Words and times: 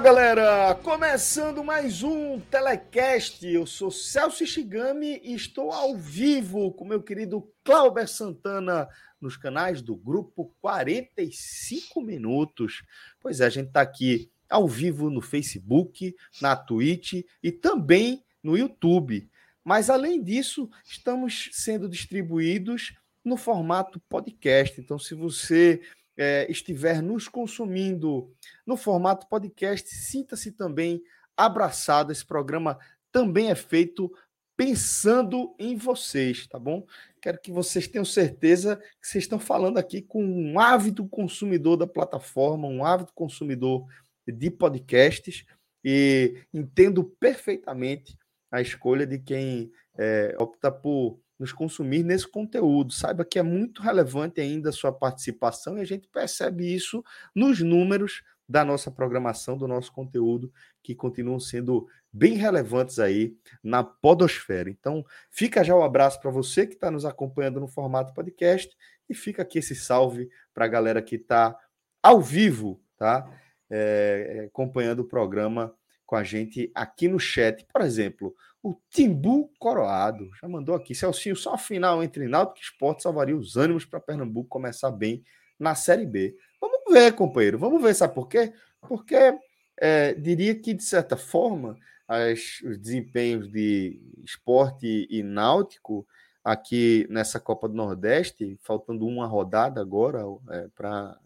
Galera! 0.00 0.74
Começando 0.76 1.62
mais 1.62 2.02
um 2.02 2.40
Telecast. 2.40 3.46
Eu 3.46 3.66
sou 3.66 3.90
Celso 3.90 4.46
Shigami 4.46 5.20
e 5.22 5.34
estou 5.34 5.70
ao 5.70 5.94
vivo 5.94 6.72
com 6.72 6.86
meu 6.86 7.02
querido 7.02 7.46
Clauber 7.62 8.08
Santana 8.08 8.88
nos 9.20 9.36
canais 9.36 9.82
do 9.82 9.94
Grupo 9.94 10.54
45 10.62 12.00
Minutos. 12.00 12.82
Pois 13.20 13.42
é, 13.42 13.44
a 13.44 13.50
gente 13.50 13.66
está 13.66 13.82
aqui 13.82 14.30
ao 14.48 14.66
vivo 14.66 15.10
no 15.10 15.20
Facebook, 15.20 16.16
na 16.40 16.56
Twitch 16.56 17.22
e 17.42 17.52
também 17.52 18.24
no 18.42 18.56
YouTube. 18.56 19.28
Mas, 19.62 19.90
além 19.90 20.22
disso, 20.22 20.70
estamos 20.82 21.50
sendo 21.52 21.86
distribuídos 21.86 22.94
no 23.22 23.36
formato 23.36 24.00
podcast. 24.08 24.80
Então, 24.80 24.98
se 24.98 25.14
você 25.14 25.82
é, 26.20 26.46
estiver 26.50 27.00
nos 27.00 27.28
consumindo 27.28 28.30
no 28.66 28.76
formato 28.76 29.26
podcast, 29.26 29.88
sinta-se 29.88 30.52
também 30.52 31.02
abraçado. 31.34 32.12
Esse 32.12 32.26
programa 32.26 32.78
também 33.10 33.50
é 33.50 33.54
feito 33.54 34.12
pensando 34.54 35.54
em 35.58 35.76
vocês, 35.76 36.46
tá 36.46 36.58
bom? 36.58 36.86
Quero 37.22 37.40
que 37.40 37.50
vocês 37.50 37.88
tenham 37.88 38.04
certeza 38.04 38.76
que 39.00 39.08
vocês 39.08 39.24
estão 39.24 39.38
falando 39.38 39.78
aqui 39.78 40.02
com 40.02 40.22
um 40.22 40.60
ávido 40.60 41.08
consumidor 41.08 41.78
da 41.78 41.86
plataforma, 41.86 42.68
um 42.68 42.84
ávido 42.84 43.12
consumidor 43.14 43.86
de 44.28 44.50
podcasts 44.50 45.46
e 45.82 46.44
entendo 46.52 47.02
perfeitamente 47.18 48.14
a 48.52 48.60
escolha 48.60 49.06
de 49.06 49.18
quem 49.18 49.72
é, 49.96 50.36
opta 50.38 50.70
por 50.70 51.18
nos 51.40 51.54
consumir 51.54 52.04
nesse 52.04 52.28
conteúdo. 52.28 52.92
Saiba 52.92 53.24
que 53.24 53.38
é 53.38 53.42
muito 53.42 53.80
relevante 53.80 54.42
ainda 54.42 54.68
a 54.68 54.72
sua 54.72 54.92
participação 54.92 55.78
e 55.78 55.80
a 55.80 55.86
gente 55.86 56.06
percebe 56.06 56.72
isso 56.72 57.02
nos 57.34 57.60
números 57.60 58.22
da 58.46 58.64
nossa 58.64 58.90
programação, 58.90 59.56
do 59.56 59.66
nosso 59.66 59.90
conteúdo, 59.92 60.52
que 60.82 60.94
continuam 60.94 61.40
sendo 61.40 61.86
bem 62.12 62.34
relevantes 62.34 62.98
aí 62.98 63.34
na 63.62 63.82
podosfera. 63.82 64.68
Então, 64.68 65.04
fica 65.30 65.64
já 65.64 65.74
o 65.74 65.80
um 65.80 65.84
abraço 65.84 66.20
para 66.20 66.30
você 66.30 66.66
que 66.66 66.74
está 66.74 66.90
nos 66.90 67.04
acompanhando 67.04 67.60
no 67.60 67.68
formato 67.68 68.12
podcast 68.12 68.76
e 69.08 69.14
fica 69.14 69.42
aqui 69.42 69.60
esse 69.60 69.74
salve 69.74 70.28
para 70.52 70.66
a 70.66 70.68
galera 70.68 71.00
que 71.00 71.14
está 71.14 71.56
ao 72.02 72.20
vivo, 72.20 72.82
tá? 72.98 73.26
É, 73.70 74.46
acompanhando 74.48 75.00
o 75.00 75.08
programa 75.08 75.72
com 76.10 76.16
a 76.16 76.24
gente 76.24 76.72
aqui 76.74 77.06
no 77.06 77.20
chat. 77.20 77.64
Por 77.72 77.82
exemplo, 77.82 78.34
o 78.60 78.74
Timbu 78.90 79.48
Coroado 79.60 80.28
já 80.42 80.48
mandou 80.48 80.74
aqui. 80.74 80.92
Celcinho, 80.92 81.36
só 81.36 81.54
a 81.54 81.58
final 81.58 82.02
entre 82.02 82.26
Náutico 82.26 82.58
e 82.58 82.62
Esporte 82.62 83.04
salvaria 83.04 83.36
os 83.36 83.56
ânimos 83.56 83.84
para 83.84 84.00
Pernambuco 84.00 84.48
começar 84.48 84.90
bem 84.90 85.22
na 85.56 85.76
Série 85.76 86.04
B. 86.04 86.36
Vamos 86.60 86.80
ver, 86.92 87.12
companheiro. 87.14 87.60
Vamos 87.60 87.80
ver, 87.80 87.94
sabe 87.94 88.12
por 88.12 88.26
quê? 88.26 88.52
Porque 88.80 89.38
é, 89.76 90.12
diria 90.14 90.52
que, 90.52 90.74
de 90.74 90.82
certa 90.82 91.16
forma, 91.16 91.78
as, 92.08 92.60
os 92.64 92.76
desempenhos 92.76 93.48
de 93.48 94.02
esporte 94.24 95.06
e 95.08 95.22
náutico 95.22 96.04
aqui 96.42 97.06
nessa 97.08 97.38
Copa 97.38 97.68
do 97.68 97.76
Nordeste, 97.76 98.58
faltando 98.62 99.06
uma 99.06 99.28
rodada 99.28 99.80
agora 99.80 100.24
é, 100.50 100.66
para 100.74 101.16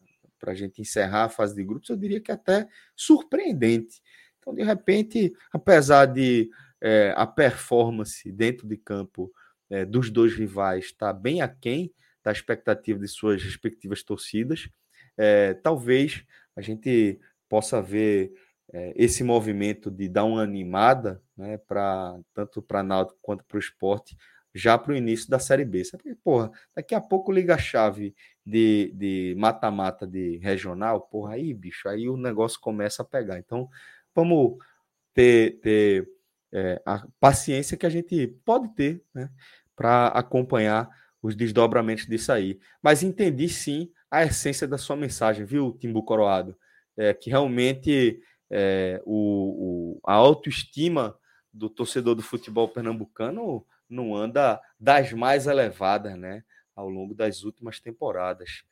a 0.43 0.55
gente 0.55 0.83
encerrar 0.83 1.25
a 1.25 1.29
fase 1.31 1.55
de 1.55 1.65
grupos, 1.65 1.89
eu 1.89 1.97
diria 1.97 2.21
que 2.21 2.31
até 2.31 2.69
surpreendente. 2.95 4.03
Então, 4.45 4.55
de 4.55 4.63
repente, 4.63 5.33
apesar 5.51 6.05
de 6.05 6.51
é, 6.83 7.15
a 7.17 7.27
performance 7.27 8.31
dentro 8.31 8.69
de 8.69 8.77
campo 8.77 9.33
é, 9.71 9.87
dos 9.87 10.11
dois 10.11 10.35
rivais 10.35 10.85
está 10.85 11.15
bem 11.15 11.41
aquém 11.41 11.91
da 12.23 12.31
expectativa 12.31 12.99
de 12.99 13.09
suas 13.09 13.43
respectivas 13.43 14.03
torcidas, 14.03 14.69
é, 15.17 15.55
talvez 15.55 16.23
a 16.55 16.61
gente 16.61 17.19
possa 17.49 17.81
ver 17.81 18.35
é, 18.71 18.93
esse 18.97 19.25
movimento 19.25 19.91
de 19.91 20.11
dar 20.11 20.25
uma 20.25 20.43
animada, 20.43 21.23
né, 21.35 21.57
para 21.57 22.19
tanto 22.35 22.61
para 22.61 22.83
Náutico 22.83 23.19
quanto 23.23 23.45
para 23.45 23.57
o 23.57 23.61
esporte, 23.61 24.15
já 24.55 24.77
para 24.79 24.93
o 24.93 24.97
início 24.97 25.29
da 25.31 25.39
Série 25.39 25.65
B. 25.65 25.85
Sabe? 25.85 26.15
Porra, 26.23 26.51
daqui 26.77 26.95
a 26.95 27.01
pouco 27.01 27.33
liga 27.33 27.55
a 27.55 27.59
chave 27.59 28.15
de 28.45 29.35
mata-mata 29.39 30.07
de, 30.07 30.33
de 30.33 30.37
regional, 30.39 31.01
porra, 31.01 31.35
aí, 31.35 31.53
bicho, 31.55 31.89
aí 31.89 32.09
o 32.09 32.17
negócio 32.17 32.61
começa 32.61 33.03
a 33.03 33.07
pegar. 33.07 33.39
Então, 33.39 33.69
vamos 34.15 34.57
ter, 35.13 35.61
ter 35.61 36.09
é, 36.53 36.81
a 36.87 37.07
paciência 37.19 37.77
que 37.77 37.87
a 37.87 37.91
gente 37.91 38.27
pode 38.45 38.69
ter 38.75 39.03
né, 39.15 39.31
para 39.75 40.09
acompanhar 40.09 40.89
os 41.23 41.35
desdobramentos 41.35 42.07
disso 42.07 42.33
aí. 42.33 42.59
Mas 42.83 43.03
entendi 43.03 43.49
sim 43.49 43.91
a 44.11 44.25
essência 44.25 44.69
da 44.69 44.79
sua 44.79 44.95
mensagem, 44.95 45.45
viu, 45.45 45.77
Timbu 45.81 46.03
Coroado? 46.03 46.57
É, 46.97 47.13
que 47.13 47.29
realmente 47.29 48.21
é, 48.51 49.03
o, 49.05 49.97
o, 49.97 50.01
a 50.05 50.13
autoestima 50.13 51.19
do 51.53 51.69
torcedor 51.69 52.15
do 52.15 52.23
futebol 52.23 52.69
pernambucano 52.69 53.67
não 53.89 54.15
anda 54.15 54.61
das 54.79 55.13
mais 55.13 55.47
elevadas, 55.47 56.17
né? 56.17 56.45
Ao 56.75 56.89
longo 56.89 57.15
das 57.15 57.43
últimas 57.43 57.81
temporadas. 57.81 58.65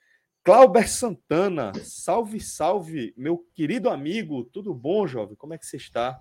Clauber 0.44 0.90
Santana, 0.90 1.72
salve, 1.84 2.40
salve, 2.40 3.14
meu 3.16 3.38
querido 3.54 3.88
amigo, 3.88 4.42
tudo 4.42 4.74
bom, 4.74 5.06
jovem? 5.06 5.36
Como 5.36 5.54
é 5.54 5.58
que 5.58 5.64
você 5.64 5.76
está? 5.76 6.20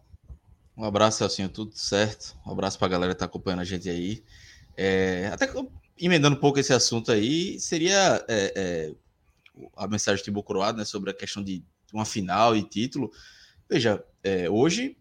Um 0.77 0.83
abraço, 0.83 1.17
Celcinho, 1.17 1.49
tudo 1.49 1.75
certo. 1.75 2.37
Um 2.45 2.51
abraço 2.51 2.77
para 2.77 2.85
a 2.85 2.89
galera 2.91 3.13
que 3.13 3.15
está 3.15 3.25
acompanhando 3.25 3.61
a 3.61 3.65
gente 3.65 3.89
aí. 3.89 4.23
É, 4.77 5.31
até 5.33 5.51
emendando 5.99 6.37
um 6.37 6.39
pouco 6.39 6.59
esse 6.59 6.71
assunto 6.71 7.11
aí, 7.11 7.59
seria 7.59 8.23
é, 8.27 8.53
é, 8.55 8.95
a 9.75 9.87
mensagem 9.87 10.19
de 10.19 10.25
Timbu 10.25 10.43
Croado, 10.43 10.77
né, 10.77 10.85
sobre 10.85 11.09
a 11.09 11.15
questão 11.15 11.43
de 11.43 11.63
uma 11.91 12.05
final 12.05 12.55
e 12.55 12.61
título. 12.61 13.11
Veja, 13.67 14.03
é, 14.23 14.47
hoje 14.47 14.97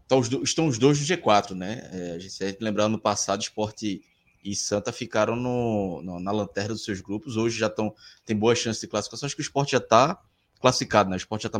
estão 0.00 0.18
os, 0.18 0.32
estão 0.48 0.66
os 0.66 0.78
dois 0.78 0.98
no 0.98 1.04
G4, 1.04 1.54
né? 1.54 1.90
É, 1.92 2.12
a 2.12 2.18
gente 2.18 2.56
lembrar 2.58 2.88
no 2.88 2.98
passado, 2.98 3.42
Esporte 3.42 4.02
e 4.42 4.54
Santa 4.54 4.92
ficaram 4.92 5.36
no, 5.36 6.02
no, 6.02 6.20
na 6.20 6.32
lanterna 6.32 6.74
dos 6.74 6.84
seus 6.84 7.00
grupos. 7.00 7.36
Hoje 7.36 7.58
já 7.58 7.68
estão 7.68 7.94
tem 8.24 8.36
boas 8.36 8.58
chances 8.58 8.80
de 8.80 8.88
classificação. 8.88 9.26
Acho 9.26 9.36
que 9.36 9.42
o 9.42 9.44
Esporte 9.44 9.72
já 9.72 9.78
está 9.78 10.20
classificado, 10.60 11.10
né? 11.10 11.16
O 11.16 11.18
Esporte 11.18 11.42
já 11.42 11.48
está 11.48 11.58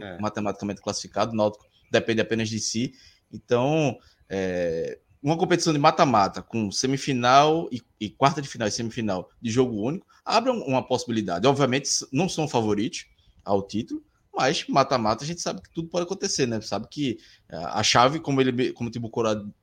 é. 0.00 0.18
matematicamente 0.20 0.80
classificado. 0.80 1.32
O 1.32 1.36
Náutico 1.36 1.66
depende 1.90 2.20
apenas 2.20 2.48
de 2.48 2.58
si. 2.58 2.94
Então, 3.32 3.96
é, 4.28 4.98
uma 5.22 5.36
competição 5.36 5.72
de 5.72 5.78
mata-mata 5.78 6.42
com 6.42 6.70
semifinal 6.70 7.68
e, 7.70 7.80
e, 8.00 8.10
quarta 8.10 8.42
de 8.42 8.48
final 8.48 8.66
e 8.66 8.70
semifinal 8.70 9.30
de 9.40 9.50
jogo 9.50 9.80
único 9.80 10.06
abre 10.24 10.50
uma 10.50 10.86
possibilidade. 10.86 11.46
Obviamente, 11.46 11.88
não 12.12 12.28
são 12.28 12.48
favoritos 12.48 13.06
ao 13.44 13.66
título, 13.66 14.02
mas 14.34 14.66
mata-mata 14.66 15.24
a 15.24 15.26
gente 15.26 15.40
sabe 15.40 15.60
que 15.60 15.70
tudo 15.70 15.88
pode 15.88 16.04
acontecer, 16.04 16.46
né? 16.46 16.60
Sabe 16.60 16.88
que 16.88 17.18
é, 17.48 17.56
a 17.56 17.82
chave, 17.82 18.18
como 18.18 18.40
ele, 18.40 18.72
como 18.72 18.88
o 18.88 18.92
Tibu 18.92 19.10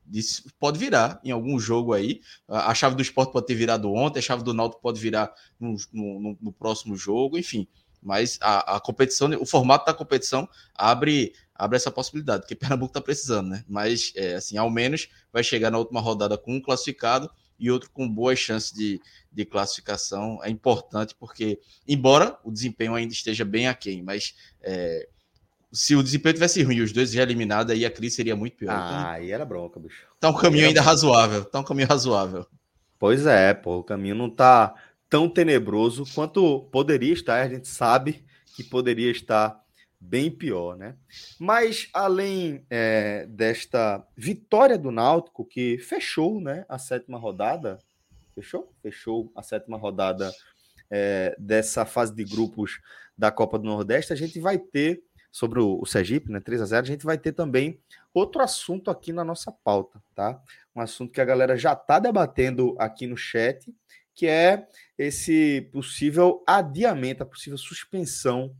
disse, 0.05 0.43
pode 0.59 0.77
virar 0.77 1.19
em 1.23 1.31
algum 1.31 1.59
jogo 1.59 1.93
aí. 1.93 2.21
A 2.47 2.73
chave 2.75 2.95
do 2.95 3.01
esporte 3.01 3.31
pode 3.31 3.47
ter 3.47 3.55
virado 3.55 3.91
ontem, 3.91 4.19
a 4.19 4.21
chave 4.21 4.43
do 4.43 4.53
Náutico 4.53 4.81
pode 4.81 4.99
virar 4.99 5.33
no, 5.59 5.75
no, 5.91 6.37
no 6.39 6.51
próximo 6.51 6.95
jogo, 6.95 7.37
enfim. 7.37 7.67
Mas 8.01 8.37
a, 8.41 8.77
a 8.77 8.79
competição, 8.79 9.29
o 9.39 9.45
formato 9.45 9.85
da 9.85 9.93
competição 9.93 10.47
abre 10.75 11.33
abre 11.59 11.75
essa 11.75 11.91
possibilidade, 11.91 12.43
porque 12.43 12.55
Pernambuco 12.55 12.91
está 12.91 13.01
precisando, 13.01 13.49
né? 13.49 13.65
Mas, 13.67 14.13
é, 14.15 14.35
assim, 14.35 14.55
ao 14.55 14.69
menos 14.69 15.09
vai 15.31 15.43
chegar 15.43 15.69
na 15.69 15.77
última 15.77 15.99
rodada 15.99 16.37
com 16.37 16.55
um 16.55 16.61
classificado 16.61 17.29
e 17.59 17.69
outro 17.69 17.89
com 17.91 18.07
boas 18.07 18.39
chances 18.39 18.71
de, 18.71 19.01
de 19.31 19.45
classificação. 19.45 20.39
É 20.43 20.49
importante 20.49 21.15
porque, 21.19 21.59
embora 21.87 22.37
o 22.43 22.51
desempenho 22.51 22.95
ainda 22.95 23.13
esteja 23.13 23.43
bem 23.43 23.67
aquém, 23.67 24.01
mas 24.01 24.35
é, 24.61 25.07
se 25.71 25.95
o 25.95 26.03
desempenho 26.03 26.33
tivesse 26.33 26.63
ruim 26.63 26.77
e 26.77 26.81
os 26.81 26.91
dois 26.91 27.11
já 27.11 27.21
eliminados, 27.21 27.71
aí 27.73 27.85
a 27.85 27.91
crise 27.91 28.15
seria 28.15 28.35
muito 28.35 28.57
pior. 28.57 28.71
Ah, 28.71 28.87
então, 28.87 29.07
aí 29.11 29.31
era 29.31 29.45
bronca, 29.45 29.79
bicho. 29.79 30.07
Tá 30.19 30.29
um 30.29 30.37
caminho 30.37 30.67
ainda 30.67 30.81
bronca. 30.81 30.89
razoável, 30.89 31.45
tá 31.45 31.59
um 31.59 31.63
caminho 31.63 31.87
razoável. 31.87 32.45
Pois 32.97 33.25
é, 33.25 33.53
pô, 33.53 33.77
o 33.77 33.83
caminho 33.83 34.15
não 34.15 34.29
tá 34.29 34.73
tão 35.09 35.29
tenebroso 35.29 36.03
quanto 36.13 36.67
poderia 36.71 37.13
estar. 37.13 37.41
A 37.41 37.49
gente 37.49 37.67
sabe 37.67 38.23
que 38.55 38.63
poderia 38.63 39.11
estar 39.11 39.59
bem 39.99 40.31
pior, 40.31 40.77
né? 40.77 40.95
Mas 41.37 41.89
além 41.93 42.65
é, 42.69 43.25
desta 43.27 44.05
vitória 44.15 44.77
do 44.77 44.91
Náutico 44.91 45.43
que 45.43 45.77
fechou, 45.79 46.39
né, 46.39 46.65
a 46.69 46.77
sétima 46.77 47.17
rodada, 47.17 47.79
fechou, 48.33 48.71
fechou 48.81 49.31
a 49.35 49.43
sétima 49.43 49.77
rodada 49.77 50.31
é, 50.89 51.35
dessa 51.37 51.85
fase 51.85 52.15
de 52.15 52.23
grupos 52.23 52.79
da 53.17 53.29
Copa 53.29 53.59
do 53.59 53.65
Nordeste, 53.65 54.13
a 54.13 54.15
gente 54.15 54.39
vai 54.39 54.57
ter 54.57 55.03
sobre 55.31 55.59
o, 55.59 55.85
Sergipe, 55.85 56.31
né, 56.31 56.39
3 56.39 56.61
a 56.61 56.65
0, 56.65 56.83
a 56.83 56.87
gente 56.87 57.05
vai 57.05 57.17
ter 57.17 57.33
também 57.33 57.79
outro 58.13 58.41
assunto 58.41 58.89
aqui 58.89 59.13
na 59.13 59.23
nossa 59.23 59.51
pauta, 59.51 60.01
tá? 60.15 60.41
Um 60.75 60.81
assunto 60.81 61.13
que 61.13 61.21
a 61.21 61.25
galera 61.25 61.55
já 61.55 61.73
está 61.73 61.99
debatendo 61.99 62.75
aqui 62.79 63.05
no 63.05 63.15
chat, 63.15 63.71
que 64.15 64.25
é 64.25 64.67
esse 64.97 65.69
possível 65.71 66.43
adiamento, 66.47 67.21
a 67.21 67.25
possível 67.25 67.57
suspensão 67.57 68.55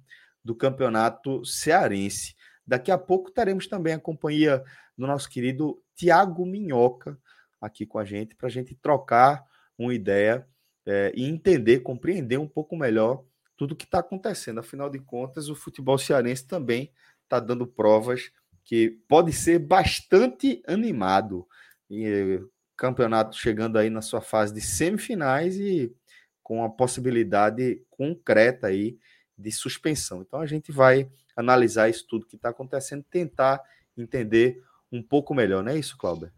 do 0.49 0.55
campeonato 0.55 1.45
cearense. 1.45 2.35
Daqui 2.65 2.89
a 2.89 2.97
pouco 2.97 3.29
teremos 3.29 3.67
também 3.67 3.93
a 3.93 3.99
companhia 3.99 4.63
do 4.97 5.05
nosso 5.05 5.29
querido 5.29 5.79
Tiago 5.93 6.43
Minhoca 6.43 7.19
aqui 7.61 7.85
com 7.85 7.99
a 7.99 8.03
gente, 8.03 8.35
para 8.35 8.47
a 8.47 8.49
gente 8.49 8.73
trocar 8.73 9.45
uma 9.77 9.93
ideia 9.93 10.47
é, 10.87 11.13
e 11.15 11.23
entender, 11.23 11.81
compreender 11.81 12.39
um 12.39 12.47
pouco 12.47 12.75
melhor 12.75 13.23
tudo 13.55 13.75
que 13.75 13.85
está 13.85 13.99
acontecendo. 13.99 14.59
Afinal 14.59 14.89
de 14.89 14.97
contas, 14.97 15.49
o 15.49 15.55
futebol 15.55 15.99
cearense 15.99 16.47
também 16.47 16.91
está 17.25 17.39
dando 17.39 17.67
provas 17.67 18.31
que 18.63 18.97
pode 19.07 19.31
ser 19.31 19.59
bastante 19.59 20.63
animado. 20.65 21.47
E, 21.91 22.41
campeonato 22.75 23.37
chegando 23.37 23.77
aí 23.77 23.91
na 23.91 24.01
sua 24.01 24.21
fase 24.21 24.51
de 24.51 24.61
semifinais 24.61 25.59
e 25.59 25.93
com 26.41 26.63
a 26.63 26.69
possibilidade 26.69 27.83
concreta 27.91 28.65
aí 28.65 28.97
de 29.39 29.51
suspensão. 29.51 30.21
Então 30.21 30.41
a 30.41 30.45
gente 30.45 30.71
vai 30.71 31.09
analisar 31.36 31.89
isso 31.89 32.06
tudo 32.07 32.25
que 32.25 32.36
está 32.36 32.50
acontecendo, 32.50 33.03
tentar 33.09 33.62
entender 33.97 34.62
um 34.91 35.01
pouco 35.01 35.33
melhor, 35.33 35.63
não 35.63 35.71
é 35.71 35.80
isso, 35.80 35.97
Cláudio? 35.97 36.31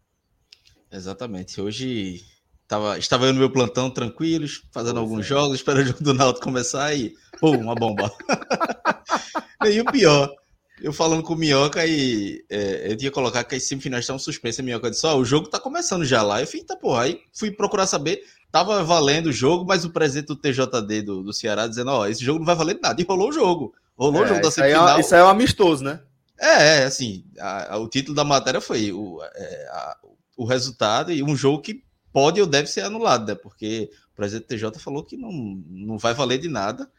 Exatamente. 0.90 1.60
Hoje 1.60 2.22
tava, 2.68 2.98
estava 2.98 3.26
eu 3.26 3.32
no 3.32 3.38
meu 3.38 3.50
plantão 3.50 3.90
tranquilos, 3.90 4.62
fazendo 4.70 4.94
pois 4.94 5.02
alguns 5.02 5.26
é. 5.26 5.28
jogos, 5.28 5.56
esperando 5.56 5.84
o 5.84 5.88
jogo 5.88 6.04
do 6.04 6.14
Náutico 6.14 6.44
começar 6.44 6.94
e 6.94 7.14
pum, 7.40 7.58
uma 7.58 7.74
bomba. 7.74 8.12
e 9.66 9.80
o 9.80 9.84
pior, 9.86 10.32
eu 10.80 10.92
falando 10.92 11.22
com 11.22 11.34
o 11.34 11.36
Minhoca 11.36 11.86
e 11.86 12.44
é, 12.50 12.92
eu 12.92 12.96
tinha 12.96 13.10
colocar 13.10 13.44
que 13.44 13.54
as 13.54 13.62
semifinais 13.62 14.04
estavam 14.04 14.18
suspensas. 14.18 14.60
A 14.60 14.62
Minhoca 14.62 14.90
disse: 14.90 15.06
Ó, 15.06 15.14
oh, 15.14 15.20
o 15.20 15.24
jogo 15.24 15.48
tá 15.48 15.58
começando 15.58 16.04
já 16.04 16.22
lá. 16.22 16.40
Eu 16.40 16.46
falei: 16.46 16.64
tá 16.64 16.76
porra. 16.76 17.02
Aí 17.02 17.20
fui 17.32 17.50
procurar 17.50 17.86
saber. 17.86 18.22
Tava 18.52 18.84
valendo 18.84 19.28
o 19.28 19.32
jogo, 19.32 19.64
mas 19.66 19.82
o 19.82 19.90
presidente 19.90 20.26
do 20.26 20.36
TJD 20.36 21.02
do, 21.02 21.22
do 21.22 21.32
Ceará 21.32 21.66
dizendo: 21.66 21.90
Ó, 21.90 22.06
esse 22.06 22.22
jogo 22.22 22.38
não 22.38 22.46
vai 22.46 22.54
valer 22.54 22.78
nada. 22.82 23.00
E 23.00 23.04
rolou 23.04 23.30
o 23.30 23.32
jogo. 23.32 23.74
Rolou 23.96 24.22
é, 24.22 24.24
o 24.26 24.28
jogo 24.28 24.42
da 24.42 24.48
é 24.48 24.50
semifinal. 24.50 25.00
Isso 25.00 25.14
aí 25.14 25.20
é 25.22 25.24
um 25.24 25.28
amistoso, 25.28 25.82
né? 25.82 26.00
É, 26.38 26.80
é 26.80 26.84
assim. 26.84 27.24
A, 27.40 27.74
a, 27.74 27.78
o 27.78 27.88
título 27.88 28.14
da 28.14 28.24
matéria 28.24 28.60
foi 28.60 28.92
o, 28.92 29.22
é, 29.22 29.68
a, 29.70 29.96
o 30.36 30.44
resultado 30.44 31.10
e 31.10 31.22
um 31.22 31.34
jogo 31.34 31.62
que 31.62 31.82
pode 32.12 32.40
ou 32.42 32.46
deve 32.46 32.68
ser 32.68 32.82
anulado, 32.82 33.26
né? 33.26 33.34
Porque 33.34 33.90
o 34.12 34.16
presidente 34.16 34.44
do 34.44 34.48
TJ 34.48 34.78
falou 34.78 35.02
que 35.02 35.16
não, 35.16 35.32
não 35.32 35.96
vai 35.96 36.12
valer 36.12 36.38
de 36.38 36.48
nada. 36.48 36.90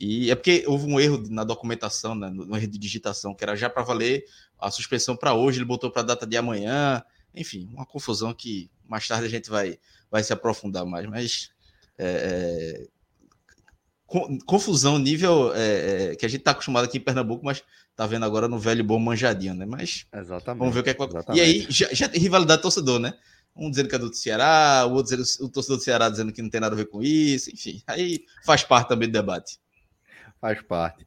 E 0.00 0.30
é 0.30 0.34
porque 0.34 0.64
houve 0.66 0.86
um 0.86 0.98
erro 0.98 1.22
na 1.28 1.44
documentação, 1.44 2.14
né, 2.14 2.28
no 2.28 2.56
erro 2.56 2.66
de 2.66 2.78
digitação, 2.78 3.34
que 3.34 3.44
era 3.44 3.54
já 3.54 3.70
para 3.70 3.82
valer 3.82 4.24
a 4.58 4.70
suspensão 4.70 5.16
para 5.16 5.34
hoje, 5.34 5.58
ele 5.58 5.64
botou 5.64 5.90
para 5.90 6.02
a 6.02 6.04
data 6.04 6.26
de 6.26 6.36
amanhã. 6.36 7.02
Enfim, 7.34 7.68
uma 7.72 7.86
confusão 7.86 8.32
que 8.32 8.70
mais 8.88 9.06
tarde 9.06 9.26
a 9.26 9.30
gente 9.30 9.50
vai, 9.50 9.78
vai 10.14 10.22
se 10.22 10.32
aprofundar 10.32 10.86
mais. 10.86 11.06
Mas 11.08 11.50
é, 11.98 12.86
é 12.86 12.94
confusão 14.46 14.96
nível 14.96 15.52
é, 15.54 16.12
é, 16.12 16.16
que 16.16 16.24
a 16.24 16.28
gente 16.28 16.38
está 16.40 16.52
acostumado 16.52 16.84
aqui 16.84 16.98
em 16.98 17.00
Pernambuco, 17.00 17.44
mas 17.44 17.64
tá 17.96 18.06
vendo 18.06 18.24
agora 18.24 18.46
no 18.46 18.60
velho 18.60 18.84
bom 18.84 19.00
manjadinho, 19.00 19.54
né? 19.54 19.66
Mas 19.66 20.06
Exatamente. 20.14 20.60
vamos 20.60 20.72
ver 20.72 20.80
o 20.80 20.84
que 20.84 20.90
é 20.90 20.96
E 21.34 21.40
aí 21.40 21.66
já, 21.68 21.92
já 21.92 22.08
tem 22.08 22.20
rivalidade 22.20 22.62
torcedor, 22.62 23.00
né? 23.00 23.14
Um 23.56 23.68
dizendo 23.68 23.88
que 23.88 23.94
é 23.96 23.98
do 23.98 24.14
Ceará, 24.14 24.86
o 24.86 24.92
outro 24.92 25.16
dizendo, 25.16 25.44
o 25.44 25.50
torcedor 25.50 25.78
do 25.78 25.82
Ceará 25.82 26.08
dizendo 26.08 26.32
que 26.32 26.42
não 26.42 26.48
tem 26.48 26.60
nada 26.60 26.76
a 26.76 26.78
ver 26.78 26.86
com 26.86 27.02
isso, 27.02 27.50
enfim, 27.50 27.82
aí 27.88 28.24
faz 28.44 28.62
parte 28.62 28.88
também 28.88 29.08
do 29.08 29.12
debate. 29.12 29.58
Faz 30.40 30.62
parte. 30.62 31.04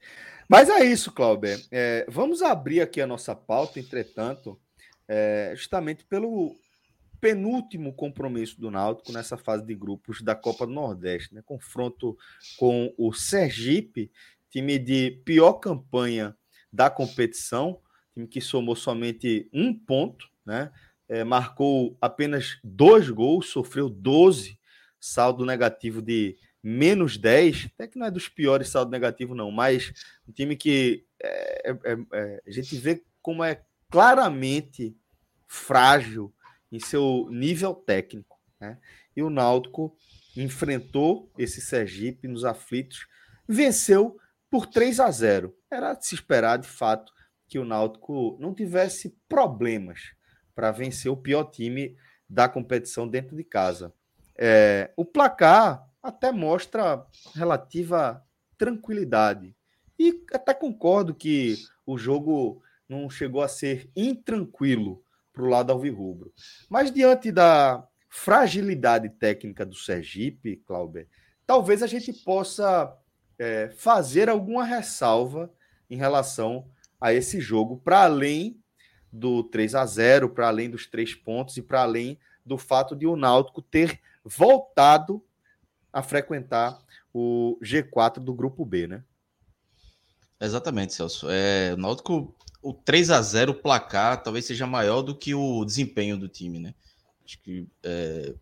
Mas 0.49 0.67
é 0.69 0.83
isso, 0.83 1.11
Cláudio. 1.11 1.61
É, 1.71 2.05
vamos 2.09 2.41
abrir 2.41 2.81
aqui 2.81 2.99
a 2.99 3.07
nossa 3.07 3.33
pauta, 3.33 3.79
entretanto, 3.79 4.59
é, 5.07 5.53
justamente 5.55 6.03
pelo 6.03 6.57
penúltimo 7.19 7.93
compromisso 7.93 8.59
do 8.59 8.71
Náutico 8.71 9.11
nessa 9.11 9.37
fase 9.37 9.65
de 9.65 9.75
grupos 9.75 10.21
da 10.21 10.35
Copa 10.35 10.65
do 10.65 10.73
Nordeste, 10.73 11.33
né? 11.33 11.41
Confronto 11.45 12.17
com 12.57 12.93
o 12.97 13.13
Sergipe, 13.13 14.11
time 14.49 14.79
de 14.79 15.11
pior 15.25 15.53
campanha 15.53 16.35
da 16.71 16.89
competição, 16.89 17.79
time 18.13 18.27
que 18.27 18.41
somou 18.41 18.75
somente 18.75 19.49
um 19.53 19.73
ponto, 19.73 20.27
né? 20.45 20.71
É, 21.09 21.23
marcou 21.23 21.97
apenas 22.01 22.59
dois 22.63 23.09
gols, 23.09 23.47
sofreu 23.49 23.89
12, 23.89 24.59
saldo 24.99 25.45
negativo 25.45 26.01
de 26.01 26.37
menos 26.61 27.17
10, 27.17 27.69
até 27.73 27.87
que 27.87 27.97
não 27.97 28.07
é 28.07 28.11
dos 28.11 28.27
piores 28.27 28.67
saldo 28.67 28.91
negativo, 28.91 29.33
não, 29.33 29.49
mas 29.49 29.93
um 30.27 30.33
time 30.33 30.55
que 30.55 31.05
é, 31.21 31.71
é, 31.71 31.97
é, 32.13 32.43
a 32.45 32.51
gente 32.51 32.75
vê 32.75 33.01
como 33.21 33.43
é 33.43 33.61
claramente 33.89 34.95
frágil 35.47 36.33
em 36.71 36.79
seu 36.79 37.27
nível 37.29 37.73
técnico. 37.73 38.37
Né? 38.59 38.77
E 39.15 39.21
o 39.21 39.29
Náutico 39.29 39.95
enfrentou 40.35 41.31
esse 41.37 41.61
Sergipe 41.61 42.27
nos 42.27 42.45
aflitos, 42.45 43.07
venceu 43.47 44.17
por 44.49 44.67
3 44.67 44.99
a 44.99 45.11
0. 45.11 45.55
Era 45.69 45.93
de 45.93 46.05
se 46.05 46.15
esperar, 46.15 46.57
de 46.57 46.67
fato, 46.67 47.11
que 47.47 47.57
o 47.57 47.65
Náutico 47.65 48.37
não 48.39 48.53
tivesse 48.53 49.17
problemas 49.27 50.13
para 50.53 50.71
vencer 50.71 51.11
o 51.11 51.17
pior 51.17 51.45
time 51.45 51.95
da 52.29 52.49
competição 52.49 53.07
dentro 53.07 53.35
de 53.35 53.43
casa. 53.43 53.93
É, 54.35 54.91
o 54.95 55.05
placar 55.05 55.87
até 56.01 56.31
mostra 56.31 57.05
relativa 57.33 58.23
tranquilidade. 58.57 59.55
E 59.99 60.23
até 60.33 60.53
concordo 60.53 61.13
que 61.13 61.57
o 61.85 61.97
jogo 61.97 62.61
não 62.87 63.09
chegou 63.09 63.41
a 63.41 63.47
ser 63.47 63.89
intranquilo 63.95 65.03
para 65.37 65.45
o 65.45 65.49
lado 65.49 65.71
alvirrubro. 65.71 66.33
Mas 66.67 66.91
diante 66.91 67.31
da 67.31 67.87
fragilidade 68.09 69.07
técnica 69.09 69.63
do 69.63 69.75
Sergipe, 69.75 70.63
Clauber, 70.65 71.07
talvez 71.45 71.83
a 71.83 71.87
gente 71.87 72.11
possa 72.11 72.91
é, 73.37 73.69
fazer 73.69 74.29
alguma 74.29 74.65
ressalva 74.65 75.53
em 75.87 75.95
relação 75.95 76.67
a 76.99 77.13
esse 77.13 77.39
jogo, 77.39 77.77
para 77.77 78.03
além 78.03 78.59
do 79.13 79.43
3 79.43 79.75
a 79.75 79.85
0 79.85 80.29
para 80.29 80.47
além 80.47 80.69
dos 80.69 80.87
três 80.87 81.13
pontos 81.13 81.55
e 81.55 81.61
para 81.61 81.83
além 81.83 82.19
do 82.43 82.57
fato 82.57 82.95
de 82.95 83.05
o 83.05 83.15
Náutico 83.15 83.61
ter 83.61 84.01
voltado 84.25 85.23
a 85.93 86.01
frequentar 86.01 86.79
o 87.13 87.57
G4 87.61 88.19
do 88.19 88.33
grupo 88.33 88.65
B, 88.65 88.87
né? 88.87 89.03
Exatamente, 90.39 90.93
Celso. 90.93 91.27
É, 91.29 91.73
o 91.73 91.77
Náutico, 91.77 92.35
o 92.61 92.73
3 92.73 93.09
a 93.11 93.21
0 93.21 93.51
o 93.51 93.55
placar 93.55 94.21
talvez 94.21 94.45
seja 94.45 94.65
maior 94.67 95.01
do 95.01 95.15
que 95.15 95.33
o 95.33 95.63
desempenho 95.63 96.17
do 96.17 96.27
time, 96.27 96.59
né? 96.59 96.73
Acho 97.25 97.41
que 97.41 97.67
é, 97.83 98.33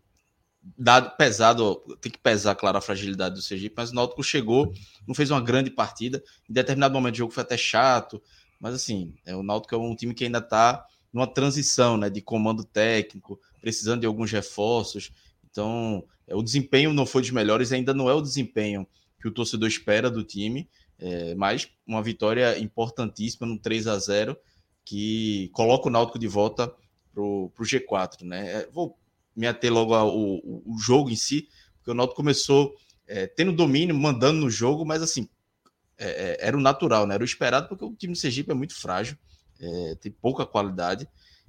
dado 0.77 1.15
pesado, 1.15 1.75
tem 2.01 2.11
que 2.11 2.17
pesar, 2.17 2.55
claro, 2.55 2.77
a 2.77 2.81
fragilidade 2.81 3.35
do 3.35 3.41
Sergipe, 3.41 3.75
mas 3.77 3.91
o 3.91 3.95
Náutico 3.95 4.23
chegou, 4.23 4.73
não 5.07 5.13
fez 5.13 5.29
uma 5.29 5.41
grande 5.41 5.69
partida. 5.69 6.23
Em 6.49 6.53
determinado 6.53 6.93
momento 6.93 7.13
do 7.13 7.17
jogo 7.17 7.33
foi 7.33 7.43
até 7.43 7.57
chato, 7.57 8.21
mas 8.59 8.73
assim, 8.73 9.13
é, 9.25 9.35
o 9.35 9.43
Náutico 9.43 9.75
é 9.75 9.77
um 9.77 9.95
time 9.95 10.13
que 10.13 10.23
ainda 10.23 10.39
está 10.39 10.85
numa 11.13 11.27
transição, 11.27 11.97
né, 11.97 12.09
de 12.09 12.21
comando 12.21 12.63
técnico, 12.63 13.39
precisando 13.61 14.01
de 14.01 14.07
alguns 14.07 14.31
reforços. 14.31 15.11
Então, 15.49 16.03
é, 16.27 16.35
o 16.35 16.43
desempenho 16.43 16.93
não 16.93 17.05
foi 17.05 17.21
dos 17.21 17.31
melhores, 17.31 17.71
ainda 17.71 17.93
não 17.93 18.09
é 18.09 18.13
o 18.13 18.21
desempenho 18.21 18.87
que 19.21 19.27
o 19.27 19.31
torcedor 19.31 19.67
espera 19.67 20.09
do 20.09 20.23
time, 20.23 20.69
é, 20.99 21.35
mas 21.35 21.69
uma 21.85 22.01
vitória 22.01 22.57
importantíssima 22.57 23.47
no 23.47 23.59
3 23.59 23.87
a 23.87 23.99
0 23.99 24.37
que 24.83 25.49
coloca 25.53 25.87
o 25.87 25.91
Náutico 25.91 26.19
de 26.19 26.27
volta 26.27 26.73
para 27.13 27.23
o 27.23 27.51
G4. 27.59 28.23
Né? 28.23 28.51
É, 28.51 28.69
vou 28.71 28.97
me 29.35 29.47
ater 29.47 29.73
logo 29.73 29.93
ao, 29.93 30.09
ao, 30.09 30.77
jogo 30.79 31.09
em 31.09 31.15
si, 31.15 31.47
porque 31.77 31.91
o 31.91 31.93
Náutico 31.93 32.15
começou 32.15 32.75
é, 33.07 33.27
tendo 33.27 33.51
domínio, 33.51 33.95
mandando 33.95 34.39
no 34.39 34.49
jogo, 34.49 34.85
mas 34.85 35.01
assim, 35.01 35.27
é, 35.97 36.07
é, 36.07 36.47
era 36.47 36.57
o 36.57 36.61
natural, 36.61 37.05
né? 37.07 37.15
era 37.15 37.23
o 37.23 37.25
esperado, 37.25 37.67
porque 37.67 37.83
o 37.83 37.93
time 37.95 38.13
do 38.13 38.19
Sergipe 38.19 38.51
é 38.51 38.55
muito 38.55 38.75
frágil, 38.75 39.17
tem 40.01 40.11
pouca 40.11 40.45
qualidade, 40.45 41.07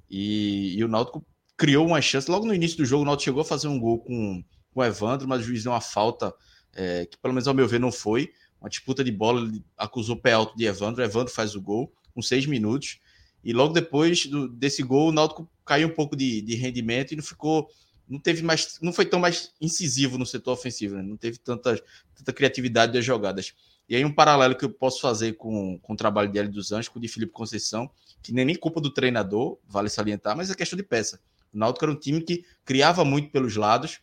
e, 0.09 0.75
e 0.77 0.83
o 0.83 0.87
Náutico 0.87 1.25
criou 1.57 1.85
uma 1.85 2.01
chance. 2.01 2.31
Logo 2.31 2.45
no 2.45 2.53
início 2.53 2.77
do 2.77 2.85
jogo, 2.85 3.03
o 3.03 3.05
Náutico 3.05 3.25
chegou 3.25 3.41
a 3.41 3.45
fazer 3.45 3.67
um 3.67 3.79
gol 3.79 3.99
com, 3.99 4.43
com 4.73 4.79
o 4.79 4.83
Evandro, 4.83 5.27
mas 5.27 5.41
o 5.41 5.43
juiz 5.43 5.63
deu 5.63 5.73
uma 5.73 5.81
falta 5.81 6.33
é, 6.73 7.05
que, 7.05 7.17
pelo 7.17 7.33
menos 7.33 7.47
ao 7.47 7.53
meu 7.53 7.67
ver, 7.67 7.79
não 7.79 7.91
foi. 7.91 8.31
Uma 8.59 8.69
disputa 8.69 9.03
de 9.03 9.11
bola, 9.11 9.41
ele 9.41 9.63
acusou 9.77 10.15
o 10.15 10.19
pé 10.19 10.33
alto 10.33 10.55
de 10.57 10.65
Evandro. 10.65 11.03
Evandro 11.03 11.33
faz 11.33 11.55
o 11.55 11.61
gol 11.61 11.91
com 12.13 12.21
seis 12.21 12.45
minutos. 12.45 12.99
E 13.43 13.53
logo 13.53 13.73
depois 13.73 14.25
do, 14.25 14.47
desse 14.47 14.81
gol, 14.83 15.09
o 15.09 15.11
Náutico 15.11 15.49
caiu 15.63 15.87
um 15.87 15.93
pouco 15.93 16.15
de, 16.15 16.41
de 16.41 16.55
rendimento 16.55 17.13
e 17.13 17.15
não 17.15 17.23
ficou 17.23 17.69
não 18.07 18.19
teve 18.19 18.41
mais, 18.41 18.77
não 18.81 18.93
foi 18.93 19.05
tão 19.05 19.19
mais 19.19 19.51
incisivo 19.59 20.17
no 20.17 20.25
setor 20.25 20.53
ofensivo, 20.53 20.95
né? 20.95 21.01
não 21.01 21.17
teve 21.17 21.37
tanta, 21.37 21.81
tanta 22.15 22.33
criatividade 22.33 22.93
das 22.93 23.03
jogadas. 23.03 23.53
E 23.89 23.95
aí 23.95 24.05
um 24.05 24.13
paralelo 24.13 24.55
que 24.55 24.65
eu 24.65 24.69
posso 24.69 25.01
fazer 25.01 25.33
com, 25.33 25.77
com 25.79 25.93
o 25.93 25.95
trabalho 25.95 26.31
de 26.31 26.39
Hélio 26.39 26.51
dos 26.51 26.71
Anjos, 26.71 26.89
com 26.89 26.99
o 26.99 27.01
de 27.01 27.07
Felipe 27.07 27.33
Conceição, 27.33 27.89
que 28.21 28.31
nem 28.31 28.45
nem 28.45 28.55
culpa 28.55 28.81
do 28.81 28.89
treinador, 28.89 29.57
vale 29.67 29.89
salientar, 29.89 30.35
mas 30.35 30.49
é 30.49 30.55
questão 30.55 30.77
de 30.77 30.83
peça. 30.83 31.19
O 31.53 31.57
Náutico 31.57 31.85
era 31.85 31.91
um 31.91 31.99
time 31.99 32.21
que 32.21 32.45
criava 32.65 33.03
muito 33.03 33.29
pelos 33.29 33.55
lados, 33.55 33.99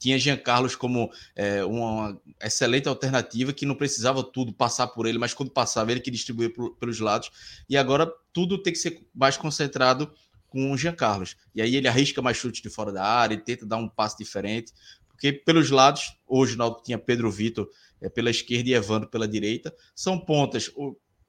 tinha 0.00 0.18
Jean 0.18 0.38
Carlos 0.38 0.74
como 0.74 1.12
é, 1.36 1.62
uma 1.62 2.18
excelente 2.42 2.88
alternativa 2.88 3.52
que 3.52 3.66
não 3.66 3.74
precisava 3.74 4.24
tudo 4.24 4.50
passar 4.50 4.86
por 4.88 5.06
ele, 5.06 5.18
mas 5.18 5.34
quando 5.34 5.52
passava 5.52 5.92
ele 5.92 6.00
que 6.00 6.10
distribuía 6.10 6.50
pelos 6.80 6.98
lados. 6.98 7.30
E 7.68 7.76
agora 7.76 8.10
tudo 8.32 8.62
tem 8.62 8.72
que 8.72 8.78
ser 8.78 9.06
mais 9.14 9.36
concentrado 9.36 10.10
com 10.48 10.72
o 10.72 10.76
Jean 10.76 10.94
Carlos. 10.94 11.36
E 11.54 11.60
aí 11.60 11.76
ele 11.76 11.86
arrisca 11.86 12.22
mais 12.22 12.38
chutes 12.38 12.62
de 12.62 12.70
fora 12.70 12.90
da 12.90 13.04
área, 13.04 13.36
tenta 13.36 13.66
dar 13.66 13.76
um 13.76 13.88
passe 13.88 14.16
diferente, 14.16 14.72
porque 15.06 15.34
pelos 15.34 15.70
lados, 15.70 16.16
hoje 16.26 16.56
o 16.58 16.82
tinha 16.82 16.98
Pedro 16.98 17.30
Vitor 17.30 17.68
é, 18.00 18.08
pela 18.08 18.30
esquerda 18.30 18.70
e 18.70 18.72
Evandro 18.72 19.06
pela 19.06 19.28
direita. 19.28 19.72
São 19.94 20.18
pontas, 20.18 20.70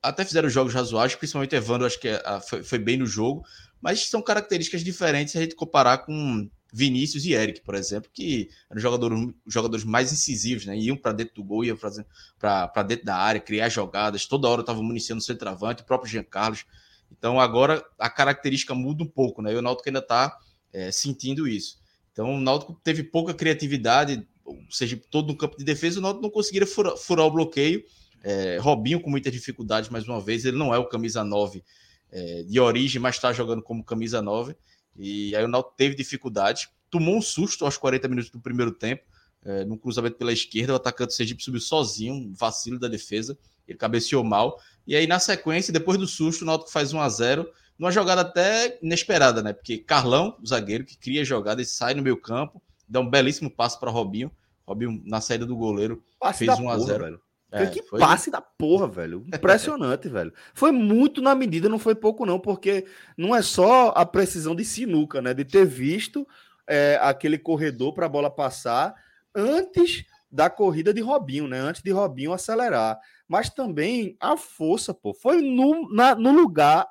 até 0.02 0.24
fizeram 0.24 0.50
jogos 0.50 0.74
razoáveis, 0.74 1.16
principalmente 1.16 1.58
Evandro, 1.58 1.86
acho 1.86 2.00
que 2.00 2.08
é, 2.08 2.22
foi 2.64 2.80
bem 2.80 2.96
no 2.96 3.06
jogo, 3.06 3.44
mas 3.82 4.08
são 4.08 4.22
características 4.22 4.82
diferentes 4.82 5.34
se 5.34 5.38
a 5.38 5.42
gente 5.42 5.56
comparar 5.56 6.00
com 6.00 6.50
Vinícius 6.72 7.26
e 7.26 7.34
Eric, 7.34 7.62
por 7.62 7.76
exemplo, 7.76 8.10
que 8.14 8.50
eram 8.70 8.80
jogadores, 8.80 9.34
jogadores 9.46 9.86
mais 9.86 10.14
incisivos, 10.14 10.66
né? 10.66 10.78
Iam 10.78 10.96
para 10.96 11.12
dentro 11.12 11.36
do 11.36 11.44
gol, 11.44 11.66
iam 11.66 11.78
para 11.78 12.84
dentro 12.84 13.06
da 13.06 13.16
área, 13.16 13.42
criar 13.42 13.68
jogadas, 13.68 14.26
toda 14.26 14.48
hora 14.48 14.62
estavam 14.62 14.82
municiando 14.82 15.22
o 15.22 15.26
centroavante, 15.26 15.82
o 15.82 15.86
próprio 15.86 16.10
Jean 16.10 16.24
Carlos. 16.24 16.66
Então 17.12 17.40
agora 17.40 17.84
a 18.00 18.10
característica 18.10 18.74
muda 18.74 19.04
um 19.04 19.08
pouco, 19.08 19.42
né? 19.42 19.52
E 19.52 19.56
o 19.56 19.62
Náutico 19.62 19.90
ainda 19.90 20.00
está 20.00 20.38
é, 20.72 20.92
sentindo 20.92 21.46
isso. 21.46 21.78
Então 22.14 22.36
o 22.36 22.40
Náutico 22.40 22.80
teve 22.82 23.04
pouca 23.04 23.34
criatividade, 23.34 24.26
ou 24.46 24.58
seja, 24.70 25.00
todo 25.10 25.28
no 25.28 25.38
campo 25.38 25.58
de 25.58 25.66
defesa, 25.66 26.00
o 26.00 26.02
Náutico 26.02 26.24
não 26.24 26.30
conseguiria 26.30 26.68
furar, 26.68 26.96
furar 26.96 27.26
o 27.26 27.32
bloqueio. 27.32 27.84
É, 28.24 28.60
Robinho 28.62 29.02
com 29.02 29.10
muitas 29.10 29.34
dificuldades, 29.34 29.90
mais 29.90 30.08
uma 30.08 30.22
vez, 30.22 30.46
ele 30.46 30.58
não 30.58 30.74
é 30.74 30.78
o 30.78 30.86
camisa 30.86 31.24
9 31.24 31.64
é, 32.12 32.44
de 32.44 32.60
origem, 32.60 33.02
mas 33.02 33.16
está 33.16 33.34
jogando 33.34 33.62
como 33.62 33.84
camisa 33.84 34.22
9. 34.22 34.56
E 34.98 35.36
aí 35.36 35.44
o 35.44 35.48
Náutico 35.48 35.76
teve 35.78 35.96
dificuldade, 35.96 36.70
tomou 36.90 37.18
um 37.18 37.22
susto 37.22 37.66
aos 37.66 37.78
40 37.78 38.08
minutos 38.08 38.30
do 38.30 38.40
primeiro 38.40 38.72
tempo, 38.72 39.04
é, 39.44 39.66
num 39.66 39.78
cruzamento 39.78 40.18
pela 40.18 40.32
esquerda, 40.32 40.74
o 40.74 40.76
atacante 40.76 41.14
Sergipe 41.14 41.44
subiu 41.44 41.62
sozinho, 41.62 42.14
um 42.14 42.34
vacilo 42.34 42.80
da 42.80 42.88
defesa, 42.88 43.38
ele 43.68 43.78
cabeceou 43.78 44.24
mal. 44.24 44.60
E 44.86 44.96
aí 44.96 45.08
na 45.08 45.20
sequência, 45.20 45.74
depois 45.74 45.98
do 45.98 46.08
susto, 46.08 46.44
o 46.44 46.46
Náutico 46.46 46.72
faz 46.72 46.94
1 46.94 47.02
a 47.02 47.10
0 47.10 47.50
numa 47.80 47.92
jogada 47.92 48.22
até 48.22 48.78
inesperada, 48.82 49.42
né? 49.42 49.54
Porque 49.54 49.80
Carlão, 49.80 50.38
o 50.42 50.46
zagueiro 50.46 50.86
que 50.86 50.98
cria 50.98 51.22
a 51.22 51.26
jogada, 51.26 51.62
ele 51.62 51.68
sai 51.68 51.96
no 51.96 52.04
meio 52.04 52.18
campo, 52.18 52.62
dá 52.88 53.00
um 53.00 53.10
belíssimo 53.10 53.50
passo 53.50 53.80
para 53.80 53.90
Robinho. 53.90 54.32
Robinho, 54.68 55.02
na 55.06 55.20
saída 55.20 55.46
do 55.46 55.56
goleiro, 55.56 56.04
Passe 56.20 56.46
fez 56.46 56.60
1 56.60 56.70
a 56.70 56.78
0 56.78 57.04
velho. 57.04 57.22
É, 57.52 57.66
que 57.68 57.84
foi... 57.84 58.00
passe 58.00 58.32
da 58.32 58.40
porra, 58.40 58.88
velho. 58.88 59.26
Impressionante, 59.28 60.08
velho. 60.10 60.34
Foi 60.54 60.72
muito 60.72 61.22
na 61.22 61.36
medida, 61.36 61.68
não 61.68 61.78
foi 61.78 61.94
pouco, 61.94 62.26
não, 62.26 62.40
porque 62.40 62.86
não 63.18 63.36
é 63.36 63.42
só 63.42 63.90
a 63.90 64.06
precisão 64.06 64.56
de 64.56 64.64
sinuca, 64.64 65.22
né? 65.22 65.34
De 65.34 65.44
ter 65.44 65.66
visto 65.66 66.26
é, 66.66 66.98
aquele 67.02 67.38
corredor 67.38 67.94
para 67.94 68.06
a 68.06 68.10
bola 68.10 68.30
passar 68.30 68.96
antes 69.36 70.06
da 70.32 70.50
corrida 70.50 70.94
de 70.94 71.02
Robinho, 71.02 71.48
né? 71.48 71.60
Antes 71.60 71.82
de 71.82 71.92
Robinho 71.92 72.32
acelerar. 72.32 72.98
Mas 73.28 73.50
também 73.50 74.16
a 74.20 74.38
força, 74.38 74.94
pô. 74.94 75.14
Foi 75.14 75.42
no, 75.42 75.94
na, 75.94 76.16
no 76.16 76.32
lugar 76.32 76.88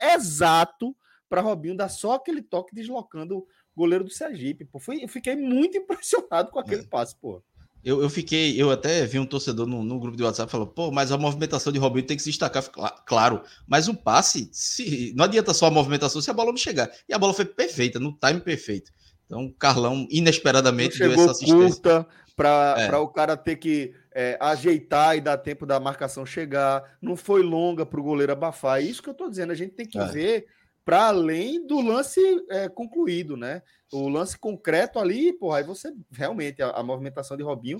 exato 0.00 0.96
para 1.28 1.40
Robinho 1.40 1.76
dar 1.76 1.88
só 1.88 2.14
aquele 2.14 2.42
toque 2.42 2.74
deslocando 2.74 3.38
o 3.38 3.46
goleiro 3.76 4.04
do 4.04 4.10
Sergipe. 4.10 4.64
Pô. 4.64 4.78
Foi, 4.78 5.02
eu 5.02 5.08
fiquei 5.08 5.34
muito 5.34 5.76
impressionado 5.78 6.50
com 6.50 6.60
aquele 6.60 6.82
é. 6.82 6.86
passe, 6.86 7.16
pô. 7.16 7.42
Eu, 7.84 8.02
eu 8.02 8.10
fiquei, 8.10 8.60
eu 8.60 8.70
até 8.70 9.06
vi 9.06 9.18
um 9.18 9.24
torcedor 9.24 9.66
no, 9.66 9.82
no 9.82 9.98
grupo 9.98 10.16
de 10.16 10.22
WhatsApp 10.22 10.52
falou, 10.52 10.66
pô, 10.66 10.90
mas 10.90 11.10
a 11.10 11.16
movimentação 11.16 11.72
de 11.72 11.78
Robinho 11.78 12.06
tem 12.06 12.16
que 12.16 12.22
se 12.22 12.30
destacar, 12.30 12.62
claro, 13.06 13.42
mas 13.66 13.88
um 13.88 13.94
passe, 13.94 14.50
se, 14.52 15.14
não 15.16 15.24
adianta 15.24 15.54
só 15.54 15.66
a 15.66 15.70
movimentação 15.70 16.20
se 16.20 16.30
a 16.30 16.34
bola 16.34 16.50
não 16.50 16.58
chegar. 16.58 16.90
E 17.08 17.14
a 17.14 17.18
bola 17.18 17.32
foi 17.32 17.46
perfeita, 17.46 17.98
no 17.98 18.12
time 18.12 18.40
perfeito. 18.40 18.92
Então, 19.24 19.48
Carlão, 19.58 20.06
inesperadamente, 20.10 20.98
deu 20.98 21.12
essa 21.12 21.30
assistência. 21.30 22.06
para 22.36 22.74
é. 22.78 22.96
o 22.96 23.08
cara 23.08 23.36
ter 23.36 23.56
que 23.56 23.94
é, 24.12 24.36
ajeitar 24.40 25.16
e 25.16 25.20
dar 25.20 25.38
tempo 25.38 25.64
da 25.64 25.78
marcação 25.78 26.26
chegar. 26.26 26.82
Não 27.00 27.14
foi 27.14 27.40
longa 27.42 27.86
para 27.86 28.00
o 28.00 28.02
goleiro 28.02 28.32
abafar. 28.32 28.80
É 28.80 28.82
isso 28.82 29.00
que 29.00 29.08
eu 29.08 29.12
estou 29.12 29.30
dizendo. 29.30 29.52
A 29.52 29.54
gente 29.54 29.72
tem 29.72 29.86
que 29.86 29.98
é. 29.98 30.06
ver 30.06 30.46
para 30.84 31.08
além 31.08 31.66
do 31.66 31.80
lance 31.80 32.20
é, 32.48 32.68
concluído, 32.68 33.36
né? 33.36 33.62
O 33.92 34.08
lance 34.08 34.38
concreto 34.38 34.98
ali, 34.98 35.32
porra, 35.32 35.58
aí 35.58 35.64
você 35.64 35.92
realmente 36.10 36.62
a, 36.62 36.70
a 36.70 36.82
movimentação 36.82 37.36
de 37.36 37.42
Robinho 37.42 37.78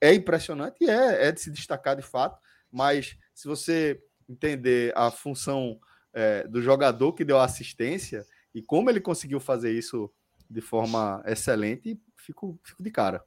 é 0.00 0.12
impressionante 0.14 0.76
e 0.80 0.88
é, 0.88 1.28
é, 1.28 1.32
de 1.32 1.40
se 1.40 1.50
destacar 1.50 1.96
de 1.96 2.02
fato, 2.02 2.38
mas 2.72 3.16
se 3.34 3.46
você 3.46 4.02
entender 4.28 4.92
a 4.96 5.10
função 5.10 5.78
é, 6.12 6.46
do 6.46 6.62
jogador 6.62 7.12
que 7.12 7.24
deu 7.24 7.38
a 7.38 7.44
assistência 7.44 8.24
e 8.54 8.62
como 8.62 8.88
ele 8.90 9.00
conseguiu 9.00 9.40
fazer 9.40 9.72
isso 9.72 10.10
de 10.48 10.60
forma 10.60 11.22
excelente, 11.26 12.00
fico, 12.16 12.58
fico 12.64 12.82
de 12.82 12.90
cara. 12.90 13.22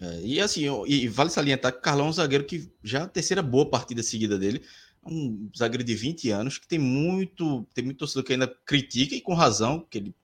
É, 0.00 0.20
e 0.20 0.40
assim, 0.40 0.64
e 0.86 1.08
vale 1.08 1.30
salientar 1.30 1.72
que 1.72 1.78
o 1.78 1.82
Carlão 1.82 2.06
é 2.06 2.08
um 2.10 2.12
zagueiro 2.12 2.44
que 2.44 2.70
já 2.82 3.00
é 3.00 3.02
a 3.02 3.08
terceira 3.08 3.42
boa 3.42 3.68
partida 3.68 4.02
seguida 4.02 4.38
dele, 4.38 4.62
um 5.08 5.50
zagueiro 5.56 5.84
de 5.84 5.94
20 5.94 6.30
anos 6.30 6.58
que 6.58 6.66
tem 6.66 6.78
muito, 6.78 7.66
tem 7.74 7.84
muito 7.84 7.98
torcedor 7.98 8.24
que 8.24 8.32
ainda 8.32 8.46
critica 8.64 9.14
e 9.14 9.20
com 9.20 9.34
razão, 9.34 9.86
que 9.88 9.98
ele 9.98 10.14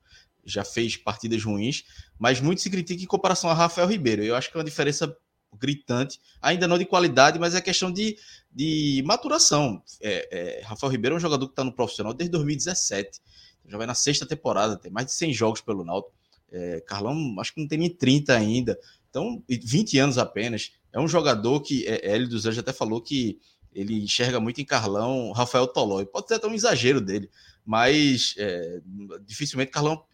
já 0.44 0.64
fez 0.64 0.96
partidas 0.96 1.42
ruins, 1.44 1.84
mas 2.18 2.40
muito 2.40 2.60
se 2.60 2.70
critica 2.70 3.02
em 3.02 3.06
comparação 3.06 3.48
a 3.48 3.54
Rafael 3.54 3.88
Ribeiro. 3.88 4.22
Eu 4.22 4.34
acho 4.34 4.50
que 4.50 4.56
é 4.56 4.58
uma 4.58 4.64
diferença 4.64 5.16
gritante, 5.58 6.18
ainda 6.40 6.66
não 6.66 6.78
de 6.78 6.84
qualidade, 6.84 7.38
mas 7.38 7.54
é 7.54 7.60
questão 7.60 7.92
de, 7.92 8.16
de 8.50 9.02
maturação. 9.04 9.82
É, 10.00 10.60
é, 10.60 10.62
Rafael 10.64 10.90
Ribeiro 10.90 11.14
é 11.14 11.18
um 11.18 11.20
jogador 11.20 11.46
que 11.46 11.52
está 11.52 11.64
no 11.64 11.72
profissional 11.72 12.14
desde 12.14 12.32
2017, 12.32 13.20
já 13.66 13.78
vai 13.78 13.86
na 13.86 13.94
sexta 13.94 14.26
temporada, 14.26 14.76
tem 14.76 14.90
mais 14.90 15.06
de 15.06 15.12
100 15.12 15.32
jogos 15.32 15.60
pelo 15.60 15.84
Náutico. 15.84 16.14
É, 16.50 16.80
Carlão, 16.80 17.16
acho 17.38 17.54
que 17.54 17.60
não 17.60 17.68
tem 17.68 17.78
nem 17.78 17.88
30 17.88 18.36
ainda, 18.36 18.78
então 19.08 19.42
20 19.48 19.98
anos 19.98 20.18
apenas. 20.18 20.72
É 20.92 21.00
um 21.00 21.08
jogador 21.08 21.60
que 21.60 21.86
é, 21.86 22.12
Hélio 22.12 22.28
dos 22.28 22.44
Anjos 22.44 22.58
até 22.58 22.72
falou 22.72 23.00
que 23.00 23.38
ele 23.72 24.02
enxerga 24.02 24.38
muito 24.38 24.60
em 24.60 24.64
Carlão 24.64 25.32
Rafael 25.32 25.66
Tolói. 25.66 26.06
Pode 26.06 26.28
ser 26.28 26.34
até 26.34 26.46
um 26.46 26.54
exagero 26.54 27.00
dele, 27.00 27.30
mas 27.64 28.34
é, 28.38 28.80
dificilmente 29.24 29.70
Carlão 29.70 30.04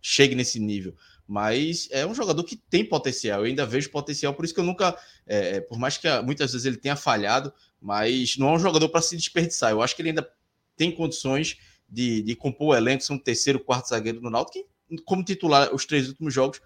chegue 0.00 0.34
nesse 0.34 0.58
nível. 0.58 0.94
Mas 1.26 1.88
é 1.90 2.04
um 2.06 2.14
jogador 2.14 2.42
que 2.44 2.56
tem 2.56 2.84
potencial, 2.84 3.40
eu 3.40 3.46
ainda 3.46 3.64
vejo 3.64 3.90
potencial, 3.90 4.34
por 4.34 4.44
isso 4.44 4.52
que 4.52 4.60
eu 4.60 4.64
nunca, 4.64 4.96
é, 5.26 5.60
por 5.60 5.78
mais 5.78 5.96
que 5.96 6.08
muitas 6.22 6.52
vezes 6.52 6.66
ele 6.66 6.76
tenha 6.76 6.96
falhado, 6.96 7.52
mas 7.80 8.36
não 8.36 8.48
é 8.48 8.52
um 8.52 8.58
jogador 8.58 8.88
para 8.88 9.00
se 9.00 9.16
desperdiçar. 9.16 9.70
Eu 9.70 9.80
acho 9.80 9.94
que 9.94 10.02
ele 10.02 10.10
ainda 10.10 10.28
tem 10.76 10.90
condições 10.90 11.56
de, 11.88 12.22
de 12.22 12.34
compor 12.34 12.68
o 12.68 12.74
elenco, 12.74 13.04
ser 13.04 13.12
um 13.12 13.18
terceiro, 13.18 13.60
quarto 13.60 13.88
zagueiro 13.88 14.20
no 14.20 14.30
Náutico, 14.30 14.66
que 14.88 15.02
como 15.04 15.24
titular 15.24 15.72
os 15.74 15.86
três 15.86 16.08
últimos 16.08 16.34
jogos 16.34 16.60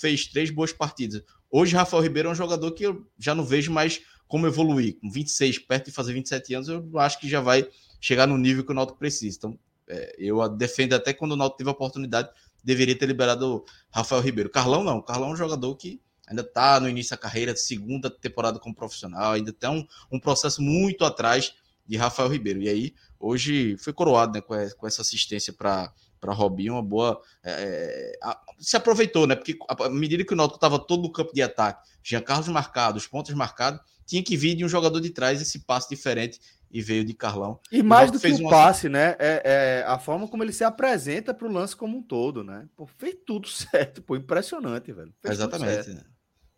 fez 0.00 0.26
três 0.26 0.50
boas 0.50 0.72
partidas. 0.72 1.22
Hoje, 1.50 1.76
Rafael 1.76 2.02
Ribeiro 2.02 2.28
é 2.28 2.32
um 2.32 2.34
jogador 2.34 2.72
que 2.72 2.84
eu 2.84 3.06
já 3.18 3.34
não 3.34 3.44
vejo 3.44 3.70
mais 3.70 4.02
como 4.34 4.48
evoluir. 4.48 4.98
Com 4.98 5.08
26, 5.08 5.60
perto 5.60 5.86
de 5.86 5.92
fazer 5.92 6.12
27 6.12 6.54
anos, 6.54 6.68
eu 6.68 6.98
acho 6.98 7.20
que 7.20 7.28
já 7.28 7.40
vai 7.40 7.68
chegar 8.00 8.26
no 8.26 8.36
nível 8.36 8.64
que 8.64 8.72
o 8.72 8.74
Náutico 8.74 8.98
precisa. 8.98 9.36
Então, 9.38 9.56
é, 9.86 10.16
eu 10.18 10.48
defendo 10.48 10.92
até 10.92 11.12
quando 11.12 11.30
o 11.30 11.36
Náutico 11.36 11.58
teve 11.58 11.70
a 11.70 11.72
oportunidade, 11.72 12.28
deveria 12.64 12.98
ter 12.98 13.06
liberado 13.06 13.58
o 13.58 13.64
Rafael 13.92 14.20
Ribeiro. 14.20 14.50
Carlão 14.50 14.82
não, 14.82 15.00
Carlão 15.00 15.30
é 15.30 15.32
um 15.34 15.36
jogador 15.36 15.76
que 15.76 16.00
ainda 16.26 16.42
está 16.42 16.80
no 16.80 16.88
início 16.88 17.10
da 17.10 17.16
carreira, 17.16 17.54
segunda 17.54 18.10
temporada 18.10 18.58
como 18.58 18.74
profissional, 18.74 19.34
ainda 19.34 19.52
tem 19.52 19.70
um, 19.70 19.86
um 20.10 20.18
processo 20.18 20.60
muito 20.60 21.04
atrás 21.04 21.54
de 21.86 21.96
Rafael 21.96 22.28
Ribeiro. 22.28 22.60
E 22.60 22.68
aí, 22.68 22.94
hoje 23.20 23.76
foi 23.78 23.92
coroado 23.92 24.32
né, 24.32 24.40
com, 24.40 24.56
com 24.76 24.84
essa 24.84 25.02
assistência 25.02 25.52
para 25.52 25.92
para 26.24 26.32
Robinho, 26.32 26.72
uma 26.72 26.82
boa. 26.82 27.20
É, 27.44 28.16
é 28.20 28.36
se 28.58 28.76
aproveitou, 28.76 29.26
né? 29.26 29.36
Porque 29.36 29.58
à 29.68 29.90
medida 29.90 30.24
que 30.24 30.32
o 30.32 30.36
Náutico 30.36 30.56
estava 30.56 30.78
todo 30.78 31.02
no 31.02 31.12
campo 31.12 31.34
de 31.34 31.42
ataque, 31.42 31.86
Jean 32.02 32.22
Carlos 32.22 32.48
marcado, 32.48 32.96
os 32.96 33.06
pontos 33.06 33.34
marcados, 33.34 33.80
tinha 34.06 34.22
que 34.22 34.36
vir 34.36 34.54
de 34.54 34.64
um 34.64 34.68
jogador 34.68 35.00
de 35.00 35.10
trás 35.10 35.40
esse 35.40 35.60
passe 35.60 35.88
diferente 35.88 36.40
e 36.70 36.82
veio 36.82 37.04
de 37.04 37.14
Carlão. 37.14 37.60
E 37.70 37.82
mais 37.84 38.10
do 38.10 38.18
que 38.18 38.26
o 38.26 38.48
passe, 38.48 38.88
né? 38.88 39.14
É, 39.18 39.42
é, 39.44 39.84
a 39.86 39.96
forma 39.96 40.26
como 40.26 40.42
ele 40.42 40.52
se 40.52 40.64
apresenta 40.64 41.32
para 41.32 41.46
o 41.46 41.52
lance 41.52 41.76
como 41.76 41.98
um 41.98 42.02
todo, 42.02 42.42
né? 42.42 42.66
Pô, 42.76 42.84
fez 42.86 43.16
tudo 43.24 43.46
certo, 43.48 44.02
pô, 44.02 44.16
impressionante, 44.16 44.92
velho. 44.92 45.14
Fez 45.22 45.34
Exatamente. 45.34 45.90
Né? 45.90 46.02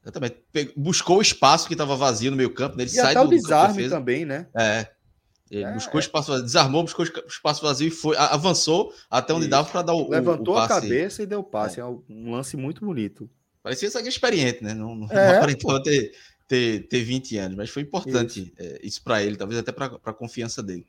Exatamente. 0.03 0.43
Buscou 0.75 1.19
o 1.19 1.23
espaço 1.23 1.67
que 1.69 1.75
estava 1.75 1.97
vazio 1.97 2.31
no 2.31 2.37
meio 2.37 2.55
campo, 2.55 2.77
né? 2.77 2.85
ele 2.85 2.91
e 2.91 2.95
sai 2.95 3.13
até 3.13 3.21
do, 3.21 3.27
o 3.27 3.31
desarme 3.31 3.83
do 3.85 3.91
também, 3.91 4.25
né? 4.25 4.47
É. 4.57 4.89
Ele 5.51 5.65
é, 5.65 5.73
buscou 5.73 6.01
é. 6.01 6.03
espaço 6.03 6.31
vazio, 6.31 6.45
desarmou, 6.47 6.83
buscou 6.83 7.05
espaço 7.05 7.63
vazio 7.63 7.89
e 7.89 7.91
foi, 7.91 8.17
avançou 8.17 8.93
até 9.11 9.33
onde 9.33 9.43
Isso. 9.43 9.51
dava 9.51 9.69
para 9.69 9.83
dar 9.83 9.93
o 9.93 10.09
Levantou 10.09 10.55
o, 10.55 10.59
a 10.59 10.67
cabeça 10.67 11.23
e 11.23 11.27
deu 11.27 11.41
o 11.41 11.45
passe. 11.45 11.79
É. 11.79 11.83
é. 11.83 11.87
um 11.87 12.31
lance 12.31 12.57
muito 12.57 12.85
bonito. 12.85 13.29
Parecia 13.63 13.91
ser 13.91 14.07
experiente, 14.07 14.63
né? 14.63 14.73
Não, 14.75 14.95
não, 14.95 15.11
é, 15.11 15.15
não 15.33 15.37
aparentou 15.39 15.83
ter, 15.83 16.13
ter, 16.49 16.89
ter 16.89 17.03
20 17.03 17.37
anos, 17.39 17.57
mas 17.57 17.71
foi 17.71 17.83
importante 17.83 18.41
isso, 18.41 18.53
é, 18.59 18.81
isso 18.83 19.03
para 19.03 19.23
ele, 19.23 19.37
talvez 19.37 19.59
até 19.59 19.73
para 19.73 19.87
a 19.87 20.13
confiança 20.13 20.63
dele. 20.63 20.87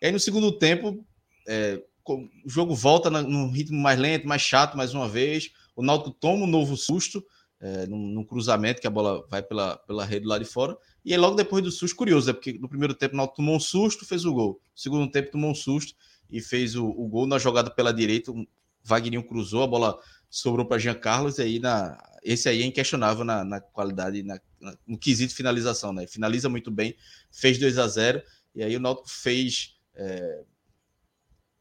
E 0.00 0.06
aí 0.06 0.12
no 0.12 0.20
segundo 0.20 0.52
tempo, 0.52 1.04
é, 1.46 1.82
o 2.06 2.28
jogo 2.48 2.74
volta 2.74 3.10
num 3.10 3.50
ritmo 3.50 3.78
mais 3.78 3.98
lento, 3.98 4.26
mais 4.26 4.42
chato 4.42 4.76
mais 4.76 4.94
uma 4.94 5.08
vez. 5.08 5.50
o 5.76 5.82
Náutico 5.82 6.10
toma 6.10 6.44
um 6.44 6.46
novo 6.46 6.76
susto, 6.76 7.24
é, 7.60 7.86
num, 7.86 7.98
num, 7.98 8.24
cruzamento 8.24 8.80
que 8.80 8.86
a 8.86 8.90
bola 8.90 9.26
vai 9.28 9.42
pela, 9.42 9.76
pela 9.78 10.04
rede 10.04 10.26
lá 10.26 10.38
de 10.38 10.44
fora. 10.44 10.76
E 11.04 11.12
aí, 11.12 11.18
logo 11.18 11.36
depois 11.36 11.62
do 11.62 11.70
susto, 11.70 11.96
curioso, 11.96 12.30
é 12.30 12.32
porque 12.32 12.52
no 12.52 12.68
primeiro 12.68 12.94
tempo 12.94 13.14
o 13.14 13.16
Náutico 13.16 13.36
tomou 13.36 13.56
um 13.56 13.60
susto, 13.60 14.06
fez 14.06 14.24
o 14.24 14.32
gol. 14.32 14.60
No 14.72 14.80
segundo 14.80 15.10
tempo 15.10 15.32
tomou 15.32 15.50
um 15.50 15.54
susto 15.54 15.94
e 16.30 16.40
fez 16.40 16.76
o, 16.76 16.86
o 16.86 17.08
gol 17.08 17.26
na 17.26 17.38
jogada 17.38 17.70
pela 17.70 17.92
direita. 17.92 18.30
O 18.30 18.46
Wagner 18.84 19.22
cruzou, 19.26 19.62
a 19.62 19.66
bola 19.66 19.98
sobrou 20.30 20.66
para 20.66 20.78
Jean 20.78 20.94
Carlos, 20.94 21.38
e 21.38 21.42
aí 21.42 21.58
na, 21.58 21.98
esse 22.22 22.48
aí 22.48 22.62
é 22.62 22.66
inquestionável 22.66 23.24
na, 23.24 23.44
na 23.44 23.60
qualidade, 23.60 24.22
na, 24.22 24.40
na, 24.60 24.76
no 24.86 24.98
quesito 24.98 25.34
finalização, 25.34 25.92
né? 25.92 26.06
Finaliza 26.06 26.48
muito 26.48 26.70
bem, 26.70 26.94
fez 27.30 27.58
2 27.58 27.78
a 27.78 27.86
0 27.86 28.22
e 28.54 28.62
aí 28.62 28.76
o 28.76 28.80
Náutico 28.80 29.10
fez. 29.10 29.76
É, 29.94 30.42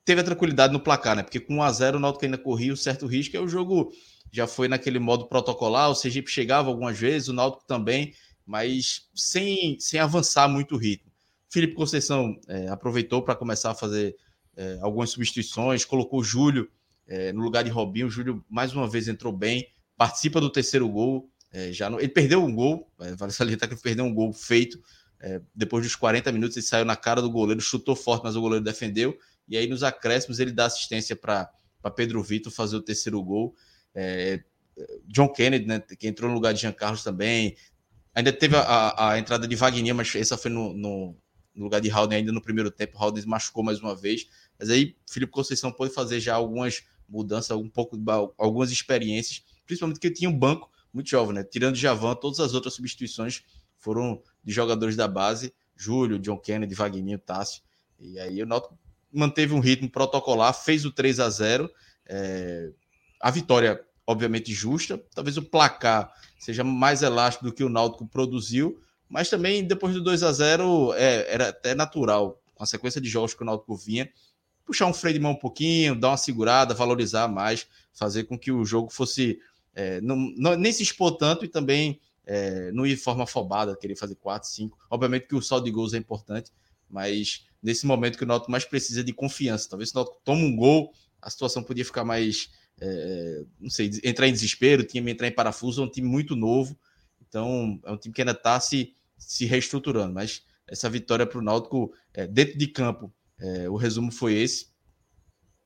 teve 0.05 0.21
a 0.21 0.23
tranquilidade 0.23 0.73
no 0.73 0.79
placar, 0.79 1.15
né? 1.15 1.23
Porque 1.23 1.39
com 1.39 1.55
1 1.55 1.63
a 1.63 1.71
0 1.71 1.97
o 1.97 1.99
Náutico 1.99 2.25
ainda 2.25 2.37
corria 2.37 2.73
o 2.73 2.77
certo 2.77 3.05
risco, 3.05 3.35
é 3.35 3.39
o 3.39 3.47
jogo 3.47 3.91
já 4.31 4.45
foi 4.47 4.67
naquele 4.67 4.99
modo 4.99 5.27
protocolar, 5.27 5.89
o 5.89 5.95
Sergipe 5.95 6.29
chegava 6.29 6.69
algumas 6.69 6.97
vezes, 6.97 7.27
o 7.27 7.33
Náutico 7.33 7.65
também, 7.65 8.13
mas 8.45 9.09
sem, 9.15 9.79
sem 9.79 9.99
avançar 9.99 10.47
muito 10.47 10.75
o 10.75 10.77
ritmo. 10.77 11.11
Felipe 11.49 11.75
Conceição 11.75 12.39
é, 12.47 12.67
aproveitou 12.67 13.21
para 13.21 13.35
começar 13.35 13.71
a 13.71 13.75
fazer 13.75 14.15
é, 14.55 14.79
algumas 14.81 15.09
substituições, 15.11 15.85
colocou 15.85 16.23
Júlio 16.23 16.69
é, 17.07 17.31
no 17.31 17.41
lugar 17.41 17.63
de 17.63 17.69
Robinho. 17.69 18.07
O 18.07 18.09
Júlio, 18.09 18.43
mais 18.49 18.73
uma 18.73 18.87
vez, 18.87 19.07
entrou 19.07 19.31
bem, 19.31 19.67
participa 19.97 20.39
do 20.39 20.49
terceiro 20.49 20.87
gol. 20.87 21.29
É, 21.51 21.71
já 21.71 21.89
não, 21.89 21.99
ele 21.99 22.09
perdeu 22.09 22.43
um 22.43 22.53
gol, 22.53 22.91
é, 22.99 23.15
vale 23.15 23.31
salientar 23.31 23.67
que 23.67 23.75
ele 23.75 23.81
perdeu 23.81 24.05
um 24.05 24.13
gol 24.13 24.31
feito. 24.31 24.81
É, 25.19 25.41
depois 25.55 25.83
dos 25.83 25.95
40 25.95 26.31
minutos, 26.31 26.55
ele 26.55 26.65
saiu 26.65 26.85
na 26.85 26.95
cara 26.95 27.21
do 27.21 27.29
goleiro, 27.29 27.59
chutou 27.59 27.95
forte, 27.95 28.23
mas 28.23 28.35
o 28.35 28.41
goleiro 28.41 28.63
defendeu. 28.63 29.17
E 29.47 29.57
aí, 29.57 29.67
nos 29.67 29.81
acréscimos, 29.81 30.39
ele 30.39 30.51
dá 30.51 30.65
assistência 30.65 31.15
para 31.15 31.49
Pedro 31.95 32.21
Vitor 32.21 32.51
fazer 32.51 32.75
o 32.75 32.81
terceiro 32.81 33.21
gol. 33.23 33.55
É, 33.95 34.43
John 35.07 35.29
Kennedy, 35.29 35.65
né, 35.65 35.79
que 35.79 36.07
entrou 36.07 36.29
no 36.29 36.35
lugar 36.35 36.53
de 36.53 36.61
Jean 36.61 36.71
Carlos 36.71 37.03
também. 37.03 37.55
Ainda 38.13 38.31
teve 38.31 38.55
a, 38.55 39.11
a 39.11 39.19
entrada 39.19 39.47
de 39.47 39.55
Wagner, 39.55 39.95
mas 39.95 40.13
essa 40.15 40.37
foi 40.37 40.51
no, 40.51 40.73
no, 40.73 41.15
no 41.55 41.63
lugar 41.63 41.79
de 41.81 41.89
Haldane 41.89 42.21
ainda 42.21 42.31
no 42.31 42.41
primeiro 42.41 42.69
tempo. 42.69 42.97
Haldane 42.97 43.25
machucou 43.25 43.63
mais 43.63 43.79
uma 43.79 43.95
vez. 43.95 44.27
Mas 44.59 44.69
aí 44.69 44.95
Felipe 45.09 45.31
Conceição 45.31 45.71
pôde 45.71 45.93
fazer 45.93 46.19
já 46.19 46.35
algumas 46.35 46.83
mudanças, 47.07 47.55
um 47.57 47.69
pouco, 47.69 47.97
algumas 48.37 48.71
experiências, 48.71 49.43
principalmente 49.67 49.99
que 49.99 50.09
tinha 50.09 50.29
um 50.29 50.37
banco 50.37 50.71
muito 50.93 51.09
jovem, 51.09 51.35
né? 51.35 51.43
Tirando 51.43 51.75
Javan, 51.75 52.15
todas 52.15 52.39
as 52.39 52.53
outras 52.53 52.73
substituições 52.73 53.43
foram 53.77 54.21
de 54.43 54.51
jogadores 54.51 54.95
da 54.95 55.07
base, 55.07 55.53
Júlio, 55.75 56.17
John 56.17 56.37
Kennedy, 56.37 56.73
Wagner, 56.73 57.19
Tássio. 57.19 57.61
E 57.99 58.19
aí 58.19 58.41
o 58.41 58.45
Náutico 58.45 58.77
manteve 59.13 59.53
um 59.53 59.59
ritmo 59.59 59.89
protocolar, 59.89 60.53
fez 60.53 60.85
o 60.85 60.91
3 60.91 61.19
a 61.19 61.29
0 61.29 61.69
é... 62.07 62.71
A 63.19 63.31
vitória, 63.31 63.83
obviamente, 64.05 64.53
justa. 64.53 65.01
Talvez 65.13 65.37
o 65.37 65.41
placar 65.41 66.11
seja 66.39 66.63
mais 66.63 67.01
elástico 67.01 67.45
do 67.45 67.53
que 67.53 67.63
o 67.63 67.69
Náutico 67.69 68.07
produziu, 68.07 68.79
mas 69.09 69.29
também 69.29 69.63
depois 69.63 69.93
do 69.93 70.03
2 70.03 70.23
a 70.23 70.31
0 70.31 70.93
é, 70.93 71.33
era 71.33 71.49
até 71.49 71.73
natural, 71.73 72.39
com 72.53 72.63
a 72.63 72.67
sequência 72.67 73.01
de 73.01 73.09
jogos 73.09 73.33
que 73.33 73.41
o 73.41 73.45
Náutico 73.45 73.75
vinha, 73.75 74.09
puxar 74.65 74.85
um 74.85 74.93
freio 74.93 75.15
de 75.15 75.19
mão 75.19 75.31
um 75.31 75.39
pouquinho, 75.39 75.95
dar 75.95 76.09
uma 76.09 76.17
segurada, 76.17 76.73
valorizar 76.73 77.27
mais, 77.27 77.65
fazer 77.93 78.25
com 78.25 78.37
que 78.37 78.51
o 78.51 78.65
jogo 78.65 78.91
fosse. 78.91 79.39
É, 79.77 80.01
não, 80.01 80.15
não, 80.35 80.55
nem 80.57 80.73
se 80.73 80.81
expor 80.81 81.17
tanto 81.17 81.45
e 81.45 81.47
também 81.47 82.01
é, 82.25 82.71
não 82.71 82.83
ir 82.83 82.95
de 82.95 83.01
forma 83.01 83.25
afobada, 83.25 83.77
querer 83.77 83.95
fazer 83.95 84.15
4, 84.15 84.49
5. 84.49 84.75
Obviamente 84.89 85.27
que 85.27 85.35
o 85.35 85.41
saldo 85.41 85.65
de 85.65 85.71
gols 85.71 85.93
é 85.93 85.97
importante, 85.97 86.51
mas 86.89 87.45
nesse 87.61 87.85
momento 87.85 88.17
que 88.17 88.23
o 88.23 88.27
Náutico 88.27 88.51
mais 88.51 88.65
precisa 88.65 89.03
de 89.03 89.13
confiança. 89.13 89.69
Talvez 89.69 89.89
se 89.89 89.95
o 89.95 89.99
Náutico 89.99 90.19
toma 90.25 90.41
um 90.41 90.55
gol, 90.55 90.91
a 91.21 91.29
situação 91.29 91.61
podia 91.61 91.85
ficar 91.85 92.03
mais. 92.03 92.49
É, 92.81 93.43
não 93.59 93.69
sei, 93.69 93.91
entrar 94.03 94.27
em 94.27 94.33
desespero, 94.33 94.81
o 94.81 94.85
time 94.85 95.11
entrar 95.11 95.27
em 95.27 95.31
parafuso, 95.31 95.83
é 95.83 95.85
um 95.85 95.89
time 95.89 96.07
muito 96.07 96.35
novo. 96.35 96.75
Então, 97.27 97.79
é 97.85 97.91
um 97.91 97.97
time 97.97 98.13
que 98.15 98.21
ainda 98.21 98.31
está 98.31 98.59
se, 98.59 98.95
se 99.15 99.45
reestruturando. 99.45 100.11
Mas 100.11 100.41
essa 100.67 100.89
vitória 100.89 101.25
para 101.27 101.37
o 101.37 101.41
Náutico, 101.43 101.93
é, 102.15 102.25
dentro 102.25 102.57
de 102.57 102.65
campo, 102.65 103.13
é, 103.39 103.69
o 103.69 103.75
resumo 103.75 104.11
foi 104.11 104.33
esse. 104.33 104.75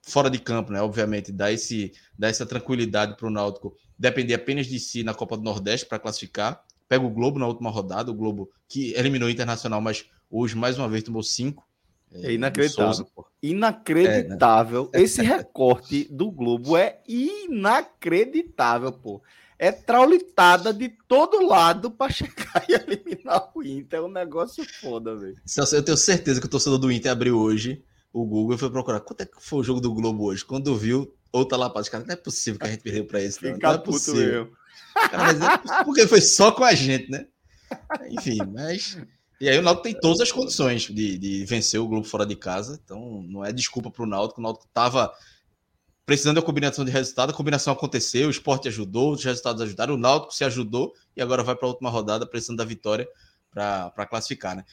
Fora 0.03 0.29
de 0.29 0.39
campo, 0.39 0.73
né? 0.73 0.81
Obviamente, 0.81 1.31
dá, 1.31 1.49
esse, 1.49 1.93
dá 2.19 2.27
essa 2.27 2.45
tranquilidade 2.45 3.15
para 3.15 3.27
o 3.27 3.31
Náutico 3.31 3.77
depender 4.01 4.33
apenas 4.33 4.65
de 4.65 4.79
si 4.79 5.03
na 5.03 5.13
Copa 5.13 5.37
do 5.37 5.43
Nordeste 5.43 5.85
para 5.85 5.99
classificar. 5.99 6.63
Pega 6.89 7.05
o 7.05 7.09
Globo 7.09 7.37
na 7.37 7.45
última 7.45 7.69
rodada, 7.69 8.09
o 8.09 8.15
Globo 8.15 8.49
que 8.67 8.93
eliminou 8.95 9.27
o 9.29 9.31
Internacional, 9.31 9.79
mas 9.79 10.05
hoje 10.29 10.55
mais 10.55 10.77
uma 10.77 10.89
vez 10.89 11.03
tomou 11.03 11.21
cinco. 11.21 11.63
É, 12.11 12.31
é 12.31 12.33
inacreditável. 12.33 12.93
Souza, 12.93 13.07
inacreditável. 13.41 14.89
É, 14.91 14.97
né? 14.97 15.03
Esse 15.03 15.21
recorte 15.21 16.07
do 16.11 16.31
Globo 16.31 16.75
é 16.75 16.99
inacreditável, 17.07 18.91
pô. 18.91 19.21
É 19.57 19.71
traulitada 19.71 20.73
de 20.73 20.89
todo 21.07 21.45
lado 21.45 21.91
para 21.91 22.11
chegar 22.11 22.65
e 22.67 22.73
eliminar 22.73 23.51
o 23.53 23.61
Inter. 23.61 23.99
É 23.99 24.01
um 24.01 24.11
negócio 24.11 24.65
foda, 24.81 25.15
velho. 25.15 25.37
Eu 25.71 25.83
tenho 25.83 25.97
certeza 25.97 26.41
que 26.41 26.47
o 26.47 26.49
torcedor 26.49 26.79
do 26.79 26.91
Inter 26.91 27.11
abriu 27.11 27.37
hoje 27.37 27.83
o 28.11 28.25
Google 28.25 28.55
e 28.55 28.57
foi 28.57 28.71
procurar 28.71 28.99
quanto 29.01 29.21
é 29.21 29.25
que 29.27 29.39
foi 29.39 29.59
o 29.59 29.63
jogo 29.63 29.79
do 29.79 29.93
Globo 29.93 30.25
hoje. 30.25 30.43
Quando 30.43 30.75
viu, 30.75 31.13
outra 31.31 31.57
lá 31.57 31.69
para 31.69 31.81
os 31.81 31.89
caras, 31.89 32.07
não 32.07 32.13
é 32.13 32.17
possível 32.17 32.59
que 32.59 32.67
a 32.67 32.69
gente 32.69 32.81
perdeu 32.81 33.05
para 33.05 33.21
esse. 33.21 33.43
Não, 33.43 33.57
não 33.57 33.71
é 33.71 33.77
possível. 33.77 34.51
Cara, 34.93 35.31
é 35.79 35.83
porque 35.83 36.07
foi 36.07 36.21
só 36.21 36.51
com 36.51 36.63
a 36.63 36.73
gente, 36.73 37.09
né? 37.09 37.25
Enfim, 38.09 38.37
mas. 38.53 38.97
E 39.39 39.49
aí 39.49 39.57
o 39.57 39.61
Náutico 39.61 39.83
tem 39.83 39.99
todas 39.99 40.21
as 40.21 40.31
condições 40.31 40.83
de, 40.83 41.17
de 41.17 41.45
vencer 41.45 41.79
o 41.79 41.87
Globo 41.87 42.05
fora 42.05 42.25
de 42.25 42.35
casa. 42.35 42.79
Então 42.83 43.23
não 43.27 43.43
é 43.43 43.51
desculpa 43.51 43.89
para 43.89 44.03
o 44.03 44.07
Náutico. 44.07 44.39
O 44.39 44.43
Náutico 44.43 44.67
estava 44.67 45.11
precisando 46.05 46.35
da 46.35 46.41
combinação 46.41 46.85
de 46.85 46.91
resultado. 46.91 47.31
A 47.31 47.33
combinação 47.33 47.73
aconteceu, 47.73 48.27
o 48.27 48.31
esporte 48.31 48.67
ajudou, 48.67 49.13
os 49.13 49.23
resultados 49.23 49.61
ajudaram, 49.61 49.95
o 49.95 49.97
Náutico 49.97 50.33
se 50.33 50.43
ajudou 50.43 50.93
e 51.15 51.21
agora 51.21 51.43
vai 51.43 51.55
para 51.55 51.67
a 51.67 51.71
última 51.71 51.89
rodada 51.89 52.25
precisando 52.27 52.57
da 52.57 52.65
vitória 52.65 53.07
para 53.49 54.05
classificar, 54.09 54.55
né? 54.55 54.65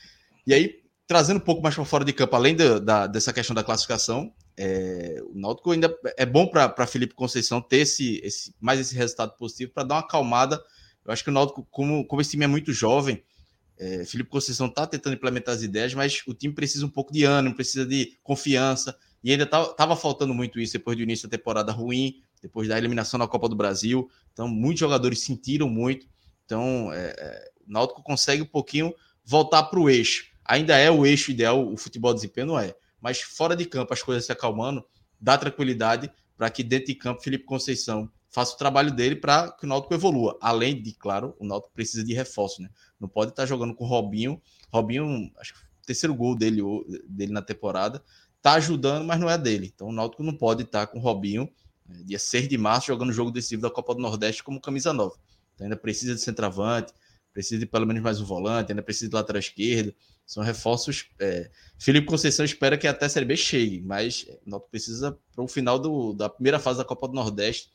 E 0.46 0.54
aí, 0.54 0.82
trazendo 1.06 1.38
um 1.38 1.44
pouco 1.44 1.62
mais 1.62 1.74
para 1.74 1.84
fora 1.84 2.04
de 2.04 2.12
campo, 2.12 2.36
além 2.36 2.54
da, 2.54 2.78
da, 2.78 3.06
dessa 3.06 3.32
questão 3.32 3.54
da 3.54 3.64
classificação, 3.64 4.32
é, 4.58 5.22
o 5.24 5.38
Náutico 5.38 5.70
ainda 5.70 5.96
é 6.16 6.26
bom 6.26 6.46
para 6.46 6.86
Felipe 6.86 7.14
Conceição 7.14 7.60
ter 7.60 7.78
esse, 7.78 8.20
esse, 8.24 8.54
mais 8.60 8.80
esse 8.80 8.94
resultado 8.94 9.36
positivo 9.36 9.72
para 9.72 9.84
dar 9.84 9.94
uma 9.94 10.00
acalmada. 10.00 10.62
Eu 11.04 11.12
acho 11.12 11.22
que 11.22 11.30
o 11.30 11.32
Náutico, 11.32 11.66
como, 11.70 12.04
como 12.04 12.20
esse 12.20 12.32
time 12.32 12.44
é 12.44 12.48
muito 12.48 12.72
jovem, 12.72 13.22
é, 13.78 14.04
Felipe 14.04 14.28
Conceição 14.28 14.66
está 14.66 14.86
tentando 14.86 15.14
implementar 15.14 15.54
as 15.54 15.62
ideias, 15.62 15.94
mas 15.94 16.22
o 16.26 16.34
time 16.34 16.52
precisa 16.52 16.84
um 16.84 16.90
pouco 16.90 17.12
de 17.12 17.24
ânimo, 17.24 17.54
precisa 17.54 17.86
de 17.86 18.18
confiança, 18.22 18.98
e 19.22 19.30
ainda 19.30 19.44
estava 19.44 19.96
faltando 19.96 20.34
muito 20.34 20.60
isso 20.60 20.72
depois 20.72 20.96
do 20.96 21.02
início 21.02 21.28
da 21.28 21.36
temporada 21.36 21.72
ruim, 21.72 22.20
depois 22.42 22.68
da 22.68 22.76
eliminação 22.76 23.18
na 23.18 23.28
Copa 23.28 23.48
do 23.48 23.56
Brasil. 23.56 24.10
Então, 24.32 24.48
muitos 24.48 24.80
jogadores 24.80 25.20
sentiram 25.20 25.68
muito. 25.68 26.06
Então, 26.44 26.92
é, 26.92 27.14
é, 27.16 27.50
o 27.66 27.72
Náutico 27.72 28.02
consegue 28.02 28.42
um 28.42 28.46
pouquinho 28.46 28.92
voltar 29.24 29.64
para 29.64 29.78
o 29.78 29.88
eixo 29.88 30.28
ainda 30.48 30.76
é 30.78 30.90
o 30.90 31.04
eixo 31.04 31.30
ideal, 31.30 31.70
o 31.70 31.76
futebol 31.76 32.14
de 32.14 32.22
desempenho 32.22 32.46
não 32.46 32.58
é. 32.58 32.74
Mas 33.00 33.20
fora 33.20 33.54
de 33.54 33.64
campo, 33.64 33.92
as 33.92 34.02
coisas 34.02 34.26
se 34.26 34.32
acalmando, 34.32 34.84
dá 35.20 35.36
tranquilidade 35.36 36.10
para 36.36 36.50
que 36.50 36.62
dentro 36.62 36.86
de 36.86 36.94
campo 36.94 37.22
Felipe 37.22 37.44
Conceição 37.44 38.10
faça 38.30 38.54
o 38.54 38.58
trabalho 38.58 38.94
dele 38.94 39.16
para 39.16 39.50
que 39.52 39.64
o 39.64 39.68
Náutico 39.68 39.94
evolua. 39.94 40.38
Além 40.40 40.80
de, 40.80 40.92
claro, 40.92 41.34
o 41.38 41.46
Náutico 41.46 41.72
precisa 41.74 42.04
de 42.04 42.14
reforço, 42.14 42.62
né? 42.62 42.68
Não 43.00 43.08
pode 43.08 43.30
estar 43.32 43.42
tá 43.42 43.46
jogando 43.46 43.74
com 43.74 43.84
o 43.84 43.88
Robinho. 43.88 44.40
Robinho, 44.70 45.30
acho 45.38 45.54
que 45.54 45.60
o 45.60 45.86
terceiro 45.86 46.14
gol 46.14 46.36
dele, 46.36 46.62
dele 47.08 47.32
na 47.32 47.42
temporada, 47.42 48.02
tá 48.42 48.52
ajudando, 48.54 49.04
mas 49.04 49.18
não 49.18 49.28
é 49.28 49.36
dele. 49.36 49.72
Então 49.74 49.88
o 49.88 49.92
Náutico 49.92 50.22
não 50.22 50.36
pode 50.36 50.62
estar 50.62 50.86
tá 50.86 50.92
com 50.92 50.98
o 50.98 51.02
Robinho, 51.02 51.48
né, 51.86 52.02
dia 52.04 52.18
6 52.18 52.48
de 52.48 52.58
março, 52.58 52.88
jogando 52.88 53.10
o 53.10 53.12
jogo 53.12 53.30
decisivo 53.30 53.62
da 53.62 53.70
Copa 53.70 53.94
do 53.94 54.00
Nordeste 54.00 54.44
como 54.44 54.60
camisa 54.60 54.92
nova. 54.92 55.16
Então 55.54 55.64
ainda 55.66 55.76
precisa 55.76 56.14
de 56.14 56.20
centroavante, 56.20 56.92
precisa 57.32 57.58
de 57.58 57.66
pelo 57.66 57.86
menos 57.86 58.02
mais 58.02 58.20
um 58.20 58.24
volante, 58.24 58.72
ainda 58.72 58.82
precisa 58.82 59.08
de 59.08 59.14
lateral 59.14 59.40
esquerdo. 59.40 59.94
São 60.28 60.42
reforços. 60.42 61.06
É, 61.18 61.50
Felipe 61.78 62.06
Conceição 62.06 62.44
espera 62.44 62.76
que 62.76 62.86
até 62.86 63.06
a 63.06 63.08
Série 63.08 63.24
B 63.24 63.34
chegue, 63.34 63.80
mas 63.80 64.26
não 64.44 64.60
precisa 64.60 65.18
para 65.34 65.42
o 65.42 65.48
final 65.48 65.78
do, 65.78 66.12
da 66.12 66.28
primeira 66.28 66.58
fase 66.58 66.78
da 66.78 66.84
Copa 66.84 67.08
do 67.08 67.14
Nordeste 67.14 67.70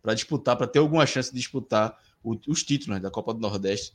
para 0.00 0.14
disputar, 0.14 0.56
para 0.56 0.66
ter 0.66 0.78
alguma 0.78 1.04
chance 1.04 1.30
de 1.30 1.36
disputar 1.36 1.94
o, 2.24 2.34
os 2.48 2.64
títulos 2.64 2.96
né, 2.96 3.00
da 3.00 3.10
Copa 3.10 3.34
do 3.34 3.40
Nordeste 3.40 3.94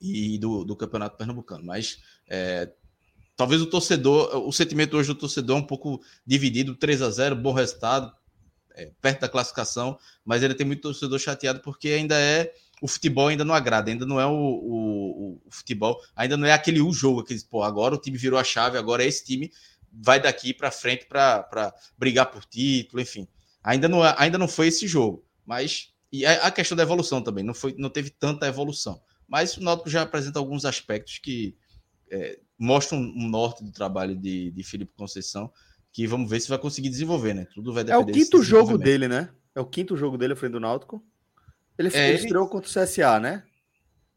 e 0.00 0.36
do, 0.36 0.64
do 0.64 0.74
Campeonato 0.74 1.16
Pernambucano. 1.16 1.64
Mas 1.64 2.02
é, 2.26 2.72
talvez 3.36 3.62
o 3.62 3.66
torcedor, 3.66 4.44
o 4.44 4.50
sentimento 4.50 4.96
hoje 4.96 5.06
do 5.06 5.14
torcedor 5.14 5.58
é 5.58 5.60
um 5.60 5.66
pouco 5.66 6.02
dividido: 6.26 6.74
3 6.74 7.02
a 7.02 7.10
0 7.10 7.36
bom 7.36 7.52
resultado, 7.52 8.12
é, 8.74 8.90
perto 9.00 9.20
da 9.20 9.28
classificação, 9.28 9.96
mas 10.24 10.42
ele 10.42 10.56
tem 10.56 10.66
muito 10.66 10.82
torcedor 10.82 11.20
chateado 11.20 11.60
porque 11.60 11.90
ainda 11.90 12.18
é 12.18 12.52
o 12.82 12.88
futebol 12.88 13.28
ainda 13.28 13.44
não 13.44 13.54
agrada, 13.54 13.92
ainda 13.92 14.04
não 14.04 14.20
é 14.20 14.26
o, 14.26 14.32
o, 14.32 15.40
o 15.46 15.50
futebol, 15.50 16.00
ainda 16.16 16.36
não 16.36 16.48
é 16.48 16.52
aquele 16.52 16.80
o 16.80 16.92
jogo, 16.92 17.20
aqueles, 17.20 17.44
pô, 17.44 17.62
agora 17.62 17.94
o 17.94 17.98
time 17.98 18.18
virou 18.18 18.40
a 18.40 18.42
chave, 18.42 18.76
agora 18.76 19.04
esse 19.04 19.24
time 19.24 19.52
vai 19.92 20.20
daqui 20.20 20.52
para 20.52 20.68
frente 20.72 21.06
para 21.06 21.72
brigar 21.96 22.28
por 22.28 22.44
título, 22.44 23.00
enfim. 23.00 23.28
Ainda 23.62 23.88
não, 23.88 24.04
é, 24.04 24.16
ainda 24.18 24.36
não 24.36 24.48
foi 24.48 24.66
esse 24.66 24.88
jogo, 24.88 25.24
mas 25.46 25.92
e 26.12 26.26
a 26.26 26.50
questão 26.50 26.76
da 26.76 26.82
evolução 26.82 27.22
também, 27.22 27.44
não, 27.44 27.54
foi, 27.54 27.72
não 27.78 27.88
teve 27.88 28.10
tanta 28.10 28.48
evolução. 28.48 29.00
Mas 29.28 29.56
o 29.56 29.62
Náutico 29.62 29.88
já 29.88 30.02
apresenta 30.02 30.40
alguns 30.40 30.64
aspectos 30.64 31.18
que 31.18 31.56
é, 32.10 32.40
mostram 32.58 32.98
um 32.98 33.28
norte 33.28 33.62
do 33.62 33.70
trabalho 33.70 34.16
de, 34.16 34.50
de 34.50 34.62
Felipe 34.64 34.92
Conceição, 34.94 35.50
que 35.92 36.04
vamos 36.06 36.28
ver 36.28 36.40
se 36.40 36.48
vai 36.48 36.58
conseguir 36.58 36.90
desenvolver, 36.90 37.32
né? 37.32 37.46
Tudo 37.54 37.72
vai 37.72 37.84
depender. 37.84 38.10
É 38.10 38.12
o 38.12 38.12
quinto 38.12 38.42
jogo 38.42 38.76
dele, 38.76 39.06
né? 39.06 39.30
É 39.54 39.60
o 39.60 39.66
quinto 39.66 39.96
jogo 39.96 40.18
dele 40.18 40.34
frente 40.34 40.52
do 40.52 40.60
Náutico. 40.60 41.02
Ele, 41.78 41.88
é, 41.92 42.08
ele 42.08 42.18
estreou 42.18 42.48
contra 42.48 42.68
o 42.68 42.72
CSA, 42.72 43.18
né? 43.18 43.44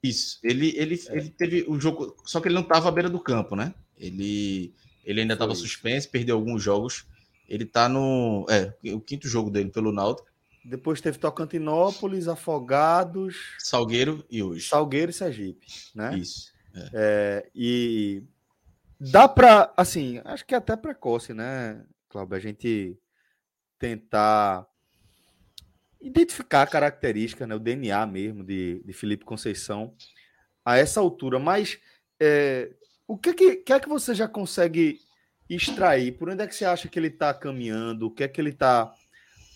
Isso. 0.03 0.39
Ele, 0.43 0.73
ele, 0.77 1.01
é. 1.09 1.17
ele 1.17 1.29
teve 1.29 1.65
o 1.67 1.79
jogo. 1.79 2.15
Só 2.25 2.39
que 2.39 2.47
ele 2.47 2.55
não 2.55 2.61
estava 2.61 2.89
à 2.89 2.91
beira 2.91 3.09
do 3.09 3.19
campo, 3.19 3.55
né? 3.55 3.73
Ele, 3.97 4.73
ele 5.03 5.21
ainda 5.21 5.33
estava 5.33 5.55
suspenso, 5.55 6.09
perdeu 6.09 6.35
alguns 6.35 6.61
jogos. 6.61 7.05
Ele 7.47 7.65
tá 7.65 7.87
no. 7.87 8.45
É, 8.49 8.73
o 8.91 8.99
quinto 8.99 9.27
jogo 9.27 9.49
dele 9.49 9.69
pelo 9.69 9.91
Náutico. 9.91 10.27
Depois 10.63 10.99
teve 10.99 11.19
Tocantinópolis, 11.19 12.27
Afogados. 12.27 13.35
Salgueiro 13.59 14.25
e 14.29 14.41
hoje. 14.41 14.67
Salgueiro 14.67 15.11
e 15.11 15.13
Sergipe, 15.13 15.67
né? 15.93 16.17
Isso. 16.17 16.51
É. 16.73 16.89
É, 16.93 17.49
e 17.53 18.23
dá 18.99 19.27
para, 19.27 19.71
assim, 19.77 20.19
acho 20.25 20.45
que 20.45 20.55
é 20.55 20.57
até 20.57 20.75
precoce, 20.75 21.33
né, 21.33 21.85
Cláudio? 22.09 22.35
A 22.35 22.39
gente 22.39 22.97
tentar 23.77 24.67
identificar 26.05 26.61
a 26.61 26.67
característica, 26.67 27.47
né, 27.47 27.55
o 27.55 27.59
DNA 27.59 28.05
mesmo 28.05 28.43
de, 28.43 28.81
de 28.85 28.93
Felipe 28.93 29.25
Conceição 29.25 29.93
a 30.63 30.77
essa 30.77 30.99
altura. 30.99 31.39
Mas 31.39 31.79
é, 32.19 32.71
o 33.07 33.17
que, 33.17 33.33
que, 33.33 33.73
é 33.73 33.79
que 33.79 33.89
você 33.89 34.13
já 34.13 34.27
consegue 34.27 34.99
extrair? 35.49 36.11
Por 36.11 36.29
onde 36.29 36.43
é 36.43 36.47
que 36.47 36.55
você 36.55 36.63
acha 36.63 36.87
que 36.87 36.99
ele 36.99 37.07
está 37.07 37.33
caminhando? 37.33 38.05
O 38.05 38.11
que 38.11 38.23
é 38.23 38.27
que 38.27 38.39
ele 38.39 38.51
está 38.51 38.93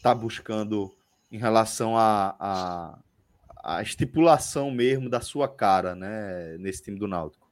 tá 0.01 0.15
buscando 0.15 0.95
em 1.31 1.37
relação 1.37 1.95
à 1.95 2.35
a, 2.39 2.99
a, 3.63 3.77
a, 3.77 3.81
estipulação 3.83 4.71
mesmo 4.71 5.07
da 5.07 5.21
sua 5.21 5.47
cara, 5.47 5.93
né, 5.93 6.57
nesse 6.57 6.81
time 6.81 6.97
do 6.97 7.07
Náutico? 7.07 7.47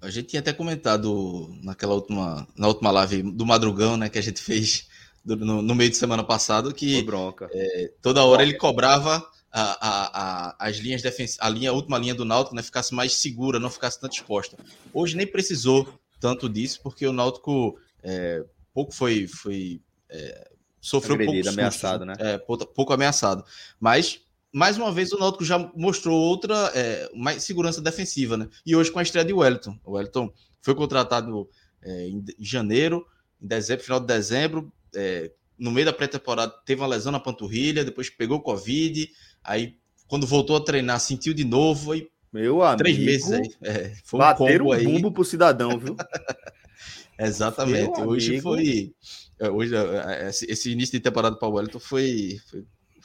A 0.00 0.10
gente 0.10 0.28
tinha 0.28 0.40
até 0.40 0.52
comentado 0.52 1.52
naquela 1.62 1.94
última, 1.94 2.46
na 2.56 2.68
última 2.68 2.90
live 2.92 3.22
do 3.22 3.44
Madrugão, 3.44 3.96
né, 3.96 4.08
que 4.08 4.18
a 4.18 4.22
gente 4.22 4.40
fez 4.40 4.88
do, 5.24 5.36
no, 5.36 5.62
no, 5.62 5.74
meio 5.74 5.90
de 5.90 5.96
semana 5.96 6.24
passado, 6.24 6.72
que 6.72 7.04
é, 7.52 7.92
toda 8.00 8.24
hora 8.24 8.42
ele 8.42 8.54
cobrava 8.54 9.24
a, 9.52 9.62
a, 9.62 10.10
a, 10.48 10.56
as 10.68 10.76
linhas 10.76 11.02
defensivas, 11.02 11.38
a 11.40 11.48
linha, 11.48 11.70
a 11.70 11.72
última 11.72 11.98
linha 11.98 12.14
do 12.14 12.24
Náutico, 12.24 12.54
né, 12.54 12.62
ficasse 12.62 12.94
mais 12.94 13.14
segura, 13.14 13.58
não 13.58 13.70
ficasse 13.70 14.00
tanto 14.00 14.14
exposta. 14.14 14.56
Hoje 14.92 15.16
nem 15.16 15.26
precisou 15.26 15.88
tanto 16.20 16.48
disso, 16.48 16.80
porque 16.82 17.06
o 17.06 17.12
Náutico 17.12 17.78
é, 18.02 18.44
pouco 18.72 18.92
foi, 18.92 19.26
foi 19.26 19.80
é, 20.08 20.50
sofreu 20.80 21.14
Agredido, 21.14 21.44
pouco 21.44 21.60
ameaçado, 21.60 22.04
né? 22.04 22.14
É, 22.18 22.38
pouco, 22.38 22.66
pouco 22.66 22.92
ameaçado. 22.92 23.44
Mas 23.78 24.20
mais 24.52 24.76
uma 24.76 24.90
vez 24.90 25.12
o 25.12 25.18
Náutico 25.18 25.44
já 25.44 25.58
mostrou 25.76 26.18
outra 26.18 26.72
é, 26.74 27.08
mais 27.14 27.42
segurança 27.42 27.80
defensiva, 27.80 28.36
né? 28.36 28.48
E 28.64 28.74
hoje 28.74 28.90
com 28.90 28.98
a 28.98 29.02
estreia 29.02 29.24
de 29.24 29.32
Wellington. 29.32 29.78
O 29.84 29.92
Wellington 29.92 30.32
foi 30.60 30.74
contratado 30.74 31.48
é, 31.82 32.08
em 32.08 32.24
janeiro, 32.38 33.06
em 33.40 33.46
dezembro, 33.46 33.84
final 33.84 34.00
de 34.00 34.06
dezembro, 34.06 34.72
é, 34.94 35.30
no 35.58 35.70
meio 35.70 35.86
da 35.86 35.92
pré-temporada 35.92 36.52
teve 36.64 36.80
uma 36.80 36.86
lesão 36.86 37.12
na 37.12 37.20
panturrilha, 37.20 37.84
depois 37.84 38.08
pegou 38.10 38.40
Covid, 38.40 39.08
aí 39.44 39.76
quando 40.06 40.26
voltou 40.26 40.56
a 40.56 40.64
treinar 40.64 40.98
sentiu 41.00 41.34
de 41.34 41.44
novo, 41.44 41.92
aí 41.92 42.08
meu 42.32 42.62
amigo, 42.62 42.78
três 42.78 42.98
meses 42.98 43.32
aí. 43.32 43.50
É, 43.62 43.92
foi 44.04 44.18
um 44.18 44.22
bater 44.22 44.62
um 44.62 44.66
bumbo 44.66 45.08
aí. 45.08 45.12
pro 45.12 45.24
cidadão, 45.24 45.78
viu? 45.78 45.96
Exatamente. 47.18 48.00
Meu 48.00 48.08
hoje 48.08 48.30
amigo. 48.30 48.42
foi. 48.42 48.94
É, 49.38 49.50
hoje, 49.50 49.74
é, 49.74 50.26
é, 50.26 50.28
esse 50.28 50.70
início 50.70 50.92
de 50.92 51.00
temporada 51.00 51.36
para 51.36 51.48
o 51.48 51.52
Wellington 51.52 51.80
foi, 51.80 52.38
foi, 52.48 52.64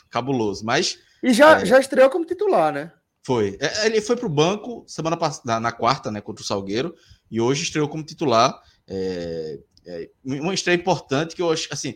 cabuloso. 0.09 0.63
Mas. 0.63 0.97
E 1.21 1.33
já, 1.33 1.61
é, 1.61 1.65
já 1.65 1.79
estreou 1.79 2.09
como 2.09 2.25
titular, 2.25 2.71
né? 2.71 2.91
Foi. 3.23 3.57
Ele 3.83 3.99
foi 3.99 4.15
para 4.15 4.27
o 4.27 4.29
banco 4.29 4.85
semana 4.87 5.17
passada, 5.17 5.59
na 5.59 5.71
quarta, 5.71 6.11
né, 6.11 6.21
contra 6.21 6.43
o 6.43 6.45
Salgueiro, 6.45 6.93
e 7.29 7.41
hoje 7.41 7.63
estreou 7.63 7.89
como 7.89 8.03
titular. 8.03 8.55
É, 8.87 9.59
é, 9.85 10.09
uma 10.23 10.53
estreia 10.53 10.77
importante 10.77 11.35
que 11.35 11.41
eu 11.41 11.51
acho, 11.51 11.67
assim, 11.71 11.95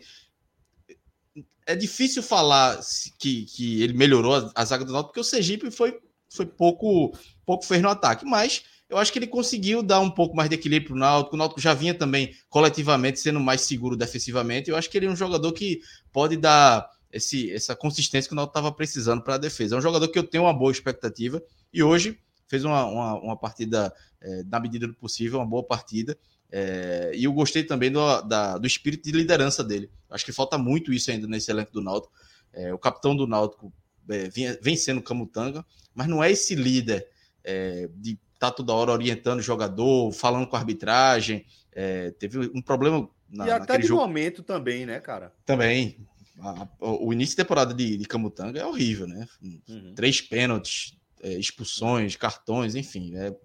é 1.66 1.74
difícil 1.74 2.22
falar 2.22 2.80
que, 3.18 3.44
que 3.44 3.82
ele 3.82 3.92
melhorou 3.92 4.34
a, 4.34 4.52
a 4.54 4.64
zaga 4.64 4.84
do 4.84 4.92
Náutico, 4.92 5.10
porque 5.10 5.20
o 5.20 5.24
Sergipe 5.24 5.70
foi, 5.70 5.98
foi 6.28 6.46
pouco, 6.46 7.16
pouco 7.46 7.64
fez 7.64 7.80
no 7.80 7.88
ataque, 7.88 8.24
mas 8.24 8.64
eu 8.88 8.98
acho 8.98 9.12
que 9.12 9.20
ele 9.20 9.26
conseguiu 9.28 9.82
dar 9.82 10.00
um 10.00 10.10
pouco 10.10 10.34
mais 10.34 10.48
de 10.48 10.56
equilíbrio 10.56 10.88
para 10.88 10.96
o 10.96 10.98
Náutico. 10.98 11.36
O 11.36 11.38
Náutico 11.38 11.60
já 11.60 11.72
vinha 11.72 11.94
também 11.94 12.34
coletivamente 12.48 13.20
sendo 13.20 13.38
mais 13.38 13.60
seguro 13.60 13.96
defensivamente. 13.96 14.68
Eu 14.68 14.76
acho 14.76 14.90
que 14.90 14.98
ele 14.98 15.06
é 15.06 15.10
um 15.10 15.14
jogador 15.14 15.52
que 15.52 15.80
pode 16.12 16.36
dar 16.36 16.90
esse, 17.12 17.52
essa 17.52 17.76
consistência 17.76 18.28
que 18.28 18.34
o 18.34 18.36
Náutico 18.36 18.58
estava 18.58 18.74
precisando 18.74 19.22
para 19.22 19.36
a 19.36 19.38
defesa. 19.38 19.76
É 19.76 19.78
um 19.78 19.82
jogador 19.82 20.08
que 20.08 20.18
eu 20.18 20.24
tenho 20.24 20.42
uma 20.42 20.52
boa 20.52 20.72
expectativa 20.72 21.40
e 21.72 21.84
hoje 21.84 22.18
fez 22.48 22.64
uma, 22.64 22.84
uma, 22.84 23.14
uma 23.14 23.36
partida 23.36 23.94
é, 24.20 24.42
na 24.44 24.58
medida 24.58 24.88
do 24.88 24.94
possível, 24.94 25.38
uma 25.38 25.46
boa 25.46 25.62
partida. 25.62 26.18
É, 26.52 27.12
e 27.14 27.24
eu 27.24 27.32
gostei 27.32 27.62
também 27.62 27.90
do, 27.90 28.22
da, 28.22 28.58
do 28.58 28.66
espírito 28.66 29.04
de 29.04 29.12
liderança 29.12 29.62
dele. 29.62 29.90
Acho 30.10 30.24
que 30.24 30.32
falta 30.32 30.58
muito 30.58 30.92
isso 30.92 31.10
ainda 31.10 31.26
nesse 31.26 31.50
elenco 31.50 31.72
do 31.72 31.80
Náutico. 31.80 32.12
É, 32.52 32.74
o 32.74 32.78
capitão 32.78 33.14
do 33.14 33.26
Náutico 33.26 33.72
é, 34.08 34.28
vem, 34.28 34.58
vem 34.60 34.76
sendo 34.76 35.02
Camutanga, 35.02 35.64
mas 35.94 36.08
não 36.08 36.22
é 36.22 36.30
esse 36.30 36.54
líder 36.54 37.06
é, 37.44 37.88
de 37.94 38.18
estar 38.34 38.50
tá 38.50 38.50
toda 38.50 38.72
hora 38.72 38.90
orientando 38.90 39.38
o 39.38 39.42
jogador, 39.42 40.12
falando 40.12 40.46
com 40.46 40.56
a 40.56 40.58
arbitragem. 40.58 41.46
É, 41.72 42.10
teve 42.12 42.50
um 42.52 42.60
problema 42.60 43.08
na, 43.28 43.46
E 43.46 43.50
até 43.50 43.78
de 43.78 43.86
jogo. 43.86 44.00
momento 44.00 44.42
também, 44.42 44.84
né, 44.84 44.98
cara? 44.98 45.32
Também. 45.46 45.98
A, 46.40 46.66
o 46.80 47.12
início 47.12 47.36
de 47.36 47.42
temporada 47.42 47.72
de, 47.72 47.96
de 47.96 48.04
Camutanga 48.06 48.58
é 48.58 48.66
horrível, 48.66 49.06
né? 49.06 49.28
Uhum. 49.68 49.92
Três 49.94 50.20
pênaltis, 50.20 50.96
é, 51.22 51.34
expulsões, 51.34 52.16
cartões, 52.16 52.74
enfim, 52.74 53.14
é 53.14 53.36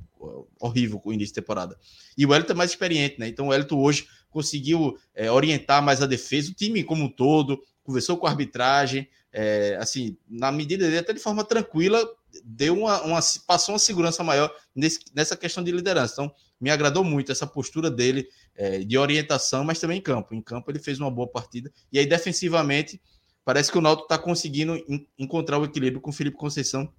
horrível 0.59 1.01
o 1.03 1.13
início 1.13 1.33
de 1.33 1.41
temporada. 1.41 1.77
E 2.17 2.25
o 2.25 2.33
Elton 2.33 2.53
é 2.53 2.55
mais 2.55 2.71
experiente, 2.71 3.19
né? 3.19 3.27
Então 3.27 3.47
o 3.47 3.53
Elton 3.53 3.77
hoje 3.77 4.07
conseguiu 4.29 4.97
é, 5.13 5.31
orientar 5.31 5.81
mais 5.81 6.01
a 6.01 6.05
defesa, 6.05 6.51
o 6.51 6.53
time 6.53 6.83
como 6.83 7.05
um 7.05 7.09
todo, 7.09 7.61
conversou 7.83 8.17
com 8.17 8.27
a 8.27 8.29
arbitragem, 8.29 9.07
é, 9.31 9.77
assim, 9.81 10.17
na 10.29 10.51
medida 10.51 10.85
dele, 10.85 10.99
até 10.99 11.11
de 11.11 11.19
forma 11.19 11.43
tranquila, 11.43 12.01
deu 12.43 12.77
uma, 12.77 13.01
uma 13.03 13.19
passou 13.45 13.73
uma 13.73 13.79
segurança 13.79 14.23
maior 14.23 14.53
nesse, 14.73 14.99
nessa 15.13 15.35
questão 15.35 15.63
de 15.63 15.71
liderança. 15.71 16.13
Então, 16.13 16.33
me 16.59 16.69
agradou 16.69 17.03
muito 17.03 17.31
essa 17.31 17.45
postura 17.45 17.91
dele 17.91 18.27
é, 18.55 18.79
de 18.79 18.97
orientação, 18.97 19.63
mas 19.63 19.79
também 19.79 19.97
em 19.97 20.01
campo. 20.01 20.33
Em 20.33 20.41
campo 20.41 20.71
ele 20.71 20.79
fez 20.79 20.99
uma 20.99 21.11
boa 21.11 21.27
partida. 21.27 21.69
E 21.91 21.99
aí, 21.99 22.05
defensivamente, 22.05 23.01
parece 23.43 23.71
que 23.71 23.77
o 23.77 23.81
Náutico 23.81 24.05
está 24.05 24.17
conseguindo 24.17 24.81
encontrar 25.19 25.59
o 25.59 25.65
equilíbrio 25.65 26.01
com 26.01 26.11
o 26.11 26.13
Felipe 26.13 26.37
Conceição, 26.37 26.91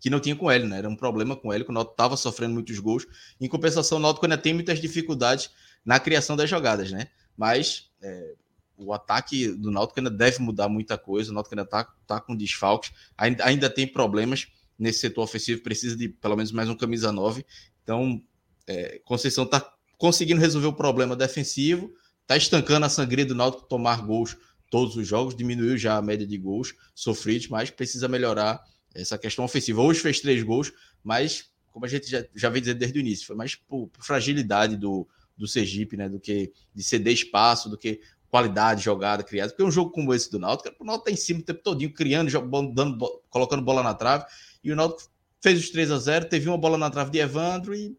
que 0.00 0.10
não 0.10 0.20
tinha 0.20 0.36
com 0.36 0.50
ele, 0.50 0.66
né? 0.66 0.78
Era 0.78 0.88
um 0.88 0.96
problema 0.96 1.34
com 1.34 1.52
ele, 1.52 1.64
que 1.64 1.70
o 1.70 1.72
Náutico 1.72 1.94
estava 1.94 2.16
sofrendo 2.16 2.54
muitos 2.54 2.78
gols. 2.78 3.06
Em 3.40 3.48
compensação, 3.48 3.98
o 3.98 4.00
Náutico 4.00 4.26
ainda 4.26 4.36
tem 4.36 4.52
muitas 4.52 4.80
dificuldades 4.80 5.50
na 5.84 5.98
criação 5.98 6.36
das 6.36 6.48
jogadas, 6.48 6.90
né? 6.90 7.08
Mas 7.36 7.90
é, 8.02 8.34
o 8.76 8.92
ataque 8.92 9.48
do 9.48 9.70
Náutico 9.70 10.00
ainda 10.00 10.10
deve 10.10 10.40
mudar 10.40 10.68
muita 10.68 10.98
coisa. 10.98 11.30
O 11.30 11.34
Náutico 11.34 11.54
ainda 11.54 11.62
está 11.62 11.84
tá 12.06 12.20
com 12.20 12.36
desfalques, 12.36 12.92
ainda, 13.16 13.44
ainda 13.44 13.70
tem 13.70 13.86
problemas 13.86 14.48
nesse 14.78 15.00
setor 15.00 15.22
ofensivo, 15.22 15.62
precisa 15.62 15.96
de 15.96 16.08
pelo 16.08 16.36
menos 16.36 16.52
mais 16.52 16.68
um 16.68 16.76
camisa 16.76 17.12
9. 17.12 17.44
Então, 17.82 18.20
é, 18.66 19.00
Conceição 19.04 19.44
está 19.44 19.72
conseguindo 19.96 20.40
resolver 20.40 20.66
o 20.66 20.72
problema 20.72 21.14
defensivo, 21.14 21.92
está 22.22 22.36
estancando 22.36 22.86
a 22.86 22.88
sangria 22.88 23.24
do 23.24 23.34
Náutico 23.34 23.66
tomar 23.66 24.04
gols 24.04 24.36
todos 24.70 24.96
os 24.96 25.06
jogos, 25.06 25.36
diminuiu 25.36 25.78
já 25.78 25.96
a 25.96 26.02
média 26.02 26.26
de 26.26 26.36
gols 26.36 26.74
sofridos, 26.94 27.48
mas 27.48 27.70
precisa 27.70 28.08
melhorar 28.08 28.60
essa 28.94 29.18
questão 29.18 29.44
ofensiva. 29.44 29.82
Hoje 29.82 30.00
fez 30.00 30.20
três 30.20 30.42
gols, 30.42 30.72
mas, 31.02 31.50
como 31.72 31.84
a 31.84 31.88
gente 31.88 32.08
já, 32.08 32.24
já 32.34 32.48
vem 32.48 32.62
dizendo 32.62 32.78
desde 32.78 32.98
o 32.98 33.00
início, 33.00 33.26
foi 33.26 33.36
mais 33.36 33.54
por, 33.54 33.88
por 33.88 34.04
fragilidade 34.04 34.76
do, 34.76 35.06
do 35.36 35.46
Sergipe, 35.48 35.96
né? 35.96 36.08
Do 36.08 36.20
que 36.20 36.52
de 36.74 36.82
ceder 36.82 37.12
espaço, 37.12 37.68
do 37.68 37.76
que 37.76 38.00
qualidade 38.28 38.82
jogada 38.82 39.22
criada. 39.22 39.50
Porque 39.50 39.62
um 39.62 39.70
jogo 39.70 39.90
como 39.90 40.12
esse 40.12 40.30
do 40.30 40.38
Náutico, 40.38 40.74
o 40.80 40.84
Náutico 40.84 41.06
tá 41.06 41.12
em 41.12 41.16
cima 41.16 41.40
o 41.40 41.42
tempo 41.42 41.62
todinho, 41.62 41.92
criando, 41.92 42.30
dando, 42.72 43.22
colocando 43.30 43.62
bola 43.62 43.82
na 43.82 43.94
trave. 43.94 44.24
E 44.62 44.72
o 44.72 44.76
Náutico 44.76 45.08
fez 45.40 45.58
os 45.60 45.70
3 45.70 45.90
a 45.90 45.98
0 45.98 46.24
teve 46.24 46.48
uma 46.48 46.58
bola 46.58 46.78
na 46.78 46.90
trave 46.90 47.10
de 47.10 47.18
Evandro 47.18 47.74
e 47.74 47.96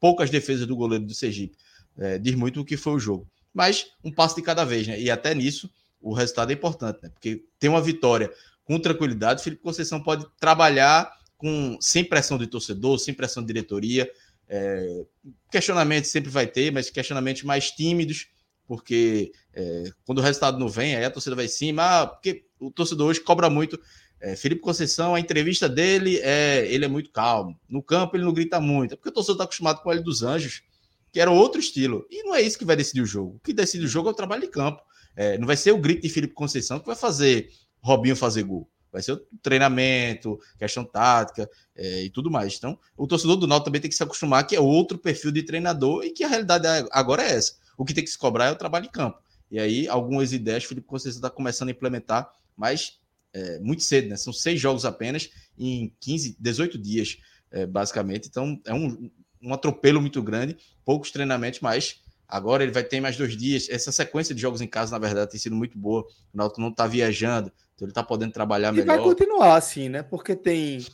poucas 0.00 0.30
defesas 0.30 0.66
do 0.66 0.76
goleiro 0.76 1.04
do 1.04 1.14
Sergipe. 1.14 1.56
É, 1.96 2.18
diz 2.18 2.34
muito 2.34 2.60
o 2.60 2.64
que 2.64 2.76
foi 2.76 2.94
o 2.94 2.98
jogo. 2.98 3.26
Mas 3.54 3.86
um 4.04 4.12
passo 4.12 4.36
de 4.36 4.42
cada 4.42 4.64
vez, 4.64 4.86
né? 4.86 5.00
E 5.00 5.10
até 5.10 5.34
nisso 5.34 5.70
o 6.00 6.12
resultado 6.12 6.50
é 6.50 6.54
importante, 6.54 7.00
né? 7.02 7.08
Porque 7.08 7.44
tem 7.58 7.70
uma 7.70 7.80
vitória 7.80 8.30
com 8.68 8.78
tranquilidade, 8.78 9.40
o 9.40 9.44
Felipe 9.44 9.62
Conceição 9.62 9.98
pode 9.98 10.26
trabalhar 10.38 11.10
com 11.38 11.78
sem 11.80 12.04
pressão 12.04 12.36
de 12.36 12.46
torcedor, 12.46 12.98
sem 12.98 13.14
pressão 13.14 13.42
de 13.42 13.46
diretoria. 13.46 14.08
É, 14.46 15.06
questionamento 15.50 16.04
sempre 16.04 16.30
vai 16.30 16.46
ter, 16.46 16.70
mas 16.70 16.90
questionamentos 16.90 17.44
mais 17.44 17.70
tímidos, 17.70 18.28
porque 18.66 19.32
é, 19.54 19.84
quando 20.04 20.18
o 20.18 20.20
resultado 20.20 20.58
não 20.58 20.68
vem, 20.68 20.94
aí 20.94 21.04
a 21.04 21.10
torcida 21.10 21.34
vai 21.34 21.46
em 21.46 21.48
cima, 21.48 21.82
ah, 21.82 22.06
porque 22.08 22.44
o 22.60 22.70
torcedor 22.70 23.08
hoje 23.08 23.20
cobra 23.20 23.48
muito. 23.48 23.80
É, 24.20 24.36
Felipe 24.36 24.60
Conceição, 24.60 25.14
a 25.14 25.20
entrevista 25.20 25.66
dele 25.66 26.18
é 26.18 26.66
ele 26.68 26.84
é 26.84 26.88
muito 26.88 27.10
calmo. 27.10 27.58
No 27.66 27.82
campo 27.82 28.18
ele 28.18 28.24
não 28.24 28.34
grita 28.34 28.60
muito, 28.60 28.92
é 28.92 28.96
porque 28.96 29.08
o 29.08 29.12
torcedor 29.12 29.36
está 29.36 29.44
acostumado 29.44 29.80
com 29.80 29.88
o 29.88 29.92
L 29.92 30.02
dos 30.02 30.22
Anjos, 30.22 30.62
que 31.10 31.18
era 31.18 31.30
outro 31.30 31.58
estilo. 31.58 32.06
E 32.10 32.22
não 32.22 32.34
é 32.34 32.42
isso 32.42 32.58
que 32.58 32.66
vai 32.66 32.76
decidir 32.76 33.00
o 33.00 33.06
jogo. 33.06 33.36
O 33.36 33.40
que 33.40 33.54
decide 33.54 33.86
o 33.86 33.88
jogo 33.88 34.10
é 34.10 34.12
o 34.12 34.14
trabalho 34.14 34.42
de 34.42 34.48
campo. 34.48 34.82
É, 35.16 35.38
não 35.38 35.46
vai 35.46 35.56
ser 35.56 35.72
o 35.72 35.78
grito 35.78 36.02
de 36.02 36.10
Felipe 36.10 36.34
Conceição 36.34 36.78
que 36.78 36.86
vai 36.86 36.94
fazer 36.94 37.48
Robinho 37.88 38.14
fazer 38.14 38.42
gol. 38.42 38.68
Vai 38.92 39.02
ser 39.02 39.20
treinamento, 39.42 40.38
questão 40.58 40.84
tática 40.84 41.48
é, 41.76 42.04
e 42.04 42.10
tudo 42.10 42.30
mais. 42.30 42.56
Então, 42.56 42.78
o 42.96 43.06
torcedor 43.06 43.36
do 43.36 43.46
Náutico 43.46 43.66
também 43.66 43.80
tem 43.80 43.90
que 43.90 43.96
se 43.96 44.02
acostumar 44.02 44.46
que 44.46 44.56
é 44.56 44.60
outro 44.60 44.98
perfil 44.98 45.30
de 45.30 45.42
treinador 45.42 46.04
e 46.04 46.10
que 46.10 46.24
a 46.24 46.28
realidade 46.28 46.66
agora 46.90 47.22
é 47.22 47.32
essa. 47.32 47.54
O 47.76 47.84
que 47.84 47.92
tem 47.92 48.02
que 48.02 48.10
se 48.10 48.18
cobrar 48.18 48.46
é 48.46 48.50
o 48.50 48.56
trabalho 48.56 48.86
em 48.86 48.90
campo. 48.90 49.18
E 49.50 49.58
aí, 49.58 49.88
algumas 49.88 50.32
ideias 50.32 50.64
o 50.64 50.68
Felipe 50.68 50.86
Conceição 50.86 51.18
está 51.18 51.30
começando 51.30 51.68
a 51.68 51.72
implementar, 51.72 52.30
mas 52.56 52.98
é, 53.32 53.58
muito 53.60 53.82
cedo, 53.82 54.08
né? 54.08 54.16
São 54.16 54.32
seis 54.32 54.60
jogos 54.60 54.84
apenas 54.84 55.30
em 55.58 55.94
15, 56.00 56.36
18 56.38 56.78
dias, 56.78 57.18
é, 57.50 57.66
basicamente. 57.66 58.28
Então, 58.28 58.60
é 58.66 58.74
um, 58.74 59.10
um 59.42 59.52
atropelo 59.54 60.00
muito 60.00 60.22
grande, 60.22 60.56
poucos 60.84 61.10
treinamentos, 61.10 61.60
mas 61.60 62.02
agora 62.26 62.62
ele 62.62 62.72
vai 62.72 62.84
ter 62.84 63.00
mais 63.00 63.16
dois 63.16 63.36
dias. 63.36 63.68
Essa 63.68 63.92
sequência 63.92 64.34
de 64.34 64.40
jogos 64.40 64.60
em 64.60 64.66
casa, 64.66 64.92
na 64.92 64.98
verdade, 64.98 65.30
tem 65.30 65.40
sido 65.40 65.56
muito 65.56 65.78
boa. 65.78 66.02
O 66.32 66.36
Náutico 66.36 66.60
não 66.60 66.68
está 66.68 66.86
viajando, 66.86 67.52
então 67.78 67.86
ele 67.86 67.92
está 67.92 68.02
podendo 68.02 68.32
trabalhar 68.32 68.70
e 68.70 68.72
melhor. 68.72 68.84
E 68.84 68.86
vai 68.86 68.98
continuar 68.98 69.54
assim, 69.54 69.88
né? 69.88 70.02
Porque 70.02 70.34
tem 70.34 70.84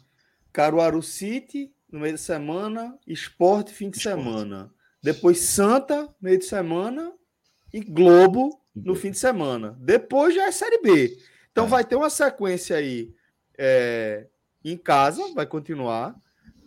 Caruaru 0.53 1.03
City 1.03 1.73
no 1.91 2.01
meio 2.01 2.13
de 2.13 2.21
semana, 2.21 2.99
Esporte 3.07 3.73
fim 3.73 3.89
de 3.89 3.97
Esporte. 3.97 4.23
semana. 4.23 4.71
Depois 5.03 5.41
Santa, 5.41 6.15
meio 6.21 6.39
de 6.39 6.45
semana, 6.45 7.11
e 7.73 7.81
Globo 7.81 8.61
no 8.75 8.95
fim 8.95 9.11
de 9.11 9.19
semana. 9.19 9.75
Depois 9.81 10.35
já 10.35 10.45
é 10.45 10.53
Série 10.53 10.83
B. 10.83 11.17
Então 11.51 11.65
é. 11.65 11.69
vai 11.69 11.85
ter 11.85 11.97
uma 11.97 12.11
sequência 12.11 12.77
aí 12.77 13.15
é, 13.57 14.27
em 14.63 14.77
casa, 14.77 15.33
vai 15.35 15.47
continuar 15.47 16.15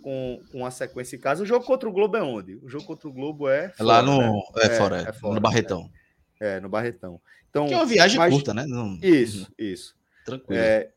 com, 0.02 0.42
com 0.52 0.66
a 0.66 0.72
sequência 0.72 1.16
em 1.16 1.20
casa. 1.20 1.44
O 1.44 1.46
jogo 1.46 1.64
contra 1.64 1.88
o 1.88 1.92
Globo 1.92 2.18
é 2.18 2.24
onde? 2.24 2.56
O 2.64 2.68
jogo 2.68 2.86
contra 2.86 3.08
o 3.08 3.14
Globo 3.14 3.48
é. 3.48 3.70
Fora, 3.70 3.88
lá 3.88 4.02
no. 4.02 4.20
Né? 4.20 4.42
É, 4.64 4.70
fora, 4.72 4.98
é, 4.98 5.10
é, 5.10 5.14
fora, 5.14 5.36
no 5.36 5.42
Barretão. 5.42 5.92
É, 6.40 6.58
é, 6.58 6.60
no 6.60 6.70
Barretão. 6.70 7.22
Então, 7.50 7.68
que 7.68 7.74
é 7.74 7.78
uma 7.78 7.86
viagem 7.86 8.18
mas... 8.18 8.34
curta, 8.34 8.54
né? 8.54 8.66
Não... 8.66 8.98
Isso, 9.04 9.48
isso. 9.58 9.96
Tranquilo. 10.28 10.62
É, 10.62 10.92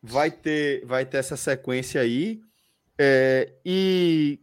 vai, 0.00 0.30
ter, 0.30 0.86
vai 0.86 1.04
ter 1.04 1.16
essa 1.18 1.36
sequência 1.36 2.00
aí. 2.00 2.40
É, 2.96 3.52
e 3.64 4.40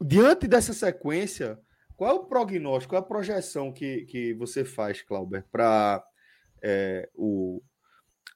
diante 0.00 0.48
dessa 0.48 0.72
sequência, 0.72 1.60
qual 1.94 2.10
é 2.10 2.14
o 2.14 2.24
prognóstico, 2.24 2.92
qual 2.92 3.02
é 3.02 3.04
a 3.04 3.06
projeção 3.06 3.70
que, 3.70 4.06
que 4.06 4.32
você 4.32 4.64
faz, 4.64 5.02
Clauber, 5.02 5.44
para 5.52 6.02
é, 6.62 7.08
o, 7.14 7.62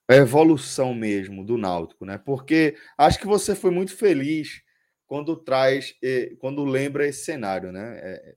a 0.07 0.15
evolução 0.15 0.93
mesmo 0.95 1.43
do 1.43 1.57
Náutico, 1.57 2.05
né? 2.05 2.19
Porque 2.19 2.77
acho 2.99 3.19
que 3.19 3.27
você 3.27 3.55
foi 3.55 3.71
muito 3.71 3.97
feliz 3.97 4.63
quando 5.07 5.37
traz, 5.37 5.95
quando 6.39 6.65
lembra 6.65 7.07
esse 7.07 7.25
cenário, 7.25 7.73
né? 7.73 7.99
É, 8.03 8.35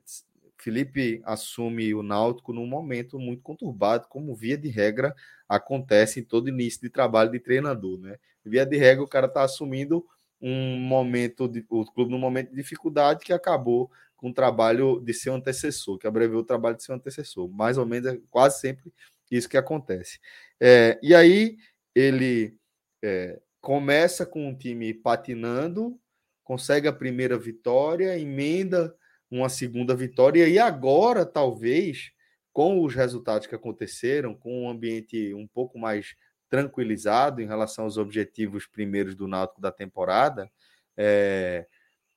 Felipe 0.59 1.21
assume 1.23 1.93
o 1.93 2.03
Náutico 2.03 2.51
num 2.51 2.67
momento 2.67 3.17
muito 3.17 3.41
conturbado, 3.41 4.07
como 4.09 4.35
via 4.35 4.57
de 4.57 4.67
regra 4.69 5.15
acontece 5.47 6.19
em 6.19 6.23
todo 6.23 6.49
início 6.49 6.81
de 6.81 6.89
trabalho 6.89 7.31
de 7.31 7.39
treinador, 7.39 7.97
né? 7.97 8.17
Via 8.43 8.65
de 8.65 8.77
regra, 8.77 9.03
o 9.03 9.07
cara 9.07 9.27
está 9.27 9.43
assumindo 9.43 10.05
um 10.41 10.77
momento, 10.77 11.47
de, 11.47 11.65
o 11.69 11.85
clube 11.85 12.11
num 12.11 12.19
momento 12.19 12.49
de 12.49 12.55
dificuldade 12.55 13.23
que 13.23 13.33
acabou 13.33 13.89
com 14.15 14.29
o 14.29 14.33
trabalho 14.33 14.99
de 14.99 15.13
seu 15.13 15.33
antecessor, 15.33 15.97
que 15.97 16.07
abreviou 16.07 16.41
o 16.41 16.45
trabalho 16.45 16.75
de 16.75 16.83
seu 16.83 16.93
antecessor. 16.93 17.49
Mais 17.49 17.77
ou 17.77 17.85
menos, 17.85 18.13
é 18.13 18.19
quase 18.29 18.59
sempre 18.59 18.93
isso 19.31 19.47
que 19.47 19.57
acontece. 19.57 20.19
É, 20.59 20.99
e 21.01 21.15
aí 21.15 21.57
ele 21.95 22.57
é, 23.01 23.39
começa 23.61 24.25
com 24.25 24.47
um 24.47 24.57
time 24.57 24.93
patinando, 24.93 25.97
consegue 26.43 26.87
a 26.87 26.93
primeira 26.93 27.37
vitória, 27.37 28.19
emenda 28.19 28.93
uma 29.29 29.49
segunda 29.49 29.95
vitória, 29.95 30.47
e 30.47 30.57
agora, 30.57 31.25
talvez, 31.25 32.11
com 32.51 32.83
os 32.83 32.95
resultados 32.95 33.47
que 33.47 33.55
aconteceram, 33.55 34.33
com 34.33 34.63
um 34.63 34.69
ambiente 34.69 35.33
um 35.33 35.47
pouco 35.47 35.77
mais 35.77 36.15
tranquilizado 36.49 37.41
em 37.41 37.47
relação 37.47 37.85
aos 37.85 37.97
objetivos 37.97 38.65
primeiros 38.65 39.15
do 39.15 39.27
Náutico 39.27 39.61
da 39.61 39.71
temporada, 39.71 40.49
é, 40.97 41.67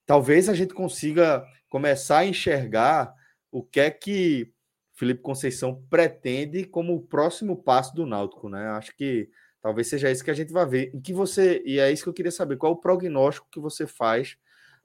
talvez 0.07 0.49
a 0.49 0.55
gente 0.55 0.73
consiga 0.75 1.45
começar 1.69 2.19
a 2.19 2.27
enxergar 2.27 3.15
o 3.51 3.63
que 3.63 3.81
é 3.81 3.91
que 3.91 4.53
Felipe 4.95 5.21
Conceição 5.21 5.83
pretende 5.91 6.65
como 6.65 6.95
o 6.95 7.03
próximo 7.03 7.63
passo 7.63 7.95
do 7.95 8.07
Náutico, 8.07 8.49
né? 8.49 8.69
Acho 8.71 8.95
que 8.97 9.29
talvez 9.61 9.89
seja 9.89 10.11
isso 10.11 10.25
que 10.25 10.31
a 10.31 10.35
gente 10.35 10.53
vai 10.53 10.67
ver. 10.67 10.95
Em 10.95 11.01
que 11.01 11.13
você 11.13 11.63
e 11.65 11.79
é 11.79 11.91
isso 11.91 12.03
que 12.03 12.09
eu 12.09 12.15
queria 12.15 12.33
saber. 12.33 12.57
Qual 12.57 12.73
é 12.73 12.75
o 12.75 12.79
prognóstico 12.79 13.49
que 13.51 13.61
você 13.61 13.87
faz 13.87 14.37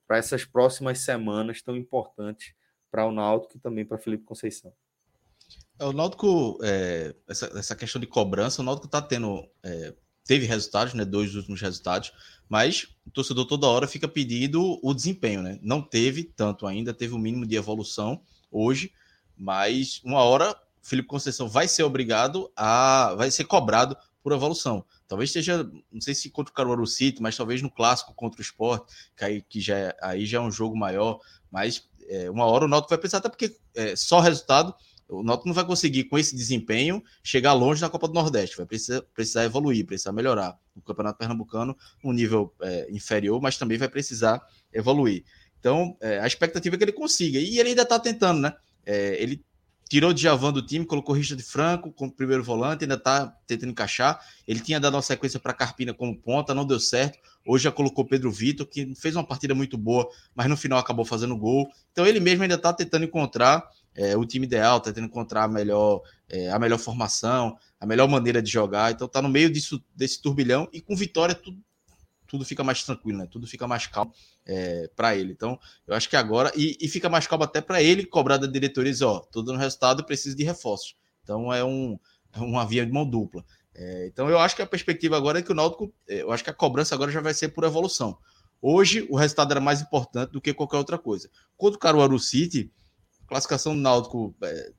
para 0.07 0.17
essas 0.17 0.45
próximas 0.45 0.99
semanas 0.99 1.61
tão 1.61 1.75
importantes 1.75 2.53
para 2.89 3.05
o 3.05 3.11
Náutico 3.11 3.57
e 3.57 3.59
também 3.59 3.85
para 3.85 3.97
Felipe 3.97 4.23
Conceição? 4.23 4.73
É, 5.79 5.85
o 5.85 5.93
Náutico, 5.93 6.57
é, 6.63 7.13
essa, 7.27 7.45
essa 7.57 7.75
questão 7.75 7.99
de 7.99 8.07
cobrança, 8.07 8.61
o 8.61 8.65
Náutico 8.65 8.87
está 8.87 9.01
tendo, 9.01 9.47
é, 9.61 9.93
teve 10.25 10.45
resultados, 10.45 10.93
né? 10.93 11.05
Dois 11.05 11.35
últimos 11.35 11.61
resultados, 11.61 12.11
mas 12.49 12.95
o 13.05 13.11
torcedor 13.11 13.45
toda 13.45 13.67
hora 13.67 13.87
fica 13.87 14.07
pedindo 14.07 14.79
o 14.81 14.93
desempenho, 14.93 15.41
né? 15.41 15.59
Não 15.61 15.81
teve 15.81 16.23
tanto 16.23 16.65
ainda, 16.65 16.93
teve 16.93 17.13
o 17.13 17.17
um 17.17 17.19
mínimo 17.19 17.45
de 17.45 17.55
evolução 17.55 18.21
hoje, 18.49 18.91
mas 19.37 20.01
uma 20.03 20.23
hora 20.23 20.55
Felipe 20.81 21.07
Conceição 21.07 21.49
vai 21.49 21.67
ser 21.67 21.83
obrigado 21.83 22.49
a. 22.55 23.13
vai 23.15 23.29
ser 23.29 23.43
cobrado 23.43 23.95
por 24.23 24.31
evolução. 24.31 24.85
Talvez 25.07 25.31
seja, 25.31 25.63
não 25.91 26.01
sei 26.01 26.13
se 26.13 26.29
contra 26.29 26.51
o 26.51 26.55
Caruaru 26.55 26.85
City, 26.85 27.21
mas 27.21 27.37
talvez 27.37 27.61
no 27.61 27.71
clássico 27.71 28.13
contra 28.13 28.39
o 28.39 28.43
Sport, 28.43 28.89
que 29.15 29.23
aí, 29.23 29.41
que 29.41 29.61
já, 29.61 29.77
é, 29.77 29.97
aí 30.01 30.25
já 30.25 30.39
é 30.39 30.41
um 30.41 30.51
jogo 30.51 30.75
maior, 30.77 31.19
mas 31.49 31.89
é, 32.09 32.29
uma 32.29 32.45
hora 32.45 32.65
o 32.65 32.67
Náutico 32.67 32.89
vai 32.89 32.97
precisar, 32.97 33.19
até 33.19 33.29
porque 33.29 33.55
é, 33.75 33.95
só 33.95 34.19
resultado, 34.19 34.75
o 35.07 35.23
Náutico 35.23 35.47
não 35.47 35.55
vai 35.55 35.65
conseguir, 35.65 36.05
com 36.05 36.17
esse 36.17 36.35
desempenho, 36.35 37.01
chegar 37.23 37.53
longe 37.53 37.81
na 37.81 37.89
Copa 37.89 38.07
do 38.07 38.13
Nordeste, 38.13 38.57
vai 38.57 38.65
precisar, 38.65 39.01
precisar 39.13 39.45
evoluir, 39.45 39.85
precisar 39.85 40.11
melhorar. 40.11 40.59
O 40.75 40.81
Campeonato 40.81 41.17
Pernambucano, 41.17 41.77
um 42.03 42.11
nível 42.11 42.53
é, 42.61 42.87
inferior, 42.91 43.41
mas 43.41 43.57
também 43.57 43.77
vai 43.77 43.87
precisar 43.87 44.45
evoluir. 44.73 45.23
Então, 45.59 45.97
é, 46.01 46.19
a 46.19 46.27
expectativa 46.27 46.75
é 46.75 46.77
que 46.77 46.83
ele 46.83 46.91
consiga, 46.91 47.39
e 47.39 47.59
ele 47.59 47.69
ainda 47.69 47.83
está 47.83 47.99
tentando, 47.99 48.41
né? 48.41 48.53
É, 48.85 49.21
ele 49.21 49.43
tirou 49.87 50.13
de 50.13 50.21
Javan 50.21 50.51
do 50.51 50.61
time, 50.61 50.85
colocou 50.85 51.15
Richard 51.15 51.41
Franco 51.43 51.91
como 51.91 52.11
primeiro 52.11 52.43
volante, 52.43 52.83
ainda 52.83 52.95
está 52.95 53.27
tentando 53.45 53.71
encaixar. 53.71 54.19
Ele 54.47 54.59
tinha 54.59 54.79
dado 54.79 54.95
uma 54.95 55.01
sequência 55.01 55.39
para 55.39 55.53
Carpina 55.53 55.93
como 55.93 56.15
ponta, 56.15 56.53
não 56.53 56.65
deu 56.65 56.79
certo. 56.79 57.17
Hoje 57.45 57.63
já 57.63 57.71
colocou 57.71 58.05
Pedro 58.05 58.31
Vitor, 58.31 58.65
que 58.65 58.93
fez 58.95 59.15
uma 59.15 59.23
partida 59.23 59.55
muito 59.55 59.77
boa, 59.77 60.07
mas 60.35 60.47
no 60.47 60.57
final 60.57 60.77
acabou 60.77 61.05
fazendo 61.05 61.37
gol. 61.37 61.69
Então 61.91 62.05
ele 62.05 62.19
mesmo 62.19 62.43
ainda 62.43 62.55
está 62.55 62.73
tentando 62.73 63.05
encontrar 63.05 63.67
é, 63.95 64.15
o 64.17 64.25
time 64.25 64.45
ideal, 64.45 64.77
está 64.77 64.91
tentando 64.91 65.07
encontrar 65.07 65.43
a 65.43 65.47
melhor, 65.47 66.01
é, 66.29 66.51
a 66.51 66.59
melhor 66.59 66.77
formação, 66.77 67.57
a 67.79 67.85
melhor 67.85 68.07
maneira 68.07 68.41
de 68.41 68.51
jogar. 68.51 68.91
Então 68.91 69.07
está 69.07 69.21
no 69.21 69.29
meio 69.29 69.49
disso, 69.49 69.81
desse 69.95 70.21
turbilhão 70.21 70.67
e 70.73 70.81
com 70.81 70.95
vitória 70.95 71.33
tudo 71.33 71.57
tudo 72.27 72.45
fica 72.45 72.63
mais 72.63 72.83
tranquilo, 72.83 73.19
né? 73.19 73.27
Tudo 73.29 73.47
fica 73.47 73.67
mais 73.67 73.87
calmo 73.87 74.13
é, 74.45 74.89
para 74.95 75.15
ele. 75.15 75.31
Então, 75.31 75.59
eu 75.87 75.95
acho 75.95 76.09
que 76.09 76.15
agora. 76.15 76.51
E, 76.55 76.77
e 76.79 76.87
fica 76.87 77.09
mais 77.09 77.25
calmo 77.25 77.43
até 77.43 77.61
para 77.61 77.81
ele 77.81 78.05
cobrar 78.05 78.37
da 78.37 78.47
diretoria 78.47 78.91
dizer, 78.91 79.05
ó, 79.05 79.19
tô 79.19 79.41
dando 79.41 79.59
resultado 79.59 80.03
preciso 80.03 80.35
de 80.35 80.43
reforços. 80.43 80.95
Então, 81.23 81.51
é, 81.51 81.63
um, 81.63 81.97
é 82.33 82.39
uma 82.39 82.65
via 82.65 82.85
de 82.85 82.91
mão 82.91 83.09
dupla. 83.09 83.43
É, 83.73 84.07
então, 84.07 84.29
eu 84.29 84.39
acho 84.39 84.55
que 84.55 84.61
a 84.61 84.67
perspectiva 84.67 85.15
agora 85.15 85.39
é 85.39 85.41
que 85.41 85.51
o 85.51 85.55
Náutico. 85.55 85.93
É, 86.07 86.21
eu 86.21 86.31
acho 86.31 86.43
que 86.43 86.49
a 86.49 86.53
cobrança 86.53 86.95
agora 86.95 87.11
já 87.11 87.21
vai 87.21 87.33
ser 87.33 87.49
por 87.49 87.63
evolução. 87.63 88.17
Hoje, 88.61 89.07
o 89.09 89.15
resultado 89.15 89.51
era 89.51 89.61
mais 89.61 89.81
importante 89.81 90.31
do 90.31 90.41
que 90.41 90.53
qualquer 90.53 90.77
outra 90.77 90.97
coisa. 90.97 91.29
Quando 91.55 91.75
o 91.75 91.79
Caruaru 91.79 92.17
City, 92.19 92.71
classificação 93.27 93.75
do 93.75 93.81
Náutico 93.81 94.35
é, 94.41 94.71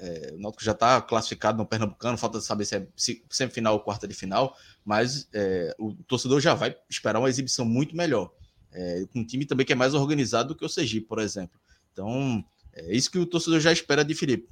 é, 0.00 0.32
o 0.34 0.38
Náutico 0.38 0.64
já 0.64 0.72
está 0.72 1.00
classificado 1.00 1.58
no 1.58 1.66
Pernambucano, 1.66 2.18
falta 2.18 2.40
saber 2.40 2.64
se 2.64 2.76
é 2.76 2.86
semifinal 3.30 3.74
ou 3.74 3.80
quarta 3.80 4.06
de 4.06 4.14
final, 4.14 4.56
mas 4.84 5.28
é, 5.32 5.74
o 5.78 5.94
torcedor 5.94 6.40
já 6.40 6.54
vai 6.54 6.76
esperar 6.88 7.18
uma 7.18 7.28
exibição 7.28 7.64
muito 7.64 7.96
melhor. 7.96 8.32
É, 8.72 9.04
um 9.14 9.24
time 9.24 9.46
também 9.46 9.64
que 9.64 9.72
é 9.72 9.76
mais 9.76 9.94
organizado 9.94 10.50
do 10.50 10.54
que 10.54 10.64
o 10.64 10.68
Sergipe, 10.68 11.06
por 11.06 11.18
exemplo. 11.18 11.58
Então, 11.92 12.44
é 12.74 12.94
isso 12.94 13.10
que 13.10 13.18
o 13.18 13.26
torcedor 13.26 13.60
já 13.60 13.72
espera 13.72 14.04
de 14.04 14.14
Felipe. 14.14 14.48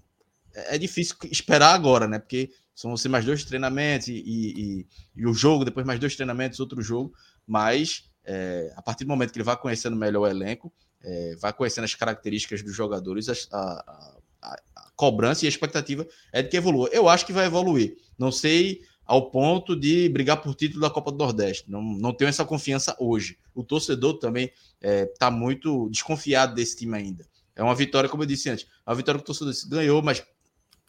É, 0.54 0.76
é 0.76 0.78
difícil 0.78 1.16
esperar 1.30 1.74
agora, 1.74 2.08
né? 2.08 2.18
Porque 2.18 2.50
são 2.74 2.96
ser 2.96 3.08
mais 3.08 3.24
dois 3.24 3.44
treinamentos 3.44 4.08
e, 4.08 4.14
e, 4.14 4.86
e, 5.14 5.26
o 5.26 5.34
jogo, 5.34 5.64
depois 5.64 5.86
mais 5.86 6.00
dois 6.00 6.16
treinamentos, 6.16 6.58
outro 6.58 6.82
jogo, 6.82 7.12
mas 7.46 8.10
é, 8.24 8.72
a 8.74 8.82
partir 8.82 9.04
do 9.04 9.08
momento 9.08 9.32
que 9.32 9.38
ele 9.38 9.44
vai 9.44 9.56
conhecendo 9.56 9.96
melhor 9.96 10.22
o 10.22 10.26
elenco, 10.26 10.72
é, 11.02 11.36
vai 11.36 11.52
conhecendo 11.52 11.84
as 11.84 11.94
características 11.94 12.62
dos 12.62 12.74
jogadores, 12.74 13.28
a, 13.28 13.56
a, 13.56 14.18
cobrança 14.96 15.44
e 15.44 15.46
a 15.46 15.48
expectativa 15.48 16.06
é 16.32 16.42
de 16.42 16.48
que 16.48 16.56
evolua. 16.56 16.88
Eu 16.92 17.08
acho 17.08 17.26
que 17.26 17.32
vai 17.32 17.46
evoluir. 17.46 17.96
Não 18.18 18.30
sei 18.30 18.82
ao 19.06 19.30
ponto 19.30 19.76
de 19.76 20.08
brigar 20.08 20.40
por 20.40 20.54
título 20.54 20.80
da 20.80 20.90
Copa 20.90 21.12
do 21.12 21.18
Nordeste. 21.18 21.70
Não, 21.70 21.82
não 21.82 22.12
tenho 22.12 22.28
essa 22.28 22.44
confiança 22.44 22.96
hoje. 22.98 23.38
O 23.54 23.62
torcedor 23.62 24.18
também 24.18 24.46
está 24.80 24.88
é, 24.88 25.06
tá 25.06 25.30
muito 25.30 25.88
desconfiado 25.90 26.54
desse 26.54 26.76
time 26.76 26.96
ainda. 26.96 27.26
É 27.54 27.62
uma 27.62 27.74
vitória, 27.74 28.08
como 28.08 28.22
eu 28.22 28.26
disse 28.26 28.50
antes, 28.50 28.66
é 28.86 28.90
uma 28.90 28.96
vitória 28.96 29.18
que 29.18 29.24
o 29.24 29.26
torcedor 29.26 29.54
ganhou, 29.68 30.02
mas 30.02 30.24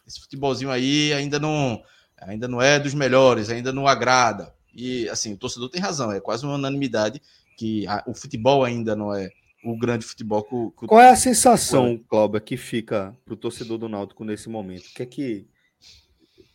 esse 0.06 0.20
futebolzinho 0.20 0.70
aí 0.70 1.12
ainda 1.12 1.38
não, 1.38 1.82
ainda 2.18 2.48
não 2.48 2.60
é 2.60 2.78
dos 2.78 2.94
melhores, 2.94 3.50
ainda 3.50 3.72
não 3.72 3.86
agrada. 3.86 4.54
E 4.74 5.08
assim, 5.08 5.32
o 5.32 5.36
torcedor 5.36 5.68
tem 5.68 5.80
razão, 5.80 6.10
é 6.10 6.20
quase 6.20 6.44
uma 6.44 6.54
unanimidade 6.54 7.20
que 7.56 7.86
a, 7.86 8.02
o 8.06 8.14
futebol 8.14 8.64
ainda 8.64 8.94
não 8.96 9.14
é 9.14 9.30
o 9.72 9.78
grande 9.78 10.04
futebol. 10.04 10.42
Qual 10.42 11.00
é 11.00 11.10
a 11.10 11.16
sensação, 11.16 11.98
Cláudia, 12.08 12.40
que 12.40 12.56
fica 12.56 13.16
para 13.24 13.34
o 13.34 13.36
torcedor 13.36 13.78
do 13.78 13.88
Náutico 13.88 14.24
nesse 14.24 14.48
momento? 14.48 14.86
O 14.86 14.94
que 14.94 15.02
é 15.02 15.06
que, 15.06 15.48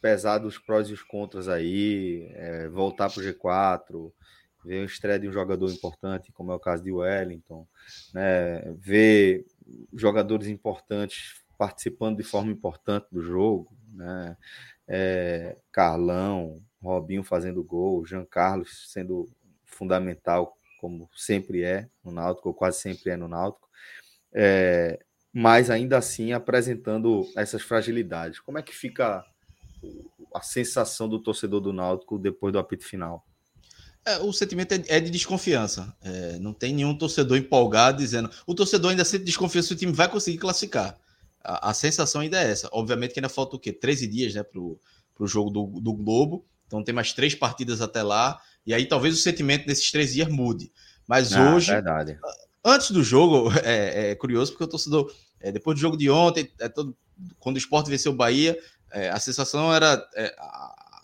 pesar 0.02 0.38
dos 0.38 0.58
prós 0.58 0.90
e 0.90 0.94
os 0.94 1.04
contras 1.04 1.48
aí, 1.48 2.30
é, 2.34 2.68
voltar 2.70 3.10
para 3.10 3.22
o 3.22 3.24
G4, 3.24 4.12
ver 4.64 4.82
o 4.82 4.86
estreia 4.86 5.20
de 5.20 5.28
um 5.28 5.32
jogador 5.32 5.72
importante, 5.72 6.32
como 6.32 6.52
é 6.52 6.56
o 6.56 6.60
caso 6.60 6.84
de 6.84 6.92
Wellington, 6.92 7.68
né, 8.14 8.62
ver 8.78 9.46
jogadores 9.94 10.48
importantes 10.48 11.42
participando 11.58 12.18
de 12.18 12.24
forma 12.24 12.52
importante 12.52 13.08
do 13.12 13.22
jogo, 13.22 13.76
né? 13.94 14.36
É, 14.88 15.56
Carlão, 15.72 16.62
Robinho 16.82 17.24
fazendo 17.24 17.64
gol, 17.64 18.06
Jean 18.06 18.26
Carlos 18.26 18.92
sendo 18.92 19.30
fundamental, 19.64 20.58
como 20.82 21.08
sempre 21.16 21.62
é 21.62 21.88
no 22.04 22.12
Náutico, 22.12 22.50
ou 22.50 22.56
quase 22.56 22.82
sempre 22.82 23.12
é 23.12 23.16
no 23.16 23.28
Náutico, 23.28 23.70
é, 24.34 25.00
mas 25.32 25.70
ainda 25.70 25.96
assim 26.00 26.34
apresentando 26.34 27.32
essas 27.38 27.62
fragilidades. 27.62 28.40
Como 28.40 28.58
é 28.58 28.64
que 28.64 28.76
fica 28.76 29.24
a 30.34 30.42
sensação 30.42 31.08
do 31.08 31.20
torcedor 31.20 31.62
do 31.62 31.72
Náutico 31.72 32.18
depois 32.18 32.52
do 32.52 32.58
apito 32.58 32.84
final? 32.84 33.24
É, 34.04 34.18
o 34.18 34.34
sentimento 34.34 34.72
é, 34.72 34.84
é 34.88 35.00
de 35.00 35.12
desconfiança. 35.12 35.96
É, 36.02 36.40
não 36.40 36.52
tem 36.52 36.74
nenhum 36.74 36.98
torcedor 36.98 37.38
empolgado 37.38 38.00
dizendo. 38.00 38.32
O 38.48 38.56
torcedor 38.56 38.90
ainda 38.90 39.06
sente 39.06 39.24
desconfiança 39.24 39.68
se 39.68 39.74
o 39.76 39.78
time 39.78 39.92
vai 39.92 40.10
conseguir 40.10 40.40
classificar. 40.40 40.98
A, 41.44 41.70
a, 41.70 41.74
sensação 41.76 42.22
ainda 42.22 42.42
é 42.42 42.50
essa. 42.50 42.68
Obviamente 42.72 43.14
que 43.14 43.20
ainda 43.20 43.30
falta 43.30 43.56
o 43.56 43.60
quê? 43.60 43.72
13 43.72 44.08
dias 44.08 44.34
né, 44.34 44.42
para 44.42 44.60
o 44.60 44.80
jogo 45.28 45.52
do, 45.52 45.80
do 45.80 45.94
Globo. 45.94 46.44
Então 46.66 46.84
tem 46.84 46.96
mais 46.96 47.14
três 47.14 47.36
partidas 47.36 47.82
até 47.82 48.02
lá. 48.02 48.42
E 48.66 48.74
aí 48.74 48.86
talvez 48.86 49.14
o 49.16 49.18
sentimento 49.18 49.66
desses 49.66 49.90
três 49.92 50.14
dias 50.14 50.28
mude. 50.28 50.72
Mas 51.08 51.34
ah, 51.34 51.54
hoje. 51.54 51.72
Verdade. 51.72 52.18
Antes 52.64 52.92
do 52.92 53.04
jogo, 53.04 53.52
é, 53.64 54.12
é 54.12 54.16
curioso, 54.16 54.52
porque 54.52 54.64
o 54.64 54.68
torcedor, 54.68 55.14
é, 55.40 55.52
depois 55.52 55.78
do 55.78 55.82
jogo 55.82 55.98
de 55.98 56.10
ontem, 56.10 56.52
é 56.60 56.70
todo, 56.70 56.96
quando 57.40 57.56
o 57.56 57.60
esporte 57.60 57.90
venceu 57.90 58.12
o 58.12 58.16
Bahia, 58.16 58.58
é, 58.92 59.10
a 59.10 59.20
sensação 59.20 59.74
era. 59.74 60.04
É, 60.16 60.36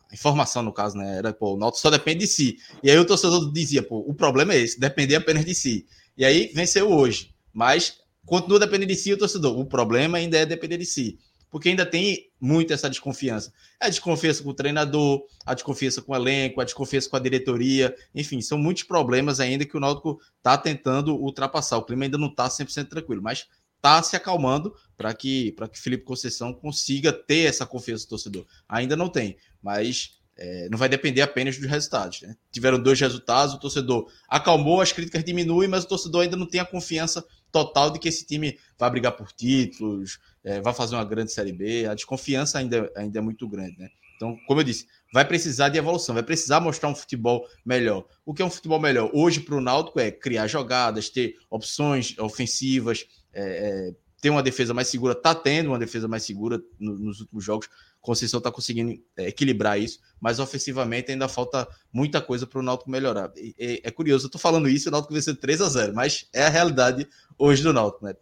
a 0.10 0.14
informação, 0.14 0.64
no 0.64 0.72
caso, 0.72 0.98
né? 0.98 1.18
Era, 1.18 1.34
pô, 1.34 1.56
o 1.56 1.58
Náutico 1.58 1.82
só 1.82 1.90
depende 1.90 2.20
de 2.20 2.28
si. 2.28 2.58
E 2.82 2.90
aí 2.90 2.98
o 2.98 3.06
torcedor 3.06 3.52
dizia, 3.52 3.84
pô, 3.84 4.00
o 4.08 4.14
problema 4.14 4.54
é 4.54 4.60
esse, 4.60 4.80
depender 4.80 5.16
apenas 5.16 5.44
de 5.44 5.54
si. 5.54 5.86
E 6.18 6.24
aí 6.24 6.50
venceu 6.54 6.90
hoje. 6.90 7.36
Mas 7.54 8.00
continua 8.26 8.60
dependendo 8.60 8.94
de 8.94 8.96
si 8.96 9.12
o 9.12 9.18
torcedor. 9.18 9.60
O 9.60 9.66
problema 9.66 10.18
ainda 10.18 10.38
é 10.38 10.46
depender 10.46 10.78
de 10.78 10.86
si. 10.86 11.20
Porque 11.50 11.70
ainda 11.70 11.86
tem 11.86 12.30
muito 12.40 12.74
essa 12.74 12.90
desconfiança. 12.90 13.52
É 13.82 13.88
a 13.88 13.90
desconfiança 13.90 14.44
com 14.44 14.50
o 14.50 14.54
treinador, 14.54 15.24
a 15.46 15.54
desconfiança 15.54 16.02
com 16.02 16.12
o 16.12 16.16
elenco, 16.16 16.60
a 16.60 16.64
desconfiança 16.64 17.10
com 17.10 17.16
a 17.16 17.20
diretoria. 17.20 17.96
Enfim, 18.14 18.42
são 18.42 18.58
muitos 18.58 18.84
problemas 18.84 19.40
ainda 19.40 19.66
que 19.66 19.78
o 19.78 19.80
Náutico 19.80 20.20
está 20.38 20.58
tentando 20.58 21.16
ultrapassar. 21.16 21.78
O 21.78 21.84
clima 21.84 22.04
ainda 22.06 22.18
não 22.18 22.28
está 22.28 22.48
100% 22.48 22.90
tranquilo, 22.90 23.22
mas 23.22 23.48
está 23.78 24.04
se 24.04 24.16
acalmando 24.16 24.74
para 24.98 25.14
que, 25.14 25.56
que 25.72 25.80
Felipe 25.80 26.04
Conceição 26.04 26.54
consiga 26.54 27.14
ter 27.14 27.46
essa 27.46 27.66
confiança 27.66 28.06
do 28.06 28.10
torcedor. 28.10 28.46
Ainda 28.68 28.96
não 28.96 29.08
tem, 29.08 29.38
mas 29.62 30.18
é, 30.38 30.70
não 30.70 30.78
vai 30.78 30.88
depender 30.88 31.22
apenas 31.22 31.58
dos 31.58 31.70
resultados. 31.70 32.22
Né? 32.22 32.36
Tiveram 32.52 32.80
dois 32.80 33.00
resultados, 33.00 33.56
o 33.56 33.60
torcedor 33.60 34.12
acalmou, 34.28 34.82
as 34.82 34.92
críticas 34.92 35.24
diminuem, 35.24 35.68
mas 35.68 35.84
o 35.84 35.88
torcedor 35.88 36.24
ainda 36.24 36.38
não 36.38 36.46
tem 36.46 36.60
a 36.60 36.66
confiança 36.66 37.26
total 37.52 37.90
de 37.90 38.00
que 38.00 38.08
esse 38.08 38.26
time 38.26 38.58
vai 38.78 38.90
brigar 38.90 39.14
por 39.14 39.32
títulos, 39.32 40.20
é, 40.44 40.62
vai 40.62 40.74
fazer 40.74 40.96
uma 40.96 41.06
grande 41.06 41.32
Série 41.32 41.52
B. 41.52 41.86
A 41.86 41.94
desconfiança 41.94 42.60
ainda, 42.60 42.92
ainda 42.96 43.20
é 43.20 43.22
muito 43.22 43.48
grande. 43.48 43.78
Né? 43.78 43.90
Então, 44.16 44.36
como 44.48 44.60
eu 44.60 44.64
disse, 44.64 44.88
vai 45.14 45.26
precisar 45.26 45.70
de 45.70 45.78
evolução, 45.78 46.16
vai 46.16 46.24
precisar 46.24 46.60
mostrar 46.60 46.90
um 46.90 46.96
futebol 46.96 47.48
melhor. 47.66 48.06
O 48.26 48.34
que 48.34 48.42
é 48.42 48.46
um 48.46 48.50
futebol 48.50 48.80
melhor? 48.80 49.10
Hoje, 49.14 49.40
para 49.40 49.56
o 49.56 49.62
Náutico, 49.62 50.00
é 50.00 50.12
criar 50.12 50.48
jogadas, 50.48 51.10
ter 51.10 51.36
opções 51.50 52.18
ofensivas, 52.18 53.06
é, 53.34 53.42
é, 53.42 53.96
ter 54.20 54.32
uma 54.32 54.42
defesa 54.42 54.74
mais 54.74 54.88
segura, 54.88 55.14
está 55.14 55.36
tendo 55.36 55.68
uma 55.68 55.80
defesa 55.80 56.08
mais 56.08 56.24
segura 56.24 56.60
no, 56.80 56.98
nos 56.98 57.22
últimos 57.22 57.44
jogos. 57.44 57.70
Conceição 58.02 58.38
está 58.38 58.52
conseguindo 58.52 59.02
é, 59.18 59.28
equilibrar 59.28 59.80
isso, 59.80 60.00
mas 60.20 60.40
ofensivamente 60.40 61.12
ainda 61.12 61.28
falta 61.28 61.68
muita 61.92 62.22
coisa 62.22 62.48
para 62.48 62.60
o 62.60 62.64
Náutico 62.64 62.90
melhorar. 62.90 63.32
E, 63.36 63.56
é, 63.58 63.88
é, 63.88 63.92
curioso, 63.92 64.26
eu 64.26 64.28
estou 64.28 64.40
falando 64.40 64.70
isso, 64.70 64.90
o 64.90 64.92
Náutico 64.92 65.14
venceu 65.14 65.36
3 65.36 65.62
a 65.62 65.70
0 65.70 65.94
mas 65.94 66.28
é 66.34 66.46
a 66.46 66.50
realidade 66.50 67.08
hoje 67.38 67.64
do 67.64 67.74
Náutico. 67.74 68.06
Né? 68.06 68.14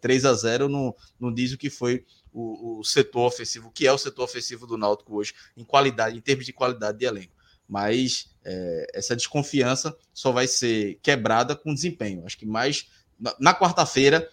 3 0.00 0.24
é, 0.24 0.28
a 0.28 0.34
0 0.34 0.68
não, 0.68 0.94
não 1.18 1.32
diz 1.32 1.52
o 1.52 1.58
que 1.58 1.70
foi 1.70 2.04
o, 2.32 2.80
o, 2.80 2.84
setor 2.84 3.26
ofensivo, 3.26 3.68
o 3.68 3.70
que 3.70 3.86
é 3.86 3.92
o 3.92 3.98
setor 3.98 4.24
ofensivo 4.24 4.66
do 4.66 4.76
Náutico 4.76 5.16
hoje, 5.16 5.34
em 5.56 5.64
qualidade, 5.64 6.16
em 6.16 6.20
termos 6.20 6.44
de 6.44 6.52
qualidade 6.52 6.98
de 6.98 7.04
elenco. 7.04 7.32
Mas 7.68 8.30
é, 8.44 8.86
essa 8.94 9.16
desconfiança 9.16 9.96
só 10.12 10.32
vai 10.32 10.46
ser 10.46 10.98
quebrada 11.02 11.54
com 11.56 11.72
desempenho. 11.72 12.26
Acho 12.26 12.36
que 12.36 12.46
mais 12.46 12.88
na, 13.18 13.34
na 13.38 13.54
quarta-feira 13.54 14.28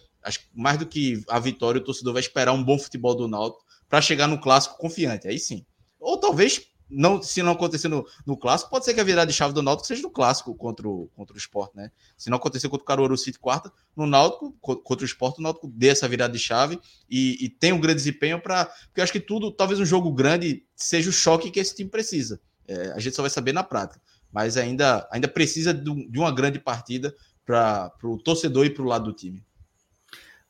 mais 0.54 0.78
do 0.78 0.86
que 0.86 1.22
a 1.28 1.38
vitória, 1.38 1.80
o 1.80 1.84
torcedor 1.84 2.12
vai 2.12 2.20
esperar 2.20 2.52
um 2.52 2.62
bom 2.62 2.78
futebol 2.78 3.14
do 3.14 3.28
Náutico 3.28 3.64
para 3.88 4.00
chegar 4.00 4.26
no 4.26 4.40
clássico 4.40 4.76
confiante. 4.78 5.26
Aí 5.26 5.38
sim. 5.38 5.64
Ou 5.98 6.18
talvez, 6.18 6.60
não, 6.88 7.22
se 7.22 7.42
não 7.42 7.52
acontecer 7.52 7.88
no, 7.88 8.06
no, 8.26 8.36
clássico, 8.36 8.70
pode 8.70 8.84
ser 8.84 8.94
que 8.94 9.00
a 9.00 9.04
virada 9.04 9.30
de 9.30 9.36
chave 9.36 9.52
do 9.52 9.62
Náutico 9.62 9.86
seja 9.86 10.02
no 10.02 10.10
clássico 10.10 10.54
contra 10.54 10.88
o, 10.88 11.08
contra 11.14 11.34
o 11.34 11.38
Sport, 11.38 11.74
né? 11.74 11.90
Se 12.16 12.30
não 12.30 12.36
acontecer 12.36 12.68
contra 12.68 12.82
o 12.82 12.86
Caruaru 12.86 13.16
City 13.16 13.38
quarta, 13.38 13.72
no 13.96 14.06
Náutico, 14.06 14.52
contra 14.60 15.04
o 15.04 15.06
Sport, 15.06 15.38
o 15.38 15.42
Náutico 15.42 15.68
dê 15.68 15.88
essa 15.88 16.08
virada 16.08 16.32
de 16.32 16.38
chave 16.38 16.78
e, 17.08 17.44
e 17.44 17.48
tem 17.48 17.72
um 17.72 17.80
grande 17.80 17.96
desempenho 17.96 18.40
para. 18.40 18.66
Porque 18.66 19.00
eu 19.00 19.04
acho 19.04 19.12
que 19.12 19.20
tudo, 19.20 19.50
talvez 19.50 19.80
um 19.80 19.84
jogo 19.84 20.12
grande, 20.12 20.64
seja 20.76 21.10
o 21.10 21.12
choque 21.12 21.50
que 21.50 21.60
esse 21.60 21.74
time 21.74 21.90
precisa. 21.90 22.40
É, 22.66 22.92
a 22.92 22.98
gente 22.98 23.16
só 23.16 23.22
vai 23.22 23.30
saber 23.30 23.52
na 23.52 23.64
prática. 23.64 24.00
Mas 24.30 24.56
ainda, 24.58 25.08
ainda 25.10 25.26
precisa 25.26 25.72
de, 25.72 26.08
de 26.08 26.18
uma 26.18 26.30
grande 26.30 26.58
partida 26.58 27.14
para 27.44 27.90
o 28.04 28.18
torcedor 28.18 28.66
e 28.66 28.70
para 28.70 28.82
o 28.82 28.86
lado 28.86 29.06
do 29.06 29.12
time. 29.12 29.42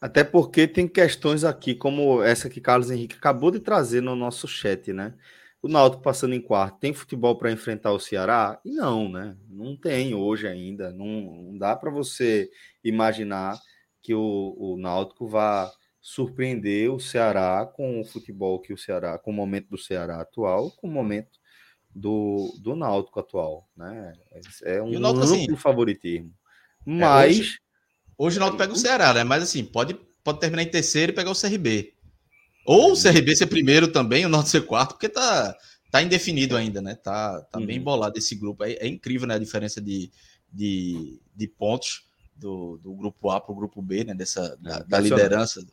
Até 0.01 0.23
porque 0.23 0.69
tem 0.69 0.87
questões 0.87 1.43
aqui, 1.43 1.75
como 1.75 2.23
essa 2.23 2.49
que 2.49 2.61
Carlos 2.61 2.91
Henrique 2.91 3.17
acabou 3.17 3.51
de 3.51 3.59
trazer 3.59 4.01
no 4.01 4.15
nosso 4.15 4.47
chat, 4.47 4.93
né? 4.93 5.15
O 5.61 5.67
Náutico 5.67 6.03
passando 6.05 6.35
em 6.35 6.41
quarto, 6.41 6.79
tem 6.79 6.95
futebol 6.95 7.37
para 7.37 7.51
enfrentar 7.51 7.91
o 7.91 7.99
Ceará? 7.99 8.61
E 8.65 8.71
não, 8.71 9.09
né? 9.09 9.37
Não 9.49 9.77
tem 9.77 10.15
hoje 10.15 10.47
ainda. 10.47 10.93
Não, 10.93 11.07
não 11.07 11.59
dá 11.59 11.75
para 11.75 11.91
você 11.91 12.49
imaginar 12.85 13.59
que 14.01 14.15
o, 14.15 14.55
o 14.57 14.77
Náutico 14.79 15.27
vá 15.27 15.69
surpreender 16.01 16.93
o 16.93 17.01
Ceará 17.01 17.67
com 17.67 18.01
o 18.01 18.05
futebol 18.05 18.61
que 18.61 18.73
o 18.73 18.79
Ceará, 18.79 19.19
com 19.19 19.33
o 19.33 19.35
momento 19.35 19.69
do 19.69 19.79
Ceará 19.79 20.21
atual, 20.21 20.71
com 20.71 20.87
o 20.87 20.91
momento 20.93 21.41
do, 21.93 22.55
do 22.63 22.77
Náutico 22.77 23.19
atual, 23.19 23.69
né? 23.77 24.13
É 24.63 24.81
um 24.81 24.97
amplo 25.05 25.25
assim, 25.25 25.57
favoritismo. 25.57 26.33
É, 26.87 26.91
Mas 26.91 27.37
é 27.37 27.41
hoje 27.41 27.68
Hoje 28.19 28.37
o 28.37 28.41
Náutico 28.41 28.59
pega 28.59 28.73
o 28.73 28.77
Ceará, 28.77 29.15
né? 29.15 29.23
Mas 29.23 29.45
assim, 29.45 29.65
pode, 29.65 29.95
pode 30.25 30.41
terminar 30.41 30.65
em 30.65 30.71
terceiro 30.71 31.13
e 31.13 31.15
pegar 31.15 31.31
o 31.31 31.41
CRB. 31.41 31.95
Ou 32.67 32.93
o 32.93 33.01
CRB 33.01 33.37
ser 33.37 33.47
primeiro 33.47 33.87
também, 33.87 34.27
o 34.27 34.29
Náutico 34.29 34.51
ser 34.51 34.67
quarto, 34.67 34.95
porque 34.95 35.09
tá, 35.09 35.57
tá 35.89 36.03
indefinido 36.03 36.57
ainda, 36.57 36.83
né? 36.83 36.97
Tá, 36.97 37.41
tá 37.43 37.61
uhum. 37.61 37.67
bem 37.67 37.81
bolado 37.81 38.19
esse 38.19 38.35
grupo. 38.35 38.65
É, 38.65 38.73
é, 38.73 38.89
incrível, 38.89 39.29
né? 39.29 39.37
A 39.37 39.39
diferença 39.39 39.81
de, 39.81 40.11
de, 40.53 41.21
de 41.35 41.47
pontos 41.47 42.09
do, 42.35 42.79
do 42.79 42.93
grupo 42.93 43.31
A 43.31 43.41
para 43.41 43.53
o 43.53 43.57
grupo 43.57 43.81
B, 43.81 44.03
né? 44.03 44.15
Dessa, 44.15 44.57
da, 44.57 44.79
é, 44.79 44.85
da 44.85 44.99
liderança. 44.99 45.65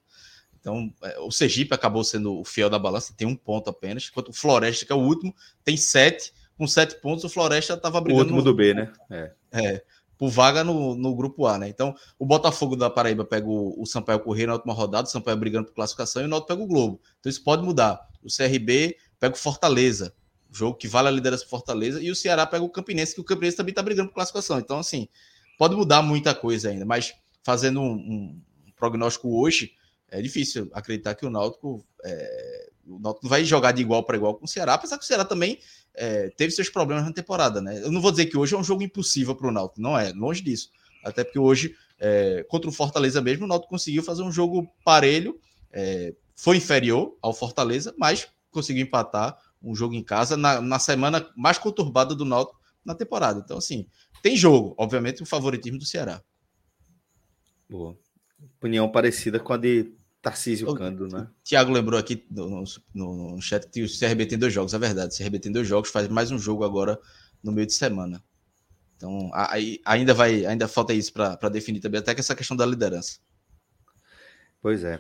Então, 0.60 0.94
é, 1.02 1.20
o 1.20 1.32
Sergipe 1.32 1.74
acabou 1.74 2.04
sendo 2.04 2.40
o 2.40 2.46
fiel 2.46 2.70
da 2.70 2.78
balança, 2.78 3.14
tem 3.18 3.28
um 3.28 3.36
ponto 3.36 3.72
apenas, 3.72 4.08
enquanto 4.10 4.30
o 4.30 4.34
Floresta, 4.34 4.86
que 4.86 4.92
é 4.92 4.96
o 4.96 5.00
último, 5.00 5.36
tem 5.64 5.76
sete. 5.76 6.32
Com 6.58 6.68
sete 6.68 6.96
pontos, 7.02 7.26
o 7.26 7.30
Floresta 7.30 7.74
estava 7.74 8.00
brigando. 8.00 8.34
O 8.34 8.38
último 8.38 8.38
no... 8.38 8.44
do 8.44 8.56
B, 8.56 8.74
né? 8.74 8.94
É. 9.10 9.32
é 9.52 9.84
por 10.18 10.30
vaga 10.30 10.64
no, 10.64 10.96
no 10.96 11.16
grupo 11.16 11.46
A, 11.46 11.58
né? 11.58 11.68
Então, 11.70 11.96
o 12.18 12.26
Botafogo 12.26 12.76
da 12.76 12.90
Paraíba 12.90 13.26
pega 13.26 13.48
o, 13.48 13.82
o 13.82 13.86
Sampaio 13.86 14.20
Corrêa 14.20 14.48
na 14.48 14.54
última 14.54 14.74
rodada, 14.74 15.08
o 15.08 15.12
Sampaio 15.12 15.38
brigando 15.38 15.68
por 15.68 15.76
classificação 15.76 16.22
e 16.22 16.26
o 16.26 16.28
Náutico 16.28 16.48
pega 16.48 16.64
o 16.64 16.68
Globo. 16.68 17.02
Então, 17.20 17.30
isso 17.30 17.44
pode 17.44 17.64
mudar. 17.64 18.00
O 18.24 18.28
CRB 18.28 18.98
pega 19.20 19.36
o 19.36 19.38
Fortaleza, 19.38 20.14
jogo 20.52 20.78
que 20.78 20.88
vale 20.88 21.08
a 21.08 21.12
liderança 21.12 21.44
do 21.44 21.50
Fortaleza, 21.50 22.02
e 22.02 22.10
o 22.10 22.16
Ceará 22.16 22.46
pega 22.46 22.64
o 22.64 22.70
Campinense, 22.70 23.14
que 23.14 23.22
o 23.22 23.24
Campinense 23.24 23.58
também 23.58 23.72
está 23.72 23.84
brigando 23.84 24.10
por 24.10 24.16
classificação. 24.16 24.58
Então, 24.60 24.80
assim, 24.80 25.08
pode 25.58 25.76
mudar 25.76 26.02
muita 26.02 26.34
coisa 26.34 26.70
ainda, 26.70 26.86
mas 26.86 27.14
fazendo 27.44 27.82
um, 27.82 27.94
um 27.94 28.42
prognóstico 28.76 29.40
hoje, 29.40 29.74
é 30.10 30.22
difícil 30.22 30.70
acreditar 30.74 31.16
que 31.16 31.26
o 31.26 31.30
Náutico, 31.30 31.86
é, 32.04 32.70
o 32.88 33.00
Náutico 33.00 33.28
vai 33.28 33.44
jogar 33.44 33.72
de 33.72 33.82
igual 33.82 34.04
para 34.04 34.18
igual 34.18 34.36
com 34.36 34.46
o 34.46 34.48
Ceará, 34.48 34.76
apesar 34.76 34.98
que 34.98 35.04
o 35.04 35.08
Ceará 35.08 35.26
também 35.26 35.60
é, 35.98 36.30
teve 36.30 36.52
seus 36.52 36.70
problemas 36.70 37.06
na 37.06 37.14
temporada, 37.14 37.62
né? 37.62 37.82
Eu 37.84 37.92
não 37.92 38.02
vou 38.02 38.12
dizer 38.12 38.26
que 38.26 38.38
hoje 38.38 38.54
é 38.54 38.58
um 38.58 38.64
jogo 38.64 38.84
impossível 38.84 39.36
para 39.36 39.48
o 39.48 39.52
Náutico, 39.52 39.82
não 39.82 39.98
é, 39.98 40.12
longe 40.12 40.42
disso. 40.42 40.70
Até 41.04 41.24
porque 41.24 41.40
hoje, 41.40 41.76
é, 42.00 42.46
contra 42.50 42.70
o 42.70 42.74
Fortaleza 42.74 43.22
mesmo, 43.22 43.46
o 43.46 43.48
Náutico 43.48 43.70
conseguiu 43.70 44.04
fazer 44.04 44.24
um 44.24 44.32
jogo 44.32 44.68
parelho, 44.84 45.40
é, 45.72 46.14
foi 46.36 46.58
inferior 46.58 47.18
ao 47.22 47.34
Fortaleza, 47.34 47.94
mas 47.98 48.28
conseguiu 48.52 48.84
empatar 48.84 49.38
um 49.62 49.76
jogo 49.76 49.94
em 49.96 50.04
casa 50.04 50.38
na, 50.38 50.62
na 50.62 50.80
semana 50.80 51.28
mais 51.36 51.58
conturbada 51.58 52.14
do 52.14 52.26
Náutico 52.26 52.60
na 52.84 52.94
temporada. 52.94 53.42
Então, 53.44 53.58
assim, 53.58 53.88
tem 54.22 54.36
jogo, 54.36 54.76
obviamente, 54.78 55.24
o 55.24 55.26
favoritismo 55.26 55.80
do 55.80 55.86
Ceará. 55.86 56.22
Boa. 57.70 57.98
Opinião 58.58 58.90
parecida 58.92 59.40
com 59.40 59.54
a 59.54 59.58
de 59.58 59.92
Tarcísio 60.26 60.74
Cândido, 60.74 61.08
né? 61.08 61.28
Tiago 61.44 61.72
lembrou 61.72 62.00
aqui 62.00 62.26
no, 62.32 62.64
no, 62.96 63.36
no, 63.36 63.42
chat 63.44 63.70
que 63.70 63.84
o 63.84 63.88
CRB 63.88 64.26
tem 64.26 64.40
dois 64.40 64.52
jogos, 64.52 64.74
é 64.74 64.80
verdade. 64.80 65.14
O 65.14 65.18
CRB 65.24 65.38
tem 65.38 65.52
dois 65.52 65.68
jogos, 65.68 65.92
faz 65.92 66.08
mais 66.08 66.32
um 66.32 66.40
jogo 66.40 66.64
agora 66.64 67.00
no 67.44 67.52
meio 67.52 67.68
de 67.68 67.74
semana. 67.74 68.24
Então, 68.98 69.30
aí, 69.32 69.80
ainda 69.86 70.16
vai, 70.16 70.44
ainda 70.48 70.68
falta 70.68 70.96
isso 70.96 71.14
para 71.14 71.48
definir 71.50 71.80
também, 71.80 72.00
até 72.00 72.16
que 72.16 72.22
essa 72.22 72.34
questão 72.34 72.58
da 72.58 72.66
liderança. 72.66 73.20
Pois 74.60 74.84
é. 74.84 75.00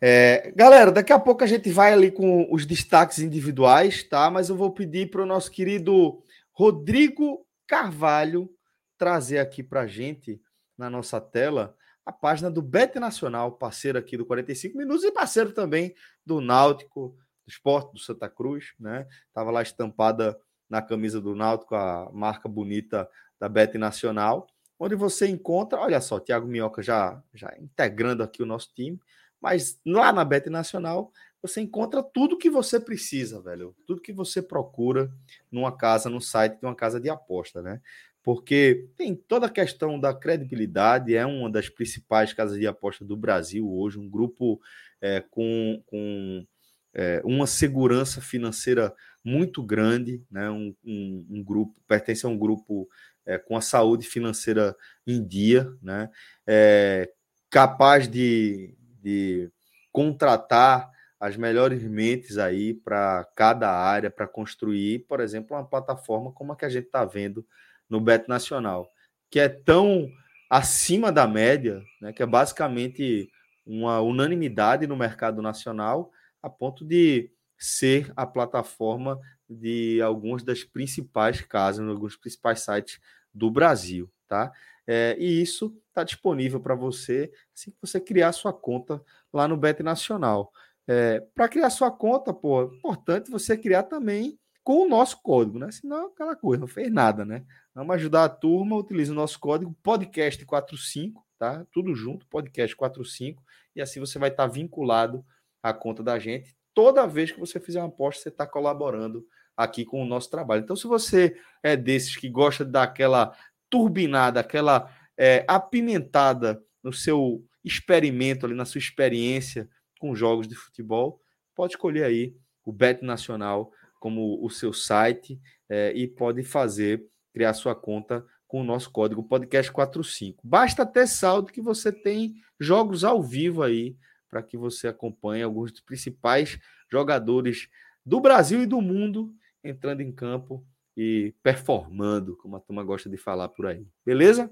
é. 0.00 0.52
Galera, 0.56 0.90
daqui 0.90 1.12
a 1.12 1.20
pouco 1.20 1.44
a 1.44 1.46
gente 1.46 1.70
vai 1.70 1.92
ali 1.92 2.10
com 2.10 2.52
os 2.52 2.66
destaques 2.66 3.20
individuais, 3.20 4.02
tá? 4.02 4.28
Mas 4.28 4.48
eu 4.48 4.56
vou 4.56 4.72
pedir 4.72 5.08
para 5.08 5.22
o 5.22 5.26
nosso 5.26 5.52
querido 5.52 6.20
Rodrigo 6.50 7.46
Carvalho 7.64 8.50
trazer 8.98 9.38
aqui 9.38 9.62
para 9.62 9.86
gente 9.86 10.40
na 10.76 10.90
nossa 10.90 11.20
tela 11.20 11.76
a 12.04 12.12
página 12.12 12.50
do 12.50 12.60
Bet 12.60 12.98
Nacional, 12.98 13.52
parceiro 13.52 13.98
aqui 13.98 14.16
do 14.16 14.26
45 14.26 14.76
Minutos 14.76 15.04
e 15.04 15.10
parceiro 15.10 15.52
também 15.52 15.94
do 16.24 16.40
Náutico 16.40 17.16
do 17.46 17.50
esporte, 17.50 17.92
do 17.92 17.98
Santa 17.98 18.28
Cruz, 18.28 18.74
né? 18.78 19.06
Tava 19.32 19.50
lá 19.50 19.62
estampada 19.62 20.38
na 20.68 20.80
camisa 20.82 21.20
do 21.20 21.34
Náutico 21.34 21.74
a 21.74 22.10
marca 22.12 22.48
bonita 22.48 23.08
da 23.38 23.48
Bet 23.48 23.76
Nacional, 23.76 24.46
onde 24.78 24.94
você 24.94 25.26
encontra, 25.26 25.78
olha 25.78 26.00
só, 26.00 26.18
Thiago 26.18 26.46
Minhoca 26.46 26.82
já, 26.82 27.22
já 27.32 27.54
integrando 27.58 28.22
aqui 28.22 28.42
o 28.42 28.46
nosso 28.46 28.72
time, 28.74 28.98
mas 29.40 29.78
lá 29.84 30.12
na 30.12 30.24
Bet 30.24 30.48
Nacional 30.48 31.12
você 31.42 31.60
encontra 31.60 32.02
tudo 32.02 32.38
que 32.38 32.48
você 32.48 32.80
precisa, 32.80 33.38
velho. 33.38 33.76
Tudo 33.86 34.00
que 34.00 34.14
você 34.14 34.40
procura 34.40 35.12
numa 35.52 35.70
casa, 35.70 36.08
no 36.08 36.18
site 36.18 36.58
de 36.58 36.64
uma 36.64 36.74
casa 36.74 36.98
de 36.98 37.10
aposta, 37.10 37.60
né? 37.60 37.82
Porque 38.24 38.88
tem 38.96 39.14
toda 39.14 39.46
a 39.46 39.50
questão 39.50 40.00
da 40.00 40.14
credibilidade, 40.14 41.14
é 41.14 41.26
uma 41.26 41.50
das 41.50 41.68
principais 41.68 42.32
casas 42.32 42.58
de 42.58 42.66
aposta 42.66 43.04
do 43.04 43.18
Brasil 43.18 43.70
hoje, 43.70 43.98
um 43.98 44.08
grupo 44.08 44.58
é, 44.98 45.20
com, 45.20 45.82
com 45.84 46.46
é, 46.94 47.20
uma 47.22 47.46
segurança 47.46 48.22
financeira 48.22 48.94
muito 49.22 49.62
grande, 49.62 50.24
né? 50.30 50.48
Um, 50.48 50.74
um, 50.82 51.26
um 51.32 51.44
grupo 51.44 51.78
pertence 51.86 52.24
a 52.24 52.28
um 52.30 52.38
grupo 52.38 52.88
é, 53.26 53.36
com 53.36 53.58
a 53.58 53.60
saúde 53.60 54.06
financeira 54.06 54.74
em 55.06 55.22
dia, 55.22 55.70
né? 55.82 56.08
É, 56.46 57.10
capaz 57.50 58.08
de, 58.08 58.74
de 59.02 59.50
contratar 59.92 60.90
as 61.20 61.36
melhores 61.36 61.82
mentes 61.82 62.38
aí 62.38 62.72
para 62.72 63.26
cada 63.36 63.70
área, 63.70 64.10
para 64.10 64.26
construir, 64.26 65.00
por 65.00 65.20
exemplo, 65.20 65.54
uma 65.54 65.68
plataforma 65.68 66.32
como 66.32 66.52
a 66.52 66.56
que 66.56 66.64
a 66.64 66.70
gente 66.70 66.86
está 66.86 67.04
vendo 67.04 67.46
no 67.94 68.00
Bet 68.00 68.28
Nacional, 68.28 68.90
que 69.30 69.38
é 69.38 69.48
tão 69.48 70.10
acima 70.50 71.12
da 71.12 71.28
média, 71.28 71.80
né, 72.00 72.12
que 72.12 72.24
é 72.24 72.26
basicamente 72.26 73.30
uma 73.64 74.00
unanimidade 74.00 74.84
no 74.84 74.96
mercado 74.96 75.40
nacional, 75.40 76.10
a 76.42 76.50
ponto 76.50 76.84
de 76.84 77.30
ser 77.56 78.12
a 78.16 78.26
plataforma 78.26 79.18
de 79.48 80.02
algumas 80.02 80.42
das 80.42 80.64
principais 80.64 81.40
casas, 81.40 81.88
alguns 81.88 82.16
principais 82.16 82.60
sites 82.60 82.98
do 83.32 83.48
Brasil, 83.48 84.10
tá? 84.26 84.52
É, 84.86 85.16
e 85.18 85.40
isso 85.40 85.74
está 85.88 86.02
disponível 86.02 86.60
para 86.60 86.74
você 86.74 87.32
assim 87.56 87.70
que 87.70 87.76
você 87.80 88.00
criar 88.00 88.32
sua 88.32 88.52
conta 88.52 89.00
lá 89.32 89.46
no 89.46 89.56
Bet 89.56 89.82
Nacional. 89.82 90.52
É, 90.86 91.20
para 91.34 91.48
criar 91.48 91.70
sua 91.70 91.90
conta, 91.90 92.34
pô, 92.34 92.62
é 92.62 92.76
importante 92.76 93.30
você 93.30 93.56
criar 93.56 93.84
também 93.84 94.38
com 94.64 94.84
o 94.84 94.88
nosso 94.88 95.22
código, 95.22 95.58
né? 95.58 95.70
Senão 95.70 96.06
aquela 96.06 96.34
coisa, 96.34 96.60
não 96.60 96.66
fez 96.66 96.90
nada, 96.90 97.24
né? 97.24 97.44
Vamos 97.74 97.96
ajudar 97.96 98.24
a 98.24 98.28
turma, 98.28 98.76
utilize 98.76 99.10
o 99.10 99.14
nosso 99.14 99.38
código 99.40 99.76
podcast45, 99.84 101.14
tá? 101.36 101.66
Tudo 101.72 101.92
junto, 101.92 102.24
podcast45, 102.28 103.38
e 103.74 103.82
assim 103.82 103.98
você 103.98 104.16
vai 104.16 104.30
estar 104.30 104.46
vinculado 104.46 105.24
à 105.60 105.74
conta 105.74 106.00
da 106.00 106.16
gente. 106.18 106.56
Toda 106.72 107.06
vez 107.06 107.32
que 107.32 107.40
você 107.40 107.58
fizer 107.58 107.80
uma 107.80 107.88
aposta, 107.88 108.22
você 108.22 108.28
está 108.28 108.46
colaborando 108.46 109.26
aqui 109.56 109.84
com 109.84 110.00
o 110.00 110.06
nosso 110.06 110.30
trabalho. 110.30 110.62
Então, 110.62 110.76
se 110.76 110.86
você 110.86 111.36
é 111.64 111.76
desses 111.76 112.16
que 112.16 112.28
gosta 112.28 112.64
daquela 112.64 113.36
turbinada, 113.68 114.38
aquela 114.38 114.88
é, 115.18 115.44
apimentada 115.48 116.62
no 116.80 116.92
seu 116.92 117.44
experimento 117.64 118.46
ali, 118.46 118.54
na 118.54 118.64
sua 118.64 118.78
experiência 118.78 119.68
com 119.98 120.14
jogos 120.14 120.46
de 120.46 120.54
futebol, 120.54 121.20
pode 121.56 121.72
escolher 121.72 122.04
aí 122.04 122.36
o 122.64 122.72
Bet 122.72 123.04
Nacional 123.04 123.72
como 123.98 124.44
o 124.44 124.48
seu 124.48 124.72
site 124.72 125.40
é, 125.68 125.92
e 125.92 126.06
pode 126.06 126.44
fazer, 126.44 127.04
criar 127.34 127.52
sua 127.52 127.74
conta 127.74 128.24
com 128.46 128.60
o 128.60 128.64
nosso 128.64 128.88
código 128.92 129.28
podcast45. 129.28 130.36
Basta 130.44 130.86
ter 130.86 131.08
saldo 131.08 131.52
que 131.52 131.60
você 131.60 131.90
tem 131.90 132.36
jogos 132.60 133.02
ao 133.02 133.20
vivo 133.20 133.64
aí 133.64 133.96
para 134.30 134.40
que 134.40 134.56
você 134.56 134.86
acompanhe 134.86 135.42
alguns 135.42 135.72
dos 135.72 135.80
principais 135.80 136.58
jogadores 136.88 137.68
do 138.06 138.20
Brasil 138.20 138.62
e 138.62 138.66
do 138.66 138.80
mundo 138.80 139.34
entrando 139.62 140.00
em 140.00 140.12
campo 140.12 140.64
e 140.96 141.34
performando, 141.42 142.36
como 142.36 142.54
a 142.54 142.60
turma 142.60 142.84
gosta 142.84 143.10
de 143.10 143.16
falar 143.16 143.48
por 143.48 143.66
aí. 143.66 143.84
Beleza? 144.06 144.48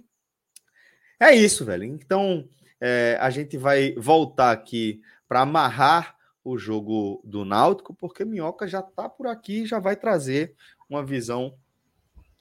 É 1.21 1.33
isso, 1.33 1.65
velho. 1.65 1.85
Então, 1.85 2.49
é, 2.81 3.17
a 3.21 3.31
gente 3.31 3.57
vai 3.57 3.95
voltar 3.95 4.51
aqui 4.51 5.01
para 5.29 5.43
amarrar 5.43 6.17
o 6.43 6.59
jogo 6.59 7.23
do 7.25 7.45
Náutico, 7.45 7.95
porque 7.95 8.25
Minhoca 8.25 8.67
já 8.67 8.81
está 8.81 9.09
por 9.09 9.29
aqui 9.29 9.63
e 9.63 9.67
já 9.67 9.79
vai 9.79 9.95
trazer 9.95 10.57
uma 10.89 11.05
visão 11.05 11.57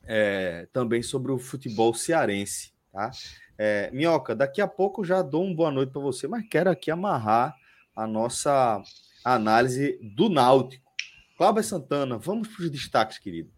é, 0.03 0.67
também 0.71 1.01
sobre 1.01 1.31
o 1.31 1.37
futebol 1.37 1.93
cearense. 1.93 2.71
Tá? 2.91 3.11
É, 3.57 3.89
Minhoca, 3.91 4.35
daqui 4.35 4.61
a 4.61 4.67
pouco 4.67 5.03
já 5.03 5.21
dou 5.21 5.45
uma 5.45 5.55
boa 5.55 5.71
noite 5.71 5.91
para 5.91 6.01
você, 6.01 6.27
mas 6.27 6.47
quero 6.47 6.69
aqui 6.69 6.91
amarrar 6.91 7.55
a 7.95 8.07
nossa 8.07 8.81
análise 9.23 9.99
do 10.15 10.29
Náutico. 10.29 10.91
Cláudio 11.37 11.63
Santana, 11.63 12.17
vamos 12.17 12.47
para 12.47 12.63
os 12.63 12.71
destaques, 12.71 13.17
querido. 13.17 13.51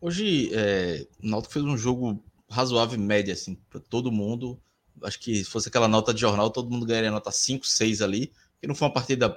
Hoje, 0.00 0.50
é, 0.54 1.06
o 1.22 1.28
Náutico 1.28 1.52
fez 1.52 1.64
um 1.64 1.76
jogo 1.76 2.22
razoável 2.48 2.98
média, 2.98 3.32
assim, 3.32 3.56
para 3.68 3.80
todo 3.80 4.12
mundo 4.12 4.60
acho 5.02 5.18
que 5.18 5.36
se 5.36 5.44
fosse 5.44 5.68
aquela 5.68 5.88
nota 5.88 6.12
de 6.14 6.20
jornal, 6.20 6.50
todo 6.50 6.70
mundo 6.70 6.86
ganharia 6.86 7.10
nota 7.10 7.30
5, 7.30 7.66
6 7.66 8.02
ali, 8.02 8.32
que 8.60 8.66
não 8.66 8.74
foi 8.74 8.88
uma 8.88 8.94
partida 8.94 9.36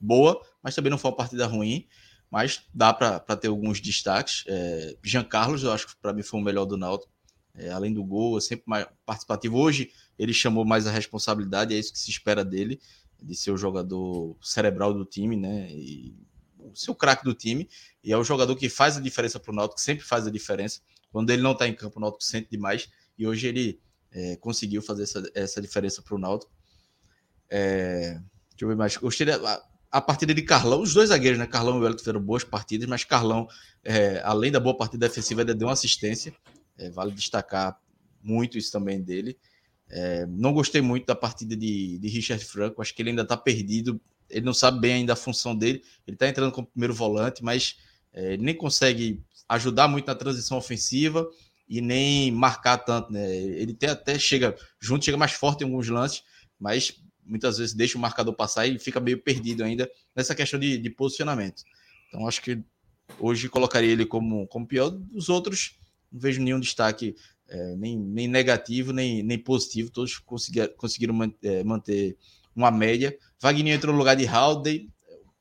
boa, 0.00 0.40
mas 0.62 0.74
também 0.74 0.90
não 0.90 0.98
foi 0.98 1.10
uma 1.10 1.16
partida 1.16 1.46
ruim, 1.46 1.86
mas 2.30 2.66
dá 2.74 2.92
para 2.92 3.36
ter 3.36 3.48
alguns 3.48 3.80
destaques. 3.80 4.44
É, 4.46 4.96
Jean 5.02 5.24
Carlos, 5.24 5.62
eu 5.62 5.72
acho 5.72 5.86
que 5.86 5.96
para 5.96 6.12
mim 6.12 6.22
foi 6.22 6.40
o 6.40 6.42
melhor 6.42 6.64
do 6.64 6.76
Náutico, 6.76 7.12
é, 7.54 7.70
além 7.70 7.92
do 7.92 8.04
gol, 8.04 8.38
é 8.38 8.40
sempre 8.40 8.64
mais 8.66 8.86
participativo. 9.04 9.56
Hoje 9.56 9.90
ele 10.18 10.32
chamou 10.32 10.64
mais 10.64 10.86
a 10.86 10.90
responsabilidade, 10.90 11.74
é 11.74 11.78
isso 11.78 11.92
que 11.92 11.98
se 11.98 12.10
espera 12.10 12.44
dele, 12.44 12.80
de 13.20 13.34
ser 13.34 13.50
o 13.50 13.56
jogador 13.56 14.36
cerebral 14.40 14.94
do 14.94 15.04
time, 15.04 15.36
né? 15.36 15.68
E 15.72 16.14
o 16.58 16.76
seu 16.76 16.94
craque 16.94 17.24
do 17.24 17.34
time, 17.34 17.68
e 18.02 18.12
é 18.12 18.16
o 18.16 18.24
jogador 18.24 18.54
que 18.54 18.68
faz 18.68 18.96
a 18.96 19.00
diferença 19.00 19.40
para 19.40 19.52
o 19.52 19.54
Náutico, 19.54 19.80
sempre 19.80 20.04
faz 20.04 20.26
a 20.26 20.30
diferença. 20.30 20.80
Quando 21.10 21.30
ele 21.30 21.42
não 21.42 21.52
está 21.52 21.66
em 21.66 21.74
campo, 21.74 21.98
o 21.98 22.00
Náutico 22.00 22.22
sente 22.22 22.48
demais, 22.50 22.88
e 23.16 23.26
hoje 23.26 23.48
ele 23.48 23.80
é, 24.12 24.36
conseguiu 24.36 24.82
fazer 24.82 25.04
essa, 25.04 25.30
essa 25.34 25.60
diferença 25.60 26.02
para 26.02 26.14
o 26.14 26.18
Náutico. 26.18 26.52
É, 27.50 28.20
deixa 28.50 28.64
eu 28.64 28.68
ver 28.68 28.76
mais. 28.76 28.96
Gostei 28.96 29.26
a, 29.90 30.00
partida 30.00 30.34
de 30.34 30.42
Carlão, 30.42 30.82
os 30.82 30.94
dois 30.94 31.08
zagueiros, 31.08 31.38
né? 31.38 31.46
Carlão 31.46 31.78
e 31.78 31.80
Wellington 31.80 31.98
fizeram 31.98 32.20
boas 32.20 32.44
partidas, 32.44 32.88
mas 32.88 33.04
Carlão, 33.04 33.46
é, 33.84 34.20
além 34.24 34.50
da 34.50 34.60
boa 34.60 34.76
partida 34.76 35.08
defensiva, 35.08 35.42
ainda 35.42 35.54
deu 35.54 35.68
uma 35.68 35.74
assistência. 35.74 36.34
É, 36.76 36.90
vale 36.90 37.12
destacar 37.12 37.78
muito 38.22 38.58
isso 38.58 38.70
também 38.70 39.00
dele. 39.00 39.38
É, 39.90 40.26
não 40.26 40.52
gostei 40.52 40.80
muito 40.80 41.06
da 41.06 41.14
partida 41.14 41.56
de, 41.56 41.98
de 41.98 42.08
Richard 42.08 42.44
Franco, 42.44 42.82
acho 42.82 42.94
que 42.94 43.02
ele 43.02 43.10
ainda 43.10 43.22
está 43.22 43.36
perdido. 43.36 44.00
Ele 44.28 44.44
não 44.44 44.52
sabe 44.52 44.78
bem 44.80 44.94
ainda 44.94 45.14
a 45.14 45.16
função 45.16 45.56
dele. 45.56 45.82
Ele 46.06 46.14
está 46.14 46.28
entrando 46.28 46.52
como 46.52 46.66
primeiro 46.66 46.94
volante, 46.94 47.42
mas 47.42 47.76
é, 48.12 48.34
ele 48.34 48.42
nem 48.42 48.54
consegue 48.54 49.22
ajudar 49.48 49.88
muito 49.88 50.06
na 50.06 50.14
transição 50.14 50.58
ofensiva 50.58 51.28
e 51.68 51.80
nem 51.80 52.30
marcar 52.30 52.78
tanto, 52.78 53.12
né? 53.12 53.34
Ele 53.34 53.76
até 53.86 54.18
chega 54.18 54.56
junto, 54.80 55.04
chega 55.04 55.16
mais 55.16 55.32
forte 55.32 55.62
em 55.62 55.64
alguns 55.64 55.88
lances, 55.88 56.22
mas 56.58 57.02
muitas 57.28 57.58
vezes 57.58 57.74
deixa 57.74 57.98
o 57.98 58.00
marcador 58.00 58.34
passar 58.34 58.66
e 58.66 58.78
fica 58.78 58.98
meio 59.00 59.22
perdido 59.22 59.62
ainda 59.62 59.90
nessa 60.14 60.34
questão 60.34 60.58
de, 60.58 60.78
de 60.78 60.90
posicionamento. 60.90 61.62
Então 62.08 62.26
acho 62.26 62.42
que 62.42 62.62
hoje 63.18 63.48
colocaria 63.48 63.90
ele 63.90 64.06
como, 64.06 64.46
como 64.48 64.66
pior 64.66 64.90
dos 64.90 65.28
outros, 65.28 65.78
não 66.10 66.20
vejo 66.20 66.42
nenhum 66.42 66.60
destaque 66.60 67.14
é, 67.48 67.76
nem, 67.76 67.98
nem 67.98 68.28
negativo, 68.28 68.92
nem, 68.92 69.22
nem 69.22 69.38
positivo, 69.38 69.90
todos 69.90 70.18
conseguiram, 70.18 70.68
conseguiram 70.76 71.34
é, 71.42 71.64
manter 71.64 72.16
uma 72.54 72.70
média. 72.70 73.16
Wagner 73.40 73.76
entrou 73.76 73.92
no 73.92 73.98
lugar 73.98 74.16
de 74.16 74.26
Haldey, 74.26 74.90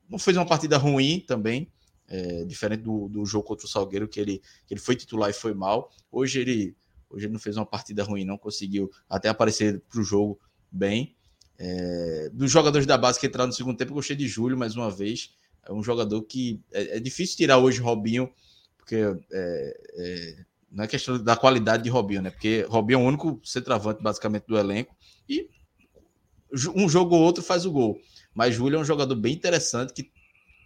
não 0.10 0.18
fez 0.18 0.38
uma 0.38 0.46
partida 0.46 0.78
ruim 0.78 1.20
também, 1.20 1.70
é, 2.08 2.46
diferente 2.46 2.84
do, 2.84 3.10
do 3.10 3.26
jogo 3.26 3.46
contra 3.46 3.66
o 3.66 3.70
Salgueiro, 3.70 4.08
que 4.08 4.20
ele, 4.20 4.42
que 4.66 4.74
ele 4.74 4.80
foi 4.80 4.96
titular 4.96 5.30
e 5.30 5.34
foi 5.34 5.54
mal. 5.54 5.92
Hoje 6.10 6.40
ele, 6.40 6.76
hoje 7.10 7.26
ele 7.26 7.34
não 7.34 7.40
fez 7.40 7.58
uma 7.58 7.66
partida 7.66 8.04
ruim, 8.04 8.24
não 8.24 8.38
conseguiu 8.38 8.90
até 9.10 9.28
aparecer 9.28 9.82
para 9.90 10.00
o 10.00 10.04
jogo 10.04 10.40
bem. 10.72 11.17
É, 11.60 12.30
dos 12.32 12.52
jogadores 12.52 12.86
da 12.86 12.98
base 12.98 13.20
que 13.20 13.28
entraram 13.28 13.48
no 13.48 13.54
segundo 13.54 13.78
tempo, 13.78 13.94
gostei 13.94 14.16
de 14.16 14.28
Júlio 14.28 14.58
mais 14.58 14.76
uma 14.76 14.92
vez. 14.92 15.32
É 15.66 15.74
um 15.74 15.84
jogador 15.84 16.22
que 16.24 16.62
é, 16.72 16.98
é 16.98 17.00
difícil 17.00 17.38
tirar 17.38 17.58
hoje 17.58 17.82
Robinho, 17.82 18.32
porque 18.78 18.96
é, 18.96 19.78
é, 19.98 20.46
não 20.72 20.84
é 20.84 20.88
questão 20.88 21.22
da 21.22 21.36
qualidade 21.36 21.84
de 21.84 21.90
Robinho, 21.90 22.22
né? 22.22 22.30
Porque 22.30 22.66
Robinho 22.70 23.00
é 23.00 23.04
o 23.04 23.06
único 23.06 23.42
centroavante 23.44 24.02
basicamente 24.02 24.46
do 24.48 24.58
elenco 24.58 24.96
e 25.28 25.50
um 26.76 26.88
jogo 26.88 27.16
ou 27.16 27.22
outro 27.22 27.44
faz 27.44 27.66
o 27.66 27.72
gol. 27.72 28.00
Mas 28.34 28.56
Júlio 28.56 28.78
é 28.78 28.80
um 28.80 28.86
jogador 28.86 29.16
bem 29.16 29.34
interessante 29.34 29.94
que 29.94 30.12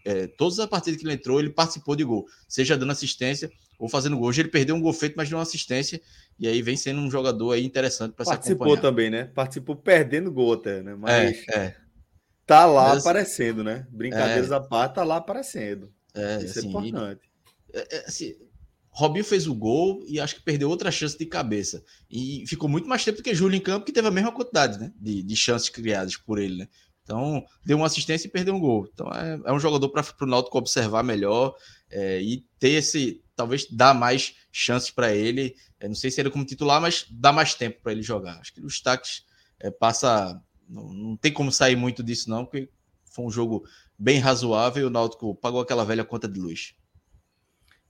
é, 0.04 0.28
todas 0.28 0.60
as 0.60 0.68
partidas 0.68 1.00
que 1.00 1.06
ele 1.06 1.14
entrou, 1.14 1.39
ele 1.39 1.50
participou 1.50 1.96
de 1.96 2.04
gol, 2.04 2.26
seja 2.48 2.78
dando 2.78 2.92
assistência 2.92 3.52
ou 3.82 3.90
fazendo 3.90 4.16
gol. 4.16 4.28
Hoje 4.28 4.44
ele 4.44 4.50
perdeu 4.50 4.76
um 4.76 4.80
gol 4.80 4.94
feito, 4.94 5.16
mas 5.18 5.28
deu 5.28 5.40
uma 5.40 5.42
assistência, 5.42 6.00
e 6.40 6.48
aí 6.48 6.62
vem 6.62 6.78
sendo 6.78 7.02
um 7.02 7.10
jogador 7.10 7.54
aí 7.54 7.66
interessante 7.66 8.14
para 8.14 8.26
se 8.26 8.32
Participou 8.32 8.78
também, 8.78 9.10
né? 9.10 9.26
Participou 9.26 9.76
perdendo 9.76 10.32
gol 10.32 10.54
até, 10.54 10.84
né? 10.84 10.96
Mas 10.96 11.44
é, 11.48 11.58
é. 11.58 11.76
tá 12.46 12.68
lá 12.68 12.90
mas, 12.90 13.00
aparecendo, 13.00 13.64
né? 13.64 13.88
Brincadeiras 13.90 14.52
é, 14.52 14.56
à 14.56 14.60
parte, 14.60 14.94
tá 14.94 15.04
lá 15.04 15.16
aparecendo. 15.16 15.92
É, 16.14 16.44
Isso 16.44 16.46
é 16.46 16.60
assim, 16.60 16.68
é 16.68 16.70
importante. 16.70 17.22
E, 17.74 17.96
assim, 18.06 18.36
Robinho 18.92 19.26
fez 19.26 19.48
o 19.48 19.56
gol 19.56 20.04
e 20.08 20.20
acho 20.20 20.36
que 20.36 20.44
perdeu 20.44 20.70
outra 20.70 20.92
chance 20.92 21.18
de 21.18 21.26
cabeça. 21.26 21.84
E 22.08 22.44
ficou 22.48 22.70
muito 22.70 22.88
mais 22.88 23.04
tempo 23.04 23.18
do 23.18 23.24
que 23.24 23.34
Júlio 23.34 23.58
em 23.58 23.62
campo, 23.62 23.86
que 23.88 23.92
teve 23.92 24.08
a 24.08 24.12
mesma 24.12 24.32
quantidade 24.32 24.78
né, 24.80 24.94
de, 24.96 25.24
de 25.24 25.36
chances 25.36 25.70
criadas 25.70 26.16
por 26.18 26.38
ele. 26.38 26.58
Né? 26.58 26.68
Então, 27.04 27.44
deu 27.66 27.78
uma 27.78 27.88
assistência 27.88 28.28
e 28.28 28.32
perdeu 28.32 28.54
um 28.54 28.60
gol. 28.60 28.88
Então, 28.94 29.08
é, 29.12 29.42
é 29.44 29.52
um 29.52 29.60
jogador 29.60 29.90
para 29.90 30.06
o 30.22 30.26
Náutico 30.28 30.60
observar 30.60 31.04
melhor 31.04 31.56
é, 31.90 32.22
e 32.22 32.46
ter 32.60 32.70
esse, 32.70 33.21
talvez, 33.36 33.68
dar 33.70 33.94
mais 33.94 34.36
chances 34.52 34.92
para 34.92 35.14
ele. 35.14 35.56
É, 35.80 35.88
não 35.88 35.96
sei 35.96 36.12
se 36.12 36.22
ele 36.22 36.30
como 36.30 36.46
titular, 36.46 36.82
mas 36.82 37.06
dá 37.10 37.32
mais 37.32 37.54
tempo 37.54 37.82
para 37.82 37.92
ele 37.92 38.02
jogar. 38.02 38.40
Acho 38.40 38.54
que 38.54 38.62
os 38.62 38.74
destaques 38.74 39.26
é, 39.60 39.72
passa. 39.72 40.42
Não, 40.68 40.94
não 40.94 41.18
tem 41.18 41.34
como 41.34 41.52
sair 41.52 41.76
muito 41.76 42.04
disso, 42.04 42.30
não, 42.30 42.46
porque 42.46 42.70
foi 43.06 43.26
um 43.26 43.32
jogo 43.32 43.68
bem 43.98 44.20
razoável 44.20 44.84
e 44.84 44.86
o 44.86 44.90
Náutico 44.90 45.36
pagou 45.36 45.62
aquela 45.62 45.84
velha 45.84 46.04
conta 46.04 46.28
de 46.28 46.40
luz. 46.40 46.74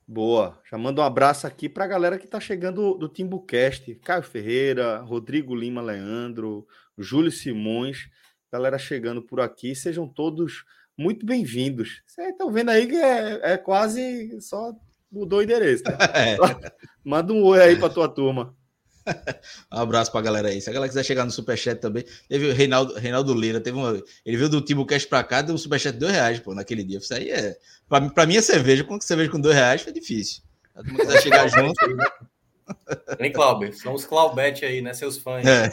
Boa. 0.07 0.59
Chamando 0.65 0.99
um 0.99 1.03
abraço 1.03 1.47
aqui 1.47 1.69
para 1.69 1.85
a 1.85 1.87
galera 1.87 2.17
que 2.17 2.25
está 2.25 2.39
chegando 2.39 2.95
do 2.95 3.07
Timbucast. 3.07 3.95
Caio 3.95 4.23
Ferreira, 4.23 4.99
Rodrigo 4.99 5.55
Lima 5.55 5.81
Leandro, 5.81 6.67
Júlio 6.97 7.31
Simões. 7.31 8.09
Galera 8.51 8.77
chegando 8.77 9.21
por 9.21 9.39
aqui. 9.39 9.73
Sejam 9.73 10.07
todos 10.07 10.65
muito 10.97 11.25
bem-vindos. 11.25 12.01
Vocês 12.05 12.29
estão 12.29 12.51
vendo 12.51 12.69
aí 12.69 12.87
que 12.87 12.95
é, 12.97 13.53
é, 13.53 13.57
quase 13.57 14.41
só 14.41 14.73
mudou 15.11 15.39
o 15.39 15.43
endereço. 15.43 15.83
Né? 15.83 15.97
É. 16.13 16.37
Manda 17.03 17.33
um 17.33 17.43
oi 17.43 17.61
aí 17.61 17.75
para 17.75 17.89
tua 17.89 18.07
turma. 18.07 18.55
um 19.73 19.79
abraço 19.79 20.11
pra 20.11 20.21
galera 20.21 20.49
aí. 20.49 20.61
Se 20.61 20.69
a 20.69 20.73
galera 20.73 20.89
quiser 20.89 21.03
chegar 21.03 21.25
no 21.25 21.31
Superchat 21.31 21.81
também, 21.81 22.05
teve 22.29 22.47
o 22.47 22.53
Reinaldo, 22.53 22.93
Reinaldo 22.93 23.33
Lira, 23.33 23.59
teve 23.59 23.77
uma, 23.77 24.01
ele 24.25 24.37
veio 24.37 24.49
do 24.49 24.61
Timbu 24.61 24.85
Cash 24.85 25.05
pra 25.05 25.23
cá, 25.23 25.41
deu 25.41 25.55
um 25.55 25.57
Superchat 25.57 25.93
de 25.93 25.99
dois 25.99 26.13
reais, 26.13 26.39
pô, 26.39 26.53
naquele 26.53 26.83
dia. 26.83 26.99
Isso 26.99 27.13
aí 27.13 27.31
é. 27.31 27.55
Pra, 27.89 28.01
pra 28.09 28.25
mim 28.25 28.37
é 28.37 28.41
cerveja, 28.41 28.83
com 28.83 29.01
cerveja 29.01 29.31
com 29.31 29.39
dois 29.39 29.55
reais 29.55 29.81
foi 29.81 29.91
difícil. 29.91 30.43
Se 30.73 30.79
a 30.79 30.83
quiser 30.83 31.21
chegar 31.21 31.47
junto. 31.47 31.73
Vem, 33.19 33.31
Clauber, 33.31 33.75
são 33.75 33.93
os 33.93 34.05
Claubete 34.05 34.63
aí, 34.63 34.81
né? 34.81 34.93
Seus 34.93 35.17
fãs. 35.17 35.45
É. 35.45 35.69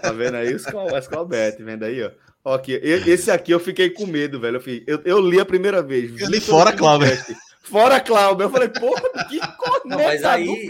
Tá 0.00 0.12
vendo 0.12 0.36
aí 0.36 0.54
os, 0.54 0.64
os 0.64 1.08
Claubete, 1.08 1.62
vendo 1.62 1.84
aí, 1.84 2.02
ó. 2.02 2.10
ó 2.44 2.54
aqui, 2.54 2.72
esse 2.72 3.30
aqui 3.30 3.52
eu 3.52 3.60
fiquei 3.60 3.90
com 3.90 4.06
medo, 4.06 4.40
velho. 4.40 4.62
Eu, 4.66 4.84
eu, 4.86 5.02
eu 5.04 5.20
li 5.20 5.40
a 5.40 5.44
primeira 5.44 5.82
vez. 5.82 6.18
Eu 6.18 6.28
li 6.30 6.40
fora, 6.40 6.72
Clauber. 6.72 7.22
Fora 7.62 8.00
Cláudio. 8.00 8.44
Eu 8.44 8.50
falei, 8.50 8.68
porra, 8.68 9.02
que 9.28 9.38
corneta 9.56 10.02
mas 10.02 10.24
aí, 10.24 10.68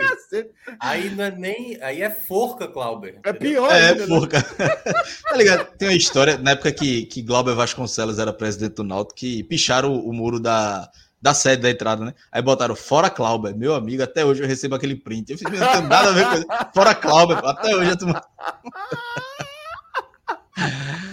aí 0.80 1.10
não 1.10 1.24
é 1.24 1.30
nem. 1.30 1.78
Aí 1.80 2.02
é 2.02 2.10
forca, 2.10 2.66
Cláudio. 2.66 3.20
É 3.24 3.32
pior, 3.32 3.70
É, 3.70 3.90
ainda, 3.90 4.06
né? 4.06 4.06
forca. 4.06 4.42
tá 4.42 5.36
ligado? 5.36 5.66
Tem 5.76 5.88
uma 5.88 5.96
história, 5.96 6.36
na 6.38 6.52
época 6.52 6.72
que, 6.72 7.06
que 7.06 7.22
Glauber 7.22 7.54
Vasconcelos 7.54 8.18
era 8.18 8.32
presidente 8.32 8.74
do 8.74 8.84
Náutico, 8.84 9.14
que 9.14 9.42
picharam 9.44 9.92
o, 9.92 10.08
o, 10.08 10.12
muro 10.12 10.40
da, 10.40 10.90
da 11.22 11.34
sede 11.34 11.62
da 11.62 11.70
entrada, 11.70 12.04
né? 12.04 12.14
Aí 12.32 12.42
botaram 12.42 12.74
fora 12.74 13.08
Cláudio. 13.08 13.56
Meu 13.56 13.74
amigo, 13.74 14.02
até 14.02 14.24
hoje 14.24 14.42
eu 14.42 14.48
recebo 14.48 14.74
aquele 14.74 14.96
print. 14.96 15.30
Eu 15.30 15.38
fiz, 15.38 15.48
não 15.50 15.72
tem 15.72 15.82
nada 15.82 16.08
a 16.08 16.12
ver 16.12 16.26
com 16.26 16.34
isso. 16.34 16.46
Fora 16.74 16.94
Cláudio. 16.94 17.36
Até 17.46 17.76
hoje 17.76 17.90
eu 17.90 17.98
tô. 17.98 18.06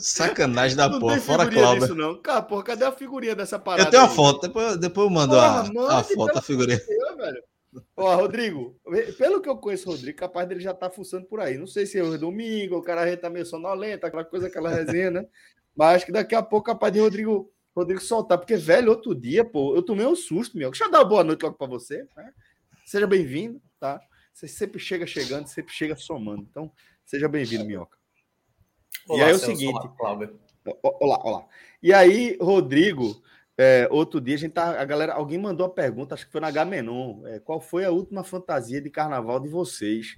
Sacanagem 0.00 0.76
da 0.76 0.88
não 0.88 1.00
porra, 1.00 1.20
fora 1.20 1.50
Cláudio. 1.50 1.82
Disso, 1.82 1.94
não. 1.94 2.20
Cara, 2.20 2.42
porra, 2.42 2.62
cadê 2.62 2.84
a 2.84 2.92
figurinha 2.92 3.34
dessa 3.34 3.58
parada? 3.58 3.88
Eu 3.88 3.90
tenho 3.90 4.02
uma 4.02 4.10
aí? 4.10 4.16
foto, 4.16 4.40
depois, 4.40 4.76
depois 4.76 5.06
eu 5.06 5.10
mando 5.10 5.34
porra, 5.34 5.60
a, 5.60 5.64
mano, 5.72 5.88
a 5.88 6.04
foto, 6.04 6.38
a 6.38 6.42
figurinha. 6.42 6.80
velho. 7.16 7.42
Ó, 7.96 8.16
Rodrigo, 8.16 8.78
pelo 9.16 9.40
que 9.40 9.48
eu 9.48 9.56
conheço 9.56 9.88
o 9.88 9.92
Rodrigo, 9.92 10.18
capaz 10.18 10.46
dele 10.46 10.60
já 10.60 10.74
tá 10.74 10.90
fuçando 10.90 11.26
por 11.26 11.40
aí. 11.40 11.56
Não 11.56 11.66
sei 11.66 11.86
se 11.86 11.98
é 11.98 12.02
o 12.02 12.18
domingo, 12.18 12.76
o 12.76 12.82
cara 12.82 13.08
já 13.08 13.16
tá 13.16 13.30
meio 13.30 13.46
sonolento, 13.46 14.06
aquela 14.06 14.24
coisa, 14.24 14.46
aquela 14.46 14.68
resenha, 14.68 15.10
né? 15.10 15.26
Mas 15.74 15.96
acho 15.96 16.06
que 16.06 16.12
daqui 16.12 16.34
a 16.34 16.42
pouco 16.42 16.66
capaz 16.66 16.92
de 16.92 17.00
Rodrigo, 17.00 17.50
Rodrigo 17.74 18.00
soltar, 18.00 18.36
porque, 18.36 18.56
velho, 18.56 18.90
outro 18.90 19.14
dia, 19.14 19.42
pô, 19.42 19.74
eu 19.74 19.82
tomei 19.82 20.04
um 20.04 20.14
susto, 20.14 20.56
meu. 20.58 20.70
Deixa 20.70 20.84
eu 20.84 20.90
dar 20.90 20.98
uma 20.98 21.04
boa 21.08 21.24
noite 21.24 21.42
logo 21.42 21.56
pra 21.56 21.66
você, 21.66 22.06
né? 22.14 22.32
Seja 22.84 23.06
bem-vindo, 23.06 23.60
tá? 23.80 24.00
Você 24.34 24.46
sempre 24.46 24.78
chega 24.78 25.06
chegando, 25.06 25.46
sempre 25.46 25.72
chega 25.72 25.96
somando. 25.96 26.46
Então, 26.50 26.70
seja 27.06 27.28
bem-vindo, 27.28 27.64
Minhoca. 27.64 28.01
Olá, 29.08 29.18
e 29.18 29.22
aí 29.22 29.30
é 29.30 29.34
o 29.34 29.38
seguinte. 29.38 29.88
Olá, 29.98 30.28
olá, 30.82 31.20
olá. 31.24 31.46
E 31.82 31.92
aí, 31.92 32.36
Rodrigo, 32.40 33.22
é, 33.58 33.88
outro 33.90 34.20
dia 34.20 34.34
a 34.34 34.38
gente 34.38 34.52
tá. 34.52 34.80
A 34.80 34.84
galera, 34.84 35.14
alguém 35.14 35.38
mandou 35.38 35.66
a 35.66 35.70
pergunta, 35.70 36.14
acho 36.14 36.26
que 36.26 36.32
foi 36.32 36.40
na 36.40 36.50
Gamenon. 36.50 37.26
É, 37.26 37.38
qual 37.38 37.60
foi 37.60 37.84
a 37.84 37.90
última 37.90 38.24
fantasia 38.24 38.80
de 38.80 38.90
carnaval 38.90 39.40
de 39.40 39.48
vocês? 39.48 40.16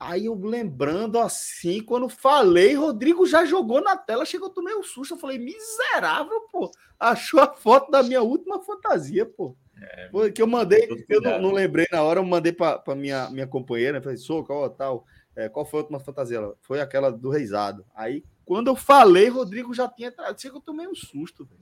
Aí 0.00 0.26
eu 0.26 0.34
lembrando 0.34 1.18
assim, 1.18 1.80
quando 1.80 2.08
falei, 2.08 2.74
Rodrigo 2.74 3.24
já 3.24 3.44
jogou 3.44 3.80
na 3.80 3.96
tela, 3.96 4.24
chegou, 4.24 4.48
eu 4.48 4.54
tomei 4.54 4.74
um 4.74 4.82
susto. 4.82 5.14
Eu 5.14 5.18
falei, 5.18 5.38
miserável, 5.38 6.40
pô. 6.50 6.70
Achou 6.98 7.40
a 7.40 7.54
foto 7.54 7.90
da 7.90 8.02
minha 8.02 8.20
última 8.20 8.60
fantasia, 8.60 9.24
pô. 9.24 9.56
É, 9.80 10.30
que 10.30 10.42
eu 10.42 10.46
mandei, 10.46 10.88
eu 11.08 11.20
não, 11.20 11.40
não, 11.40 11.52
lembrei 11.52 11.86
na 11.90 12.02
hora, 12.02 12.20
eu 12.20 12.24
mandei 12.24 12.52
para 12.52 12.94
minha, 12.94 13.28
minha 13.30 13.46
companheira, 13.46 14.00
falei, 14.00 14.16
sou, 14.16 14.44
qual 14.44 14.68
tal? 14.70 15.04
É, 15.34 15.48
qual 15.48 15.64
foi 15.64 15.80
a 15.80 15.82
última 15.82 16.00
fantasia? 16.00 16.40
Foi 16.60 16.80
aquela 16.80 17.10
do 17.10 17.30
Reisado. 17.30 17.86
Aí, 17.94 18.22
quando 18.44 18.68
eu 18.68 18.76
falei, 18.76 19.28
Rodrigo 19.28 19.72
já 19.72 19.88
tinha 19.88 20.08
entrado. 20.08 20.40
Chega, 20.40 20.56
eu 20.56 20.60
tomei 20.60 20.86
um 20.86 20.94
susto, 20.94 21.44
velho. 21.44 21.60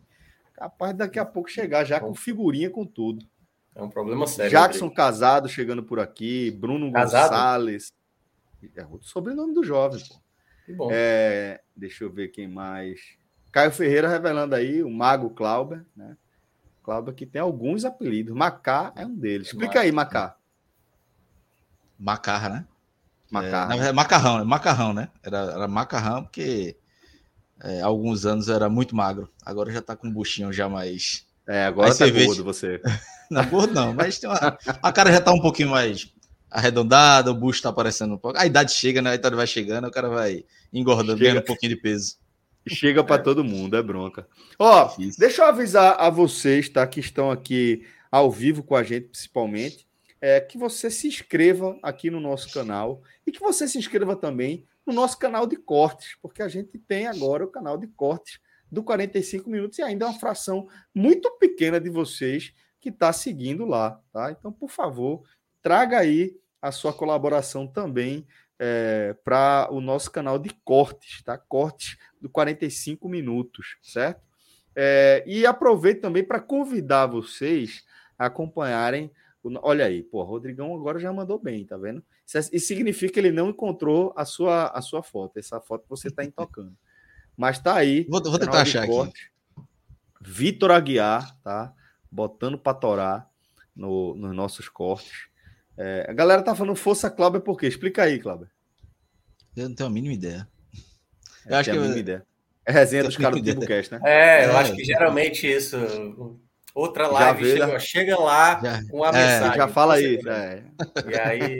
Capaz 0.54 0.94
daqui 0.94 1.18
a 1.18 1.24
pouco 1.24 1.48
chegar 1.48 1.84
já 1.84 2.00
com 2.00 2.14
figurinha, 2.14 2.68
com 2.68 2.84
tudo. 2.84 3.24
É 3.74 3.82
um 3.82 3.88
problema 3.88 4.26
sério. 4.26 4.50
Jackson 4.50 4.86
Rodrigo. 4.86 4.96
Casado 4.96 5.48
chegando 5.48 5.82
por 5.82 6.00
aqui, 6.00 6.50
Bruno 6.50 6.92
casado? 6.92 7.30
Gonçalves. 7.30 7.92
É 8.76 8.84
outro 8.84 9.08
sobrenome 9.08 9.54
do 9.54 9.64
jovem, 9.64 10.00
pô. 10.00 10.20
Que 10.66 10.72
bom. 10.72 10.88
É, 10.92 11.62
deixa 11.74 12.04
eu 12.04 12.12
ver 12.12 12.28
quem 12.28 12.46
mais. 12.46 13.00
Caio 13.50 13.70
Ferreira 13.70 14.08
revelando 14.08 14.54
aí 14.54 14.82
o 14.82 14.90
Mago 14.90 15.30
Clauber, 15.30 15.84
né? 15.96 16.16
Clauber 16.82 17.14
que 17.14 17.24
tem 17.24 17.40
alguns 17.40 17.84
apelidos. 17.84 18.34
Macá 18.34 18.92
é 18.96 19.06
um 19.06 19.14
deles. 19.14 19.48
Explica 19.48 19.80
aí, 19.80 19.90
Macá. 19.90 20.36
Macarra, 21.98 22.48
né? 22.48 22.66
Macarrão. 23.30 23.82
É, 23.82 23.92
macarrão, 23.92 24.38
né? 24.38 24.44
Macarrão, 24.44 24.92
né? 24.92 25.08
Era, 25.22 25.38
era 25.38 25.68
macarrão 25.68 26.24
porque 26.24 26.76
é, 27.62 27.80
alguns 27.80 28.26
anos 28.26 28.48
era 28.48 28.68
muito 28.68 28.96
magro. 28.96 29.30
Agora 29.44 29.72
já 29.72 29.80
tá 29.80 29.94
com 29.94 30.08
um 30.08 30.12
buchinho 30.12 30.52
já 30.52 30.68
mais. 30.68 31.26
É, 31.46 31.64
agora 31.64 31.94
tá 31.94 32.08
gordo 32.08 32.44
você. 32.44 32.80
não, 33.30 33.44
gordo 33.46 33.72
não, 33.72 33.94
mas 33.94 34.18
tem 34.18 34.28
uma... 34.28 34.58
a 34.82 34.92
cara 34.92 35.12
já 35.12 35.20
tá 35.20 35.32
um 35.32 35.40
pouquinho 35.40 35.70
mais 35.70 36.12
arredondada, 36.50 37.30
o 37.30 37.34
bucho 37.34 37.62
tá 37.62 37.68
aparecendo 37.68 38.14
um 38.14 38.18
pouco. 38.18 38.38
A 38.38 38.44
idade 38.44 38.72
chega, 38.72 39.00
né? 39.00 39.10
A 39.10 39.14
idade 39.14 39.36
vai 39.36 39.46
chegando, 39.46 39.86
o 39.86 39.90
cara 39.90 40.08
vai 40.08 40.44
engordando, 40.72 41.18
chega... 41.18 41.30
ganhando 41.30 41.44
um 41.44 41.46
pouquinho 41.46 41.74
de 41.74 41.80
peso. 41.80 42.16
Chega 42.68 43.02
para 43.02 43.22
todo 43.22 43.44
mundo, 43.44 43.76
é 43.76 43.82
bronca. 43.82 44.26
Ó, 44.58 44.92
deixa 45.18 45.42
eu 45.42 45.46
avisar 45.46 45.96
a 45.98 46.10
vocês, 46.10 46.68
tá? 46.68 46.86
Que 46.86 47.00
estão 47.00 47.30
aqui 47.30 47.86
ao 48.10 48.30
vivo 48.30 48.62
com 48.62 48.74
a 48.74 48.82
gente, 48.82 49.06
principalmente 49.08 49.86
é, 50.20 50.40
que 50.40 50.58
você 50.58 50.90
se 50.90 51.08
inscreva 51.08 51.78
aqui 51.82 52.10
no 52.10 52.20
nosso 52.20 52.52
canal 52.52 53.02
e 53.26 53.32
que 53.32 53.40
você 53.40 53.66
se 53.66 53.78
inscreva 53.78 54.14
também 54.14 54.66
no 54.86 54.92
nosso 54.92 55.18
canal 55.18 55.46
de 55.46 55.56
cortes, 55.56 56.16
porque 56.20 56.42
a 56.42 56.48
gente 56.48 56.78
tem 56.78 57.06
agora 57.06 57.44
o 57.44 57.50
canal 57.50 57.78
de 57.78 57.86
cortes 57.86 58.38
do 58.70 58.82
45 58.82 59.48
minutos 59.48 59.78
e 59.78 59.82
ainda 59.82 60.04
é 60.04 60.08
uma 60.08 60.18
fração 60.18 60.68
muito 60.94 61.30
pequena 61.38 61.80
de 61.80 61.90
vocês 61.90 62.52
que 62.80 62.88
está 62.88 63.12
seguindo 63.12 63.64
lá, 63.64 64.00
tá? 64.12 64.30
Então, 64.30 64.52
por 64.52 64.70
favor, 64.70 65.22
traga 65.62 65.98
aí 65.98 66.36
a 66.62 66.70
sua 66.70 66.92
colaboração 66.92 67.66
também 67.66 68.26
é, 68.58 69.14
para 69.24 69.68
o 69.70 69.80
nosso 69.80 70.10
canal 70.10 70.38
de 70.38 70.50
cortes, 70.64 71.22
tá? 71.22 71.36
Cortes 71.36 71.98
do 72.20 72.28
45 72.28 73.08
minutos, 73.08 73.76
certo? 73.82 74.22
É, 74.74 75.24
e 75.26 75.44
aproveito 75.44 76.00
também 76.00 76.22
para 76.22 76.40
convidar 76.40 77.06
vocês 77.06 77.84
a 78.18 78.26
acompanharem 78.26 79.10
Olha 79.62 79.86
aí, 79.86 80.02
pô, 80.02 80.22
Rodrigão 80.22 80.74
agora 80.74 80.98
já 80.98 81.12
mandou 81.12 81.38
bem, 81.38 81.64
tá 81.64 81.76
vendo? 81.76 82.04
Isso 82.26 82.38
é, 82.38 82.42
significa 82.42 83.14
que 83.14 83.18
ele 83.18 83.32
não 83.32 83.50
encontrou 83.50 84.12
a 84.16 84.24
sua, 84.24 84.66
a 84.68 84.82
sua 84.82 85.02
foto, 85.02 85.38
essa 85.38 85.60
foto 85.60 85.84
que 85.84 85.90
você 85.90 86.08
está 86.08 86.24
intocando. 86.24 86.76
Mas 87.36 87.58
tá 87.58 87.74
aí. 87.74 88.04
Vou, 88.08 88.22
vou 88.22 88.38
tentar 88.38 88.62
achar 88.62 88.86
corte, 88.86 89.32
aqui. 89.56 89.68
Vitor 90.20 90.70
Aguiar, 90.70 91.36
tá? 91.42 91.72
Botando 92.10 92.58
para 92.58 92.74
torar 92.74 93.30
no, 93.74 94.14
nos 94.14 94.34
nossos 94.34 94.68
cortes. 94.68 95.28
É, 95.78 96.06
a 96.08 96.12
galera 96.12 96.42
tá 96.42 96.54
falando 96.54 96.76
força 96.76 97.10
Cláudia 97.10 97.40
por 97.40 97.58
quê? 97.58 97.66
Explica 97.66 98.02
aí, 98.02 98.18
Cláudia. 98.18 98.50
Eu 99.56 99.68
não 99.68 99.74
tenho 99.74 99.88
a 99.88 99.92
mínima 99.92 100.12
ideia. 100.12 100.46
É, 101.46 101.54
eu 101.54 101.56
acho 101.56 101.70
que 101.70 101.76
a 101.76 101.80
mínima 101.80 101.96
eu... 101.96 102.00
ideia. 102.00 102.26
É 102.66 102.72
resenha 102.72 103.04
dos 103.04 103.16
caras 103.16 103.40
do 103.40 103.44
Timbucast, 103.44 103.92
né? 103.92 104.00
É, 104.04 104.46
eu 104.46 104.50
é. 104.50 104.56
acho 104.56 104.74
que 104.76 104.84
geralmente 104.84 105.50
isso 105.50 105.76
Outra 106.74 107.08
live, 107.08 107.44
chega, 107.44 107.66
né? 107.66 107.78
chega, 107.80 108.18
lá 108.18 108.60
já, 108.62 108.80
com 108.88 109.02
a 109.04 109.08
é, 109.08 109.12
mensagem. 109.12 109.56
Já 109.56 109.68
fala 109.68 110.00
isso. 110.00 110.28
É. 110.28 110.62
E 111.08 111.18
aí, 111.18 111.58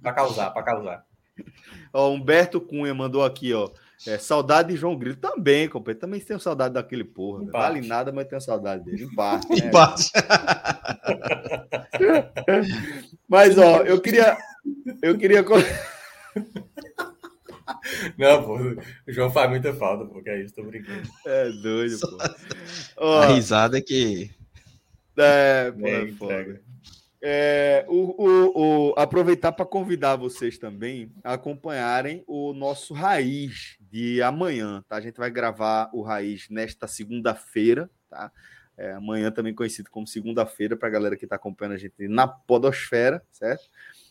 para 0.00 0.12
causar, 0.12 0.50
para 0.50 0.62
causar. 0.62 1.04
Ó, 1.92 2.10
Humberto 2.10 2.60
Cunha 2.60 2.94
mandou 2.94 3.24
aqui, 3.24 3.52
ó. 3.52 3.70
É, 4.06 4.18
saudade 4.18 4.68
de 4.70 4.76
João 4.76 4.96
Grilo 4.96 5.16
também, 5.16 5.68
companheiro. 5.68 6.00
Também 6.00 6.20
tenho 6.20 6.38
saudade 6.38 6.74
daquele 6.74 7.04
porra. 7.04 7.44
Não 7.44 7.50
vale 7.50 7.80
nada, 7.80 8.12
mas 8.12 8.26
tenho 8.26 8.40
saudade 8.40 8.84
dele. 8.84 9.04
Empate. 9.10 9.48
Né? 9.48 9.56
Empate. 9.66 10.12
mas, 13.28 13.56
ó, 13.56 13.82
eu 13.82 14.00
queria. 14.00 14.36
Eu 15.02 15.16
queria. 15.16 15.44
Não, 18.18 18.42
pô, 18.44 18.56
o 18.56 19.12
João 19.12 19.30
faz 19.30 19.48
muita 19.48 19.72
falta, 19.72 20.04
porque 20.04 20.28
é 20.28 20.42
isso, 20.42 20.54
tô 20.54 20.64
brincando. 20.64 21.08
É 21.26 21.50
doido, 21.50 21.98
pô. 22.00 22.18
Ó, 22.98 23.20
a 23.22 23.26
risada 23.26 23.78
é 23.78 23.80
que 23.80 24.30
é, 25.16 25.70
pô, 25.72 25.86
é 25.86 26.08
foda. 26.12 26.60
É, 27.26 27.86
o, 27.88 28.22
o, 28.22 28.90
o, 28.90 28.94
aproveitar 28.98 29.50
para 29.52 29.64
convidar 29.64 30.14
vocês 30.16 30.58
também 30.58 31.10
a 31.24 31.32
acompanharem 31.32 32.22
o 32.26 32.52
nosso 32.52 32.92
Raiz 32.92 33.78
de 33.80 34.20
amanhã, 34.20 34.84
tá? 34.86 34.96
A 34.96 35.00
gente 35.00 35.16
vai 35.16 35.30
gravar 35.30 35.88
o 35.94 36.02
Raiz 36.02 36.50
nesta 36.50 36.86
segunda-feira, 36.86 37.88
tá? 38.10 38.30
É, 38.76 38.92
amanhã 38.92 39.30
também 39.30 39.54
conhecido 39.54 39.90
como 39.90 40.06
segunda-feira, 40.06 40.76
para 40.76 40.88
a 40.88 40.90
galera 40.90 41.16
que 41.16 41.24
está 41.24 41.36
acompanhando 41.36 41.76
a 41.76 41.78
gente 41.78 42.06
na 42.08 42.28
Podosfera, 42.28 43.24
certo? 43.32 43.70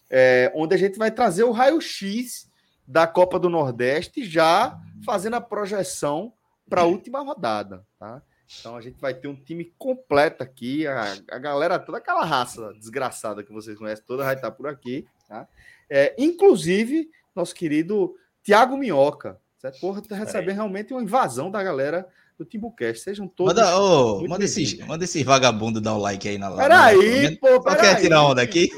É, 0.09 0.51
onde 0.55 0.73
a 0.73 0.77
gente 0.77 0.97
vai 0.97 1.11
trazer 1.11 1.43
o 1.43 1.51
raio-x 1.51 2.49
da 2.87 3.05
Copa 3.05 3.37
do 3.37 3.47
Nordeste, 3.49 4.25
já 4.25 4.79
fazendo 5.05 5.35
a 5.35 5.41
projeção 5.41 6.33
para 6.67 6.81
a 6.81 6.85
última 6.85 7.21
rodada, 7.21 7.85
tá? 7.99 8.23
Então 8.59 8.75
a 8.75 8.81
gente 8.81 8.99
vai 8.99 9.13
ter 9.13 9.27
um 9.27 9.35
time 9.35 9.73
completo 9.77 10.43
aqui. 10.43 10.85
A, 10.87 11.15
a 11.31 11.39
galera, 11.39 11.79
toda 11.79 11.97
aquela 11.97 12.23
raça 12.23 12.73
desgraçada 12.73 13.43
que 13.43 13.51
vocês 13.51 13.77
conhecem, 13.77 14.05
toda 14.05 14.23
vai 14.23 14.35
estar 14.35 14.51
por 14.51 14.67
aqui. 14.67 15.05
Tá? 15.27 15.47
É, 15.89 16.15
inclusive, 16.17 17.09
nosso 17.35 17.53
querido 17.53 18.15
Tiago 18.43 18.77
Minhoca. 18.77 19.39
Certo? 19.57 19.79
Porra, 19.79 20.01
tá 20.01 20.15
recebendo 20.15 20.55
realmente 20.55 20.93
uma 20.93 21.01
invasão 21.01 21.49
da 21.49 21.63
galera 21.63 22.07
do 22.37 22.45
Timbucast. 22.45 23.03
Sejam 23.03 23.27
todos. 23.27 23.53
Manda, 23.53 23.79
oh, 23.79 24.27
manda, 24.27 24.43
esses, 24.43 24.77
manda 24.79 25.03
esses 25.03 25.23
vagabundos 25.23 25.81
dar 25.81 25.95
um 25.95 25.99
like 25.99 26.27
aí 26.27 26.37
na 26.37 26.49
live. 26.49 26.61
Peraí, 26.61 27.37
pô. 27.37 27.47
Só 27.61 27.75
quer 27.75 28.01
tirar 28.01 28.23
onda 28.23 28.41
aqui? 28.41 28.69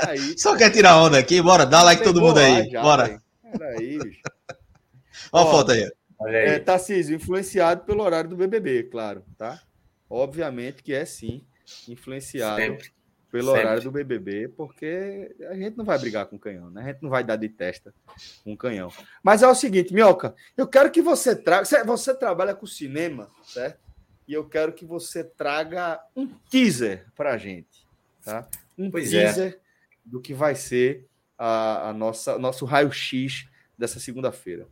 Peraí, 0.00 0.36
Só 0.38 0.56
quer 0.56 0.70
tirar 0.70 0.96
onda 0.98 1.18
aqui? 1.18 1.40
Bora, 1.40 1.64
dá 1.64 1.82
like 1.82 2.02
todo 2.02 2.20
mundo 2.20 2.38
aí. 2.38 2.68
Já, 2.70 2.82
Bora. 2.82 3.22
Peraí, 3.58 3.98
bicho. 3.98 4.20
Olha 5.32 5.48
a 5.48 5.50
foto 5.50 5.72
aí. 5.72 5.90
É, 6.22 6.58
Tarcísio, 6.58 7.16
influenciado 7.16 7.84
pelo 7.84 8.02
horário 8.02 8.30
do 8.30 8.36
BBB, 8.36 8.84
claro, 8.84 9.24
tá? 9.36 9.62
Obviamente 10.08 10.82
que 10.82 10.94
é 10.94 11.04
sim 11.04 11.44
influenciado 11.88 12.56
Sempre. 12.56 12.92
pelo 13.30 13.48
Sempre. 13.48 13.60
horário 13.60 13.82
do 13.82 13.90
BBB, 13.90 14.48
porque 14.48 15.34
a 15.50 15.54
gente 15.54 15.76
não 15.76 15.84
vai 15.84 15.98
brigar 15.98 16.26
com 16.26 16.38
canhão, 16.38 16.70
né? 16.70 16.82
A 16.82 16.86
gente 16.86 17.02
não 17.02 17.10
vai 17.10 17.24
dar 17.24 17.36
de 17.36 17.48
testa 17.48 17.92
com 18.44 18.56
canhão. 18.56 18.90
Mas 19.22 19.42
é 19.42 19.48
o 19.48 19.54
seguinte, 19.54 19.92
Mioca, 19.92 20.34
eu 20.56 20.66
quero 20.66 20.90
que 20.90 21.02
você 21.02 21.34
traga. 21.34 21.64
Você 21.84 22.14
trabalha 22.14 22.54
com 22.54 22.66
cinema, 22.66 23.30
certo? 23.42 23.80
E 24.26 24.32
eu 24.32 24.48
quero 24.48 24.72
que 24.72 24.84
você 24.84 25.22
traga 25.22 26.00
um 26.14 26.26
teaser 26.50 27.06
para 27.14 27.32
a 27.32 27.38
gente, 27.38 27.86
tá? 28.24 28.48
Um 28.76 28.90
pois 28.90 29.12
é. 29.12 29.24
teaser 29.24 29.52
é. 29.52 29.58
do 30.04 30.20
que 30.20 30.34
vai 30.34 30.54
ser 30.54 31.06
a, 31.38 31.90
a 31.90 31.92
nossa 31.92 32.38
nosso 32.38 32.64
raio-x 32.64 33.48
dessa 33.76 34.00
segunda-feira. 34.00 34.66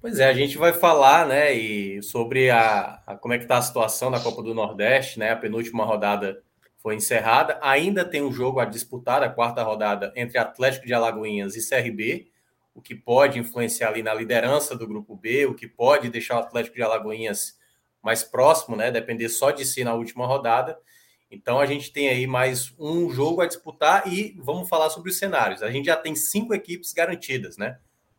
Pois 0.00 0.18
é, 0.20 0.28
a 0.28 0.34
gente 0.34 0.58
vai 0.58 0.72
falar, 0.72 1.26
né, 1.26 1.52
e 1.54 2.02
sobre 2.02 2.50
a, 2.50 3.00
a 3.06 3.16
como 3.16 3.34
é 3.34 3.38
que 3.38 3.44
está 3.44 3.56
a 3.56 3.62
situação 3.62 4.10
da 4.10 4.20
Copa 4.20 4.42
do 4.42 4.54
Nordeste, 4.54 5.18
né? 5.18 5.30
A 5.30 5.36
penúltima 5.36 5.84
rodada 5.84 6.42
foi 6.78 6.94
encerrada. 6.94 7.58
Ainda 7.62 8.04
tem 8.04 8.22
um 8.22 8.30
jogo 8.30 8.60
a 8.60 8.64
disputar, 8.64 9.22
a 9.22 9.28
quarta 9.28 9.62
rodada, 9.62 10.12
entre 10.14 10.38
Atlético 10.38 10.86
de 10.86 10.94
Alagoinhas 10.94 11.56
e 11.56 11.68
CRB, 11.68 12.30
o 12.74 12.82
que 12.82 12.94
pode 12.94 13.38
influenciar 13.38 13.88
ali 13.88 14.02
na 14.02 14.12
liderança 14.12 14.76
do 14.76 14.86
grupo 14.86 15.16
B, 15.16 15.46
o 15.46 15.54
que 15.54 15.66
pode 15.66 16.10
deixar 16.10 16.36
o 16.36 16.40
Atlético 16.40 16.76
de 16.76 16.82
Alagoinhas 16.82 17.58
mais 18.02 18.22
próximo, 18.22 18.76
né? 18.76 18.90
Depender 18.90 19.28
só 19.30 19.50
de 19.50 19.64
si 19.64 19.82
na 19.82 19.94
última 19.94 20.26
rodada. 20.26 20.78
Então 21.30 21.58
a 21.58 21.66
gente 21.66 21.92
tem 21.92 22.08
aí 22.08 22.26
mais 22.26 22.72
um 22.78 23.10
jogo 23.10 23.40
a 23.40 23.46
disputar 23.46 24.06
e 24.06 24.36
vamos 24.38 24.68
falar 24.68 24.90
sobre 24.90 25.10
os 25.10 25.18
cenários. 25.18 25.62
A 25.62 25.70
gente 25.70 25.86
já 25.86 25.96
tem 25.96 26.14
cinco 26.14 26.54
equipes 26.54 26.92
garantidas, 26.92 27.56
né? 27.56 27.78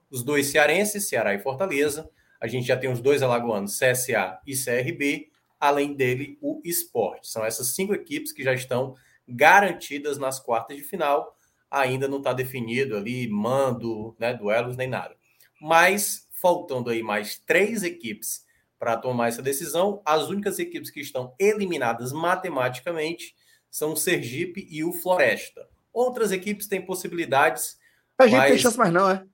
Os 0.09 0.23
dois 0.23 0.47
cearenses, 0.47 1.07
Ceará 1.07 1.33
e 1.33 1.39
Fortaleza. 1.39 2.09
A 2.39 2.47
gente 2.47 2.67
já 2.67 2.77
tem 2.77 2.91
os 2.91 3.01
dois 3.01 3.21
alagoanos, 3.21 3.77
CSA 3.77 4.39
e 4.45 4.55
CRB, 4.55 5.29
além 5.59 5.93
dele 5.93 6.37
o 6.41 6.61
Esporte. 6.63 7.27
São 7.27 7.43
essas 7.43 7.73
cinco 7.73 7.93
equipes 7.93 8.31
que 8.31 8.43
já 8.43 8.53
estão 8.53 8.95
garantidas 9.27 10.17
nas 10.17 10.39
quartas 10.39 10.77
de 10.77 10.83
final. 10.83 11.35
Ainda 11.69 12.07
não 12.07 12.19
está 12.19 12.31
definido 12.31 12.95
ali 12.95 13.27
mando, 13.27 14.15
né, 14.19 14.33
duelos 14.33 14.77
nem 14.77 14.87
nada. 14.87 15.15
Mas 15.59 16.27
faltando 16.31 16.89
aí 16.89 17.01
mais 17.01 17.37
três 17.37 17.83
equipes 17.83 18.45
para 18.79 18.95
tomar 18.95 19.27
essa 19.27 19.41
decisão, 19.41 20.01
as 20.05 20.29
únicas 20.29 20.59
equipes 20.59 20.91
que 20.91 20.99
estão 20.99 21.33
eliminadas 21.39 22.13
matematicamente 22.13 23.35
são 23.69 23.93
o 23.93 23.97
Sergipe 23.97 24.67
e 24.69 24.83
o 24.83 24.93
Floresta. 24.93 25.67
Outras 25.91 26.31
equipes 26.31 26.67
têm 26.67 26.85
possibilidades. 26.85 27.77
A 28.19 28.27
gente 28.27 28.37
mas... 28.37 28.49
tem 28.51 28.59
chance 28.59 28.77
mais 28.77 28.93
não, 28.93 29.09
é? 29.09 29.25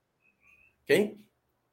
Quem? 0.86 1.24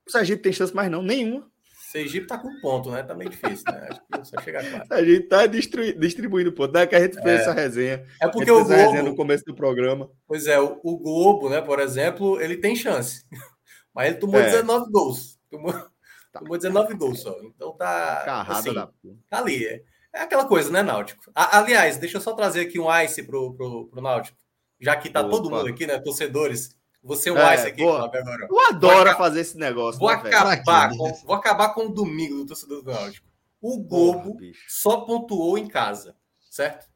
O 0.07 0.11
Sergipe 0.11 0.43
tem 0.43 0.53
chance 0.53 0.75
mais 0.75 0.91
não, 0.91 1.03
nenhuma. 1.03 1.51
Sergipe 1.91 2.27
tá 2.27 2.39
com 2.39 2.61
ponto, 2.61 2.89
né? 2.91 3.03
Tá 3.03 3.15
meio 3.15 3.31
difícil, 3.31 3.65
né? 3.67 3.89
Acho 3.91 4.01
que 4.01 4.29
só 4.29 4.41
chegar. 4.41 4.63
A 4.89 5.03
gente 5.03 5.27
tá 5.27 5.45
distribuindo 5.47 6.53
ponto. 6.53 6.71
Daí 6.71 6.87
que 6.87 6.95
a 6.95 7.01
gente 7.01 7.15
fez 7.15 7.27
é. 7.27 7.43
essa 7.43 7.53
resenha. 7.53 8.07
É 8.23 8.29
porque 8.29 8.51
o 8.51 8.65
Globo... 8.65 9.03
no 9.03 9.17
começo 9.17 9.45
do 9.45 9.55
programa. 9.55 10.09
Pois 10.25 10.47
é, 10.47 10.61
o, 10.61 10.79
o, 10.85 10.99
Globo, 10.99 11.51
né, 11.51 11.61
por 11.61 11.81
exemplo, 11.81 12.41
ele 12.41 12.57
tem 12.57 12.77
chance. 12.77 13.27
Mas 13.93 14.11
ele 14.11 14.19
tomou 14.19 14.41
é. 14.41 14.45
19 14.45 14.91
gols. 14.93 15.41
Tomou, 15.51 15.73
tá. 15.73 16.39
tomou 16.39 16.57
19 16.57 16.95
gols 16.95 17.23
só. 17.23 17.37
Então 17.43 17.73
tá... 17.77 18.23
Carrada 18.25 18.61
assim, 18.61 18.73
da... 18.73 18.87
Tá 19.29 19.39
ali. 19.39 19.67
É, 19.67 19.83
é 20.15 20.21
aquela 20.21 20.47
coisa, 20.47 20.71
né, 20.71 20.85
Náutico? 20.85 21.29
A, 21.35 21.59
aliás, 21.59 21.97
deixa 21.97 22.19
eu 22.19 22.21
só 22.21 22.35
trazer 22.35 22.61
aqui 22.61 22.79
um 22.79 22.87
ice 23.03 23.25
pro, 23.25 23.53
pro, 23.55 23.89
pro 23.89 24.01
Náutico. 24.01 24.39
Já 24.81 24.95
que 24.95 25.11
tá 25.11 25.23
Opa. 25.23 25.31
todo 25.31 25.51
mundo 25.51 25.67
aqui, 25.67 25.89
né, 25.89 25.99
torcedores 25.99 26.79
você 27.03 27.31
é 27.31 27.33
o 27.33 27.39
é, 27.39 27.55
Ice 27.55 27.67
aqui, 27.67 27.83
agora. 27.83 28.47
Eu 28.49 28.69
adoro 28.69 29.17
fazer 29.17 29.41
esse 29.41 29.57
negócio. 29.57 29.99
Vou, 29.99 30.11
né, 30.11 30.17
acabar 30.17 30.91
com, 30.91 31.15
vou 31.25 31.35
acabar 31.35 31.69
com 31.71 31.87
o 31.87 31.89
domingo 31.89 32.37
do 32.37 32.47
torcedor 32.47 32.83
do 32.83 32.91
Náutico. 32.91 33.27
O 33.61 33.83
Globo 33.83 34.37
Porra, 34.37 34.53
só 34.69 35.01
pontuou 35.03 35.57
em 35.57 35.67
casa, 35.67 36.15
certo? 36.51 36.87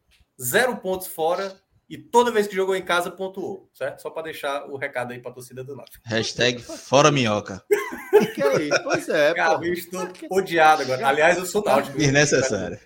Zero 0.41 0.77
pontos 0.79 1.07
fora 1.07 1.59
e 1.89 1.99
toda 1.99 2.31
vez 2.31 2.47
que 2.47 2.55
jogou 2.55 2.75
em 2.75 2.85
casa 2.85 3.11
pontuou, 3.11 3.69
certo? 3.73 4.01
Só 4.01 4.11
para 4.11 4.25
deixar 4.25 4.67
o 4.67 4.77
recado 4.77 5.13
aí 5.13 5.21
para 5.21 5.31
a 5.31 5.35
torcida 5.35 5.63
do 5.63 5.77
Náutico. 5.77 6.03
Hashtag 6.07 6.63
fora 6.63 7.11
minhoca. 7.11 7.65
que 8.35 8.43
é 8.43 8.63
isso? 8.63 8.83
Pois 8.83 9.09
é, 9.09 9.35
Cara, 9.35 9.65
eu 9.65 9.73
estou 9.73 10.09
odiado 10.31 10.83
agora. 10.83 11.07
Aliás, 11.07 11.37
eu 11.37 11.47
sou 11.47 11.63
Náutico. 11.63 11.97
Desnecessário. 11.97 12.79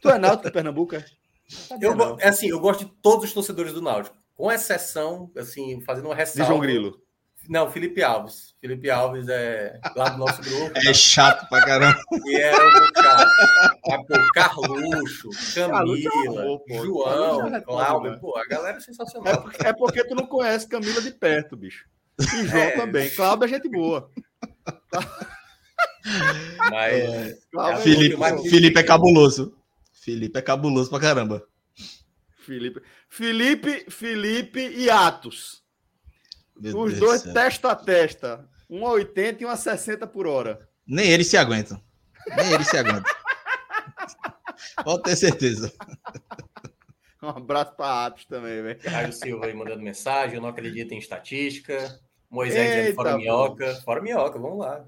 Tu 0.00 0.10
é 0.10 0.18
Náutico, 0.18 0.50
Pernambuco? 0.50 0.96
É? 0.96 1.04
Eu, 1.80 2.18
é 2.18 2.28
assim, 2.28 2.48
eu 2.48 2.58
gosto 2.58 2.84
de 2.84 2.90
todos 3.00 3.26
os 3.26 3.32
torcedores 3.32 3.72
do 3.72 3.82
Náutico 3.82 4.15
com 4.36 4.52
exceção, 4.52 5.30
assim, 5.36 5.80
fazendo 5.80 6.06
uma 6.06 6.14
ressalva. 6.14 6.42
De 6.42 6.48
João 6.48 6.60
Grilo. 6.60 7.02
Não, 7.48 7.70
Felipe 7.70 8.02
Alves. 8.02 8.54
Felipe 8.60 8.90
Alves 8.90 9.28
é 9.28 9.78
lá 9.94 10.10
do 10.10 10.18
nosso 10.18 10.42
grupo. 10.42 10.72
É 10.76 10.92
chato 10.92 11.48
pra 11.48 11.64
caramba. 11.64 11.98
E 12.26 12.40
chato. 12.40 13.30
Ah, 13.88 13.98
pô, 13.98 14.32
Carluxo, 14.34 15.30
Camila, 15.54 16.42
amor, 16.42 16.62
João, 16.84 17.54
é 17.54 17.60
Cláudio. 17.60 18.10
Né? 18.10 18.18
Pô, 18.20 18.36
a 18.36 18.44
galera 18.46 18.78
é 18.78 18.80
sensacional. 18.80 19.32
É 19.32 19.36
porque, 19.36 19.66
é 19.66 19.72
porque, 19.72 20.04
tu 20.04 20.14
não 20.14 20.26
conhece 20.26 20.68
Camila 20.68 21.00
de 21.00 21.12
perto, 21.12 21.56
bicho. 21.56 21.86
E 22.18 22.46
João 22.46 22.62
é. 22.62 22.70
também. 22.72 23.10
Cláudio 23.14 23.44
é 23.44 23.48
gente 23.48 23.68
boa. 23.68 24.10
Mas, 26.70 26.92
é, 26.92 27.38
é 27.58 27.76
Felipe, 27.76 28.16
Felipe 28.50 28.80
é 28.80 28.82
cabuloso. 28.82 29.56
Felipe 29.92 30.38
é 30.38 30.42
cabuloso 30.42 30.90
pra 30.90 31.00
caramba. 31.00 31.46
Felipe. 32.46 32.82
Felipe, 33.08 33.90
Felipe 33.90 34.60
e 34.60 34.88
Atos. 34.88 35.62
Meu 36.58 36.78
Os 36.78 36.94
Deus 36.94 37.00
dois 37.00 37.22
testa 37.34 37.72
a 37.72 37.76
testa. 37.76 38.48
Um 38.68 38.86
a 38.86 38.92
80 38.92 39.42
e 39.42 39.46
um 39.46 39.50
a 39.50 39.56
60 39.56 40.06
por 40.06 40.26
hora. 40.26 40.68
Nem 40.86 41.10
eles 41.10 41.26
se 41.26 41.36
aguentam. 41.36 41.80
Nem 42.36 42.52
eles 42.52 42.68
se 42.68 42.76
aguentam. 42.76 43.12
Pode 44.82 45.02
ter 45.02 45.16
certeza. 45.16 45.72
Um 47.22 47.28
abraço 47.28 47.74
para 47.76 48.06
Atos 48.06 48.24
também, 48.26 48.62
velho. 48.62 48.80
Caio 48.80 49.12
Silva 49.12 49.46
aí 49.46 49.54
mandando 49.54 49.82
mensagem. 49.82 50.36
Eu 50.36 50.42
não 50.42 50.48
acredito 50.48 50.92
em 50.92 50.98
estatística. 50.98 52.00
Moisés 52.30 52.76
dizendo 52.76 52.94
fora 52.94 53.16
minhoca. 53.16 53.74
Fora 53.84 54.02
minhoca, 54.02 54.38
vamos 54.38 54.58
lá. 54.58 54.84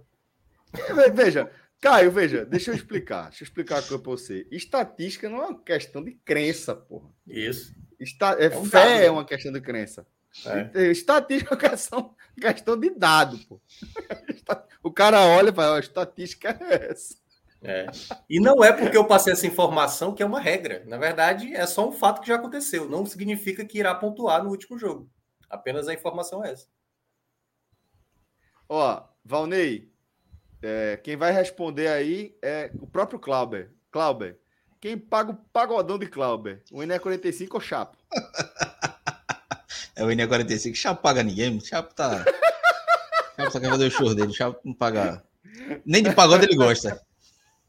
Veja, 1.14 1.50
Caio, 1.80 2.10
veja, 2.10 2.44
deixa 2.44 2.70
eu 2.70 2.74
explicar. 2.74 3.28
Deixa 3.28 3.44
eu 3.44 3.46
explicar 3.46 3.82
para 3.82 3.96
você. 3.98 4.46
Estatística 4.50 5.28
não 5.28 5.42
é 5.42 5.46
uma 5.46 5.62
questão 5.62 6.02
de 6.02 6.12
crença, 6.12 6.74
porra. 6.74 7.08
Isso. 7.26 7.74
Está, 8.00 8.36
é, 8.38 8.46
é 8.46 8.56
um 8.56 8.64
fé 8.64 8.84
dado, 8.84 9.02
é 9.02 9.10
uma 9.10 9.24
questão 9.24 9.52
de 9.52 9.60
crença. 9.60 10.06
É. 10.44 10.90
Estatística 10.90 11.54
é 11.54 11.56
uma 11.56 11.70
questão, 11.70 12.14
questão 12.40 12.78
de 12.78 12.90
dado, 12.90 13.38
pô. 13.46 13.60
O 14.82 14.92
cara 14.92 15.20
olha 15.20 15.50
e 15.50 15.52
fala, 15.52 15.76
a 15.76 15.80
estatística 15.80 16.56
é 16.60 16.90
essa. 16.90 17.16
É. 17.62 17.86
E 18.30 18.40
não 18.40 18.62
é 18.62 18.72
porque 18.72 18.96
eu 18.96 19.04
passei 19.04 19.32
essa 19.32 19.46
informação 19.46 20.14
que 20.14 20.22
é 20.22 20.26
uma 20.26 20.40
regra. 20.40 20.84
Na 20.86 20.96
verdade, 20.96 21.52
é 21.54 21.66
só 21.66 21.88
um 21.88 21.92
fato 21.92 22.20
que 22.20 22.28
já 22.28 22.36
aconteceu. 22.36 22.88
Não 22.88 23.04
significa 23.04 23.64
que 23.64 23.78
irá 23.78 23.94
pontuar 23.94 24.42
no 24.42 24.50
último 24.50 24.78
jogo. 24.78 25.10
Apenas 25.50 25.88
a 25.88 25.94
informação 25.94 26.44
é 26.44 26.52
essa. 26.52 26.66
Ó, 28.68 29.02
Valnei, 29.24 29.90
é, 30.62 30.96
quem 30.96 31.16
vai 31.16 31.32
responder 31.32 31.88
aí 31.88 32.36
é 32.42 32.70
o 32.80 32.86
próprio 32.86 33.18
Clauber. 33.18 33.70
Clauber, 33.90 34.38
quem 34.80 34.98
paga 34.98 35.32
o 35.32 35.36
pagodão 35.52 35.98
de 35.98 36.06
Clauber? 36.06 36.62
O 36.72 36.82
Ené 36.82 36.98
45 36.98 37.56
ou 37.56 37.60
Chapo? 37.60 37.96
é 39.94 40.04
o 40.04 40.10
Ené 40.10 40.26
45. 40.26 40.76
Chapo 40.76 41.02
paga 41.02 41.22
ninguém. 41.22 41.60
Chapo 41.60 41.94
tá. 41.94 42.24
Chapo 43.36 43.50
só 43.50 43.60
quer 43.60 43.70
fazer 43.70 43.86
o 43.86 43.90
show 43.90 44.14
dele. 44.14 44.32
Chapo 44.32 44.60
não 44.64 44.74
paga. 44.74 45.22
Nem 45.84 46.02
de 46.02 46.14
pagode 46.14 46.44
ele 46.44 46.56
gosta. 46.56 47.00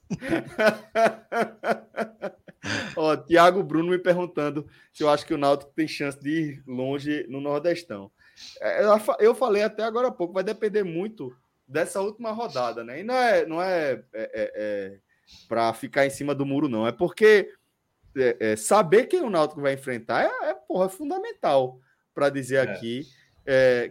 Ó, 2.96 3.16
Tiago 3.16 3.64
Bruno 3.64 3.92
me 3.92 4.00
perguntando 4.00 4.68
se 4.92 5.04
eu 5.04 5.10
acho 5.10 5.26
que 5.26 5.34
o 5.34 5.38
Náutico 5.38 5.72
tem 5.76 5.88
chance 5.88 6.20
de 6.20 6.30
ir 6.30 6.64
longe 6.68 7.26
no 7.30 7.40
Nordestão. 7.40 8.12
É, 8.62 8.82
eu 9.20 9.36
falei 9.36 9.64
até 9.64 9.84
agora 9.84 10.08
há 10.08 10.12
pouco, 10.12 10.34
vai 10.34 10.44
depender 10.44 10.84
muito 10.84 11.36
dessa 11.70 12.02
última 12.02 12.32
rodada, 12.32 12.84
né? 12.84 13.00
E 13.00 13.04
não 13.04 13.16
é, 13.16 13.46
não 13.46 13.62
é, 13.62 13.92
é, 13.92 14.02
é, 14.14 14.52
é 14.56 15.00
para 15.48 15.72
ficar 15.74 16.06
em 16.06 16.10
cima 16.10 16.34
do 16.34 16.46
muro, 16.46 16.68
não. 16.68 16.88
É 16.88 16.92
porque 16.92 17.54
é, 18.18 18.38
é, 18.40 18.56
saber 18.56 19.06
quem 19.06 19.22
o 19.22 19.30
Náutico 19.30 19.62
vai 19.62 19.74
enfrentar 19.74 20.24
é, 20.24 20.50
é 20.50 20.54
porra, 20.54 20.90
fundamental 20.90 21.80
para 22.14 22.30
dizer 22.30 22.56
é. 22.56 22.72
aqui 22.72 23.08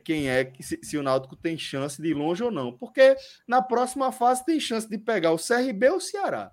quem 0.04 0.30
é, 0.30 0.52
se, 0.60 0.78
se 0.84 0.96
o 0.96 1.02
Náutico 1.02 1.34
tem 1.34 1.58
chance 1.58 2.00
de 2.00 2.10
ir 2.10 2.14
longe 2.14 2.44
ou 2.44 2.50
não. 2.50 2.76
Porque 2.76 3.16
na 3.46 3.60
próxima 3.60 4.12
fase 4.12 4.44
tem 4.44 4.60
chance 4.60 4.88
de 4.88 4.96
pegar 4.98 5.32
o 5.32 5.38
CRB 5.38 5.88
ou 5.90 5.96
o 5.96 6.00
Ceará, 6.00 6.52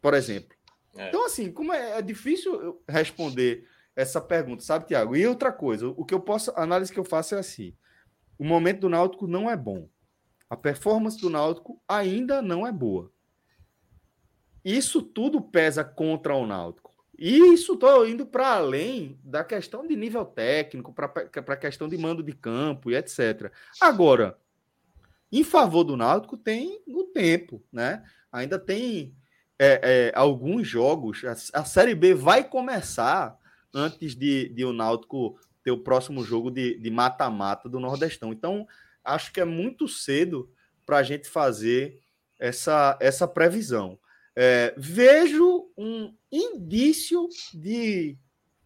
por 0.00 0.14
exemplo. 0.14 0.56
Então, 0.94 1.24
assim, 1.26 1.50
como 1.50 1.72
é, 1.72 2.00
difícil 2.00 2.82
responder 2.88 3.66
essa 3.94 4.20
pergunta, 4.20 4.62
sabe, 4.62 4.86
Tiago? 4.86 5.16
E 5.16 5.26
outra 5.26 5.52
coisa, 5.52 5.88
o 5.88 6.04
que 6.04 6.14
eu 6.14 6.20
posso, 6.20 6.50
a 6.52 6.62
análise 6.62 6.92
que 6.92 6.98
eu 6.98 7.04
faço 7.04 7.34
é 7.34 7.38
assim: 7.38 7.74
o 8.38 8.44
momento 8.44 8.80
do 8.80 8.88
Náutico 8.88 9.26
não 9.26 9.50
é 9.50 9.56
bom. 9.56 9.88
A 10.52 10.56
performance 10.56 11.18
do 11.18 11.30
Náutico 11.30 11.80
ainda 11.88 12.42
não 12.42 12.66
é 12.66 12.70
boa. 12.70 13.10
Isso 14.62 15.00
tudo 15.00 15.40
pesa 15.40 15.82
contra 15.82 16.34
o 16.34 16.46
Náutico. 16.46 16.92
E 17.18 17.54
isso 17.54 17.72
estou 17.72 18.06
indo 18.06 18.26
para 18.26 18.56
além 18.56 19.18
da 19.24 19.42
questão 19.42 19.88
de 19.88 19.96
nível 19.96 20.26
técnico, 20.26 20.92
para 20.92 21.54
a 21.54 21.56
questão 21.56 21.88
de 21.88 21.96
mando 21.96 22.22
de 22.22 22.34
campo 22.34 22.90
e 22.90 22.94
etc. 22.94 23.50
Agora, 23.80 24.36
em 25.32 25.42
favor 25.42 25.84
do 25.84 25.96
Náutico 25.96 26.36
tem 26.36 26.82
o 26.86 27.04
tempo, 27.04 27.64
né? 27.72 28.04
Ainda 28.30 28.58
tem 28.58 29.16
é, 29.58 30.10
é, 30.10 30.12
alguns 30.14 30.68
jogos. 30.68 31.24
A, 31.24 31.60
a, 31.60 31.64
Série 31.64 31.94
B 31.94 32.12
vai 32.12 32.44
começar 32.44 33.38
antes 33.72 34.14
de, 34.14 34.50
de 34.50 34.66
o 34.66 34.72
Náutico 34.74 35.40
ter 35.64 35.70
o 35.70 35.82
próximo 35.82 36.22
jogo 36.22 36.50
de 36.50 36.90
mata-mata 36.90 37.70
do 37.70 37.80
Nordestão. 37.80 38.34
Então, 38.34 38.68
acho 39.04 39.32
que 39.32 39.40
é 39.40 39.44
muito 39.44 39.88
cedo 39.88 40.50
para 40.84 40.98
a 40.98 41.02
gente 41.02 41.28
fazer 41.28 42.00
essa, 42.38 42.96
essa 43.00 43.26
previsão. 43.26 43.98
É, 44.34 44.74
vejo 44.76 45.70
um 45.76 46.14
indício 46.30 47.28
de 47.54 48.16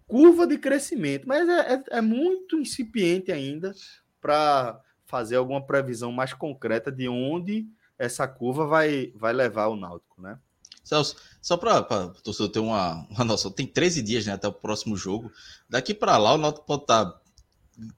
curva 0.06 0.46
de 0.46 0.56
crescimento, 0.58 1.26
mas 1.26 1.48
é, 1.48 1.74
é, 1.74 1.82
é 1.98 2.00
muito 2.00 2.58
incipiente 2.58 3.32
ainda 3.32 3.74
para 4.20 4.80
fazer 5.04 5.36
alguma 5.36 5.64
previsão 5.64 6.12
mais 6.12 6.32
concreta 6.32 6.90
de 6.90 7.08
onde 7.08 7.66
essa 7.98 8.26
curva 8.28 8.66
vai, 8.66 9.12
vai 9.14 9.32
levar 9.32 9.68
o 9.68 9.76
Náutico, 9.76 10.20
né? 10.20 10.38
Celso, 10.84 11.16
só 11.42 11.56
para 11.56 11.80
o 11.80 12.22
torcedor 12.22 12.48
ter 12.48 12.60
uma, 12.60 13.06
uma 13.10 13.24
noção, 13.24 13.50
tem 13.50 13.66
13 13.66 14.02
dias 14.02 14.24
né, 14.24 14.32
até 14.32 14.46
o 14.46 14.52
próximo 14.52 14.96
jogo. 14.96 15.32
Daqui 15.68 15.92
para 15.92 16.16
lá, 16.16 16.34
o 16.34 16.38
Náutico 16.38 16.64
pode 16.64 16.82
estar 16.82 17.06
tá 17.06 17.20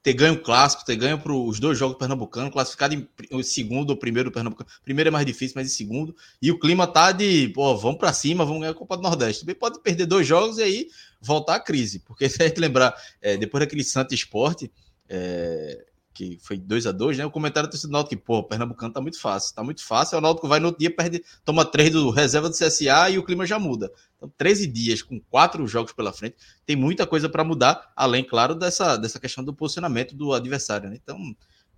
ter 0.03 0.13
ganho 0.13 0.35
o 0.35 0.43
clássico, 0.43 0.85
ter 0.85 0.97
ganho 0.97 1.19
para 1.19 1.33
os 1.33 1.61
dois 1.61 1.79
jogos 1.79 1.97
pernambucanos, 1.97 2.53
classificado 2.53 2.95
em 2.95 3.43
segundo 3.43 3.91
ou 3.91 3.97
primeiro 3.97 4.31
pernambucano. 4.31 4.69
Primeiro 4.83 5.09
é 5.09 5.11
mais 5.11 5.27
difícil, 5.27 5.55
mas 5.57 5.67
em 5.67 5.75
segundo. 5.75 6.15
E 6.43 6.51
o 6.51 6.59
clima 6.59 6.87
tá 6.87 7.13
de, 7.13 7.49
pô, 7.51 7.77
vamos 7.77 7.99
para 7.99 8.13
cima, 8.13 8.45
vamos 8.45 8.61
ganhar 8.61 8.73
a 8.73 8.75
Copa 8.75 8.97
do 8.97 9.03
Nordeste. 9.03 9.43
Também 9.43 9.55
pode 9.55 9.81
perder 9.81 10.07
dois 10.07 10.27
jogos 10.27 10.59
e 10.59 10.63
aí 10.63 10.89
voltar 11.21 11.57
à 11.57 11.61
crise. 11.61 12.01
Porque 12.01 12.29
se 12.31 12.43
a 12.43 12.49
gente 12.49 12.61
lembrar, 12.61 12.95
é, 13.21 13.37
depois 13.37 13.61
daquele 13.65 13.85
Santa 13.85 14.15
Esporte, 14.15 14.71
é, 15.09 15.87
que 16.19 16.37
foi 16.41 16.59
2 16.59 16.85
a 16.89 16.91
2 16.91 17.19
né? 17.19 17.25
O 17.25 17.31
comentário 17.31 17.71
do 17.71 17.89
Náutico 17.89 18.11
que, 18.11 18.17
pô, 18.17 18.39
o 18.39 18.43
Pernambucano 18.43 18.93
tá 18.93 19.01
muito 19.01 19.21
fácil, 19.21 19.55
tá 19.55 19.63
muito 19.63 19.85
fácil. 19.85 20.19
O 20.19 20.21
Náutico 20.21 20.49
vai 20.49 20.59
no 20.59 20.77
dia, 20.77 20.91
perde, 20.91 21.23
toma 21.45 21.65
três 21.65 21.93
do 21.93 22.11
reserva 22.11 22.49
do 22.49 22.57
CSA 22.57 23.09
e 23.11 23.19
o 23.19 23.23
clima 23.23 23.47
já 23.47 23.57
muda. 23.57 23.93
Então, 24.17 24.29
13 24.37 24.67
dias 24.67 25.01
com 25.01 25.21
quatro 25.21 25.65
jogos 25.69 25.93
pela 25.93 26.13
frente, 26.13 26.35
tem 26.67 26.75
muita 26.75 27.07
coisa 27.07 27.29
para 27.29 27.45
mudar, 27.45 27.93
além, 27.95 28.25
claro, 28.25 28.57
dessa, 28.57 28.97
dessa 28.97 29.21
questão 29.21 29.45
do 29.45 29.55
posicionamento 29.55 30.17
do 30.17 30.33
adversário, 30.33 30.91
né? 30.91 30.99
Então, 31.01 31.17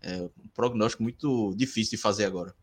é 0.00 0.22
um 0.22 0.48
prognóstico 0.54 1.02
muito 1.02 1.54
difícil 1.54 1.98
de 1.98 2.02
fazer 2.02 2.24
agora. 2.24 2.54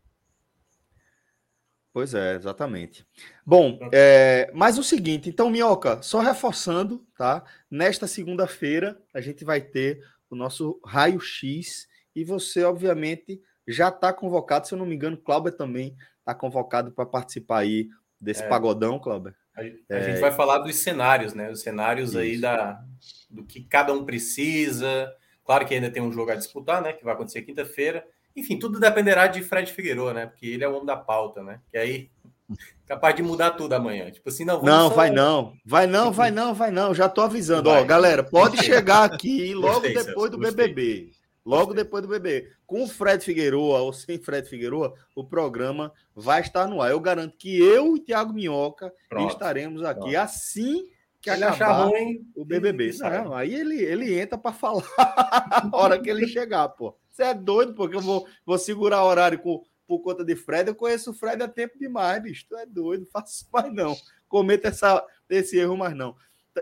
Pois 1.92 2.12
é, 2.12 2.34
exatamente. 2.34 3.06
Bom, 3.46 3.78
é, 3.92 4.50
mas 4.52 4.78
o 4.78 4.82
seguinte, 4.82 5.28
então, 5.28 5.48
Minhoca, 5.48 6.02
só 6.02 6.18
reforçando, 6.18 7.06
tá? 7.16 7.44
Nesta 7.70 8.08
segunda-feira 8.08 9.00
a 9.14 9.20
gente 9.20 9.44
vai 9.44 9.60
ter 9.60 10.02
o 10.30 10.36
nosso 10.36 10.80
raio-x. 10.84 11.88
E 12.14 12.24
você, 12.24 12.64
obviamente, 12.64 13.40
já 13.66 13.88
está 13.88 14.12
convocado. 14.12 14.66
Se 14.66 14.74
eu 14.74 14.78
não 14.78 14.86
me 14.86 14.94
engano, 14.94 15.16
Cláudio 15.16 15.52
também 15.52 15.96
está 16.20 16.34
convocado 16.34 16.90
para 16.90 17.06
participar 17.06 17.58
aí 17.58 17.88
desse 18.20 18.42
é, 18.42 18.48
pagodão, 18.48 18.98
Cláudio. 18.98 19.34
A, 19.56 19.64
é, 19.64 20.04
gente 20.04 20.20
vai 20.20 20.32
falar 20.32 20.58
dos 20.58 20.76
cenários, 20.76 21.34
né? 21.34 21.50
Os 21.50 21.60
cenários 21.60 22.10
isso. 22.10 22.18
aí 22.18 22.38
da, 22.38 22.82
do 23.30 23.44
que 23.44 23.62
cada 23.64 23.92
um 23.92 24.04
precisa. 24.04 25.12
Claro 25.44 25.66
que 25.66 25.74
ainda 25.74 25.90
tem 25.90 26.02
um 26.02 26.12
jogo 26.12 26.30
a 26.30 26.36
disputar, 26.36 26.82
né? 26.82 26.92
Que 26.92 27.04
vai 27.04 27.14
acontecer 27.14 27.42
quinta-feira. 27.42 28.06
Enfim, 28.36 28.58
tudo 28.58 28.78
dependerá 28.78 29.26
de 29.26 29.42
Fred 29.42 29.72
Figueiredo, 29.72 30.12
né? 30.12 30.26
Porque 30.26 30.46
ele 30.46 30.62
é 30.62 30.68
o 30.68 30.74
homem 30.74 30.86
da 30.86 30.96
pauta, 30.96 31.42
né? 31.42 31.60
Que 31.70 31.76
aí 31.76 32.10
capaz 32.86 33.14
de 33.14 33.22
mudar 33.22 33.52
tudo 33.52 33.72
amanhã. 33.74 34.10
Tipo 34.10 34.28
assim, 34.28 34.44
não, 34.44 34.62
não, 34.62 34.88
só... 34.88 34.94
vai 34.94 35.10
não. 35.10 35.52
Vai 35.64 35.86
não, 35.86 36.12
vai 36.12 36.30
não, 36.30 36.54
vai 36.54 36.70
não. 36.70 36.94
Já 36.94 37.08
tô 37.08 37.20
avisando, 37.20 37.70
vai. 37.70 37.82
ó, 37.82 37.84
galera, 37.84 38.22
pode 38.22 38.56
chegar 38.64 39.04
aqui 39.04 39.54
logo 39.54 39.80
gostei, 39.80 39.94
depois 39.94 40.30
do 40.30 40.38
gostei. 40.38 40.68
BBB. 40.68 41.10
Logo 41.44 41.66
gostei. 41.66 41.84
depois 41.84 42.02
do 42.02 42.08
BBB. 42.08 42.50
Com 42.66 42.84
o 42.84 42.88
Fred 42.88 43.24
Figueroa 43.24 43.80
ou 43.80 43.92
sem 43.92 44.18
Fred 44.18 44.48
Figueroa, 44.48 44.94
o 45.14 45.24
programa 45.24 45.92
vai 46.14 46.40
estar 46.40 46.66
no 46.66 46.80
ar. 46.80 46.90
Eu 46.90 47.00
garanto 47.00 47.36
que 47.36 47.58
eu 47.58 47.96
e 47.96 48.00
Thiago 48.00 48.32
Minhoca 48.32 48.92
Pronto. 49.08 49.32
estaremos 49.32 49.82
aqui 49.84 50.00
Pronto. 50.00 50.16
assim 50.16 50.86
que 51.20 51.30
ele 51.30 51.44
acabar 51.44 51.86
ruim, 51.86 52.20
o 52.36 52.44
BBB. 52.44 52.92
Não, 53.00 53.34
aí 53.34 53.52
ele, 53.54 53.82
ele 53.82 54.18
entra 54.18 54.38
para 54.38 54.52
falar 54.52 54.84
a 54.96 55.68
hora 55.72 55.98
que 55.98 56.08
ele 56.08 56.28
chegar, 56.28 56.68
pô. 56.68 56.96
Você 57.10 57.24
é 57.24 57.34
doido, 57.34 57.74
porque 57.74 57.96
eu 57.96 58.00
vou, 58.00 58.26
vou 58.46 58.56
segurar 58.58 59.04
horário 59.04 59.40
com 59.40 59.62
por 59.88 60.00
conta 60.00 60.22
de 60.22 60.36
Fred. 60.36 60.68
Eu 60.68 60.74
conheço 60.74 61.10
o 61.10 61.14
Fred 61.14 61.42
há 61.42 61.48
tempo 61.48 61.78
demais, 61.78 62.22
bicho. 62.22 62.44
Tu 62.46 62.54
é 62.56 62.66
doido, 62.66 63.08
faço 63.10 63.48
mais 63.50 63.72
não. 63.72 63.96
Cometa 64.28 64.68
essa, 64.68 65.02
esse 65.30 65.58
erro 65.58 65.76
mais 65.76 65.96
não. 65.96 66.14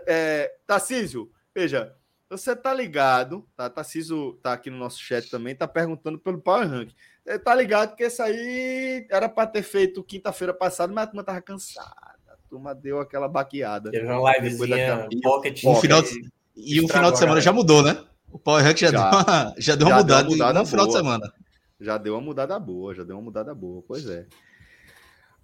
É, 0.07 0.53
Tarcísio, 0.65 1.29
veja, 1.53 1.93
você 2.29 2.55
tá 2.55 2.73
ligado, 2.73 3.45
tá? 3.55 3.69
Tarcísio 3.69 4.33
tá 4.41 4.53
aqui 4.53 4.69
no 4.69 4.77
nosso 4.77 4.99
chat 4.99 5.29
também, 5.29 5.55
tá 5.55 5.67
perguntando 5.67 6.17
pelo 6.17 6.39
Power 6.39 6.67
Rank. 6.67 6.91
É, 7.25 7.37
tá 7.37 7.53
ligado 7.53 7.95
que 7.95 8.03
esse 8.03 8.21
aí 8.21 9.05
era 9.11 9.27
para 9.27 9.47
ter 9.47 9.63
feito 9.63 10.03
quinta-feira 10.03 10.53
passada, 10.53 10.93
mas 10.93 11.03
a 11.03 11.07
turma 11.07 11.23
tava 11.23 11.41
cansada. 11.41 11.91
A 12.29 12.37
turma 12.49 12.73
deu 12.73 13.01
aquela 13.01 13.27
baqueada. 13.27 13.91
Teve 13.91 14.05
uma 14.05 14.37
livezinha, 14.37 15.09
pocket. 15.21 15.63
Um 15.65 15.75
final 15.75 16.01
de... 16.01 16.29
E 16.55 16.81
um 16.81 16.87
final 16.87 17.11
de 17.11 17.19
semana 17.19 17.41
já 17.41 17.51
mudou, 17.51 17.83
né? 17.83 18.03
O 18.31 18.39
Power 18.39 18.63
Rank 18.63 18.77
já, 18.77 18.91
já, 18.91 18.99
deu 18.99 19.09
uma, 19.09 19.53
já 19.59 19.75
deu 19.75 19.87
uma 19.87 19.95
já 19.95 20.01
mudada, 20.01 20.23
deu 20.23 20.29
uma 20.29 20.37
mudada 20.37 20.59
no 20.59 20.65
final 20.65 20.87
de 20.87 20.93
semana. 20.93 21.33
Já 21.79 21.97
deu 21.97 22.13
uma 22.13 22.21
mudada 22.21 22.59
boa, 22.59 22.93
já 22.93 23.03
deu 23.03 23.15
uma 23.15 23.23
mudada 23.23 23.53
boa, 23.53 23.83
pois 23.87 24.07
é. 24.07 24.25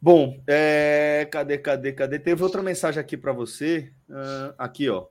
Bom, 0.01 0.41
é... 0.47 1.27
cadê, 1.31 1.57
cadê, 1.57 1.93
cadê? 1.93 2.19
Teve 2.19 2.43
outra 2.43 2.61
mensagem 2.61 2.99
aqui 2.99 3.15
para 3.15 3.31
você. 3.31 3.93
Uh, 4.09 4.53
aqui, 4.57 4.89
ó. 4.89 5.07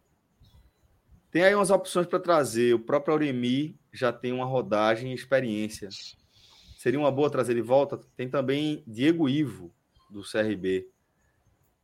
Tem 1.31 1.45
aí 1.45 1.55
umas 1.55 1.71
opções 1.71 2.07
para 2.07 2.21
trazer. 2.21 2.75
O 2.75 2.79
próprio 2.79 3.13
Auremi 3.13 3.75
já 3.91 4.13
tem 4.13 4.33
uma 4.33 4.45
rodagem 4.45 5.13
e 5.13 5.15
experiência. 5.15 5.89
Seria 6.77 6.99
uma 6.99 7.11
boa 7.11 7.31
trazer 7.31 7.55
de 7.55 7.63
volta? 7.63 7.99
Tem 8.17 8.29
também 8.29 8.83
Diego 8.87 9.29
Ivo, 9.29 9.73
do 10.11 10.23
CRB. 10.23 10.89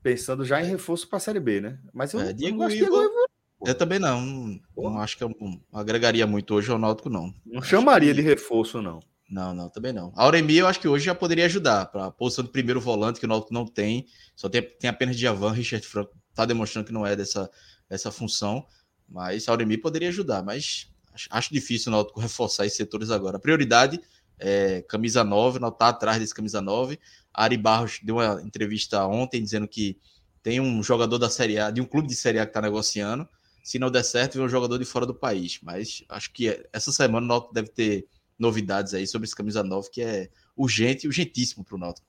Pensando 0.02 0.44
já 0.44 0.60
em 0.60 0.66
reforço 0.66 1.08
para 1.08 1.16
a 1.16 1.20
Série 1.20 1.40
B, 1.40 1.60
né? 1.60 1.78
Mas 1.94 2.12
eu 2.12 2.20
é, 2.20 2.32
Diego, 2.32 2.64
Ivo... 2.64 2.68
Diego 2.68 3.02
Ivo. 3.02 3.28
Eu 3.64 3.74
também 3.74 3.98
não. 3.98 4.20
Não, 4.20 4.60
não 4.76 5.00
acho 5.00 5.16
que 5.16 5.24
eu 5.24 5.34
agregaria 5.72 6.26
muito 6.26 6.54
hoje 6.54 6.70
ao 6.70 6.78
Náutico, 6.78 7.08
não. 7.08 7.32
Não 7.46 7.62
chamaria 7.62 8.14
que... 8.14 8.20
de 8.20 8.26
reforço, 8.26 8.82
não. 8.82 9.00
Não, 9.28 9.54
não, 9.54 9.68
também 9.68 9.92
não. 9.92 10.10
A 10.16 10.24
Auremi 10.24 10.56
eu 10.56 10.66
acho 10.66 10.80
que 10.80 10.88
hoje 10.88 11.04
já 11.04 11.14
poderia 11.14 11.44
ajudar 11.44 11.86
para 11.86 12.06
a 12.06 12.10
posição 12.10 12.44
do 12.44 12.50
primeiro 12.50 12.80
volante, 12.80 13.20
que 13.20 13.26
o 13.26 13.28
Náutico 13.28 13.52
não 13.52 13.66
tem. 13.66 14.06
Só 14.34 14.48
tem, 14.48 14.62
tem 14.62 14.88
apenas 14.88 15.16
Djavan, 15.16 15.52
Richard 15.52 15.86
Franco 15.86 16.16
está 16.30 16.46
demonstrando 16.46 16.86
que 16.86 16.92
não 16.92 17.06
é 17.06 17.14
dessa, 17.14 17.50
dessa 17.88 18.10
função. 18.10 18.66
Mas 19.06 19.46
a 19.46 19.52
Auremi 19.52 19.76
poderia 19.76 20.08
ajudar. 20.08 20.42
Mas 20.42 20.90
acho, 21.12 21.28
acho 21.30 21.52
difícil 21.52 21.92
o 21.92 21.96
Náutico 21.96 22.20
reforçar 22.20 22.64
esses 22.64 22.76
setores 22.76 23.10
agora. 23.10 23.36
A 23.36 23.40
prioridade 23.40 24.00
é 24.38 24.82
camisa 24.82 25.22
9, 25.22 25.58
não 25.58 25.68
está 25.68 25.88
atrás 25.88 26.18
desse 26.18 26.34
camisa 26.34 26.62
9. 26.62 26.98
A 27.34 27.44
Ari 27.44 27.58
Barros 27.58 28.00
deu 28.02 28.16
uma 28.16 28.40
entrevista 28.42 29.04
ontem 29.06 29.42
dizendo 29.42 29.68
que 29.68 29.98
tem 30.42 30.58
um 30.58 30.82
jogador 30.82 31.18
da 31.18 31.28
Série 31.28 31.58
A, 31.58 31.70
de 31.70 31.82
um 31.82 31.84
clube 31.84 32.08
de 32.08 32.14
Série 32.14 32.38
A 32.38 32.46
que 32.46 32.50
está 32.50 32.62
negociando. 32.62 33.28
Se 33.62 33.78
não 33.78 33.90
der 33.90 34.04
certo, 34.04 34.38
vem 34.38 34.46
um 34.46 34.48
jogador 34.48 34.78
de 34.78 34.86
fora 34.86 35.04
do 35.04 35.14
país. 35.14 35.58
Mas 35.62 36.02
acho 36.08 36.32
que 36.32 36.64
essa 36.72 36.90
semana 36.90 37.26
o 37.26 37.28
Náutico 37.28 37.52
deve 37.52 37.68
ter 37.68 38.06
novidades 38.38 38.94
aí 38.94 39.06
sobre 39.06 39.26
esse 39.26 39.34
camisa 39.34 39.62
9 39.62 39.90
que 39.90 40.02
é 40.02 40.30
urgente 40.56 41.06
e 41.06 41.08
urgentíssimo 41.08 41.64
para 41.64 41.76
o 41.76 41.78
Náutico. 41.78 42.06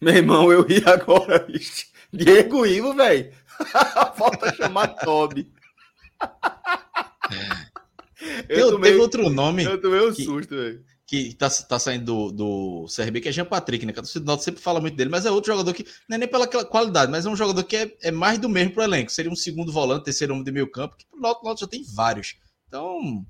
Meu 0.00 0.14
irmão, 0.14 0.52
eu 0.52 0.62
ri 0.62 0.82
agora, 0.84 1.38
bicho. 1.38 1.86
Diego 2.12 2.66
Ivo, 2.66 2.94
velho. 2.94 3.32
Falta 4.16 4.54
chamar 4.54 4.88
Toby. 4.88 5.50
Eu, 8.48 8.58
eu 8.58 8.70
tomei 8.72 8.94
outro 8.96 9.28
nome. 9.28 9.64
Eu 9.64 9.80
tomei 9.80 10.00
um 10.00 10.12
que, 10.12 10.24
susto, 10.24 10.56
velho. 10.56 10.82
que 11.06 11.34
tá, 11.34 11.50
tá 11.50 11.78
saindo 11.78 12.04
do, 12.04 12.32
do 12.32 12.86
CRB, 12.94 13.20
que 13.20 13.28
é 13.28 13.32
Jean 13.32 13.44
Patrick, 13.44 13.84
né? 13.84 13.92
Que 13.92 13.98
a 13.98 14.02
torcida 14.02 14.38
sempre 14.38 14.62
fala 14.62 14.80
muito 14.80 14.96
dele, 14.96 15.10
mas 15.10 15.26
é 15.26 15.30
outro 15.30 15.52
jogador 15.52 15.74
que 15.74 15.84
não 16.08 16.16
é 16.16 16.18
nem 16.18 16.28
pela 16.28 16.46
qualidade, 16.46 17.10
mas 17.10 17.26
é 17.26 17.28
um 17.28 17.36
jogador 17.36 17.62
que 17.64 17.76
é, 17.76 17.96
é 18.02 18.10
mais 18.10 18.38
do 18.38 18.48
mesmo 18.48 18.72
pro 18.72 18.82
elenco. 18.82 19.12
Seria 19.12 19.30
um 19.30 19.36
segundo 19.36 19.72
volante, 19.72 20.04
terceiro 20.04 20.32
homem 20.32 20.44
de 20.44 20.52
meio 20.52 20.70
campo, 20.70 20.96
que 20.96 21.06
pro 21.06 21.20
Náutico 21.20 21.56
já 21.56 21.66
tem 21.66 21.84
vários. 21.94 22.36
Então, 22.68 23.24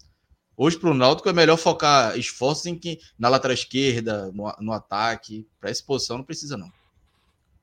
hoje 0.56 0.78
pro 0.78 0.94
Náutico 0.94 1.28
é 1.28 1.32
melhor 1.32 1.56
focar 1.56 2.18
esforços 2.18 2.66
em 2.66 2.78
que 2.78 2.98
na 3.18 3.28
lateral 3.28 3.54
esquerda, 3.54 4.30
no, 4.32 4.52
no 4.60 4.72
ataque. 4.72 5.46
Para 5.60 5.70
essa 5.70 5.82
posição 5.84 6.18
não 6.18 6.24
precisa 6.24 6.56
não. 6.56 6.70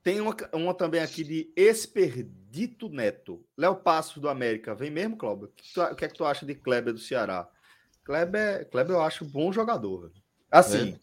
Tem 0.04 0.20
uma, 0.20 0.36
uma 0.54 0.74
também 0.74 1.02
aqui 1.02 1.24
de 1.24 1.52
Experdito 1.56 2.90
Neto. 2.90 3.46
Léo 3.56 3.76
Passos 3.76 4.22
do 4.22 4.28
América. 4.28 4.74
Vem 4.74 4.90
mesmo, 4.90 5.16
Cláudio? 5.16 5.46
O 5.46 5.50
que, 5.50 5.80
o 5.80 5.96
que 5.96 6.06
é 6.06 6.08
que 6.08 6.18
tu 6.18 6.26
acha 6.26 6.46
de 6.46 6.56
Kleber 6.56 6.94
do 6.94 7.00
Ceará? 7.00 7.48
Kleber, 8.04 8.68
Kleber 8.70 8.96
eu 8.96 9.02
acho 9.02 9.24
bom 9.24 9.52
jogador. 9.52 10.12
Assim, 10.50 10.94
é. 10.94 11.00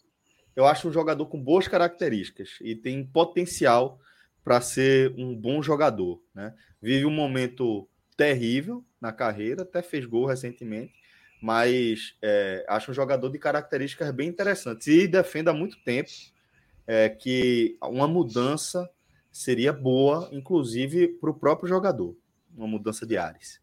eu 0.55 0.65
acho 0.65 0.89
um 0.89 0.91
jogador 0.91 1.25
com 1.27 1.41
boas 1.41 1.67
características 1.67 2.57
e 2.61 2.75
tem 2.75 3.05
potencial 3.05 3.99
para 4.43 4.59
ser 4.61 5.13
um 5.17 5.35
bom 5.35 5.61
jogador. 5.61 6.21
Né? 6.33 6.53
Vive 6.81 7.05
um 7.05 7.11
momento 7.11 7.87
terrível 8.17 8.85
na 8.99 9.13
carreira, 9.13 9.63
até 9.63 9.81
fez 9.81 10.05
gol 10.05 10.25
recentemente, 10.25 10.93
mas 11.41 12.15
é, 12.21 12.65
acho 12.67 12.91
um 12.91 12.93
jogador 12.93 13.29
de 13.29 13.39
características 13.39 14.11
bem 14.11 14.27
interessantes 14.27 14.87
e 14.87 15.07
defende 15.07 15.49
há 15.49 15.53
muito 15.53 15.77
tempo 15.83 16.09
é, 16.85 17.07
que 17.09 17.77
uma 17.81 18.07
mudança 18.07 18.89
seria 19.31 19.71
boa, 19.71 20.27
inclusive 20.31 21.07
para 21.07 21.29
o 21.29 21.33
próprio 21.33 21.69
jogador, 21.69 22.17
uma 22.55 22.67
mudança 22.67 23.05
de 23.05 23.17
áreas. 23.17 23.59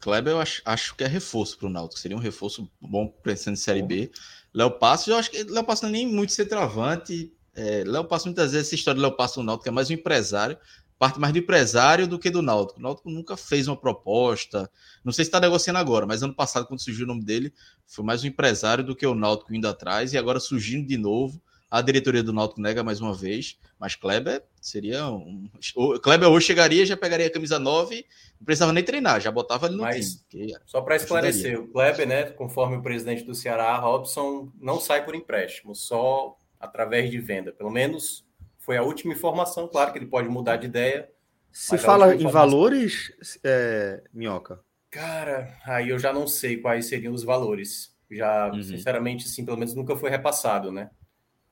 Kleber, 0.00 0.32
eu 0.32 0.40
acho, 0.40 0.62
acho 0.64 0.94
que 0.94 1.04
é 1.04 1.06
reforço 1.06 1.58
para 1.58 1.66
o 1.66 1.70
Náutico. 1.70 2.00
Seria 2.00 2.16
um 2.16 2.20
reforço 2.20 2.70
bom 2.80 3.08
pensando 3.22 3.54
em 3.54 3.56
Série 3.56 3.82
B. 3.82 4.10
Léo 4.52 4.70
Passos, 4.70 5.08
eu 5.08 5.16
acho 5.16 5.30
que 5.30 5.42
Léo 5.44 5.64
Passos 5.64 5.82
não 5.82 5.88
é 5.88 5.92
nem 5.92 6.06
muito 6.06 6.32
centroavante. 6.32 7.32
É, 7.54 7.82
Léo 7.84 8.04
Passos, 8.04 8.26
muitas 8.26 8.52
vezes, 8.52 8.68
essa 8.68 8.74
história 8.74 8.96
de 8.96 9.02
Léo 9.02 9.16
Passos 9.16 9.38
no 9.38 9.44
Náutico 9.44 9.68
é 9.68 9.72
mais 9.72 9.90
um 9.90 9.94
empresário. 9.94 10.58
Parte 10.98 11.20
mais 11.20 11.32
do 11.32 11.38
empresário 11.38 12.06
do 12.06 12.18
que 12.18 12.30
do 12.30 12.40
Náutico. 12.40 12.78
O 12.78 12.82
Náutico 12.82 13.10
nunca 13.10 13.36
fez 13.36 13.68
uma 13.68 13.76
proposta. 13.76 14.70
Não 15.04 15.12
sei 15.12 15.24
se 15.24 15.28
está 15.28 15.38
negociando 15.38 15.78
agora, 15.78 16.06
mas 16.06 16.22
ano 16.22 16.34
passado, 16.34 16.66
quando 16.66 16.82
surgiu 16.82 17.04
o 17.04 17.08
nome 17.08 17.22
dele, 17.22 17.52
foi 17.86 18.04
mais 18.04 18.24
um 18.24 18.26
empresário 18.26 18.82
do 18.82 18.96
que 18.96 19.06
o 19.06 19.14
Náutico 19.14 19.54
indo 19.54 19.68
atrás. 19.68 20.12
E 20.12 20.18
agora 20.18 20.40
surgindo 20.40 20.86
de 20.86 20.96
novo. 20.96 21.40
A 21.68 21.82
diretoria 21.82 22.22
do 22.22 22.32
Náutico 22.32 22.60
nega 22.60 22.84
mais 22.84 23.00
uma 23.00 23.12
vez, 23.12 23.58
mas 23.78 23.96
Kleber 23.96 24.42
seria 24.60 25.08
um. 25.08 25.50
O 25.74 25.98
Kleber 25.98 26.28
hoje 26.28 26.46
chegaria, 26.46 26.86
já 26.86 26.96
pegaria 26.96 27.26
a 27.26 27.30
camisa 27.30 27.58
9, 27.58 28.06
não 28.38 28.44
precisava 28.44 28.72
nem 28.72 28.84
treinar, 28.84 29.20
já 29.20 29.32
botava 29.32 29.66
ele 29.66 29.76
no 29.76 29.82
mas, 29.82 30.24
time. 30.30 30.56
Só 30.64 30.80
para 30.80 30.94
esclarecer, 30.94 31.60
o 31.60 31.66
Kleber, 31.66 32.06
né, 32.06 32.24
conforme 32.30 32.76
o 32.76 32.82
presidente 32.82 33.24
do 33.24 33.34
Ceará, 33.34 33.76
Robson, 33.78 34.50
não 34.60 34.80
sai 34.80 35.04
por 35.04 35.16
empréstimo, 35.16 35.74
só 35.74 36.38
através 36.58 37.10
de 37.10 37.18
venda. 37.18 37.52
Pelo 37.52 37.70
menos 37.70 38.25
foi 38.66 38.76
a 38.76 38.82
última 38.82 39.14
informação, 39.14 39.68
claro 39.68 39.92
que 39.92 39.98
ele 39.98 40.06
pode 40.06 40.28
mudar 40.28 40.56
de 40.56 40.66
ideia. 40.66 41.08
Se 41.52 41.78
fala 41.78 42.16
em 42.16 42.26
valores, 42.26 43.12
é, 43.44 44.02
Minhoca? 44.12 44.60
Cara, 44.90 45.56
aí 45.64 45.90
eu 45.90 45.98
já 46.00 46.12
não 46.12 46.26
sei 46.26 46.56
quais 46.56 46.86
seriam 46.86 47.14
os 47.14 47.22
valores. 47.22 47.94
Já, 48.10 48.50
uhum. 48.50 48.62
sinceramente, 48.62 49.26
assim, 49.26 49.44
pelo 49.44 49.56
menos 49.56 49.72
nunca 49.72 49.94
foi 49.94 50.10
repassado, 50.10 50.72
né? 50.72 50.90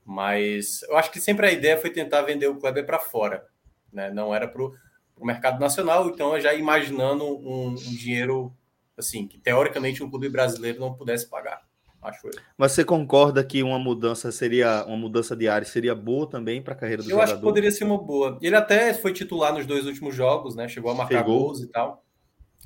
Mas 0.04 0.82
eu 0.82 0.96
acho 0.96 1.10
que 1.12 1.20
sempre 1.20 1.46
a 1.46 1.52
ideia 1.52 1.78
foi 1.78 1.90
tentar 1.90 2.22
vender 2.22 2.48
o 2.48 2.56
Kleber 2.56 2.84
para 2.84 2.98
fora, 2.98 3.46
né? 3.92 4.10
Não 4.10 4.34
era 4.34 4.48
para 4.48 4.62
o 4.62 5.24
mercado 5.24 5.60
nacional, 5.60 6.08
então 6.08 6.38
já 6.40 6.52
imaginando 6.52 7.24
um, 7.24 7.68
um, 7.68 7.74
dinheiro 7.74 8.52
assim 8.96 9.26
que 9.26 9.38
teoricamente 9.38 10.02
um 10.02 10.10
clube 10.10 10.28
brasileiro 10.28 10.80
não 10.80 10.94
pudesse 10.94 11.28
pagar. 11.28 11.62
Acho 12.04 12.26
eu. 12.26 12.32
Mas 12.56 12.72
você 12.72 12.84
concorda 12.84 13.42
que 13.42 13.62
uma 13.62 13.78
mudança 13.78 14.30
seria 14.30 14.84
uma 14.86 14.96
mudança 14.96 15.34
de 15.34 15.48
área 15.48 15.66
seria 15.66 15.94
boa 15.94 16.28
também 16.28 16.60
para 16.60 16.74
a 16.74 16.76
carreira 16.76 17.02
do 17.02 17.06
eu 17.06 17.10
jogador? 17.10 17.30
Eu 17.30 17.32
acho 17.32 17.40
que 17.40 17.46
poderia 17.46 17.70
ser 17.70 17.84
uma 17.84 17.96
boa. 17.96 18.38
Ele 18.42 18.54
até 18.54 18.92
foi 18.92 19.12
titular 19.12 19.54
nos 19.54 19.64
dois 19.64 19.86
últimos 19.86 20.14
jogos, 20.14 20.54
né? 20.54 20.68
Chegou 20.68 20.90
a 20.90 20.94
marcar 20.94 21.24
Pegou. 21.24 21.40
gols 21.40 21.62
e 21.62 21.66
tal. 21.66 22.04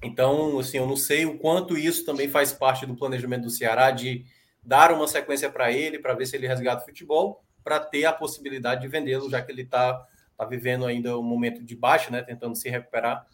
Então, 0.03 0.59
assim, 0.59 0.79
eu 0.79 0.87
não 0.87 0.97
sei 0.97 1.25
o 1.25 1.39
quanto 1.39 1.77
isso 1.79 2.05
também 2.05 2.29
faz 2.29 2.53
parte 2.53 2.85
do 2.85 2.97
planejamento 2.97 3.45
do 3.45 3.51
Ceará 3.51 3.91
de 3.91 4.25
dar 4.63 4.93
uma 4.93 5.09
sequência 5.09 5.51
para 5.51 5.73
ele, 5.73 5.99
para 5.99 6.15
ver 6.15 6.27
se 6.27 6.37
ele 6.37 6.47
resgata 6.47 6.83
o 6.83 6.87
futebol, 6.87 7.43
para 7.65 7.81
ter 7.81 8.05
a 8.05 8.13
possibilidade 8.13 8.83
de 8.83 8.89
vendê-lo, 8.89 9.31
já 9.31 9.41
que 9.41 9.51
ele 9.51 9.63
está 9.63 10.05
tá 10.37 10.45
vivendo 10.45 10.87
ainda 10.87 11.19
um 11.19 11.23
momento 11.23 11.65
de 11.65 11.75
baixa, 11.75 12.11
né, 12.11 12.23
tentando 12.23 12.55
se 12.55 12.69
recuperar. 12.69 13.27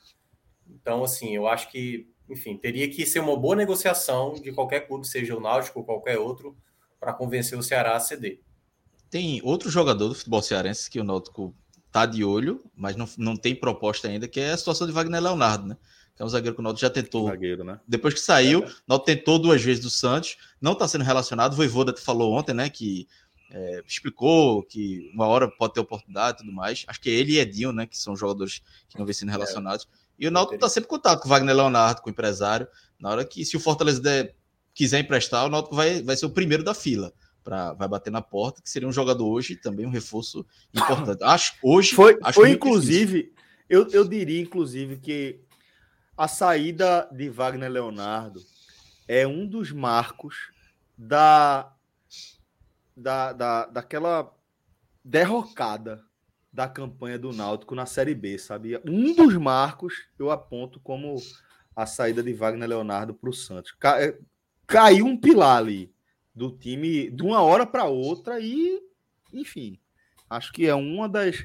Então, 0.68 1.04
assim, 1.04 1.34
eu 1.34 1.46
acho 1.46 1.70
que, 1.70 2.08
enfim, 2.28 2.56
teria 2.56 2.88
que 2.88 3.04
ser 3.06 3.20
uma 3.20 3.36
boa 3.36 3.56
negociação 3.56 4.34
de 4.34 4.52
qualquer 4.52 4.86
clube, 4.86 5.06
seja 5.06 5.36
o 5.36 5.40
Náutico 5.40 5.80
ou 5.80 5.84
qualquer 5.84 6.18
outro, 6.18 6.56
para 6.98 7.12
convencer 7.12 7.58
o 7.58 7.62
Ceará 7.62 7.96
a 7.96 8.00
ceder. 8.00 8.40
Tem 9.10 9.40
outro 9.44 9.70
jogador 9.70 10.08
do 10.08 10.14
futebol 10.14 10.42
cearense 10.42 10.90
que 10.90 10.98
o 10.98 11.04
Náutico 11.04 11.54
tá 11.92 12.06
de 12.06 12.24
olho, 12.24 12.64
mas 12.74 12.96
não, 12.96 13.08
não 13.16 13.36
tem 13.36 13.54
proposta 13.54 14.08
ainda, 14.08 14.26
que 14.26 14.40
é 14.40 14.50
a 14.50 14.56
situação 14.56 14.86
de 14.86 14.92
Wagner 14.92 15.22
Leonardo, 15.22 15.68
né? 15.68 15.76
que 16.14 16.22
é 16.22 16.24
um 16.24 16.28
zagueiro 16.28 16.54
que 16.54 16.60
o 16.60 16.64
Naldo 16.64 16.78
já 16.78 16.88
tentou. 16.88 17.26
Zagueiro, 17.26 17.64
né? 17.64 17.80
Depois 17.88 18.14
que 18.14 18.20
saiu, 18.20 18.62
é. 18.62 18.66
o 18.66 18.72
Naldo 18.86 19.04
tentou 19.04 19.38
duas 19.38 19.62
vezes 19.62 19.82
do 19.82 19.90
Santos, 19.90 20.36
não 20.60 20.72
está 20.72 20.86
sendo 20.86 21.02
relacionado. 21.02 21.52
O 21.52 21.56
Voivoda 21.56 21.94
falou 21.96 22.32
ontem, 22.34 22.54
né, 22.54 22.70
que 22.70 23.08
é, 23.50 23.82
explicou 23.86 24.62
que 24.62 25.10
uma 25.12 25.26
hora 25.26 25.48
pode 25.48 25.74
ter 25.74 25.80
oportunidade 25.80 26.38
e 26.38 26.40
tudo 26.44 26.52
mais. 26.52 26.84
Acho 26.86 27.00
que 27.00 27.10
ele 27.10 27.32
e 27.32 27.38
Edinho, 27.38 27.72
né, 27.72 27.86
que 27.86 27.98
são 27.98 28.16
jogadores 28.16 28.62
que 28.88 28.98
não 28.98 29.04
vêm 29.04 29.12
sendo 29.12 29.30
é. 29.30 29.32
relacionados. 29.32 29.88
É. 29.90 30.03
E 30.18 30.28
o 30.28 30.30
Naldo 30.30 30.54
está 30.54 30.68
sempre 30.68 30.86
em 30.86 30.90
contato 30.90 31.20
com 31.20 31.26
o 31.26 31.30
Wagner 31.30 31.54
Leonardo, 31.54 32.02
com 32.02 32.08
o 32.08 32.12
empresário. 32.12 32.68
Na 33.00 33.10
hora 33.10 33.24
que, 33.24 33.44
se 33.44 33.56
o 33.56 33.60
Fortaleza 33.60 34.00
der, 34.00 34.34
quiser 34.72 35.00
emprestar, 35.00 35.44
o 35.44 35.48
Náutico 35.48 35.74
vai, 35.74 36.02
vai 36.02 36.16
ser 36.16 36.26
o 36.26 36.30
primeiro 36.30 36.62
da 36.62 36.74
fila. 36.74 37.12
Pra, 37.42 37.74
vai 37.74 37.86
bater 37.86 38.10
na 38.10 38.22
porta, 38.22 38.62
que 38.62 38.70
seria 38.70 38.88
um 38.88 38.92
jogador 38.92 39.26
hoje 39.26 39.56
também 39.56 39.84
um 39.84 39.90
reforço 39.90 40.46
importante. 40.72 41.22
Acho 41.24 41.54
hoje. 41.62 41.94
Foi, 41.94 42.18
acho 42.22 42.40
foi 42.40 42.50
inclusive, 42.50 43.34
eu, 43.68 43.86
eu 43.90 44.08
diria, 44.08 44.40
inclusive, 44.40 44.96
que 44.96 45.40
a 46.16 46.26
saída 46.26 47.06
de 47.12 47.28
Wagner 47.28 47.70
Leonardo 47.70 48.40
é 49.06 49.26
um 49.26 49.46
dos 49.46 49.72
marcos 49.72 50.36
da, 50.96 51.70
da, 52.96 53.32
da 53.32 53.66
daquela 53.66 54.32
derrocada 55.04 56.02
da 56.54 56.68
campanha 56.68 57.18
do 57.18 57.32
Náutico 57.32 57.74
na 57.74 57.84
Série 57.84 58.14
B, 58.14 58.38
sabia? 58.38 58.80
Um 58.86 59.12
dos 59.12 59.36
marcos 59.36 60.06
eu 60.16 60.30
aponto 60.30 60.78
como 60.78 61.16
a 61.74 61.84
saída 61.84 62.22
de 62.22 62.32
Wagner 62.32 62.68
Leonardo 62.68 63.12
para 63.12 63.28
o 63.28 63.32
Santos. 63.32 63.74
É, 63.98 64.16
caiu 64.64 65.04
um 65.04 65.16
pilar 65.16 65.58
ali 65.58 65.92
do 66.32 66.56
time 66.56 67.10
de 67.10 67.24
uma 67.24 67.42
hora 67.42 67.66
para 67.66 67.86
outra 67.86 68.38
e, 68.38 68.80
enfim, 69.32 69.80
acho 70.30 70.52
que 70.52 70.64
é 70.64 70.74
uma 70.76 71.08
das, 71.08 71.44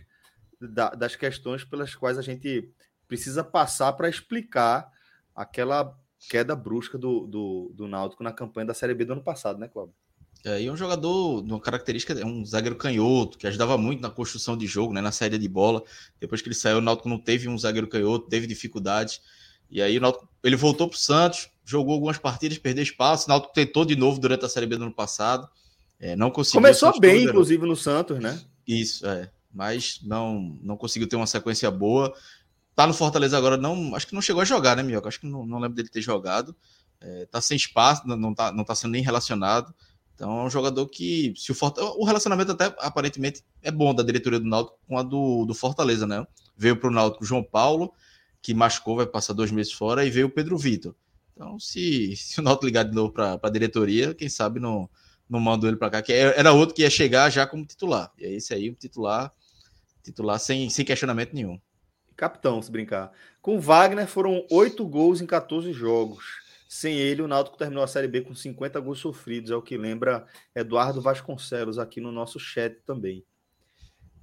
das 0.95 1.15
questões 1.15 1.63
pelas 1.63 1.95
quais 1.95 2.19
a 2.19 2.21
gente 2.21 2.71
precisa 3.07 3.43
passar 3.43 3.93
para 3.93 4.09
explicar 4.09 4.91
aquela 5.35 5.97
queda 6.29 6.55
brusca 6.55 6.99
do, 6.99 7.25
do, 7.25 7.71
do 7.73 7.87
Náutico 7.87 8.23
na 8.23 8.31
campanha 8.31 8.67
da 8.67 8.73
Série 8.75 8.93
B 8.93 9.05
do 9.05 9.13
ano 9.13 9.23
passado, 9.23 9.57
né, 9.57 9.67
Cláudio? 9.67 9.95
É, 10.43 10.61
e 10.61 10.67
é 10.67 10.71
um 10.71 10.77
jogador, 10.77 11.43
uma 11.43 11.59
característica, 11.59 12.13
é 12.13 12.25
um 12.25 12.45
zagueiro 12.45 12.75
canhoto, 12.75 13.37
que 13.37 13.45
ajudava 13.45 13.77
muito 13.77 14.01
na 14.01 14.09
construção 14.09 14.57
de 14.57 14.65
jogo, 14.65 14.93
né, 14.93 15.01
na 15.01 15.11
saída 15.11 15.37
de 15.37 15.47
bola. 15.49 15.83
Depois 16.19 16.41
que 16.41 16.47
ele 16.47 16.55
saiu, 16.55 16.77
o 16.77 16.81
Náutico 16.81 17.09
não 17.09 17.17
teve 17.17 17.49
um 17.49 17.57
zagueiro 17.57 17.87
canhoto, 17.87 18.29
teve 18.29 18.47
dificuldades. 18.47 19.21
E 19.69 19.81
aí 19.81 19.97
o 19.97 20.01
Náutico, 20.01 20.29
ele 20.43 20.55
voltou 20.55 20.87
para 20.87 20.95
o 20.95 20.99
Santos, 20.99 21.49
jogou 21.65 21.93
algumas 21.93 22.17
partidas, 22.17 22.57
perdeu 22.57 22.83
espaço. 22.83 23.25
O 23.25 23.29
Náutico 23.29 23.53
tentou 23.53 23.83
de 23.83 23.95
novo 23.95 24.19
durante 24.19 24.45
a 24.45 24.49
Série 24.49 24.65
B 24.65 24.77
do 24.77 24.83
ano 24.83 24.93
passado. 24.93 25.47
É, 25.99 26.15
não 26.15 26.31
conseguiu. 26.31 26.61
Começou 26.61 26.97
bem, 26.99 27.25
inclusive, 27.25 27.65
no 27.65 27.75
Santos, 27.75 28.19
né? 28.19 28.39
Isso, 28.65 29.05
é. 29.05 29.29
Mas 29.53 29.99
não, 30.03 30.57
não 30.61 30.77
conseguiu 30.77 31.07
ter 31.09 31.17
uma 31.17 31.27
sequência 31.27 31.69
boa. 31.69 32.13
Tá 32.75 32.87
no 32.87 32.93
Fortaleza 32.93 33.37
agora, 33.37 33.57
não, 33.57 33.93
acho 33.93 34.07
que 34.07 34.15
não 34.15 34.21
chegou 34.21 34.41
a 34.41 34.45
jogar, 34.45 34.77
né, 34.77 34.83
Mioca? 34.83 35.09
Acho 35.09 35.19
que 35.19 35.27
não, 35.27 35.45
não 35.45 35.59
lembro 35.59 35.75
dele 35.75 35.89
ter 35.89 36.01
jogado. 36.01 36.55
É, 37.01 37.25
tá 37.25 37.41
sem 37.41 37.57
espaço, 37.57 38.07
não 38.07 38.33
tá, 38.33 38.51
não 38.53 38.63
tá 38.63 38.73
sendo 38.73 38.91
nem 38.91 39.03
relacionado. 39.03 39.73
Então 40.19 40.41
é 40.41 40.43
um 40.43 40.49
jogador 40.49 40.85
que, 40.89 41.33
se 41.37 41.49
o 41.49 41.55
Fortaleza, 41.55 41.93
o 41.97 42.03
relacionamento 42.03 42.51
até 42.51 42.65
aparentemente 42.79 43.41
é 43.63 43.71
bom 43.71 43.95
da 43.95 44.03
diretoria 44.03 44.37
do 44.37 44.45
Náutico 44.45 44.77
com 44.85 44.97
a 44.97 45.01
do, 45.01 45.45
do 45.45 45.53
Fortaleza, 45.53 46.05
né? 46.05 46.27
Veio 46.57 46.75
para 46.75 46.89
o 46.89 46.91
Náutico 46.91 47.23
João 47.23 47.41
Paulo, 47.41 47.93
que 48.41 48.53
machucou, 48.53 48.97
vai 48.97 49.05
passar 49.05 49.31
dois 49.31 49.49
meses 49.49 49.71
fora, 49.71 50.03
e 50.03 50.09
veio 50.09 50.27
o 50.27 50.29
Pedro 50.29 50.57
Vitor. 50.57 50.93
Então, 51.33 51.57
se, 51.57 52.17
se 52.17 52.37
o 52.37 52.43
Náutico 52.43 52.65
ligar 52.65 52.83
de 52.83 52.93
novo 52.93 53.13
para 53.13 53.39
a 53.41 53.49
diretoria, 53.49 54.13
quem 54.13 54.27
sabe 54.27 54.59
não, 54.59 54.89
não 55.29 55.39
manda 55.39 55.65
ele 55.65 55.77
para 55.77 55.89
cá, 55.89 56.01
que 56.01 56.11
é, 56.11 56.37
era 56.37 56.51
outro 56.51 56.75
que 56.75 56.81
ia 56.81 56.89
chegar 56.89 57.29
já 57.29 57.47
como 57.47 57.65
titular. 57.65 58.11
E 58.17 58.25
é 58.25 58.33
esse 58.33 58.53
aí, 58.53 58.69
o 58.69 58.75
titular, 58.75 59.31
titular 60.03 60.37
sem, 60.37 60.69
sem 60.69 60.83
questionamento 60.83 61.33
nenhum. 61.33 61.57
Capitão, 62.17 62.61
se 62.61 62.69
brincar. 62.69 63.13
Com 63.41 63.57
Wagner 63.57 64.05
foram 64.05 64.45
oito 64.51 64.85
gols 64.85 65.21
em 65.21 65.25
14 65.25 65.71
jogos. 65.71 66.48
Sem 66.71 66.99
ele, 66.99 67.23
o 67.23 67.27
Náutico 67.27 67.57
terminou 67.57 67.83
a 67.83 67.87
Série 67.87 68.07
B 68.07 68.21
com 68.21 68.35
50 68.35 68.79
gols 68.79 68.99
sofridos, 68.99 69.49
é 69.49 69.55
o 69.55 69.61
que 69.61 69.75
lembra 69.75 70.27
Eduardo 70.53 71.01
Vasconcelos 71.01 71.79
aqui 71.79 71.99
no 71.99 72.11
nosso 72.11 72.39
chat 72.39 72.75
também. 72.85 73.25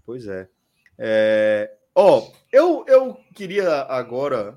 Pois 0.04 0.28
é. 0.28 0.48
é... 0.96 1.76
Oh, 1.92 2.30
eu, 2.52 2.84
eu 2.86 3.14
queria 3.34 3.82
agora 3.82 4.56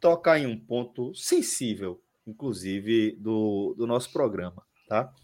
tocar 0.00 0.36
em 0.36 0.46
um 0.46 0.58
ponto 0.58 1.14
sensível, 1.14 2.02
inclusive, 2.26 3.12
do, 3.12 3.72
do 3.78 3.86
nosso 3.86 4.12
programa, 4.12 4.64
tá? 4.88 5.14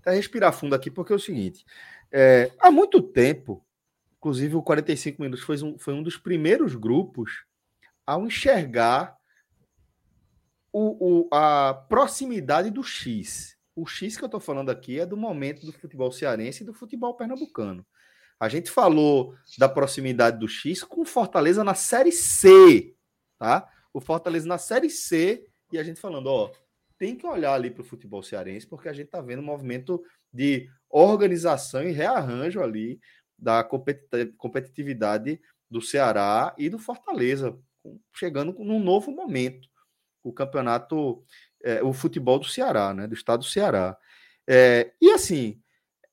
até 0.00 0.12
respirar 0.12 0.54
fundo 0.54 0.74
aqui, 0.74 0.90
porque 0.90 1.12
é 1.12 1.16
o 1.16 1.20
seguinte: 1.20 1.66
é, 2.10 2.50
há 2.58 2.70
muito 2.70 3.02
tempo, 3.02 3.62
inclusive 4.16 4.56
o 4.56 4.62
45 4.62 5.20
minutos 5.20 5.44
foi 5.44 5.62
um, 5.62 5.78
foi 5.78 5.92
um 5.92 6.02
dos 6.02 6.16
primeiros 6.16 6.74
grupos 6.74 7.44
ao 8.06 8.26
enxergar 8.26 9.19
o, 10.72 11.22
o, 11.22 11.28
a 11.32 11.74
proximidade 11.88 12.70
do 12.70 12.82
X. 12.82 13.56
O 13.74 13.86
X 13.86 14.16
que 14.16 14.24
eu 14.24 14.26
estou 14.26 14.40
falando 14.40 14.70
aqui 14.70 15.00
é 15.00 15.06
do 15.06 15.16
momento 15.16 15.64
do 15.64 15.72
futebol 15.72 16.12
cearense 16.12 16.62
e 16.62 16.66
do 16.66 16.74
futebol 16.74 17.14
pernambucano. 17.14 17.86
A 18.38 18.48
gente 18.48 18.70
falou 18.70 19.34
da 19.58 19.68
proximidade 19.68 20.38
do 20.38 20.48
X 20.48 20.82
com 20.82 21.04
Fortaleza 21.04 21.62
na 21.62 21.74
Série 21.74 22.12
C, 22.12 22.94
tá? 23.38 23.68
O 23.92 24.00
Fortaleza 24.00 24.46
na 24.46 24.58
Série 24.58 24.88
C 24.88 25.46
e 25.72 25.78
a 25.78 25.82
gente 25.82 26.00
falando, 26.00 26.26
ó, 26.26 26.50
tem 26.98 27.16
que 27.16 27.26
olhar 27.26 27.54
ali 27.54 27.70
para 27.70 27.82
o 27.82 27.84
futebol 27.84 28.22
cearense 28.22 28.66
porque 28.66 28.88
a 28.88 28.92
gente 28.92 29.06
está 29.06 29.20
vendo 29.20 29.40
um 29.40 29.44
movimento 29.46 30.02
de 30.32 30.68
organização 30.88 31.82
e 31.82 31.92
rearranjo 31.92 32.62
ali 32.62 33.00
da 33.38 33.64
competitividade 33.64 35.40
do 35.70 35.80
Ceará 35.80 36.54
e 36.58 36.68
do 36.68 36.78
Fortaleza, 36.78 37.58
chegando 38.14 38.52
num 38.52 38.82
novo 38.82 39.10
momento 39.10 39.69
o 40.22 40.32
campeonato, 40.32 41.24
é, 41.62 41.82
o 41.82 41.92
futebol 41.92 42.38
do 42.38 42.46
Ceará, 42.46 42.92
né? 42.94 43.06
Do 43.06 43.14
estado 43.14 43.40
do 43.40 43.46
Ceará. 43.46 43.96
É, 44.46 44.92
e 45.00 45.10
assim, 45.10 45.60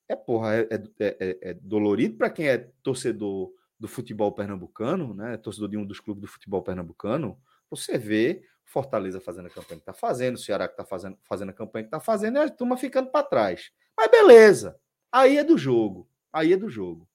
é 0.08 0.16
porra, 0.16 0.56
é, 0.56 0.68
é, 0.72 0.82
é, 1.00 1.38
é 1.50 1.54
dolorido 1.56 2.18
para 2.18 2.30
quem 2.30 2.48
é 2.48 2.70
torcedor 2.82 3.52
do 3.80 3.88
futebol 3.88 4.32
pernambucano, 4.32 5.14
né? 5.14 5.38
Torcedor 5.38 5.70
de 5.70 5.78
um 5.78 5.86
dos 5.86 6.00
clubes 6.00 6.22
do 6.22 6.28
futebol 6.28 6.62
pernambucano, 6.62 7.40
você 7.70 7.98
vê 7.98 8.44
Fortaleza 8.64 9.22
fazendo 9.22 9.48
a 9.48 9.50
campanha 9.50 9.80
que 9.80 9.90
está 9.90 9.94
fazendo, 9.94 10.36
o 10.36 10.40
Ceará 10.40 10.68
que 10.68 10.74
está 10.74 10.86
fazendo, 10.86 11.18
fazendo 11.24 11.50
a 11.50 11.54
campanha 11.54 11.84
que 11.84 11.88
está 11.88 12.00
fazendo, 12.00 12.38
e 12.38 12.42
a 12.42 12.50
turma 12.50 12.76
ficando 12.76 13.10
para 13.10 13.26
trás. 13.26 13.72
Mas 13.96 14.12
beleza, 14.12 14.80
aí 15.12 15.38
é 15.38 15.44
do 15.44 15.58
jogo, 15.58 16.10
aí 16.32 16.54
é 16.54 16.58
do 16.58 16.70
jogo. 16.70 17.08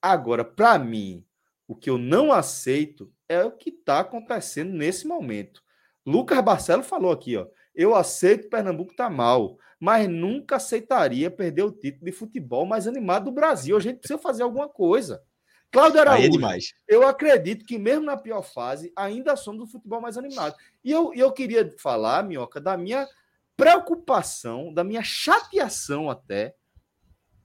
Agora, 0.00 0.44
para 0.44 0.78
mim, 0.78 1.24
o 1.66 1.74
que 1.74 1.90
eu 1.90 1.98
não 1.98 2.32
aceito 2.32 3.12
é 3.28 3.42
o 3.42 3.52
que 3.52 3.70
está 3.70 4.00
acontecendo 4.00 4.72
nesse 4.72 5.06
momento. 5.06 5.62
Lucas 6.04 6.42
Barcelo 6.42 6.82
falou 6.82 7.12
aqui, 7.12 7.36
ó. 7.36 7.46
Eu 7.74 7.94
aceito 7.94 8.42
que 8.42 8.50
Pernambuco 8.50 8.94
tá 8.94 9.08
mal, 9.08 9.56
mas 9.80 10.08
nunca 10.08 10.56
aceitaria 10.56 11.30
perder 11.30 11.62
o 11.62 11.72
título 11.72 12.04
de 12.04 12.12
futebol 12.12 12.66
mais 12.66 12.86
animado 12.86 13.24
do 13.24 13.32
Brasil. 13.32 13.76
A 13.76 13.80
gente 13.80 13.98
precisa 13.98 14.18
fazer 14.18 14.42
alguma 14.42 14.68
coisa. 14.68 15.22
Cláudio 15.70 15.98
é 15.98 16.00
Araújo, 16.02 16.26
é 16.26 16.28
demais. 16.28 16.74
eu 16.86 17.06
acredito 17.08 17.64
que 17.64 17.78
mesmo 17.78 18.04
na 18.04 18.16
pior 18.16 18.42
fase, 18.42 18.92
ainda 18.94 19.34
somos 19.36 19.62
o 19.62 19.72
futebol 19.72 20.02
mais 20.02 20.18
animado. 20.18 20.54
E 20.84 20.92
eu, 20.92 21.14
eu 21.14 21.32
queria 21.32 21.74
falar, 21.78 22.22
Minhoca, 22.22 22.60
da 22.60 22.76
minha 22.76 23.08
preocupação, 23.56 24.72
da 24.72 24.84
minha 24.84 25.02
chateação 25.02 26.10
até, 26.10 26.54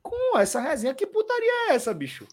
com 0.01 0.37
essa 0.37 0.59
resenha. 0.59 0.93
Que 0.93 1.07
putaria 1.07 1.69
é 1.69 1.75
essa, 1.75 1.93
bicho? 1.93 2.27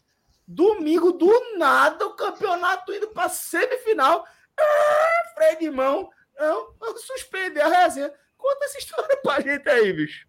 Domingo, 0.47 1.12
do 1.12 1.57
nada, 1.57 2.07
o 2.07 2.14
campeonato 2.14 2.93
indo 2.93 3.09
para 3.09 3.29
semifinal. 3.29 4.27
Ah, 4.59 5.35
freio 5.35 5.59
de 5.61 5.70
mão. 5.70 6.11
Não, 6.37 6.74
vamos 6.78 7.03
suspender 7.03 7.61
a 7.61 7.68
resenha. 7.68 8.12
Conta 8.37 8.64
essa 8.64 8.78
história 8.78 9.16
pra 9.22 9.41
gente 9.41 9.68
aí, 9.68 9.93
bicho. 9.93 10.26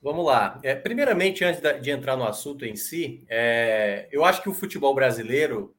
Vamos 0.00 0.24
lá. 0.24 0.58
É, 0.62 0.74
primeiramente, 0.74 1.44
antes 1.44 1.60
de 1.82 1.90
entrar 1.90 2.16
no 2.16 2.24
assunto 2.24 2.64
em 2.64 2.76
si, 2.76 3.24
é, 3.28 4.08
eu 4.12 4.24
acho 4.24 4.42
que 4.42 4.48
o 4.48 4.54
futebol 4.54 4.94
brasileiro, 4.94 5.74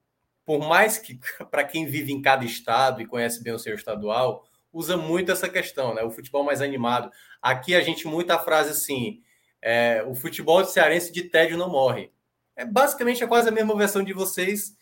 por 0.46 0.60
mais 0.60 0.98
que 0.98 1.20
para 1.50 1.64
quem 1.64 1.86
vive 1.86 2.12
em 2.12 2.22
cada 2.22 2.44
estado 2.44 3.02
e 3.02 3.06
conhece 3.06 3.42
bem 3.42 3.54
o 3.54 3.60
seu 3.60 3.76
estadual, 3.76 4.46
usa 4.74 4.98
muito 4.98 5.32
essa 5.32 5.48
questão, 5.50 5.94
né? 5.94 6.04
O 6.04 6.12
futebol 6.12 6.44
mais 6.44 6.62
animado. 6.62 7.10
Aqui 7.42 7.76
a 7.76 7.82
gente 7.82 8.08
muita 8.08 8.38
frase 8.38 8.72
assim: 8.72 9.22
é, 9.62 10.04
o 10.06 10.14
futebol 10.14 10.64
cearense 10.66 11.12
de 11.12 11.24
tédio 11.24 11.58
não 11.58 11.70
morre. 11.70 12.12
É 12.56 12.66
basicamente 12.66 13.24
é 13.24 13.28
quase 13.28 13.48
a 13.48 13.54
mesma 13.54 13.76
versão 13.76 14.04
de 14.04 14.14
vocês. 14.14 14.76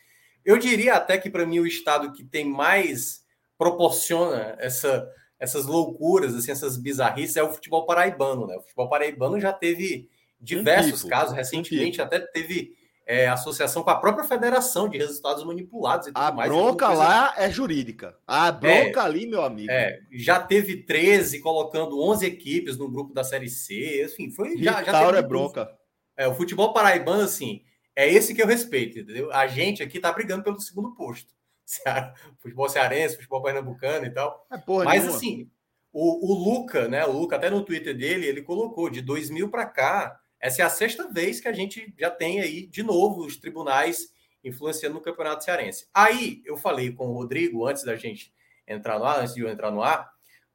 Eu 0.43 0.57
diria 0.57 0.95
até 0.95 1.17
que 1.17 1.29
para 1.29 1.45
mim 1.45 1.59
o 1.59 1.67
estado 1.67 2.11
que 2.11 2.23
tem 2.23 2.45
mais 2.45 3.23
proporciona 3.57 4.55
essa 4.59 5.07
essas 5.39 5.65
loucuras, 5.65 6.33
assim, 6.33 6.51
essas 6.51 6.77
bizarrices, 6.77 7.35
é 7.35 7.43
o 7.43 7.53
futebol 7.53 7.85
paraibano, 7.85 8.47
né? 8.47 8.57
O 8.57 8.61
futebol 8.61 8.89
paraibano 8.89 9.39
já 9.39 9.53
teve 9.53 10.09
diversos 10.41 11.03
um 11.03 11.09
casos, 11.09 11.35
recentemente 11.35 12.01
até 12.01 12.19
teve 12.19 12.75
é, 13.05 13.27
associação 13.27 13.83
com 13.83 13.89
a 13.89 13.95
própria 13.95 14.27
federação 14.27 14.89
de 14.89 14.97
resultados 14.97 15.43
manipulados. 15.43 16.09
a 16.13 16.31
mais, 16.31 16.49
bronca 16.49 16.89
lá 16.89 17.33
é 17.37 17.49
jurídica. 17.49 18.17
A 18.27 18.51
bronca 18.51 19.01
é, 19.01 19.03
ali, 19.03 19.27
meu 19.27 19.43
amigo. 19.43 19.71
É, 19.71 19.99
já 20.11 20.39
teve 20.39 20.83
13 20.83 21.39
colocando 21.39 22.01
11 22.01 22.25
equipes 22.25 22.77
no 22.77 22.89
grupo 22.89 23.13
da 23.13 23.23
Série 23.23 23.49
C, 23.49 24.03
enfim, 24.05 24.29
foi... 24.31 24.57
Já, 24.57 24.83
já 24.83 25.05
teve 25.05 25.17
é 25.19 25.21
bronca. 25.21 25.69
É, 26.17 26.27
o 26.27 26.33
futebol 26.33 26.73
paraibano, 26.73 27.21
assim, 27.21 27.61
é 27.95 28.11
esse 28.11 28.33
que 28.33 28.41
eu 28.41 28.47
respeito, 28.47 28.99
entendeu? 28.99 29.31
A 29.31 29.47
gente 29.47 29.81
aqui 29.81 29.99
tá 29.99 30.11
brigando 30.11 30.43
pelo 30.43 30.59
segundo 30.59 30.93
posto. 30.95 31.36
futebol 32.39 32.69
cearense, 32.69 33.15
futebol 33.15 33.43
pernambucano 33.43 34.05
e 34.05 34.09
tal. 34.09 34.45
É 34.51 34.57
Mas 34.85 35.01
nenhuma. 35.01 35.17
assim, 35.17 35.51
o, 35.91 36.31
o 36.31 36.33
Luca, 36.33 36.87
né? 36.87 37.05
O 37.05 37.11
Luca, 37.11 37.35
até 37.35 37.49
no 37.49 37.63
Twitter 37.63 37.95
dele, 37.95 38.25
ele 38.25 38.41
colocou 38.41 38.89
de 38.89 39.01
2000 39.01 39.49
para 39.49 39.65
cá, 39.65 40.19
essa 40.39 40.61
é 40.61 40.65
a 40.65 40.69
sexta 40.69 41.11
vez 41.11 41.39
que 41.39 41.47
a 41.47 41.53
gente 41.53 41.93
já 41.97 42.11
tem 42.11 42.39
aí 42.39 42.67
de 42.67 42.83
novo 42.83 43.25
os 43.25 43.37
tribunais 43.37 44.09
influenciando 44.43 44.95
no 44.95 45.01
Campeonato 45.01 45.43
Cearense. 45.43 45.87
Aí 45.93 46.41
eu 46.45 46.55
falei 46.55 46.91
com 46.91 47.07
o 47.07 47.13
Rodrigo 47.13 47.65
antes 47.65 47.83
da 47.83 47.95
gente 47.95 48.31
entrar 48.67 48.99
no 48.99 49.05
ar, 49.05 49.19
antes 49.19 49.33
de 49.33 49.41
eu 49.41 49.49
entrar 49.49 49.71
no 49.71 49.81
ar, 49.81 50.09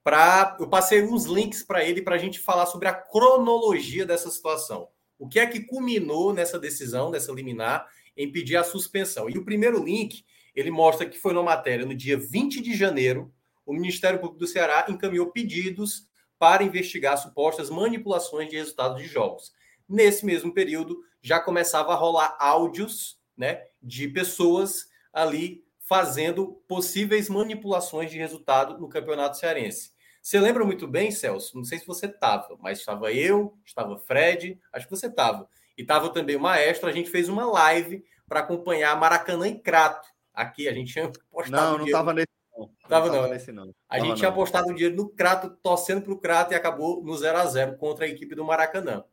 para 0.04 0.56
eu 0.58 0.68
passei 0.68 1.02
uns 1.02 1.24
links 1.24 1.62
para 1.62 1.84
ele 1.84 2.02
para 2.02 2.14
a 2.14 2.18
gente 2.18 2.38
falar 2.38 2.66
sobre 2.66 2.88
a 2.88 2.94
cronologia 2.94 4.06
dessa 4.06 4.30
situação. 4.30 4.88
O 5.18 5.28
que 5.28 5.38
é 5.38 5.46
que 5.46 5.60
culminou 5.60 6.32
nessa 6.32 6.58
decisão, 6.58 7.10
dessa 7.10 7.32
liminar, 7.32 7.86
em 8.16 8.30
pedir 8.30 8.56
a 8.56 8.64
suspensão? 8.64 9.28
E 9.30 9.38
o 9.38 9.44
primeiro 9.44 9.82
link 9.82 10.24
ele 10.54 10.70
mostra 10.70 11.08
que 11.08 11.18
foi 11.18 11.32
numa 11.32 11.44
matéria 11.44 11.86
no 11.86 11.94
dia 11.94 12.16
20 12.16 12.60
de 12.60 12.74
janeiro, 12.74 13.32
o 13.64 13.72
Ministério 13.72 14.18
Público 14.18 14.40
do 14.40 14.46
Ceará 14.46 14.86
encaminhou 14.88 15.30
pedidos 15.30 16.08
para 16.38 16.64
investigar 16.64 17.16
supostas 17.16 17.70
manipulações 17.70 18.50
de 18.50 18.56
resultados 18.56 19.00
de 19.00 19.08
jogos. 19.08 19.52
Nesse 19.88 20.26
mesmo 20.26 20.52
período, 20.52 20.98
já 21.20 21.38
começava 21.38 21.92
a 21.92 21.96
rolar 21.96 22.36
áudios 22.40 23.18
né, 23.36 23.62
de 23.80 24.08
pessoas 24.08 24.86
ali 25.12 25.64
fazendo 25.78 26.62
possíveis 26.66 27.28
manipulações 27.28 28.10
de 28.10 28.18
resultado 28.18 28.78
no 28.78 28.88
Campeonato 28.88 29.36
Cearense. 29.36 29.92
Você 30.22 30.38
lembra 30.38 30.64
muito 30.64 30.86
bem, 30.86 31.10
Celso? 31.10 31.56
Não 31.56 31.64
sei 31.64 31.78
se 31.78 31.86
você 31.86 32.06
estava, 32.06 32.56
mas 32.60 32.78
estava 32.78 33.12
eu, 33.12 33.58
estava 33.64 33.98
Fred, 33.98 34.58
acho 34.72 34.86
que 34.86 34.96
você 34.96 35.06
estava. 35.08 35.48
E 35.76 35.82
estava 35.82 36.08
também 36.10 36.36
o 36.36 36.40
Maestro. 36.40 36.88
A 36.88 36.92
gente 36.92 37.10
fez 37.10 37.28
uma 37.28 37.44
live 37.44 38.04
para 38.28 38.40
acompanhar 38.40 38.98
Maracanã 38.98 39.48
e 39.48 39.58
Crato, 39.58 40.08
aqui, 40.34 40.68
a 40.68 40.72
gente 40.72 40.92
tinha 40.92 41.10
postado. 41.30 41.72
Não, 41.72 41.78
não 41.78 41.86
estava 41.86 42.12
nesse. 42.12 42.28
Não, 42.56 42.70
tava, 42.88 43.10
não. 43.10 43.28
Nesse, 43.28 43.52
não. 43.52 43.62
A 43.88 43.94
tava 43.94 44.00
gente 44.00 44.08
não. 44.08 44.16
tinha 44.16 44.28
apostado 44.28 44.70
um 44.70 44.74
dinheiro 44.74 44.96
no 44.96 45.08
Crato, 45.08 45.50
torcendo 45.62 46.02
para 46.02 46.12
o 46.12 46.18
Crato 46.18 46.52
e 46.52 46.56
acabou 46.56 47.02
no 47.02 47.16
0 47.16 47.38
a 47.38 47.46
0 47.46 47.76
contra 47.76 48.04
a 48.04 48.08
equipe 48.08 48.34
do 48.34 48.44
Maracanã. 48.44 49.04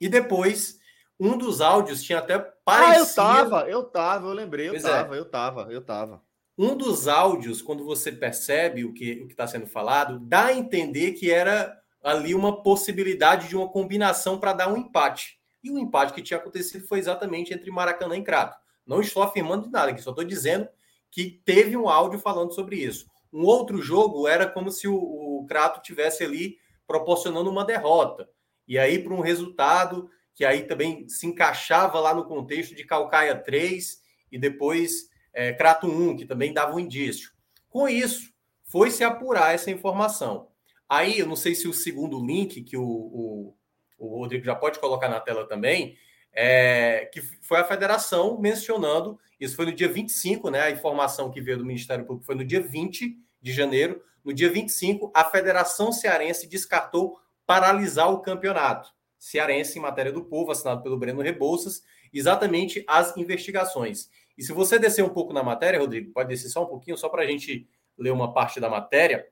E 0.00 0.08
depois, 0.08 0.78
um 1.18 1.38
dos 1.38 1.60
áudios 1.60 2.02
tinha 2.02 2.18
até 2.18 2.38
parecido. 2.38 2.94
Ah, 2.94 2.98
eu 2.98 3.14
tava, 3.14 3.70
eu 3.70 3.84
tava, 3.84 4.26
eu 4.28 4.32
lembrei, 4.32 4.68
eu 4.68 4.72
pois 4.72 4.84
é. 4.84 4.88
tava, 4.88 5.16
é. 5.16 5.18
eu 5.18 5.24
tava, 5.24 5.72
eu 5.72 5.80
tava. 5.82 6.22
Um 6.56 6.76
dos 6.76 7.08
áudios, 7.08 7.60
quando 7.60 7.84
você 7.84 8.12
percebe 8.12 8.84
o 8.84 8.92
que 8.92 9.20
o 9.22 9.26
está 9.26 9.46
sendo 9.46 9.66
falado, 9.66 10.20
dá 10.20 10.46
a 10.46 10.54
entender 10.54 11.12
que 11.12 11.30
era 11.30 11.76
ali 12.02 12.34
uma 12.34 12.62
possibilidade 12.62 13.48
de 13.48 13.56
uma 13.56 13.68
combinação 13.68 14.38
para 14.38 14.52
dar 14.52 14.72
um 14.72 14.76
empate. 14.76 15.38
E 15.62 15.70
o 15.70 15.78
empate 15.78 16.12
que 16.12 16.22
tinha 16.22 16.38
acontecido 16.38 16.86
foi 16.86 16.98
exatamente 16.98 17.52
entre 17.52 17.70
Maracanã 17.70 18.16
e 18.16 18.22
Crato. 18.22 18.56
Não 18.86 19.00
estou 19.00 19.22
afirmando 19.22 19.70
nada 19.70 19.90
aqui, 19.90 20.02
só 20.02 20.10
estou 20.10 20.24
dizendo 20.24 20.68
que 21.10 21.40
teve 21.44 21.76
um 21.76 21.88
áudio 21.88 22.18
falando 22.18 22.52
sobre 22.52 22.76
isso. 22.76 23.06
Um 23.32 23.44
outro 23.44 23.80
jogo 23.80 24.28
era 24.28 24.46
como 24.46 24.70
se 24.70 24.86
o, 24.86 24.94
o 24.96 25.46
Crato 25.46 25.82
tivesse 25.82 26.22
ali 26.22 26.58
proporcionando 26.86 27.50
uma 27.50 27.64
derrota. 27.64 28.28
E 28.66 28.78
aí, 28.78 28.98
para 28.98 29.14
um 29.14 29.20
resultado 29.20 30.10
que 30.34 30.44
aí 30.44 30.64
também 30.64 31.08
se 31.08 31.26
encaixava 31.26 32.00
lá 32.00 32.12
no 32.12 32.24
contexto 32.24 32.74
de 32.74 32.84
Calcaia 32.84 33.36
3 33.36 34.02
e 34.32 34.38
depois 34.38 35.08
é, 35.32 35.52
Crato 35.52 35.86
1, 35.86 36.16
que 36.16 36.24
também 36.24 36.52
dava 36.52 36.74
um 36.74 36.80
indício. 36.80 37.30
Com 37.68 37.88
isso, 37.88 38.32
foi 38.64 38.90
se 38.90 39.04
apurar 39.04 39.54
essa 39.54 39.70
informação. 39.70 40.48
Aí, 40.88 41.18
eu 41.18 41.26
não 41.26 41.36
sei 41.36 41.54
se 41.54 41.68
o 41.68 41.72
segundo 41.72 42.24
link, 42.24 42.62
que 42.62 42.76
o, 42.76 42.84
o, 42.84 43.56
o 43.98 44.18
Rodrigo 44.18 44.44
já 44.44 44.54
pode 44.54 44.78
colocar 44.78 45.08
na 45.08 45.20
tela 45.20 45.46
também, 45.46 45.96
é, 46.34 47.08
que 47.12 47.20
foi 47.20 47.58
a 47.58 47.64
federação 47.64 48.38
mencionando, 48.40 49.18
isso 49.38 49.56
foi 49.56 49.66
no 49.66 49.72
dia 49.72 49.88
25, 49.88 50.50
né? 50.50 50.62
A 50.62 50.70
informação 50.70 51.30
que 51.30 51.40
veio 51.40 51.58
do 51.58 51.64
Ministério 51.64 52.04
Público 52.04 52.26
foi 52.26 52.34
no 52.34 52.44
dia 52.44 52.60
20 52.60 53.16
de 53.40 53.52
janeiro. 53.52 54.02
No 54.24 54.32
dia 54.32 54.50
25, 54.50 55.12
a 55.14 55.24
Federação 55.24 55.92
Cearense 55.92 56.46
descartou 56.46 57.18
paralisar 57.46 58.10
o 58.10 58.20
campeonato 58.20 58.94
cearense 59.18 59.78
em 59.78 59.82
matéria 59.82 60.12
do 60.12 60.22
povo, 60.22 60.50
assinado 60.50 60.82
pelo 60.82 60.98
Breno 60.98 61.22
Rebouças, 61.22 61.82
exatamente 62.12 62.84
as 62.86 63.16
investigações. 63.16 64.10
E 64.36 64.42
se 64.42 64.52
você 64.52 64.78
descer 64.78 65.02
um 65.02 65.08
pouco 65.08 65.32
na 65.32 65.42
matéria, 65.42 65.80
Rodrigo, 65.80 66.12
pode 66.12 66.28
descer 66.28 66.50
só 66.50 66.64
um 66.64 66.66
pouquinho, 66.66 66.96
só 66.96 67.08
para 67.08 67.22
a 67.22 67.26
gente 67.26 67.66
ler 67.96 68.10
uma 68.10 68.34
parte 68.34 68.60
da 68.60 68.68
matéria. 68.68 69.26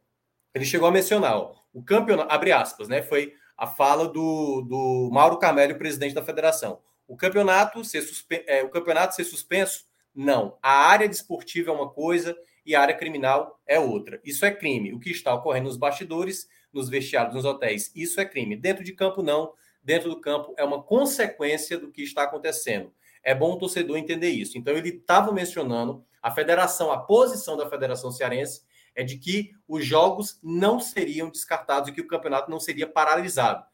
Ele 0.54 0.64
chegou 0.64 0.88
a 0.88 0.90
mencionar, 0.90 1.36
ó, 1.36 1.54
o 1.74 1.82
campeonato, 1.82 2.32
abre 2.32 2.52
aspas, 2.52 2.88
né? 2.88 3.02
Foi 3.02 3.34
a 3.56 3.66
fala 3.66 4.08
do, 4.08 4.62
do 4.62 5.10
Mauro 5.12 5.38
Carmelho, 5.38 5.76
presidente 5.76 6.14
da 6.14 6.24
federação. 6.24 6.80
O 7.12 7.16
campeonato, 7.16 7.84
ser 7.84 8.00
suspe... 8.00 8.42
É, 8.46 8.62
o 8.62 8.70
campeonato 8.70 9.14
ser 9.14 9.24
suspenso? 9.24 9.84
Não. 10.14 10.56
A 10.62 10.86
área 10.86 11.06
desportiva 11.06 11.70
é 11.70 11.74
uma 11.74 11.90
coisa 11.90 12.34
e 12.64 12.74
a 12.74 12.80
área 12.80 12.96
criminal 12.96 13.60
é 13.66 13.78
outra. 13.78 14.18
Isso 14.24 14.46
é 14.46 14.50
crime. 14.50 14.94
O 14.94 14.98
que 14.98 15.10
está 15.10 15.34
ocorrendo 15.34 15.66
nos 15.66 15.76
bastidores, 15.76 16.48
nos 16.72 16.88
vestiários, 16.88 17.34
nos 17.34 17.44
hotéis, 17.44 17.92
isso 17.94 18.18
é 18.18 18.24
crime. 18.24 18.56
Dentro 18.56 18.82
de 18.82 18.94
campo, 18.94 19.22
não. 19.22 19.52
Dentro 19.82 20.08
do 20.08 20.22
campo 20.22 20.54
é 20.56 20.64
uma 20.64 20.82
consequência 20.82 21.76
do 21.76 21.92
que 21.92 22.02
está 22.02 22.22
acontecendo. 22.22 22.90
É 23.22 23.34
bom 23.34 23.52
o 23.52 23.58
torcedor 23.58 23.98
entender 23.98 24.30
isso. 24.30 24.56
Então, 24.56 24.74
ele 24.74 24.88
estava 24.88 25.30
mencionando 25.32 26.02
a 26.22 26.30
federação, 26.30 26.90
a 26.90 26.96
posição 26.96 27.58
da 27.58 27.68
Federação 27.68 28.10
Cearense 28.10 28.62
é 28.94 29.04
de 29.04 29.18
que 29.18 29.50
os 29.68 29.84
jogos 29.84 30.38
não 30.42 30.80
seriam 30.80 31.28
descartados 31.28 31.90
e 31.90 31.92
que 31.92 32.00
o 32.00 32.08
campeonato 32.08 32.50
não 32.50 32.58
seria 32.58 32.86
paralisado. 32.86 33.66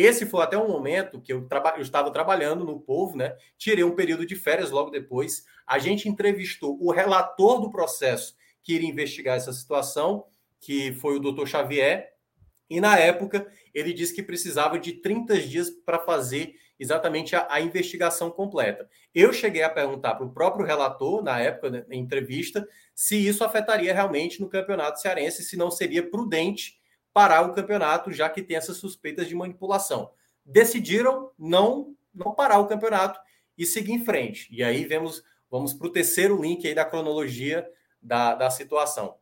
Esse 0.00 0.26
foi 0.26 0.44
até 0.44 0.56
um 0.56 0.68
momento 0.68 1.20
que 1.20 1.32
eu, 1.32 1.48
traba 1.48 1.74
eu 1.74 1.82
estava 1.82 2.08
trabalhando 2.12 2.64
no 2.64 2.78
Povo, 2.78 3.16
né? 3.16 3.36
Tirei 3.56 3.82
um 3.82 3.96
período 3.96 4.24
de 4.24 4.36
férias 4.36 4.70
logo 4.70 4.90
depois. 4.90 5.44
A 5.66 5.80
gente 5.80 6.08
entrevistou 6.08 6.78
o 6.80 6.92
relator 6.92 7.60
do 7.60 7.68
processo 7.68 8.36
que 8.62 8.74
iria 8.74 8.88
investigar 8.88 9.36
essa 9.36 9.52
situação, 9.52 10.24
que 10.60 10.92
foi 10.92 11.16
o 11.16 11.18
doutor 11.18 11.48
Xavier, 11.48 12.12
e 12.70 12.80
na 12.80 12.96
época 12.96 13.48
ele 13.74 13.92
disse 13.92 14.14
que 14.14 14.22
precisava 14.22 14.78
de 14.78 14.92
30 14.92 15.36
dias 15.40 15.68
para 15.68 15.98
fazer 15.98 16.54
exatamente 16.78 17.34
a, 17.34 17.48
a, 17.50 17.60
investigação 17.60 18.30
completa. 18.30 18.88
Eu 19.12 19.32
cheguei 19.32 19.64
a 19.64 19.68
perguntar 19.68 20.14
para 20.14 20.24
o 20.24 20.32
próprio 20.32 20.64
relator, 20.64 21.24
na 21.24 21.40
época, 21.40 21.70
né, 21.70 21.84
em 21.90 21.98
entrevista, 22.00 22.68
se 22.94 23.16
isso 23.16 23.42
afetaria 23.42 23.92
realmente 23.92 24.40
no 24.40 24.48
campeonato 24.48 25.00
cearense, 25.00 25.42
se 25.42 25.56
não 25.56 25.72
seria 25.72 26.08
prudente 26.08 26.77
parar 27.18 27.42
o 27.42 27.52
campeonato, 27.52 28.12
já 28.12 28.30
que 28.30 28.40
tem 28.40 28.56
essas 28.56 28.76
suspeitas 28.76 29.26
de 29.26 29.34
manipulação. 29.34 30.12
Decidiram 30.44 31.32
não, 31.36 31.96
não 32.14 32.32
parar 32.32 32.60
o 32.60 32.68
campeonato 32.68 33.18
e 33.56 33.66
seguir 33.66 33.90
em 33.90 34.04
frente. 34.04 34.46
E 34.52 34.62
aí 34.62 34.84
vemos, 34.84 35.24
vamos 35.50 35.74
para 35.74 35.88
o 35.88 35.90
terceiro 35.90 36.40
link 36.40 36.64
aí 36.64 36.76
da 36.76 36.84
cronologia 36.84 37.68
da, 38.00 38.36
da 38.36 38.48
situação. 38.50 39.16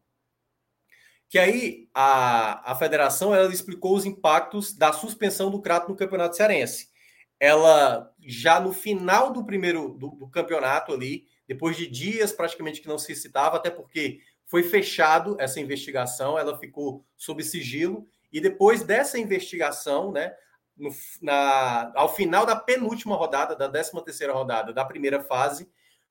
Que 1.27 1.39
aí 1.39 1.89
a, 1.95 2.71
a 2.71 2.75
federação 2.75 3.35
ela 3.35 3.51
explicou 3.51 3.97
os 3.97 4.05
impactos 4.05 4.75
da 4.75 4.93
suspensão 4.93 5.51
do 5.51 5.63
Crato 5.63 5.89
no 5.89 5.97
campeonato 5.97 6.37
cearense 6.37 6.95
ela 7.39 8.15
já 8.19 8.59
no 8.59 8.73
final 8.73 9.31
do 9.31 9.45
primeiro 9.45 9.91
do, 9.91 10.09
do, 10.09 10.29
campeonato 10.29 10.91
ali, 10.93 11.27
depois 11.47 11.77
de 11.77 11.87
dias 11.87 12.33
praticamente 12.33 12.81
que 12.81 12.89
não 12.89 12.99
se 12.99 13.15
citava, 13.15 13.57
até 13.57 13.71
porque 13.71 14.21
foi 14.47 14.63
fechado 14.63 15.37
essa 15.39 15.61
investigação, 15.61 16.39
ela 16.39 16.59
ficou 16.59 17.05
sob 17.17 17.43
sigilo, 17.43 18.07
e 18.33 18.41
depois 18.41 18.83
dessa 18.83 19.19
investigação, 19.19 20.13
né, 20.13 20.33
no, 20.77 20.91
na, 21.21 21.93
ao 21.95 22.15
final 22.15 22.47
da 22.47 22.55
penúltima 22.57 23.17
rodada, 23.17 23.57
da 23.57 23.69
13 23.69 24.05
terceira 24.05 24.33
rodada 24.33 24.73
da 24.73 24.85
primeira 24.85 25.23
fase, 25.23 25.69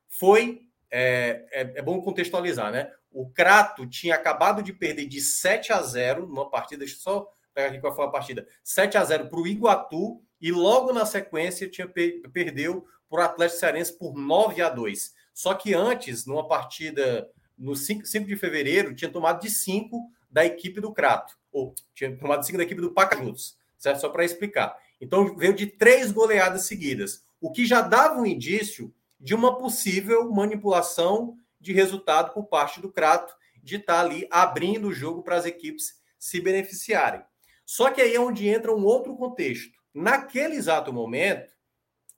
foi, 0.07 0.61
é, 0.91 1.45
é, 1.51 1.61
é 1.75 1.81
bom 1.81 2.01
contextualizar, 2.01 2.71
né, 2.71 2.91
o 3.11 3.29
Crato 3.29 3.87
tinha 3.87 4.15
acabado 4.15 4.61
de 4.61 4.73
perder 4.73 5.05
de 5.05 5.21
7 5.21 5.71
a 5.71 5.81
0 5.81 6.27
numa 6.27 6.49
partida, 6.49 6.79
deixa 6.79 6.95
eu 6.95 6.99
só 6.99 7.31
pegar 7.53 7.69
aqui 7.69 7.79
qual 7.79 7.95
foi 7.95 8.05
a 8.05 8.09
partida, 8.09 8.45
7 8.61 8.97
a 8.97 9.03
0 9.05 9.29
para 9.29 9.39
o 9.39 9.47
Iguatu, 9.47 10.21
e 10.41 10.51
logo 10.51 10.91
na 10.91 11.05
sequência 11.05 11.69
tinha 11.69 11.87
perdeu 11.87 12.85
para 13.09 13.21
o 13.21 13.23
Atlético 13.23 13.59
Cearense 13.59 13.97
por 13.97 14.13
9 14.13 14.61
a 14.61 14.69
2. 14.69 15.13
Só 15.33 15.53
que 15.53 15.73
antes, 15.73 16.25
numa 16.25 16.47
partida 16.47 17.29
no 17.57 17.75
5, 17.75 18.05
5 18.05 18.27
de 18.27 18.35
fevereiro, 18.35 18.95
tinha 18.95 19.09
tomado 19.09 19.41
de 19.41 19.49
5 19.49 20.09
da 20.29 20.45
equipe 20.45 20.81
do 20.81 20.91
Crato, 20.91 21.37
ou 21.51 21.73
tinha 21.93 22.15
tomado 22.17 22.41
de 22.41 22.47
5 22.47 22.57
da 22.57 22.63
equipe 22.63 22.81
do 22.81 22.91
Pacajus, 22.91 23.57
certo? 23.77 24.01
Só 24.01 24.09
para 24.09 24.25
explicar. 24.25 24.77
Então 24.99 25.35
veio 25.35 25.53
de 25.53 25.67
três 25.67 26.11
goleadas 26.11 26.65
seguidas, 26.65 27.23
o 27.39 27.51
que 27.51 27.65
já 27.65 27.81
dava 27.81 28.19
um 28.19 28.25
indício 28.25 28.93
de 29.19 29.33
uma 29.33 29.57
possível 29.57 30.29
manipulação 30.31 31.37
de 31.59 31.73
resultado 31.73 32.33
por 32.33 32.45
parte 32.45 32.81
do 32.81 32.91
Crato, 32.91 33.35
de 33.63 33.77
estar 33.77 33.95
tá 33.95 33.99
ali 34.01 34.27
abrindo 34.29 34.87
o 34.89 34.93
jogo 34.93 35.23
para 35.23 35.37
as 35.37 35.45
equipes 35.45 35.99
se 36.19 36.39
beneficiarem. 36.39 37.21
Só 37.65 37.89
que 37.89 38.01
aí 38.01 38.13
é 38.13 38.19
onde 38.19 38.47
entra 38.47 38.75
um 38.75 38.85
outro 38.85 39.15
contexto 39.15 39.75
naquele 39.95 40.55
exato 40.55 40.91
momento, 40.91 41.55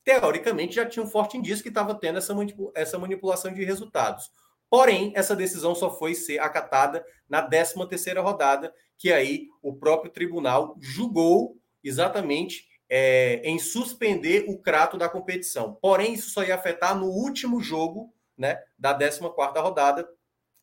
teoricamente 0.04 0.76
já 0.76 0.86
tinha 0.86 1.04
um 1.04 1.10
forte 1.10 1.38
indício 1.38 1.62
que 1.62 1.70
estava 1.70 1.94
tendo 1.94 2.18
essa, 2.18 2.34
essa 2.74 2.98
manipulação 2.98 3.54
de 3.54 3.64
resultados. 3.64 4.32
Porém, 4.70 5.13
essa 5.15 5.36
decisão 5.36 5.74
só 5.74 5.95
foi 5.97 6.13
ser 6.13 6.39
acatada 6.39 7.05
na 7.30 7.41
13 7.41 7.88
terceira 7.88 8.22
rodada, 8.22 8.74
que 8.97 9.11
aí 9.11 9.47
o 9.61 9.76
próprio 9.76 10.11
tribunal 10.11 10.76
julgou 10.80 11.57
exatamente 11.84 12.68
é, 12.89 13.41
em 13.43 13.59
suspender 13.59 14.45
o 14.47 14.57
crato 14.57 14.97
da 14.97 15.09
competição. 15.09 15.78
Porém, 15.82 16.13
isso 16.13 16.30
só 16.30 16.43
ia 16.43 16.55
afetar 16.55 16.97
no 16.97 17.07
último 17.07 17.61
jogo 17.61 18.13
né, 18.38 18.61
da 18.78 18.93
14 18.93 19.20
quarta 19.34 19.61
rodada, 19.61 20.07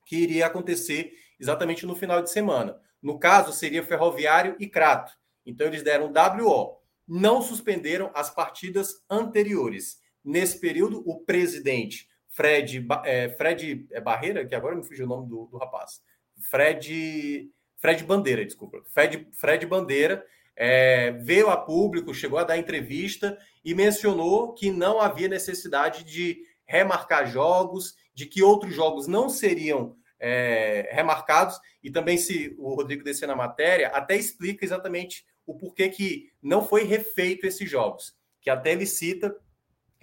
que 0.07 0.17
iria 0.17 0.47
acontecer 0.47 1.13
exatamente 1.41 1.87
no 1.87 1.97
final 1.97 2.23
de 2.23 2.31
semana. 2.31 2.79
No 3.03 3.19
caso, 3.19 3.53
seria 3.53 3.83
Ferroviário 3.83 4.57
e 4.59 4.67
Crato. 4.67 5.13
Então, 5.47 5.67
eles 5.67 5.83
deram 5.83 6.13
WO 6.13 6.85
não 7.07 7.43
suspenderam 7.43 8.11
as 8.15 8.31
partidas 8.31 9.03
anteriores. 9.09 9.99
Nesse 10.25 10.59
período, 10.59 11.03
o 11.07 11.21
presidente 11.21 12.09
Fred, 12.35 12.85
é, 13.05 13.29
Fred 13.31 13.87
é 13.93 14.01
Barreira, 14.01 14.45
que 14.45 14.55
agora 14.55 14.75
me 14.75 14.85
fugiu 14.85 15.07
o 15.07 15.09
nome 15.09 15.29
do, 15.29 15.47
do 15.47 15.57
rapaz, 15.57 16.03
Fred, 16.51 17.49
Fred 17.79 18.03
Bandeira, 18.03 18.45
desculpa, 18.45 18.83
Fred, 18.93 19.29
Fred 19.33 19.65
Bandeira 19.67 20.27
é, 20.57 21.13
veio 21.13 21.49
a 21.49 21.57
público, 21.57 22.13
chegou 22.13 22.39
a 22.39 22.45
dar 22.45 22.59
entrevista 22.59 23.39
e 23.65 23.73
mencionou 23.73 24.53
que 24.53 24.71
não 24.71 25.01
havia 25.01 25.29
necessidade 25.29 26.03
de 26.03 26.43
remarcar 26.67 27.31
jogos, 27.31 27.95
de 28.13 28.27
que 28.27 28.43
outros 28.43 28.75
jogos 28.75 29.07
não 29.07 29.29
seriam 29.29 29.97
é, 30.19 30.89
remarcados, 30.93 31.59
e 31.83 31.91
também 31.91 32.17
se 32.17 32.55
o 32.59 32.75
Rodrigo 32.75 33.05
descer 33.05 33.27
na 33.29 33.37
matéria, 33.37 33.89
até 33.89 34.17
explica 34.17 34.65
exatamente 34.65 35.25
o 35.47 35.55
porquê 35.55 35.89
que 35.89 36.33
não 36.43 36.67
foi 36.67 36.83
refeito 36.85 37.47
esses 37.47 37.71
jogos. 37.71 38.15
Que 38.41 38.51
até 38.51 38.73
ele 38.73 38.87
cita 38.87 39.35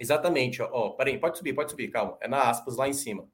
exatamente, 0.02 0.60
ó, 0.60 0.68
ó 0.70 0.90
peraí, 0.90 1.18
pode 1.18 1.38
subir, 1.38 1.54
pode 1.54 1.70
subir, 1.70 1.88
calma, 1.88 2.18
é 2.20 2.28
na 2.28 2.50
aspas 2.50 2.76
lá 2.76 2.88
em 2.88 2.92
cima. 2.92 3.28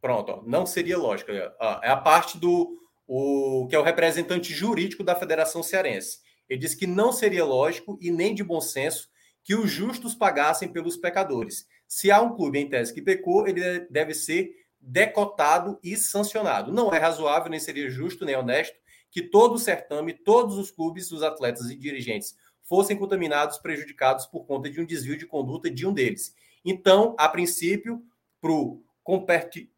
Pronto, 0.00 0.32
ó, 0.32 0.42
não 0.46 0.64
seria 0.64 0.96
lógico. 0.96 1.32
É 1.32 1.90
a 1.90 1.96
parte 1.96 2.38
do 2.38 2.78
o, 3.06 3.66
que 3.68 3.74
é 3.74 3.78
o 3.78 3.82
representante 3.82 4.52
jurídico 4.54 5.02
da 5.02 5.16
Federação 5.16 5.62
Cearense. 5.62 6.20
Ele 6.48 6.60
diz 6.60 6.74
que 6.74 6.86
não 6.86 7.12
seria 7.12 7.44
lógico 7.44 7.98
e 8.00 8.10
nem 8.10 8.34
de 8.34 8.44
bom 8.44 8.60
senso 8.60 9.08
que 9.42 9.54
os 9.54 9.70
justos 9.70 10.14
pagassem 10.14 10.68
pelos 10.68 10.96
pecadores. 10.96 11.66
Se 11.88 12.10
há 12.10 12.20
um 12.20 12.36
clube 12.36 12.58
em 12.58 12.68
tese 12.68 12.94
que 12.94 13.02
pecou, 13.02 13.48
ele 13.48 13.80
deve 13.90 14.14
ser 14.14 14.50
decotado 14.80 15.78
e 15.82 15.96
sancionado. 15.96 16.72
Não 16.72 16.92
é 16.94 16.98
razoável, 16.98 17.50
nem 17.50 17.60
seria 17.60 17.90
justo, 17.90 18.24
nem 18.24 18.36
honesto 18.36 18.78
que 19.10 19.22
todo 19.22 19.54
o 19.54 19.58
certame, 19.58 20.12
todos 20.12 20.56
os 20.56 20.70
clubes, 20.70 21.10
os 21.10 21.22
atletas 21.22 21.68
e 21.68 21.76
dirigentes 21.76 22.36
fossem 22.70 22.96
contaminados, 22.96 23.58
prejudicados 23.58 24.26
por 24.26 24.46
conta 24.46 24.70
de 24.70 24.80
um 24.80 24.86
desvio 24.86 25.16
de 25.16 25.26
conduta 25.26 25.68
de 25.68 25.84
um 25.84 25.92
deles. 25.92 26.36
Então, 26.64 27.16
a 27.18 27.28
princípio, 27.28 28.00
para 28.40 28.52
o 28.52 28.80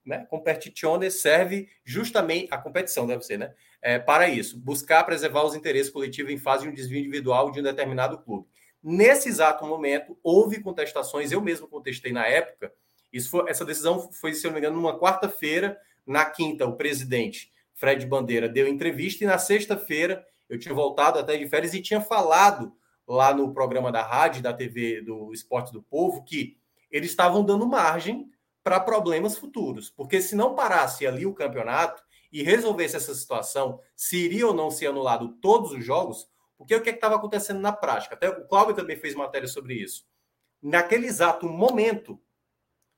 né, 0.05 0.27
competizione 0.29 1.11
serve 1.11 1.71
justamente 1.83 2.53
a 2.53 2.59
competição, 2.59 3.07
deve 3.07 3.23
ser, 3.23 3.39
né? 3.39 3.55
É, 3.81 3.99
para 3.99 4.29
isso, 4.29 4.59
buscar 4.59 5.03
preservar 5.05 5.43
os 5.43 5.55
interesses 5.55 5.91
coletivos 5.91 6.31
em 6.31 6.37
fase 6.37 6.65
de 6.65 6.69
um 6.69 6.75
desvio 6.75 6.99
individual 6.99 7.51
de 7.51 7.61
um 7.61 7.63
determinado 7.63 8.19
clube. 8.19 8.47
Nesse 8.83 9.31
exato 9.31 9.65
momento, 9.65 10.19
houve 10.23 10.61
contestações, 10.61 11.33
eu 11.33 11.41
mesmo 11.41 11.67
contestei 11.67 12.13
na 12.13 12.27
época. 12.27 12.75
Isso 13.11 13.31
foi, 13.31 13.49
essa 13.49 13.65
decisão 13.65 14.13
foi, 14.13 14.35
se 14.35 14.47
eu 14.47 14.51
não 14.51 14.57
me 14.57 14.61
engano, 14.61 14.77
numa 14.77 15.01
quarta-feira. 15.01 15.81
Na 16.07 16.27
quinta, 16.27 16.67
o 16.67 16.77
presidente 16.77 17.51
Fred 17.73 18.05
Bandeira 18.05 18.51
deu 18.51 18.69
entrevista 18.69 19.25
e 19.25 19.27
na 19.27 19.39
sexta-feira 19.39 20.23
eu 20.47 20.59
tinha 20.59 20.75
voltado 20.75 21.19
até 21.19 21.39
de 21.39 21.49
férias 21.49 21.73
e 21.73 21.81
tinha 21.81 22.01
falado 22.03 22.77
lá 23.13 23.35
no 23.35 23.53
programa 23.53 23.93
da 23.93 24.03
rádio, 24.03 24.43
da 24.43 24.53
TV 24.53 25.01
do 25.03 25.33
Esporte 25.33 25.73
do 25.73 25.83
Povo, 25.83 26.25
que 26.25 26.57
eles 26.91 27.11
estavam 27.11 27.45
dando 27.45 27.67
margem 27.67 28.31
para 28.63 28.81
problemas 28.81 29.37
futuros, 29.37 29.91
porque 29.91 30.21
se 30.21 30.37
não 30.37 30.55
parasse 30.55 31.07
ali 31.07 31.27
o 31.27 31.35
campeonato 31.35 32.03
e 32.31 32.43
resolvesse 32.43 32.97
essa 32.97 33.15
situação, 33.15 33.81
se 33.97 34.17
iria 34.17 34.47
ou 34.47 34.55
não 34.55 34.71
ser 34.71 34.87
anulado 34.87 35.37
todos 35.41 35.73
os 35.73 35.85
jogos, 35.85 36.29
porque 36.57 36.75
o 36.75 36.83
que 36.83 36.91
é 36.91 36.95
estava 36.95 37.17
acontecendo 37.17 37.61
na 37.61 37.73
prática? 37.73 38.15
Até 38.15 38.29
o 38.29 38.47
Cláudio 38.47 38.75
também 38.75 38.97
fez 38.97 39.15
matéria 39.15 39.49
sobre 39.49 39.75
isso. 39.75 40.07
Naquele 40.63 41.07
exato 41.07 41.49
momento, 41.49 42.21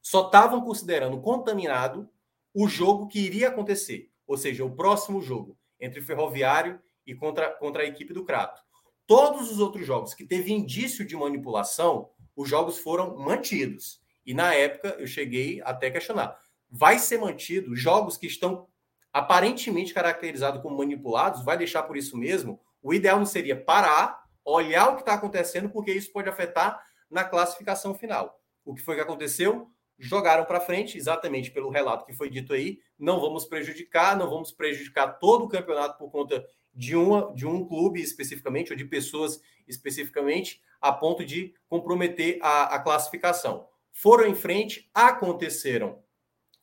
só 0.02 0.26
estavam 0.26 0.60
considerando 0.60 1.20
contaminado 1.20 2.08
o 2.52 2.68
jogo 2.68 3.08
que 3.08 3.18
iria 3.18 3.48
acontecer 3.48 4.12
ou 4.26 4.36
seja, 4.36 4.64
o 4.64 4.74
próximo 4.74 5.20
jogo 5.20 5.58
entre 5.78 6.00
Ferroviário 6.00 6.80
e 7.06 7.14
contra, 7.14 7.50
contra 7.50 7.82
a 7.82 7.86
equipe 7.86 8.12
do 8.12 8.24
Crato. 8.24 8.62
Todos 9.06 9.50
os 9.50 9.58
outros 9.60 9.86
jogos 9.86 10.14
que 10.14 10.24
teve 10.24 10.52
indício 10.52 11.04
de 11.04 11.16
manipulação, 11.16 12.10
os 12.34 12.48
jogos 12.48 12.78
foram 12.78 13.16
mantidos. 13.16 14.00
E 14.24 14.32
na 14.32 14.54
época 14.54 14.96
eu 14.98 15.06
cheguei 15.06 15.60
até 15.62 15.88
a 15.88 15.90
questionar: 15.90 16.38
vai 16.70 16.98
ser 16.98 17.18
mantido 17.18 17.76
jogos 17.76 18.16
que 18.16 18.26
estão 18.26 18.66
aparentemente 19.12 19.92
caracterizados 19.92 20.62
como 20.62 20.78
manipulados? 20.78 21.44
Vai 21.44 21.56
deixar 21.56 21.82
por 21.84 21.96
isso 21.96 22.16
mesmo? 22.16 22.60
O 22.82 22.92
ideal 22.92 23.18
não 23.18 23.26
seria 23.26 23.56
parar, 23.56 24.24
olhar 24.44 24.88
o 24.88 24.96
que 24.96 25.02
está 25.02 25.14
acontecendo, 25.14 25.70
porque 25.70 25.92
isso 25.92 26.12
pode 26.12 26.28
afetar 26.28 26.82
na 27.10 27.24
classificação 27.24 27.94
final. 27.94 28.40
O 28.64 28.74
que 28.74 28.82
foi 28.82 28.96
que 28.96 29.00
aconteceu? 29.00 29.70
Jogaram 29.98 30.44
para 30.44 30.60
frente, 30.60 30.98
exatamente 30.98 31.50
pelo 31.50 31.70
relato 31.70 32.04
que 32.04 32.12
foi 32.12 32.28
dito 32.28 32.52
aí. 32.52 32.78
Não 32.98 33.20
vamos 33.20 33.44
prejudicar, 33.44 34.16
não 34.16 34.28
vamos 34.28 34.50
prejudicar 34.50 35.18
todo 35.18 35.44
o 35.44 35.48
campeonato 35.48 35.96
por 35.96 36.10
conta 36.10 36.44
de, 36.74 36.96
uma, 36.96 37.32
de 37.34 37.46
um 37.46 37.64
clube 37.64 38.00
especificamente, 38.00 38.72
ou 38.72 38.76
de 38.76 38.84
pessoas 38.84 39.40
especificamente, 39.66 40.62
a 40.80 40.92
ponto 40.92 41.24
de 41.24 41.54
comprometer 41.68 42.38
a, 42.42 42.74
a 42.74 42.78
classificação. 42.78 43.66
Foram 43.92 44.26
em 44.26 44.34
frente, 44.34 44.90
aconteceram 44.92 46.02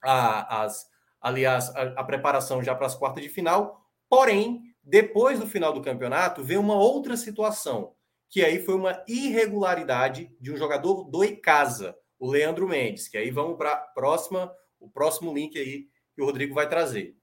a, 0.04 0.64
as, 0.64 0.88
aliás, 1.20 1.70
a, 1.76 1.82
a 1.98 2.04
preparação 2.04 2.62
já 2.62 2.76
para 2.76 2.88
as 2.88 2.96
quartas 2.96 3.24
de 3.24 3.30
final, 3.30 3.88
porém, 4.10 4.62
depois 4.84 5.40
do 5.40 5.48
final 5.48 5.74
do 5.74 5.82
campeonato, 5.82 6.44
veio 6.44 6.60
uma 6.60 6.76
outra 6.76 7.16
situação, 7.16 7.94
que 8.30 8.44
aí 8.44 8.64
foi 8.64 8.76
uma 8.76 9.04
irregularidade 9.08 10.36
de 10.40 10.52
um 10.52 10.58
jogador 10.58 11.04
do 11.06 11.24
Icasa, 11.24 11.98
o 12.20 12.30
Leandro 12.30 12.68
Mendes, 12.68 13.08
que 13.08 13.18
aí 13.18 13.32
vamos 13.32 13.58
para 13.58 13.76
próxima, 13.76 14.54
o 14.80 14.90
próximo 14.90 15.34
link 15.34 15.58
aí 15.58 15.88
que 16.14 16.22
o 16.22 16.26
Rodrigo 16.26 16.54
vai 16.54 16.68
trazer. 16.68 17.18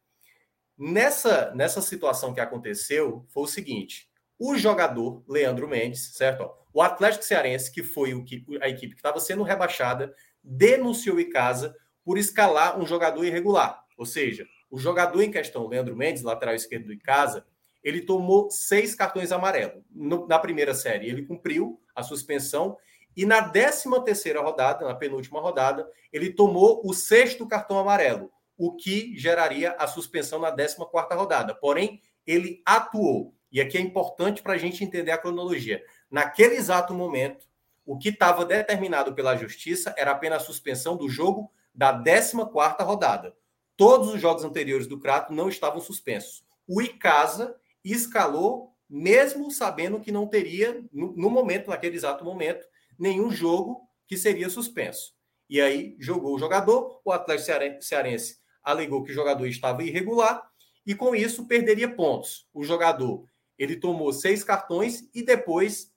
Nessa, 0.78 1.52
nessa 1.56 1.82
situação 1.82 2.32
que 2.32 2.40
aconteceu, 2.40 3.26
foi 3.30 3.42
o 3.42 3.48
seguinte: 3.48 4.08
o 4.38 4.56
jogador 4.56 5.24
Leandro 5.28 5.66
Mendes, 5.66 6.12
certo? 6.14 6.48
O 6.72 6.80
Atlético 6.80 7.24
Cearense, 7.24 7.72
que 7.72 7.82
foi 7.82 8.14
o 8.14 8.24
que, 8.24 8.44
a 8.62 8.68
equipe 8.68 8.94
que 8.94 9.00
estava 9.00 9.18
sendo 9.18 9.42
rebaixada, 9.42 10.14
denunciou 10.42 11.16
o 11.16 11.20
Icasa 11.20 11.74
por 12.04 12.16
escalar 12.16 12.78
um 12.78 12.86
jogador 12.86 13.24
irregular. 13.24 13.82
Ou 13.96 14.06
seja, 14.06 14.46
o 14.70 14.78
jogador 14.78 15.20
em 15.20 15.32
questão, 15.32 15.66
Leandro 15.66 15.96
Mendes, 15.96 16.22
lateral 16.22 16.54
esquerdo 16.54 16.86
do 16.86 16.92
Icasa, 16.92 17.44
ele 17.82 18.02
tomou 18.02 18.48
seis 18.48 18.94
cartões 18.94 19.32
amarelos. 19.32 19.82
Na 19.92 20.38
primeira 20.38 20.74
série, 20.74 21.08
ele 21.08 21.26
cumpriu 21.26 21.80
a 21.94 22.04
suspensão. 22.04 22.76
E 23.16 23.26
na 23.26 23.42
13 23.42 23.88
terceira 24.04 24.40
rodada, 24.40 24.86
na 24.86 24.94
penúltima 24.94 25.40
rodada, 25.40 25.90
ele 26.12 26.32
tomou 26.32 26.80
o 26.84 26.94
sexto 26.94 27.48
cartão 27.48 27.78
amarelo 27.78 28.30
o 28.58 28.74
que 28.74 29.16
geraria 29.16 29.70
a 29.78 29.86
suspensão 29.86 30.40
na 30.40 30.50
14 30.50 30.76
rodada. 31.14 31.54
Porém, 31.54 32.02
ele 32.26 32.60
atuou. 32.66 33.32
E 33.50 33.60
aqui 33.60 33.78
é 33.78 33.80
importante 33.80 34.42
para 34.42 34.54
a 34.54 34.58
gente 34.58 34.82
entender 34.82 35.12
a 35.12 35.16
cronologia. 35.16 35.82
Naquele 36.10 36.56
exato 36.56 36.92
momento, 36.92 37.46
o 37.86 37.96
que 37.96 38.08
estava 38.10 38.44
determinado 38.44 39.14
pela 39.14 39.36
justiça 39.36 39.94
era 39.96 40.10
apenas 40.10 40.42
a 40.42 40.44
suspensão 40.44 40.96
do 40.96 41.08
jogo 41.08 41.50
da 41.72 41.92
14 41.92 42.34
rodada. 42.82 43.34
Todos 43.76 44.12
os 44.12 44.20
jogos 44.20 44.44
anteriores 44.44 44.88
do 44.88 44.98
Crato 44.98 45.32
não 45.32 45.48
estavam 45.48 45.80
suspensos. 45.80 46.44
O 46.66 46.82
Icasa 46.82 47.54
escalou, 47.84 48.74
mesmo 48.90 49.50
sabendo 49.52 50.00
que 50.00 50.10
não 50.10 50.26
teria, 50.26 50.84
no, 50.92 51.30
momento, 51.30 51.70
naquele 51.70 51.96
exato 51.96 52.24
momento, 52.24 52.66
nenhum 52.98 53.30
jogo 53.30 53.88
que 54.04 54.16
seria 54.16 54.50
suspenso. 54.50 55.14
E 55.48 55.60
aí 55.60 55.96
jogou 55.98 56.34
o 56.34 56.38
jogador, 56.38 57.00
o 57.04 57.12
Atlético 57.12 57.80
Cearense 57.80 58.36
alegou 58.70 59.02
que 59.02 59.10
o 59.10 59.14
jogador 59.14 59.46
estava 59.46 59.82
irregular 59.82 60.46
e 60.86 60.94
com 60.94 61.14
isso 61.14 61.46
perderia 61.46 61.88
pontos. 61.88 62.46
O 62.52 62.62
jogador 62.62 63.24
ele 63.58 63.76
tomou 63.76 64.12
seis 64.12 64.44
cartões 64.44 65.08
e 65.14 65.22
depois, 65.22 65.92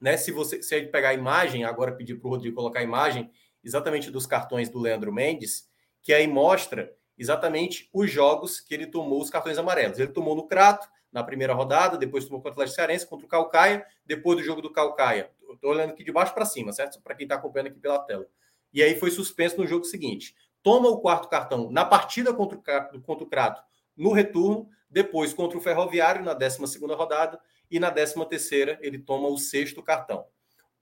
né, 0.00 0.16
se 0.16 0.32
você 0.32 0.62
se 0.62 0.78
gente 0.78 0.90
pegar 0.90 1.10
a 1.10 1.14
imagem, 1.14 1.64
agora 1.64 1.92
pedir 1.92 2.16
para 2.16 2.26
o 2.26 2.30
Rodrigo 2.30 2.56
colocar 2.56 2.80
a 2.80 2.82
imagem 2.82 3.30
exatamente 3.62 4.10
dos 4.10 4.26
cartões 4.26 4.70
do 4.70 4.78
Leandro 4.78 5.12
Mendes, 5.12 5.68
que 6.02 6.12
aí 6.12 6.26
mostra 6.26 6.92
exatamente 7.16 7.90
os 7.92 8.10
jogos 8.10 8.58
que 8.58 8.72
ele 8.72 8.86
tomou 8.86 9.20
os 9.20 9.28
cartões 9.28 9.58
amarelos. 9.58 9.98
Ele 9.98 10.12
tomou 10.12 10.34
no 10.34 10.46
Crato, 10.46 10.88
na 11.12 11.22
primeira 11.22 11.52
rodada, 11.52 11.98
depois 11.98 12.24
tomou 12.24 12.40
contra 12.40 12.50
o 12.50 12.52
Atlético 12.54 12.76
Cearense, 12.76 13.06
contra 13.06 13.26
o 13.26 13.28
Calcaia, 13.28 13.84
depois 14.06 14.38
do 14.38 14.44
jogo 14.44 14.62
do 14.62 14.72
Calcaia. 14.72 15.30
Estou 15.52 15.72
olhando 15.72 15.90
aqui 15.90 16.04
de 16.04 16.12
baixo 16.12 16.32
para 16.32 16.44
cima, 16.44 16.72
certo? 16.72 17.00
Para 17.02 17.14
quem 17.14 17.24
está 17.24 17.34
acompanhando 17.34 17.68
aqui 17.68 17.78
pela 17.78 17.98
tela. 17.98 18.26
E 18.72 18.82
aí 18.82 18.98
foi 18.98 19.10
suspenso 19.10 19.58
no 19.58 19.66
jogo 19.66 19.84
seguinte 19.84 20.34
toma 20.62 20.88
o 20.88 21.00
quarto 21.00 21.28
cartão 21.28 21.70
na 21.70 21.84
partida 21.84 22.32
contra 22.32 22.58
o, 22.94 23.00
contra 23.00 23.24
o 23.24 23.28
Crato 23.28 23.62
no 23.96 24.12
retorno, 24.12 24.68
depois 24.88 25.34
contra 25.34 25.58
o 25.58 25.60
Ferroviário 25.60 26.24
na 26.24 26.34
12 26.34 26.78
rodada 26.94 27.40
e 27.70 27.78
na 27.78 27.90
13 27.90 28.24
terceira 28.26 28.78
ele 28.80 28.98
toma 28.98 29.28
o 29.28 29.38
sexto 29.38 29.82
cartão. 29.82 30.26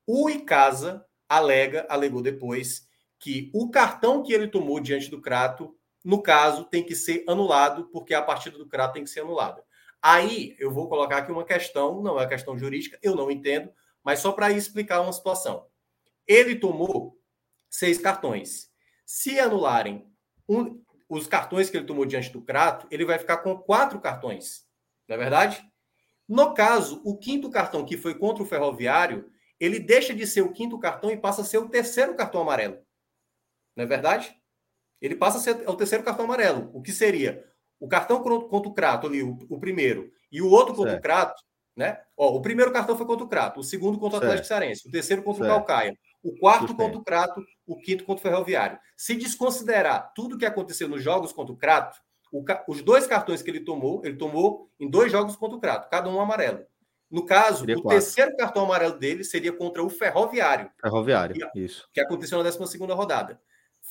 O 0.07 0.31
Icasa 0.31 1.05
alega, 1.29 1.87
alegou 1.89 2.23
depois 2.23 2.87
que 3.19 3.51
o 3.53 3.71
cartão 3.71 4.23
que 4.23 4.33
ele 4.33 4.47
tomou 4.47 4.79
diante 4.79 5.11
do 5.11 5.21
Crato, 5.21 5.77
no 6.05 6.23
caso, 6.23 6.65
tem 6.65 6.85
que 6.85 6.95
ser 6.95 7.25
anulado, 7.27 7.89
porque 7.91 8.15
a 8.15 8.23
partida 8.23 8.57
do 8.57 8.69
Crato 8.69 8.95
tem 8.95 9.05
que 9.05 9.11
ser 9.11 9.21
anulada. 9.21 9.65
Aí 10.01 10.55
eu 10.59 10.71
vou 10.71 10.89
colocar 10.89 11.19
aqui 11.19 11.33
uma 11.33 11.45
questão, 11.45 12.01
não 12.01 12.13
é 12.13 12.23
uma 12.23 12.29
questão 12.29 12.57
jurídica, 12.57 12.99
eu 13.03 13.17
não 13.17 13.31
entendo, 13.31 13.71
mas 14.05 14.21
só 14.21 14.31
para 14.31 14.53
explicar 14.53 15.01
uma 15.01 15.13
situação. 15.13 15.67
Ele 16.27 16.55
tomou 16.55 17.19
seis 17.69 17.99
cartões. 17.99 18.71
Se 19.07 19.39
anularem 19.39 20.07
um, 20.49 20.83
os 21.09 21.27
cartões 21.27 21.71
que 21.71 21.77
ele 21.77 21.87
tomou 21.87 22.05
diante 22.05 22.31
do 22.31 22.43
Crato, 22.43 22.87
ele 22.91 23.05
vai 23.05 23.19
ficar 23.19 23.39
com 23.39 23.57
quatro 23.57 24.01
cartões. 24.01 24.67
Não 25.09 25.15
é 25.15 25.19
verdade? 25.19 25.65
No 26.29 26.53
caso, 26.53 27.01
o 27.05 27.17
quinto 27.17 27.49
cartão 27.49 27.85
que 27.85 27.97
foi 27.97 28.19
contra 28.19 28.43
o 28.43 28.47
Ferroviário, 28.47 29.31
ele 29.61 29.79
deixa 29.79 30.13
de 30.13 30.27
ser 30.27 30.43
o 30.43 30.53
quinto 30.53 30.79
cartão 30.79 31.11
e 31.11 31.17
passa 31.17 31.43
a 31.43 31.45
ser 31.45 31.59
o 31.59 31.69
terceiro 31.69 32.17
cartão 32.17 32.41
amarelo. 32.43 32.79
Não 33.77 33.85
é 33.85 33.87
verdade? 33.87 34.37
Ele 35.01 35.15
passa 35.15 35.39
a 35.39 35.41
ser 35.41 35.69
o 35.69 35.77
terceiro 35.77 36.03
cartão 36.03 36.25
amarelo. 36.25 36.71
O 36.75 36.83
que 36.83 36.91
seria 36.91 37.45
o 37.79 37.87
cartão 37.87 38.23
contra 38.23 38.69
o 38.69 38.75
Crato 38.75 39.07
ali, 39.07 39.23
o, 39.23 39.39
o 39.49 39.61
primeiro, 39.61 40.11
e 40.33 40.43
o 40.43 40.51
outro 40.51 40.75
contra 40.75 40.93
certo. 40.93 41.01
o 41.01 41.03
Crato, 41.03 41.43
né? 41.77 42.01
Ó, 42.17 42.35
o 42.35 42.43
primeiro 42.43 42.73
cartão 42.73 42.97
foi 42.97 43.07
contra 43.07 43.25
o 43.25 43.29
Crato, 43.29 43.61
o 43.61 43.65
segundo 43.65 43.99
contra 43.99 44.19
o 44.19 44.23
Atlético 44.23 44.49
Cearense, 44.49 44.89
o 44.89 44.91
terceiro 44.91 45.23
contra 45.23 45.45
certo. 45.45 45.53
o 45.53 45.57
Calcaia, 45.59 45.95
o 46.23 46.37
quarto 46.39 46.75
contra 46.75 46.99
o 46.99 47.05
Crato, 47.05 47.45
o 47.67 47.77
quinto 47.77 48.05
contra 48.05 48.21
o 48.21 48.31
Ferroviário. 48.31 48.79
Se 48.97 49.15
desconsiderar 49.15 50.13
tudo 50.15 50.35
o 50.35 50.39
que 50.39 50.47
aconteceu 50.47 50.89
nos 50.89 51.03
jogos 51.03 51.33
contra 51.33 51.53
o 51.53 51.57
Crato, 51.57 52.01
o, 52.33 52.45
os 52.69 52.83
dois 52.83 53.07
cartões 53.07 53.43
que 53.43 53.51
ele 53.51 53.61
tomou, 53.61 54.03
ele 54.05 54.17
tomou 54.17 54.71
em 54.79 54.89
dois 54.91 55.11
jogos 55.13 55.37
contra 55.37 55.57
o 55.57 55.61
Crato, 55.61 55.89
cada 55.89 56.09
um 56.09 56.21
amarelo. 56.21 56.65
No 57.11 57.25
caso, 57.25 57.61
seria 57.61 57.79
o 57.79 57.83
quatro. 57.83 57.99
terceiro 58.01 58.37
cartão 58.37 58.65
amarelo 58.65 58.99
dele 58.99 59.23
seria 59.23 59.53
contra 59.53 59.83
o 59.83 59.89
Ferroviário. 59.89 60.71
Ferroviário, 60.81 61.35
que, 61.53 61.61
isso. 61.61 61.89
Que 61.93 62.01
aconteceu 62.01 62.43
na 62.43 62.51
12 62.51 62.79
rodada. 62.79 63.41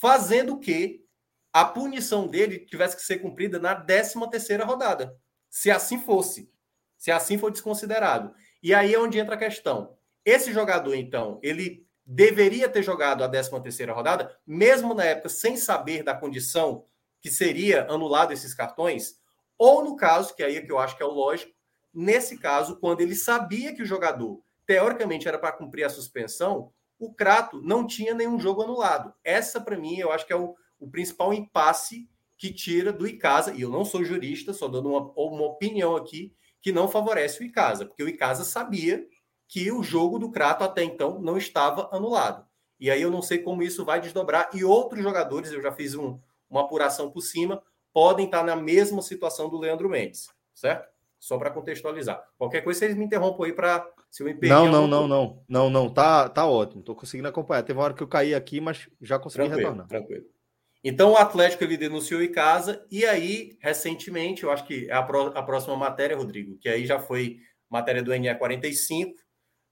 Fazendo 0.01 0.59
que 0.59 1.05
a 1.53 1.63
punição 1.63 2.27
dele 2.27 2.59
tivesse 2.59 2.97
que 2.97 3.01
ser 3.01 3.19
cumprida 3.19 3.57
na 3.57 3.75
13 3.75 4.19
rodada. 4.65 5.15
Se 5.49 5.71
assim 5.71 5.99
fosse. 5.99 6.51
Se 6.97 7.11
assim 7.11 7.37
for 7.37 7.51
desconsiderado. 7.51 8.33
E 8.61 8.73
aí 8.73 8.93
é 8.93 8.99
onde 8.99 9.17
entra 9.17 9.35
a 9.35 9.37
questão. 9.37 9.95
Esse 10.25 10.51
jogador, 10.51 10.95
então, 10.95 11.39
ele 11.41 11.84
deveria 12.05 12.69
ter 12.69 12.83
jogado 12.83 13.23
a 13.23 13.29
13 13.29 13.61
terceira 13.61 13.93
rodada, 13.93 14.37
mesmo 14.45 14.93
na 14.93 15.03
época 15.03 15.29
sem 15.29 15.57
saber 15.57 16.03
da 16.03 16.13
condição 16.13 16.85
que 17.19 17.31
seria 17.31 17.87
anulado 17.89 18.31
esses 18.31 18.53
cartões, 18.53 19.19
ou 19.57 19.83
no 19.83 19.95
caso, 19.95 20.35
que 20.35 20.43
aí 20.43 20.57
é 20.57 20.61
que 20.61 20.71
eu 20.71 20.77
acho 20.77 20.95
que 20.95 21.01
é 21.01 21.05
o 21.05 21.11
lógico, 21.11 21.51
nesse 21.93 22.37
caso, 22.37 22.77
quando 22.77 23.01
ele 23.01 23.15
sabia 23.15 23.73
que 23.73 23.81
o 23.81 23.85
jogador, 23.85 24.41
teoricamente, 24.65 25.27
era 25.27 25.39
para 25.39 25.53
cumprir 25.53 25.85
a 25.85 25.89
suspensão, 25.89 26.71
o 26.99 27.13
Crato 27.13 27.61
não 27.61 27.87
tinha 27.87 28.13
nenhum 28.13 28.39
jogo 28.39 28.61
anulado. 28.61 29.13
Essa, 29.23 29.59
para 29.59 29.77
mim, 29.77 29.97
eu 29.97 30.11
acho 30.11 30.25
que 30.25 30.33
é 30.33 30.35
o, 30.35 30.55
o 30.79 30.89
principal 30.89 31.33
impasse 31.33 32.07
que 32.37 32.53
tira 32.53 32.91
do 32.91 33.07
Icasa, 33.07 33.53
e 33.53 33.61
eu 33.61 33.69
não 33.69 33.85
sou 33.85 34.03
jurista, 34.03 34.53
só 34.53 34.67
dando 34.67 34.89
uma, 34.89 35.11
uma 35.15 35.45
opinião 35.45 35.95
aqui, 35.95 36.35
que 36.61 36.71
não 36.71 36.87
favorece 36.87 37.41
o 37.41 37.45
Icasa, 37.45 37.85
porque 37.85 38.03
o 38.03 38.09
Icasa 38.09 38.43
sabia 38.43 39.07
que 39.47 39.71
o 39.71 39.83
jogo 39.83 40.19
do 40.19 40.31
Crato 40.31 40.63
até 40.63 40.83
então 40.83 41.19
não 41.19 41.37
estava 41.37 41.89
anulado. 41.91 42.45
E 42.79 42.91
aí 42.91 43.01
eu 43.01 43.11
não 43.11 43.21
sei 43.21 43.39
como 43.39 43.63
isso 43.63 43.85
vai 43.85 44.01
desdobrar. 44.01 44.49
E 44.53 44.63
outros 44.63 45.01
jogadores, 45.01 45.51
eu 45.51 45.61
já 45.61 45.71
fiz 45.71 45.95
um, 45.95 46.19
uma 46.49 46.61
apuração 46.61 47.09
por 47.09 47.21
cima, 47.21 47.61
podem 47.93 48.25
estar 48.25 48.43
na 48.43 48.55
mesma 48.55 49.01
situação 49.01 49.49
do 49.49 49.57
Leandro 49.57 49.89
Mendes, 49.89 50.27
certo? 50.53 50.89
Só 51.19 51.37
para 51.37 51.49
contextualizar. 51.49 52.23
Qualquer 52.37 52.61
coisa, 52.61 52.79
vocês 52.79 52.95
me 52.95 53.05
interrompam 53.05 53.45
aí 53.45 53.53
para 53.53 53.89
se 54.11 54.21
eu 54.21 54.27
me 54.27 54.33
perder. 54.33 54.53
Não, 54.53 54.69
não, 54.69 54.87
não, 54.87 55.07
não. 55.07 55.43
Não, 55.47 55.69
não. 55.69 55.89
Tá, 55.89 56.29
tá 56.29 56.45
ótimo. 56.45 56.81
Estou 56.81 56.95
conseguindo 56.95 57.27
acompanhar. 57.27 57.63
Teve 57.63 57.79
uma 57.79 57.85
hora 57.85 57.93
que 57.93 58.03
eu 58.03 58.07
caí 58.07 58.35
aqui, 58.35 58.59
mas 58.59 58.87
já 59.01 59.17
consegui 59.17 59.45
tranquilo, 59.45 59.69
retornar. 59.69 59.87
Tranquilo. 59.87 60.25
Então 60.83 61.13
o 61.13 61.17
Atlético 61.17 61.63
ele 61.63 61.77
denunciou 61.77 62.21
em 62.21 62.31
casa, 62.31 62.85
e 62.91 63.03
aí, 63.05 63.57
recentemente, 63.59 64.43
eu 64.43 64.51
acho 64.51 64.67
que 64.67 64.87
é 64.87 64.93
a, 64.93 64.99
a 64.99 65.43
próxima 65.43 65.75
matéria, 65.75 66.15
Rodrigo, 66.15 66.59
que 66.59 66.69
aí 66.69 66.85
já 66.85 66.99
foi 66.99 67.39
matéria 67.67 68.03
do 68.03 68.13
NE 68.15 68.35
45, 68.35 69.15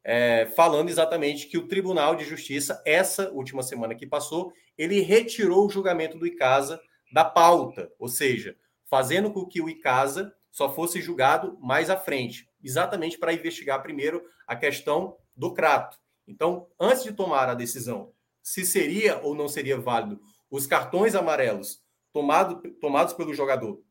é, 0.04 0.46
falando 0.56 0.90
exatamente 0.90 1.48
que 1.48 1.58
o 1.58 1.68
Tribunal 1.68 2.16
de 2.16 2.26
Justiça, 2.26 2.82
essa 2.86 3.32
última 3.32 3.64
semana 3.64 3.96
que 3.96 4.06
passou, 4.06 4.54
ele 4.78 5.00
retirou 5.00 5.66
o 5.66 5.70
julgamento 5.70 6.18
do 6.18 6.28
Icasa 6.28 6.82
da 7.12 7.24
pauta, 7.24 7.92
ou 7.98 8.08
seja, 8.08 8.56
fazendo 8.90 9.32
com 9.32 9.46
que 9.46 9.62
o 9.62 9.70
Icasa 9.70 10.34
só 10.52 10.74
fosse 10.74 11.02
julgado 11.02 11.58
mais 11.62 11.90
à 11.90 11.98
frente, 11.98 12.50
exatamente 12.64 13.18
para 13.18 13.34
investigar 13.34 13.82
primeiro 13.82 14.24
a 14.46 14.56
questão 14.56 15.18
do 15.36 15.54
Crato. 15.54 15.98
Então, 16.28 16.68
antes 16.80 17.04
de 17.04 17.12
tomar 17.12 17.50
a 17.50 17.56
decisão 17.56 18.12
se 18.42 18.66
seria 18.66 19.20
ou 19.20 19.34
não 19.34 19.48
seria 19.48 19.80
válido 19.80 20.20
os 20.52 20.68
cartões 20.68 21.16
amarelos 21.16 21.82
tomado, 22.12 22.62
tomados 22.80 23.14
pelo 23.14 23.34
jogador 23.34 23.82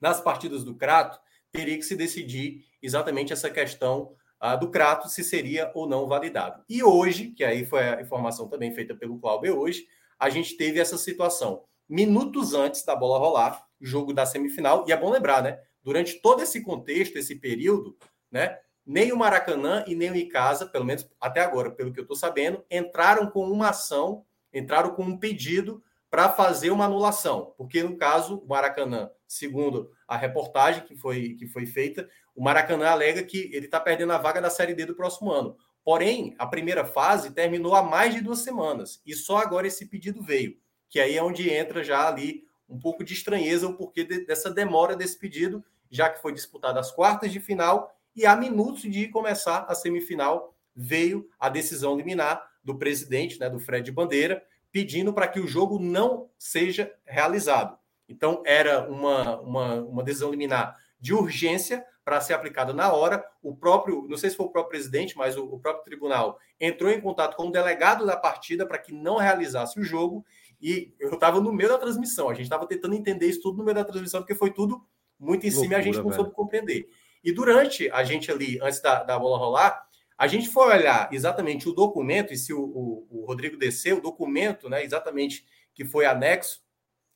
nas 0.00 0.20
partidas 0.20 0.64
do 0.64 0.74
Crato, 0.74 1.18
teria 1.50 1.76
que 1.76 1.84
se 1.84 1.96
decidir 1.96 2.66
exatamente 2.82 3.32
essa 3.32 3.48
questão 3.48 4.14
ah, 4.44 4.56
do 4.56 4.68
Crato, 4.68 5.08
se 5.08 5.22
seria 5.22 5.70
ou 5.72 5.88
não 5.88 6.08
validado. 6.08 6.64
E 6.68 6.82
hoje, 6.82 7.28
que 7.28 7.44
aí 7.44 7.64
foi 7.64 7.88
a 7.88 8.00
informação 8.00 8.48
também 8.48 8.74
feita 8.74 8.92
pelo 8.92 9.16
Cláudio 9.20 9.56
hoje, 9.56 9.86
a 10.18 10.28
gente 10.28 10.56
teve 10.56 10.80
essa 10.80 10.98
situação. 10.98 11.62
Minutos 11.88 12.52
antes 12.52 12.84
da 12.84 12.96
bola 12.96 13.20
rolar, 13.20 13.64
jogo 13.80 14.12
da 14.12 14.26
semifinal, 14.26 14.84
e 14.88 14.92
é 14.92 14.96
bom 14.96 15.12
lembrar, 15.12 15.44
né? 15.44 15.60
Durante 15.80 16.20
todo 16.20 16.42
esse 16.42 16.60
contexto, 16.60 17.16
esse 17.16 17.36
período, 17.36 17.96
né? 18.32 18.58
Nem 18.84 19.12
o 19.12 19.16
Maracanã 19.16 19.84
e 19.86 19.94
nem 19.94 20.10
o 20.10 20.16
Icasa, 20.16 20.66
pelo 20.66 20.84
menos 20.84 21.08
até 21.20 21.40
agora, 21.40 21.70
pelo 21.70 21.92
que 21.92 22.00
eu 22.00 22.02
estou 22.02 22.16
sabendo, 22.16 22.64
entraram 22.68 23.30
com 23.30 23.48
uma 23.48 23.68
ação, 23.68 24.24
entraram 24.52 24.90
com 24.90 25.04
um 25.04 25.16
pedido 25.16 25.80
para 26.10 26.28
fazer 26.28 26.70
uma 26.70 26.84
anulação, 26.84 27.54
porque 27.56 27.82
no 27.82 27.96
caso, 27.96 28.38
o 28.38 28.48
Maracanã, 28.48 29.08
segundo 29.26 29.90
a 30.06 30.14
reportagem 30.14 30.84
que 30.84 30.94
foi, 30.94 31.34
que 31.38 31.46
foi 31.46 31.64
feita, 31.64 32.06
o 32.34 32.42
Maracanã 32.42 32.88
alega 32.88 33.22
que 33.22 33.50
ele 33.52 33.66
está 33.66 33.78
perdendo 33.78 34.12
a 34.12 34.18
vaga 34.18 34.40
da 34.40 34.50
Série 34.50 34.74
D 34.74 34.86
do 34.86 34.94
próximo 34.94 35.30
ano. 35.30 35.56
Porém, 35.84 36.34
a 36.38 36.46
primeira 36.46 36.84
fase 36.84 37.32
terminou 37.32 37.74
há 37.74 37.82
mais 37.82 38.14
de 38.14 38.20
duas 38.20 38.38
semanas 38.40 39.02
e 39.04 39.14
só 39.14 39.38
agora 39.38 39.66
esse 39.66 39.86
pedido 39.86 40.22
veio, 40.22 40.56
que 40.88 41.00
aí 41.00 41.16
é 41.16 41.22
onde 41.22 41.50
entra 41.50 41.82
já 41.82 42.08
ali 42.08 42.44
um 42.68 42.78
pouco 42.78 43.04
de 43.04 43.12
estranheza 43.12 43.66
o 43.66 43.76
porquê 43.76 44.04
de, 44.04 44.24
dessa 44.24 44.50
demora 44.50 44.96
desse 44.96 45.18
pedido, 45.18 45.62
já 45.90 46.08
que 46.08 46.22
foi 46.22 46.32
disputada 46.32 46.80
as 46.80 46.90
quartas 46.90 47.32
de 47.32 47.40
final 47.40 47.94
e 48.14 48.24
há 48.24 48.36
minutos 48.36 48.82
de 48.82 49.08
começar 49.08 49.66
a 49.68 49.74
semifinal 49.74 50.54
veio 50.74 51.28
a 51.38 51.48
decisão 51.48 51.96
liminar 51.96 52.42
do 52.64 52.78
presidente, 52.78 53.38
né, 53.38 53.50
do 53.50 53.58
Fred 53.58 53.90
Bandeira, 53.90 54.42
pedindo 54.70 55.12
para 55.12 55.28
que 55.28 55.40
o 55.40 55.46
jogo 55.46 55.78
não 55.78 56.30
seja 56.38 56.92
realizado. 57.04 57.76
Então, 58.08 58.42
era 58.46 58.88
uma, 58.88 59.40
uma, 59.40 59.74
uma 59.82 60.02
decisão 60.02 60.30
liminar 60.30 60.76
de 60.98 61.12
urgência 61.12 61.84
para 62.04 62.20
ser 62.20 62.34
aplicada 62.34 62.72
na 62.72 62.92
hora. 62.92 63.24
O 63.42 63.54
próprio, 63.54 64.06
não 64.08 64.16
sei 64.16 64.30
se 64.30 64.36
foi 64.36 64.46
o 64.46 64.50
próprio 64.50 64.70
presidente, 64.70 65.16
mas 65.16 65.36
o, 65.36 65.44
o 65.44 65.58
próprio 65.58 65.84
tribunal 65.84 66.38
entrou 66.58 66.90
em 66.90 67.00
contato 67.00 67.36
com 67.36 67.48
o 67.48 67.52
delegado 67.52 68.04
da 68.04 68.16
partida 68.16 68.66
para 68.66 68.78
que 68.78 68.92
não 68.92 69.16
realizasse 69.16 69.78
o 69.78 69.84
jogo. 69.84 70.24
E 70.60 70.94
eu 70.98 71.12
estava 71.14 71.40
no 71.40 71.52
meio 71.52 71.68
da 71.68 71.78
transmissão. 71.78 72.28
A 72.28 72.34
gente 72.34 72.44
estava 72.44 72.66
tentando 72.66 72.94
entender 72.94 73.26
isso 73.26 73.42
tudo 73.42 73.58
no 73.58 73.64
meio 73.64 73.74
da 73.74 73.84
transmissão, 73.84 74.20
porque 74.20 74.34
foi 74.34 74.52
tudo 74.52 74.84
muito 75.18 75.46
em 75.46 75.50
Loucura, 75.50 75.64
cima 75.64 75.74
e 75.74 75.80
a 75.80 75.82
gente 75.82 75.96
não 75.96 76.04
velho. 76.04 76.14
soube 76.16 76.32
compreender. 76.32 76.88
E 77.22 77.32
durante 77.32 77.90
a 77.90 78.02
gente 78.02 78.30
ali, 78.30 78.58
antes 78.60 78.80
da, 78.80 79.02
da 79.02 79.18
bola 79.18 79.38
rolar, 79.38 79.86
a 80.18 80.26
gente 80.26 80.48
foi 80.48 80.68
olhar 80.68 81.08
exatamente 81.12 81.68
o 81.68 81.72
documento, 81.72 82.32
e 82.32 82.36
se 82.36 82.52
o, 82.52 82.60
o, 82.60 83.06
o 83.10 83.24
Rodrigo 83.26 83.56
desceu, 83.56 83.98
o 83.98 84.00
documento, 84.00 84.68
né, 84.68 84.84
exatamente 84.84 85.44
que 85.74 85.84
foi 85.84 86.04
anexo, 86.04 86.62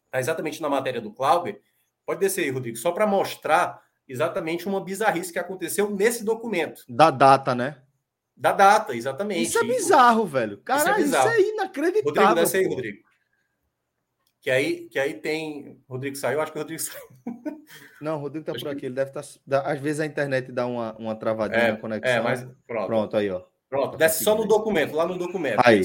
está 0.06 0.18
exatamente 0.18 0.62
na 0.62 0.68
matéria 0.68 1.00
do 1.00 1.12
Clauber. 1.12 1.60
Pode 2.04 2.20
descer 2.20 2.44
aí, 2.44 2.50
Rodrigo, 2.50 2.76
só 2.76 2.92
para 2.92 3.06
mostrar 3.06 3.80
exatamente 4.08 4.66
uma 4.66 4.80
bizarrice 4.80 5.32
que 5.32 5.38
aconteceu 5.38 5.90
nesse 5.90 6.24
documento. 6.24 6.82
Da 6.88 7.10
data, 7.10 7.54
né? 7.54 7.82
Da 8.36 8.52
data, 8.52 8.94
exatamente. 8.94 9.42
Isso 9.42 9.58
é 9.58 9.64
bizarro, 9.64 10.26
velho. 10.26 10.58
Cara, 10.58 11.00
isso 11.00 11.16
é, 11.16 11.18
isso 11.18 11.28
é 11.28 11.40
inacreditável. 11.40 12.12
Rodrigo, 12.12 12.34
desce 12.34 12.56
aí, 12.58 12.66
Rodrigo. 12.66 12.98
Que 14.42 14.50
aí, 14.50 14.88
que 14.88 14.98
aí 14.98 15.14
tem. 15.14 15.82
Rodrigo 15.88 16.16
saiu, 16.16 16.40
acho 16.40 16.52
que 16.52 16.58
o 16.58 16.60
Rodrigo 16.60 16.80
saiu. 16.80 17.08
Não, 18.00 18.16
o 18.16 18.20
Rodrigo 18.20 18.44
tá 18.44 18.52
acho 18.52 18.60
por 18.60 18.70
aqui. 18.70 18.80
Que... 18.80 18.86
Ele 18.86 18.94
deve 18.94 19.10
estar. 19.10 19.24
Tá... 19.48 19.72
Às 19.72 19.80
vezes 19.80 20.00
a 20.00 20.06
internet 20.06 20.52
dá 20.52 20.66
uma, 20.66 20.94
uma 20.98 21.16
travadinha 21.16 21.62
é, 21.62 21.72
na 21.72 21.78
conexão. 21.78 22.12
É, 22.12 22.20
mas 22.20 22.46
pronto. 22.66 22.86
Pronto, 22.86 23.16
aí, 23.16 23.30
ó. 23.30 23.42
Pronto, 23.68 23.92
tá 23.92 23.96
desce 23.96 24.22
só 24.22 24.34
no 24.34 24.46
documento, 24.46 24.94
lá 24.94 25.06
no 25.06 25.18
documento. 25.18 25.60
Aí. 25.64 25.82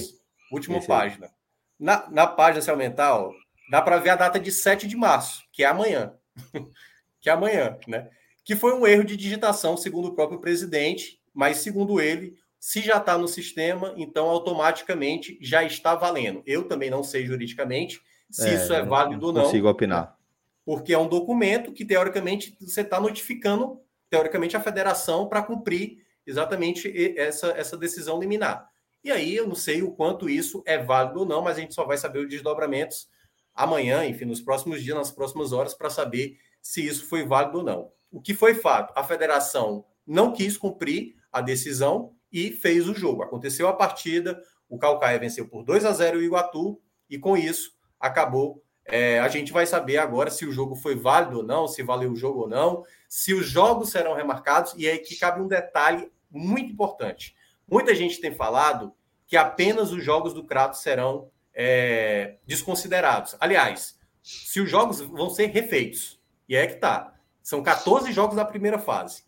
Última 0.51 0.77
Esse 0.77 0.87
página. 0.87 1.27
Aí. 1.27 1.31
Na, 1.79 2.07
na 2.11 2.27
página, 2.27 2.61
se 2.61 2.69
aumentar, 2.69 3.17
ó, 3.17 3.31
dá 3.71 3.81
para 3.81 3.97
ver 3.97 4.11
a 4.11 4.15
data 4.15 4.39
de 4.39 4.51
7 4.51 4.87
de 4.87 4.95
março, 4.95 5.43
que 5.51 5.63
é 5.63 5.67
amanhã. 5.67 6.13
que 7.21 7.29
é 7.29 7.33
amanhã, 7.33 7.77
né? 7.87 8.09
Que 8.43 8.55
foi 8.55 8.73
um 8.73 8.85
erro 8.85 9.03
de 9.03 9.15
digitação, 9.15 9.77
segundo 9.77 10.09
o 10.09 10.15
próprio 10.15 10.39
presidente, 10.39 11.21
mas 11.33 11.57
segundo 11.57 12.01
ele, 12.01 12.35
se 12.59 12.81
já 12.81 12.97
está 12.97 13.17
no 13.17 13.27
sistema, 13.27 13.93
então 13.95 14.27
automaticamente 14.27 15.37
já 15.41 15.63
está 15.63 15.95
valendo. 15.95 16.43
Eu 16.45 16.67
também 16.67 16.89
não 16.89 17.03
sei 17.03 17.25
juridicamente 17.25 18.01
se 18.29 18.47
é, 18.47 18.55
isso 18.55 18.73
é 18.73 18.83
válido 18.83 19.27
ou 19.27 19.33
não. 19.33 19.43
Consigo 19.43 19.69
opinar. 19.69 20.17
Porque 20.65 20.93
é 20.93 20.97
um 20.97 21.07
documento 21.07 21.71
que, 21.71 21.85
teoricamente, 21.85 22.55
você 22.59 22.81
está 22.81 22.99
notificando, 22.99 23.79
teoricamente, 24.09 24.55
a 24.57 24.61
federação 24.61 25.27
para 25.27 25.41
cumprir 25.41 26.05
exatamente 26.25 26.91
essa, 27.17 27.47
essa 27.47 27.77
decisão 27.77 28.19
liminar. 28.19 28.69
E 29.03 29.11
aí 29.11 29.35
eu 29.35 29.47
não 29.47 29.55
sei 29.55 29.81
o 29.81 29.91
quanto 29.91 30.29
isso 30.29 30.61
é 30.65 30.77
válido 30.77 31.21
ou 31.21 31.25
não, 31.25 31.41
mas 31.41 31.57
a 31.57 31.61
gente 31.61 31.73
só 31.73 31.83
vai 31.83 31.97
saber 31.97 32.19
os 32.19 32.29
desdobramentos 32.29 33.09
amanhã, 33.53 34.05
enfim, 34.05 34.25
nos 34.25 34.39
próximos 34.39 34.83
dias, 34.83 34.95
nas 34.95 35.11
próximas 35.11 35.51
horas, 35.51 35.73
para 35.73 35.89
saber 35.89 36.37
se 36.61 36.85
isso 36.85 37.07
foi 37.07 37.25
válido 37.25 37.59
ou 37.59 37.63
não. 37.63 37.91
O 38.11 38.21
que 38.21 38.33
foi 38.33 38.53
fato? 38.53 38.93
A 38.95 39.03
federação 39.03 39.85
não 40.05 40.33
quis 40.33 40.57
cumprir 40.57 41.15
a 41.31 41.41
decisão 41.41 42.13
e 42.31 42.51
fez 42.51 42.87
o 42.87 42.93
jogo. 42.93 43.23
Aconteceu 43.23 43.67
a 43.67 43.73
partida, 43.73 44.41
o 44.69 44.77
Calcaia 44.77 45.19
venceu 45.19 45.47
por 45.47 45.63
2 45.63 45.85
a 45.85 45.91
0 45.91 46.19
o 46.19 46.23
Iguatu, 46.23 46.81
e 47.09 47.17
com 47.17 47.35
isso 47.35 47.73
acabou. 47.99 48.63
É, 48.85 49.19
a 49.19 49.27
gente 49.27 49.51
vai 49.51 49.65
saber 49.65 49.97
agora 49.97 50.31
se 50.31 50.45
o 50.45 50.51
jogo 50.51 50.75
foi 50.75 50.95
válido 50.95 51.37
ou 51.37 51.43
não, 51.43 51.67
se 51.67 51.83
valeu 51.83 52.11
o 52.11 52.15
jogo 52.15 52.41
ou 52.41 52.49
não, 52.49 52.83
se 53.07 53.33
os 53.33 53.45
jogos 53.45 53.89
serão 53.89 54.13
remarcados, 54.13 54.73
e 54.77 54.87
aí 54.87 54.99
que 54.99 55.17
cabe 55.17 55.41
um 55.41 55.47
detalhe 55.47 56.11
muito 56.29 56.71
importante. 56.71 57.35
Muita 57.69 57.93
gente 57.93 58.19
tem 58.19 58.33
falado 58.33 58.93
que 59.27 59.37
apenas 59.37 59.91
os 59.91 60.03
jogos 60.03 60.33
do 60.33 60.45
Kratos 60.45 60.81
serão 60.81 61.29
é, 61.53 62.37
desconsiderados. 62.45 63.35
Aliás, 63.39 63.99
se 64.21 64.59
os 64.59 64.69
jogos 64.69 64.99
vão 65.01 65.29
ser 65.29 65.47
refeitos, 65.47 66.20
e 66.47 66.55
é 66.55 66.67
que 66.67 66.75
tá. 66.75 67.13
São 67.41 67.63
14 67.63 68.11
jogos 68.11 68.35
da 68.35 68.45
primeira 68.45 68.77
fase. 68.77 69.23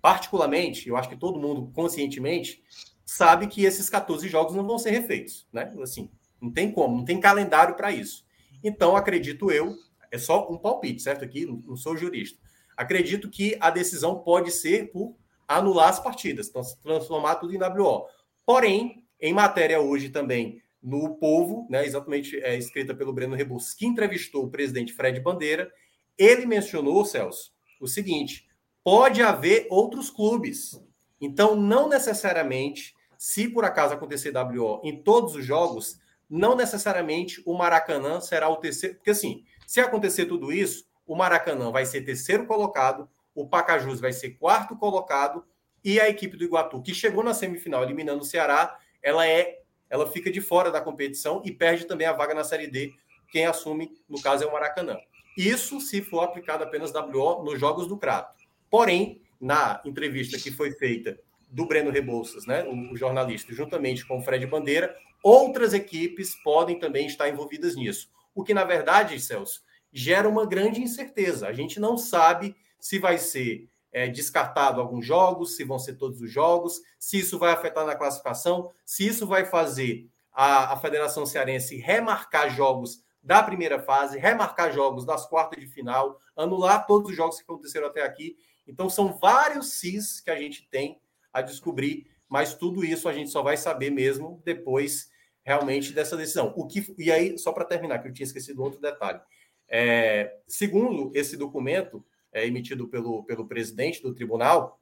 Particularmente, 0.00 0.88
eu 0.88 0.96
acho 0.96 1.08
que 1.08 1.16
todo 1.16 1.40
mundo 1.40 1.70
conscientemente 1.74 2.62
sabe 3.04 3.46
que 3.46 3.64
esses 3.64 3.90
14 3.90 4.28
jogos 4.28 4.54
não 4.54 4.66
vão 4.66 4.78
ser 4.78 4.90
refeitos, 4.90 5.46
né? 5.52 5.72
Assim, 5.82 6.10
não 6.40 6.50
tem 6.50 6.70
como, 6.70 6.96
não 6.96 7.04
tem 7.04 7.20
calendário 7.20 7.74
para 7.74 7.92
isso. 7.92 8.24
Então, 8.62 8.96
acredito 8.96 9.50
eu, 9.50 9.74
é 10.10 10.18
só 10.18 10.50
um 10.50 10.56
palpite, 10.56 11.02
certo? 11.02 11.24
Aqui, 11.24 11.44
não 11.44 11.76
sou 11.76 11.96
jurista. 11.96 12.38
Acredito 12.76 13.28
que 13.28 13.56
a 13.60 13.70
decisão 13.70 14.20
pode 14.20 14.50
ser 14.50 14.90
por 14.90 15.14
anular 15.46 15.88
as 15.88 16.00
partidas, 16.00 16.48
então 16.48 16.62
transformar 16.82 17.34
tudo 17.34 17.54
em 17.54 17.58
WO. 17.58 18.06
Porém, 18.46 19.04
em 19.20 19.34
matéria 19.34 19.80
hoje 19.80 20.08
também 20.08 20.62
no 20.82 21.16
Povo, 21.16 21.66
né, 21.68 21.84
exatamente 21.84 22.40
é, 22.40 22.56
escrita 22.56 22.94
pelo 22.94 23.12
Breno 23.12 23.34
Rebus, 23.34 23.74
que 23.74 23.84
entrevistou 23.84 24.44
o 24.44 24.50
presidente 24.50 24.94
Fred 24.94 25.20
Bandeira, 25.20 25.70
ele 26.18 26.46
mencionou, 26.46 27.04
Celso, 27.04 27.52
o 27.80 27.86
seguinte: 27.86 28.48
pode 28.82 29.22
haver 29.22 29.66
outros 29.70 30.10
clubes. 30.10 30.80
Então, 31.20 31.54
não 31.54 31.88
necessariamente, 31.88 32.94
se 33.18 33.48
por 33.48 33.64
acaso 33.64 33.94
acontecer 33.94 34.32
WO 34.36 34.80
em 34.82 35.02
todos 35.02 35.34
os 35.34 35.44
jogos, 35.44 35.98
não 36.28 36.54
necessariamente 36.56 37.42
o 37.44 37.54
Maracanã 37.54 38.20
será 38.20 38.48
o 38.48 38.56
terceiro. 38.56 38.96
Porque, 38.96 39.10
assim, 39.10 39.44
se 39.66 39.80
acontecer 39.80 40.26
tudo 40.26 40.52
isso, 40.52 40.86
o 41.06 41.14
Maracanã 41.14 41.70
vai 41.70 41.84
ser 41.84 42.02
terceiro 42.02 42.46
colocado, 42.46 43.08
o 43.34 43.48
Pacajus 43.48 44.00
vai 44.00 44.12
ser 44.12 44.30
quarto 44.30 44.76
colocado 44.76 45.44
e 45.84 45.98
a 45.98 46.08
equipe 46.08 46.36
do 46.36 46.44
Iguatu, 46.44 46.82
que 46.82 46.94
chegou 46.94 47.24
na 47.24 47.34
semifinal 47.34 47.82
eliminando 47.82 48.20
o 48.20 48.24
Ceará, 48.24 48.78
ela 49.02 49.26
é 49.26 49.60
ela 49.88 50.06
fica 50.06 50.30
de 50.30 50.40
fora 50.40 50.70
da 50.70 50.80
competição 50.80 51.42
e 51.44 51.50
perde 51.50 51.84
também 51.84 52.06
a 52.06 52.12
vaga 52.12 52.32
na 52.32 52.44
Série 52.44 52.68
D. 52.68 52.92
Quem 53.28 53.44
assume, 53.44 53.90
no 54.08 54.22
caso, 54.22 54.44
é 54.44 54.46
o 54.46 54.52
Maracanã. 54.52 54.96
Isso 55.36 55.80
se 55.80 56.02
for 56.02 56.20
aplicado 56.20 56.64
apenas 56.64 56.92
WO 56.92 57.42
nos 57.44 57.58
jogos 57.58 57.86
do 57.86 57.96
Crato. 57.96 58.34
Porém, 58.70 59.20
na 59.40 59.80
entrevista 59.84 60.38
que 60.38 60.50
foi 60.50 60.72
feita 60.72 61.18
do 61.50 61.66
Breno 61.66 61.90
Rebouças, 61.90 62.46
né, 62.46 62.64
o 62.64 62.96
jornalista, 62.96 63.52
juntamente 63.52 64.06
com 64.06 64.18
o 64.18 64.22
Fred 64.22 64.46
Bandeira, 64.46 64.94
outras 65.22 65.74
equipes 65.74 66.34
podem 66.42 66.78
também 66.78 67.06
estar 67.06 67.28
envolvidas 67.28 67.74
nisso. 67.74 68.08
O 68.34 68.44
que, 68.44 68.54
na 68.54 68.64
verdade, 68.64 69.18
Celso, 69.18 69.62
gera 69.92 70.28
uma 70.28 70.46
grande 70.46 70.80
incerteza. 70.80 71.48
A 71.48 71.52
gente 71.52 71.80
não 71.80 71.98
sabe 71.98 72.54
se 72.78 72.98
vai 72.98 73.18
ser 73.18 73.68
é, 73.92 74.08
descartado 74.08 74.80
alguns 74.80 75.04
jogos, 75.04 75.56
se 75.56 75.64
vão 75.64 75.78
ser 75.78 75.94
todos 75.94 76.20
os 76.20 76.30
jogos, 76.30 76.80
se 76.98 77.18
isso 77.18 77.38
vai 77.38 77.52
afetar 77.52 77.84
na 77.84 77.96
classificação, 77.96 78.70
se 78.84 79.06
isso 79.06 79.26
vai 79.26 79.44
fazer 79.44 80.08
a, 80.32 80.74
a 80.74 80.76
Federação 80.76 81.26
Cearense 81.26 81.76
remarcar 81.76 82.54
jogos 82.54 83.02
da 83.22 83.42
primeira 83.42 83.80
fase, 83.80 84.18
remarcar 84.18 84.72
jogos 84.72 85.04
das 85.04 85.26
quartas 85.26 85.60
de 85.60 85.66
final, 85.66 86.20
anular 86.36 86.86
todos 86.86 87.10
os 87.10 87.16
jogos 87.16 87.36
que 87.36 87.42
aconteceram 87.42 87.86
até 87.86 88.02
aqui. 88.02 88.36
Então, 88.66 88.88
são 88.88 89.18
vários 89.18 89.74
cis 89.74 90.20
que 90.20 90.30
a 90.30 90.36
gente 90.36 90.68
tem 90.70 91.00
a 91.32 91.42
descobrir, 91.42 92.06
mas 92.28 92.54
tudo 92.54 92.84
isso 92.84 93.08
a 93.08 93.12
gente 93.12 93.30
só 93.30 93.42
vai 93.42 93.56
saber 93.56 93.90
mesmo 93.90 94.40
depois 94.44 95.10
realmente 95.42 95.92
dessa 95.92 96.16
decisão. 96.16 96.52
O 96.56 96.66
que 96.66 96.94
e 96.98 97.10
aí 97.10 97.38
só 97.38 97.52
para 97.52 97.64
terminar, 97.64 97.98
que 97.98 98.08
eu 98.08 98.12
tinha 98.12 98.26
esquecido 98.26 98.62
outro 98.62 98.80
detalhe. 98.80 99.20
É, 99.68 100.38
segundo 100.46 101.12
esse 101.14 101.36
documento 101.36 102.04
é, 102.32 102.46
emitido 102.46 102.88
pelo, 102.88 103.24
pelo 103.24 103.46
presidente 103.46 104.02
do 104.02 104.14
tribunal, 104.14 104.80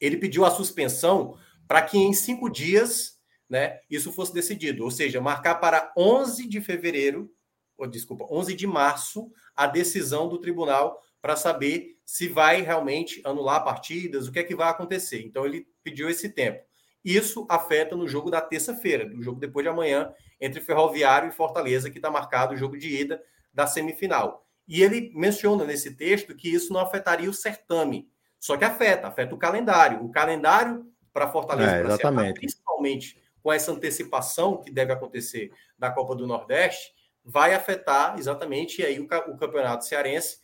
ele 0.00 0.16
pediu 0.16 0.44
a 0.44 0.50
suspensão 0.50 1.36
para 1.66 1.82
que 1.82 1.98
em 1.98 2.12
cinco 2.12 2.48
dias, 2.48 3.18
né, 3.48 3.80
isso 3.90 4.12
fosse 4.12 4.32
decidido, 4.32 4.84
ou 4.84 4.90
seja, 4.90 5.20
marcar 5.20 5.56
para 5.56 5.92
11 5.96 6.48
de 6.48 6.60
fevereiro 6.60 7.30
ou, 7.78 7.86
desculpa, 7.86 8.26
11 8.28 8.54
de 8.54 8.66
março, 8.66 9.30
a 9.54 9.66
decisão 9.66 10.28
do 10.28 10.38
tribunal 10.38 11.00
para 11.22 11.36
saber 11.36 11.96
se 12.04 12.28
vai 12.28 12.62
realmente 12.62 13.20
anular 13.24 13.64
partidas, 13.64 14.26
o 14.26 14.32
que 14.32 14.40
é 14.40 14.44
que 14.44 14.54
vai 14.54 14.68
acontecer. 14.68 15.22
Então 15.22 15.46
ele 15.46 15.66
pediu 15.82 16.10
esse 16.10 16.28
tempo. 16.28 16.62
Isso 17.04 17.46
afeta 17.48 17.94
no 17.96 18.08
jogo 18.08 18.30
da 18.30 18.40
terça-feira, 18.40 19.08
no 19.08 19.22
jogo 19.22 19.40
depois 19.40 19.64
de 19.64 19.70
amanhã, 19.70 20.12
entre 20.40 20.60
Ferroviário 20.60 21.28
e 21.28 21.32
Fortaleza, 21.32 21.90
que 21.90 21.98
está 21.98 22.10
marcado 22.10 22.54
o 22.54 22.56
jogo 22.56 22.76
de 22.76 22.88
ida 22.88 23.22
da 23.54 23.66
semifinal. 23.66 24.44
E 24.66 24.82
ele 24.82 25.12
menciona 25.14 25.64
nesse 25.64 25.96
texto 25.96 26.34
que 26.34 26.52
isso 26.52 26.72
não 26.72 26.80
afetaria 26.80 27.30
o 27.30 27.34
certame, 27.34 28.10
só 28.38 28.56
que 28.56 28.64
afeta, 28.64 29.08
afeta 29.08 29.34
o 29.34 29.38
calendário. 29.38 30.04
O 30.04 30.10
calendário 30.10 30.86
para 31.12 31.30
Fortaleza, 31.30 31.76
é, 31.76 31.80
exatamente. 31.82 32.22
Ceará, 32.22 32.34
principalmente 32.34 33.22
com 33.42 33.52
essa 33.52 33.72
antecipação 33.72 34.60
que 34.60 34.70
deve 34.70 34.92
acontecer 34.92 35.50
da 35.78 35.90
Copa 35.90 36.14
do 36.14 36.26
Nordeste, 36.26 36.92
vai 37.28 37.52
afetar 37.52 38.18
exatamente 38.18 38.82
aí 38.82 38.98
o, 38.98 39.04
o 39.04 39.36
campeonato 39.36 39.84
cearense. 39.84 40.38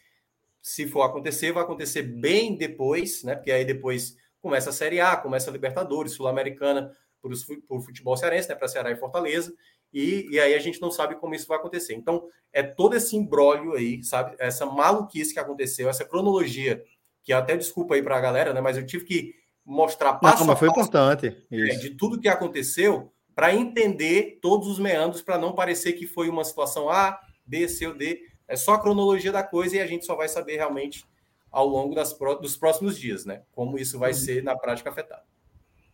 Se 0.61 0.87
for 0.87 1.03
acontecer, 1.03 1.51
vai 1.51 1.63
acontecer 1.63 2.03
bem 2.03 2.57
depois, 2.57 3.23
né? 3.23 3.35
Porque 3.35 3.51
aí 3.51 3.65
depois 3.65 4.17
começa 4.39 4.69
a 4.69 4.73
Série 4.73 5.01
A, 5.01 5.17
começa 5.17 5.49
a 5.49 5.53
Libertadores, 5.53 6.13
Sul-Americana 6.13 6.93
para 7.23 7.33
o 7.71 7.81
futebol 7.81 8.15
cearense, 8.19 8.51
né? 8.51 8.55
Para 8.55 8.69
Ceará 8.69 8.91
e 8.91 8.97
Fortaleza. 8.97 9.55
E, 9.91 10.29
e, 10.31 10.39
aí 10.39 10.55
a 10.55 10.59
gente 10.59 10.81
não 10.81 10.91
sabe 10.91 11.15
como 11.15 11.35
isso 11.35 11.47
vai 11.47 11.57
acontecer. 11.57 11.95
Então, 11.95 12.29
é 12.53 12.63
todo 12.63 12.97
esse 12.97 13.17
embrólio 13.17 13.73
aí, 13.73 14.03
sabe? 14.05 14.37
Essa 14.39 14.67
maluquice 14.67 15.33
que 15.33 15.41
aconteceu, 15.41 15.89
essa 15.89 16.05
cronologia, 16.05 16.83
que 17.23 17.33
até 17.33 17.57
desculpa 17.57 17.95
aí 17.95 18.03
para 18.03 18.19
a 18.19 18.21
galera, 18.21 18.53
né? 18.53 18.61
Mas 18.61 18.77
eu 18.77 18.85
tive 18.85 19.05
que 19.05 19.35
mostrar 19.65 20.15
passo 20.15 20.41
não, 20.41 20.49
mas 20.49 20.59
foi 20.59 20.69
importante 20.69 21.35
é, 21.51 21.75
de 21.77 21.91
tudo 21.91 22.21
que 22.21 22.29
aconteceu 22.29 23.11
para 23.35 23.55
entender 23.55 24.39
todos 24.41 24.69
os 24.69 24.79
meandros, 24.79 25.23
para 25.23 25.39
não 25.39 25.55
parecer 25.55 25.95
que 25.95 26.07
foi 26.07 26.29
uma 26.29 26.45
situação 26.45 26.89
A, 26.89 27.19
B, 27.45 27.69
C 27.69 27.87
ou 27.87 27.95
D. 27.95 28.23
É 28.47 28.57
só 28.57 28.75
a 28.75 28.81
cronologia 28.81 29.33
da 29.33 29.43
coisa 29.43 29.77
e 29.77 29.81
a 29.81 29.87
gente 29.87 30.05
só 30.05 30.15
vai 30.15 30.29
saber 30.29 30.57
realmente 30.57 31.05
ao 31.51 31.67
longo 31.67 31.95
das, 31.95 32.17
dos 32.41 32.57
próximos 32.57 32.99
dias, 32.99 33.25
né? 33.25 33.43
Como 33.53 33.79
isso 33.79 33.99
vai 33.99 34.13
ser 34.13 34.43
na 34.43 34.57
prática 34.57 34.91
afetado. 34.91 35.23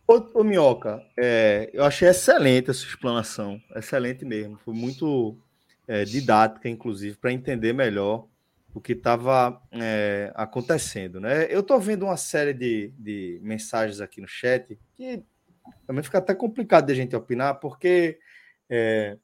Ô, 0.07 0.39
ô 0.39 0.43
Minhoca, 0.43 1.01
é, 1.17 1.69
eu 1.71 1.83
achei 1.83 2.09
excelente 2.09 2.69
essa 2.69 2.83
explanação, 2.83 3.61
excelente 3.75 4.25
mesmo. 4.25 4.59
Foi 4.65 4.73
muito 4.73 5.37
é, 5.87 6.03
didática, 6.03 6.67
inclusive, 6.67 7.15
para 7.15 7.31
entender 7.31 7.73
melhor 7.73 8.27
o 8.73 8.81
que 8.81 8.93
estava 8.93 9.61
é, 9.71 10.31
acontecendo. 10.35 11.19
Né? 11.19 11.47
Eu 11.49 11.59
estou 11.61 11.79
vendo 11.79 12.05
uma 12.05 12.17
série 12.17 12.53
de, 12.53 12.91
de 12.97 13.39
mensagens 13.43 14.01
aqui 14.01 14.19
no 14.19 14.27
chat 14.27 14.77
que 14.95 15.23
também 15.85 16.03
fica 16.03 16.17
até 16.17 16.33
complicado 16.33 16.87
de 16.87 16.93
a 16.93 16.95
gente 16.95 17.15
opinar, 17.15 17.59
porque 17.59 18.19
é, 18.69 19.17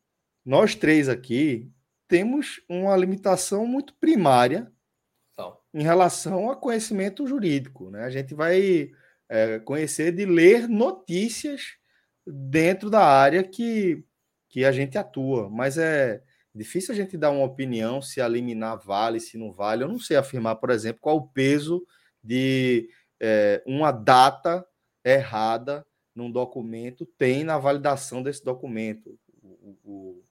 nós 0.46 0.76
três 0.76 1.10
aqui 1.10 1.72
temos 2.08 2.62
uma 2.70 2.96
limitação 2.96 3.66
muito 3.66 3.94
primária 3.96 4.72
então. 5.34 5.58
em 5.74 5.84
relação 5.84 6.50
a 6.50 6.56
conhecimento 6.56 7.28
jurídico. 7.28 7.90
Né? 7.90 8.04
A 8.04 8.10
gente 8.10 8.34
vai 8.34 8.92
é, 9.30 9.60
conhecer 9.60 10.12
de 10.12 10.26
ler 10.26 10.68
notícias 10.68 11.78
dentro 12.26 12.90
da 12.90 13.06
área 13.06 13.44
que, 13.44 14.04
que 14.50 14.66
a 14.66 14.72
gente 14.72 14.98
atua, 14.98 15.50
mas 15.50 15.78
é 15.78 16.22
Difícil 16.58 16.92
a 16.92 16.98
gente 16.98 17.16
dar 17.16 17.30
uma 17.30 17.46
opinião 17.46 18.02
se 18.02 18.20
a 18.20 18.28
liminar 18.28 18.80
vale, 18.80 19.20
se 19.20 19.38
não 19.38 19.54
vale. 19.54 19.84
Eu 19.84 19.88
não 19.88 20.00
sei 20.00 20.18
afirmar, 20.18 20.56
por 20.56 20.72
exemplo, 20.72 21.00
qual 21.00 21.18
o 21.18 21.28
peso 21.28 21.86
de 22.24 22.90
é, 23.22 23.62
uma 23.64 23.92
data 23.92 24.66
errada 25.06 25.86
num 26.18 26.31
documento 26.31 27.06
tem 27.18 27.44
na 27.44 27.60
validação 27.60 28.23
desse 28.23 28.44
documento. 28.44 29.18
O, 29.44 29.77
o 29.84 30.23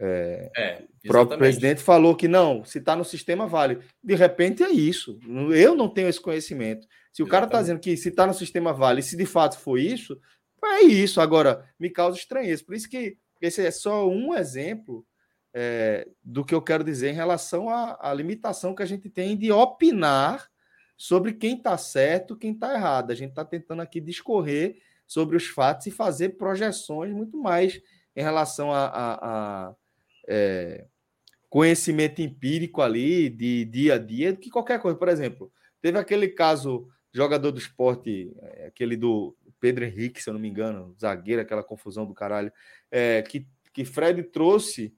é, 0.00 0.50
é, 0.56 0.82
próprio 1.06 1.36
presidente 1.36 1.82
falou 1.82 2.16
que 2.16 2.26
não, 2.26 2.64
se 2.64 2.78
está 2.78 2.96
no 2.96 3.04
sistema, 3.04 3.46
vale. 3.46 3.80
De 4.02 4.14
repente 4.14 4.62
é 4.62 4.70
isso. 4.70 5.18
Eu 5.54 5.76
não 5.76 5.88
tenho 5.88 6.08
esse 6.08 6.20
conhecimento. 6.20 6.86
Se 7.12 7.22
o 7.22 7.26
exatamente. 7.26 7.30
cara 7.30 7.44
está 7.44 7.60
dizendo 7.60 7.80
que 7.80 7.94
se 7.96 8.08
está 8.08 8.26
no 8.26 8.32
sistema, 8.32 8.72
vale, 8.72 9.02
se 9.02 9.16
de 9.16 9.26
fato 9.26 9.58
foi 9.58 9.82
isso, 9.82 10.18
é 10.64 10.82
isso. 10.84 11.20
Agora, 11.20 11.68
me 11.78 11.90
causa 11.90 12.16
estranheza. 12.16 12.64
Por 12.64 12.74
isso 12.74 12.88
que 12.88 13.18
esse 13.40 13.64
é 13.64 13.70
só 13.70 14.08
um 14.08 14.34
exemplo 14.34 15.06
é, 15.52 16.08
do 16.24 16.44
que 16.44 16.54
eu 16.54 16.62
quero 16.62 16.82
dizer 16.82 17.10
em 17.10 17.14
relação 17.14 17.68
à, 17.68 17.98
à, 18.00 18.14
limitação 18.14 18.74
que 18.74 18.82
a 18.82 18.86
gente 18.86 19.10
tem 19.10 19.36
de 19.36 19.52
opinar 19.52 20.48
sobre 20.96 21.34
quem 21.34 21.56
está 21.56 21.76
certo, 21.76 22.36
quem 22.36 22.52
está 22.52 22.74
errado. 22.74 23.10
A 23.10 23.14
gente 23.14 23.30
está 23.30 23.44
tentando 23.44 23.82
aqui 23.82 24.00
discorrer 24.00 24.78
sobre 25.08 25.38
os 25.38 25.48
fatos 25.48 25.86
e 25.86 25.90
fazer 25.90 26.36
projeções 26.36 27.12
muito 27.12 27.38
mais 27.38 27.80
em 28.14 28.22
relação 28.22 28.70
a, 28.70 28.84
a, 28.84 29.14
a 29.68 29.74
é, 30.28 30.84
conhecimento 31.48 32.20
empírico 32.20 32.82
ali 32.82 33.30
de 33.30 33.64
dia 33.64 33.94
a 33.94 33.98
dia 33.98 34.34
do 34.34 34.38
que 34.38 34.50
qualquer 34.50 34.78
coisa. 34.80 34.98
Por 34.98 35.08
exemplo, 35.08 35.50
teve 35.80 35.98
aquele 35.98 36.28
caso 36.28 36.86
jogador 37.10 37.50
do 37.50 37.58
esporte, 37.58 38.30
é, 38.42 38.66
aquele 38.66 38.96
do 38.96 39.34
Pedro 39.58 39.84
Henrique, 39.84 40.22
se 40.22 40.28
eu 40.28 40.34
não 40.34 40.40
me 40.40 40.48
engano, 40.48 40.94
zagueiro, 41.00 41.40
aquela 41.40 41.64
confusão 41.64 42.04
do 42.04 42.14
caralho, 42.14 42.52
é, 42.90 43.22
que, 43.22 43.46
que 43.72 43.86
Fred 43.86 44.22
trouxe 44.24 44.94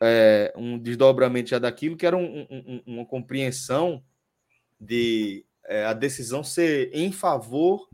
é, 0.00 0.52
um 0.56 0.78
desdobramento 0.78 1.50
já 1.50 1.58
daquilo, 1.58 1.96
que 1.96 2.06
era 2.06 2.16
um, 2.16 2.46
um, 2.48 2.82
uma 2.86 3.04
compreensão 3.04 4.04
de 4.80 5.44
é, 5.64 5.84
a 5.84 5.92
decisão 5.92 6.44
ser 6.44 6.90
em 6.94 7.10
favor 7.10 7.88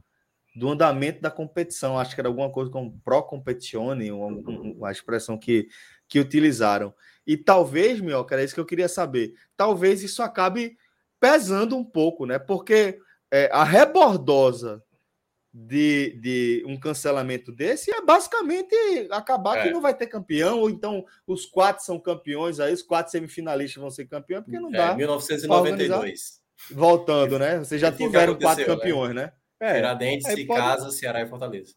do 0.55 0.69
andamento 0.71 1.21
da 1.21 1.31
competição. 1.31 1.99
Acho 1.99 2.15
que 2.15 2.21
era 2.21 2.29
alguma 2.29 2.51
coisa 2.51 2.71
como 2.71 2.99
pró-competione, 3.05 4.13
uma, 4.13 4.93
expressão 4.93 5.37
que, 5.37 5.69
que 6.09 6.21
utilizaram. 6.21 6.95
E 7.27 7.37
talvez, 7.37 8.01
Mioca, 8.01 8.35
era 8.35 8.45
isso 8.45 8.55
que 8.55 8.61
eu 8.61 8.67
queria 8.67 8.89
saber. 8.89 9.35
Talvez 9.57 10.03
isso 10.03 10.23
acabe 10.23 10.77
pesando 11.19 11.77
um 11.77 11.85
pouco, 11.85 12.27
né? 12.27 12.39
Porque 12.39 12.99
é, 13.31 13.49
a 13.53 13.65
rebordosa 13.65 14.83
de, 15.53 16.19
de 16.21 16.65
um 16.67 16.79
cancelamento 16.79 17.53
desse 17.53 17.93
é 17.93 18.03
basicamente 18.03 18.75
acabar 19.11 19.59
é. 19.59 19.63
que 19.63 19.71
não 19.71 19.81
vai 19.81 19.95
ter 19.95 20.09
campeão, 20.09 20.61
ou 20.61 20.69
então 20.69 21.05
os 21.27 21.47
quatro 21.47 21.85
são 21.85 21.99
campeões, 21.99 22.59
aí 22.59 22.73
os 22.73 22.83
quatro 22.83 23.13
semifinalistas 23.13 23.81
vão 23.81 23.91
ser 23.91 24.07
campeões, 24.07 24.45
porque 24.45 24.59
não 24.59 24.69
é, 24.75 24.77
dá. 24.77 24.95
1992. 24.95 26.43
Voltando, 26.71 27.39
né? 27.39 27.59
Vocês 27.59 27.81
já 27.81 27.91
tiveram 27.93 28.37
quatro 28.37 28.67
né? 28.67 28.75
campeões, 28.75 29.15
né? 29.15 29.23
né? 29.23 29.33
Tiradentes, 29.59 30.27
é, 30.27 30.45
pode... 30.47 30.61
Casa, 30.61 30.91
Ceará 30.91 31.21
e 31.21 31.27
Fortaleza. 31.27 31.75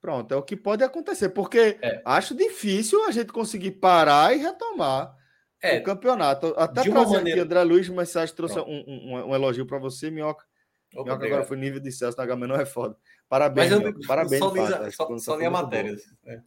Pronto, 0.00 0.34
é 0.34 0.36
o 0.36 0.42
que 0.42 0.56
pode 0.56 0.82
acontecer, 0.82 1.28
porque 1.28 1.78
é. 1.80 2.02
acho 2.04 2.34
difícil 2.34 3.04
a 3.04 3.12
gente 3.12 3.32
conseguir 3.32 3.70
parar 3.72 4.34
e 4.34 4.40
retomar 4.40 5.16
é, 5.62 5.78
o 5.78 5.84
campeonato. 5.84 6.48
Até 6.56 6.82
trazer 6.82 6.90
maneira... 6.90 7.30
aqui, 7.30 7.38
André 7.38 7.62
Luiz 7.62 7.88
Mensagem 7.88 8.34
trouxe 8.34 8.58
um, 8.58 8.84
um, 8.86 9.28
um, 9.28 9.34
elogio 9.34 9.64
para 9.64 9.78
você, 9.78 10.10
Minhoca. 10.10 10.44
Opa, 10.92 11.04
Minhoca 11.04 11.26
agora 11.26 11.44
foi 11.44 11.56
nível 11.56 11.78
de 11.78 11.92
Celso 11.92 12.18
na 12.18 12.24
H 12.24 12.62
é 12.62 12.66
foda. 12.66 12.96
Parabéns, 13.28 13.70
Mas 13.70 13.80
eu, 13.80 13.94
parabéns. 14.06 14.38
Só, 14.40 14.52
li, 14.52 14.92
só, 14.92 15.18
só 15.18 15.36
li 15.36 15.44
a 15.44 15.50
matéria. 15.50 15.96
É. 16.26 16.40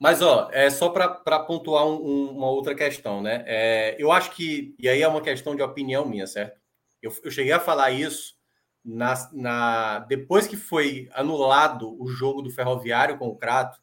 Mas, 0.00 0.20
ó, 0.20 0.48
é 0.50 0.68
só 0.68 0.88
para 0.88 1.38
pontuar 1.40 1.86
um, 1.86 1.94
um, 1.94 2.30
uma 2.30 2.50
outra 2.50 2.74
questão, 2.74 3.22
né? 3.22 3.44
É, 3.46 3.96
eu 4.02 4.10
acho 4.10 4.32
que, 4.32 4.74
e 4.78 4.88
aí 4.88 5.00
é 5.00 5.06
uma 5.06 5.20
questão 5.20 5.54
de 5.54 5.62
opinião 5.62 6.04
minha, 6.08 6.26
certo? 6.26 6.58
Eu, 7.00 7.12
eu 7.22 7.30
cheguei 7.30 7.52
a 7.52 7.60
falar 7.60 7.92
isso 7.92 8.39
na, 8.84 9.30
na, 9.32 9.98
depois 10.00 10.46
que 10.46 10.56
foi 10.56 11.08
anulado 11.12 12.00
o 12.00 12.08
jogo 12.08 12.42
do 12.42 12.50
Ferroviário 12.50 13.18
com 13.18 13.28
o 13.28 13.36
Crato. 13.36 13.78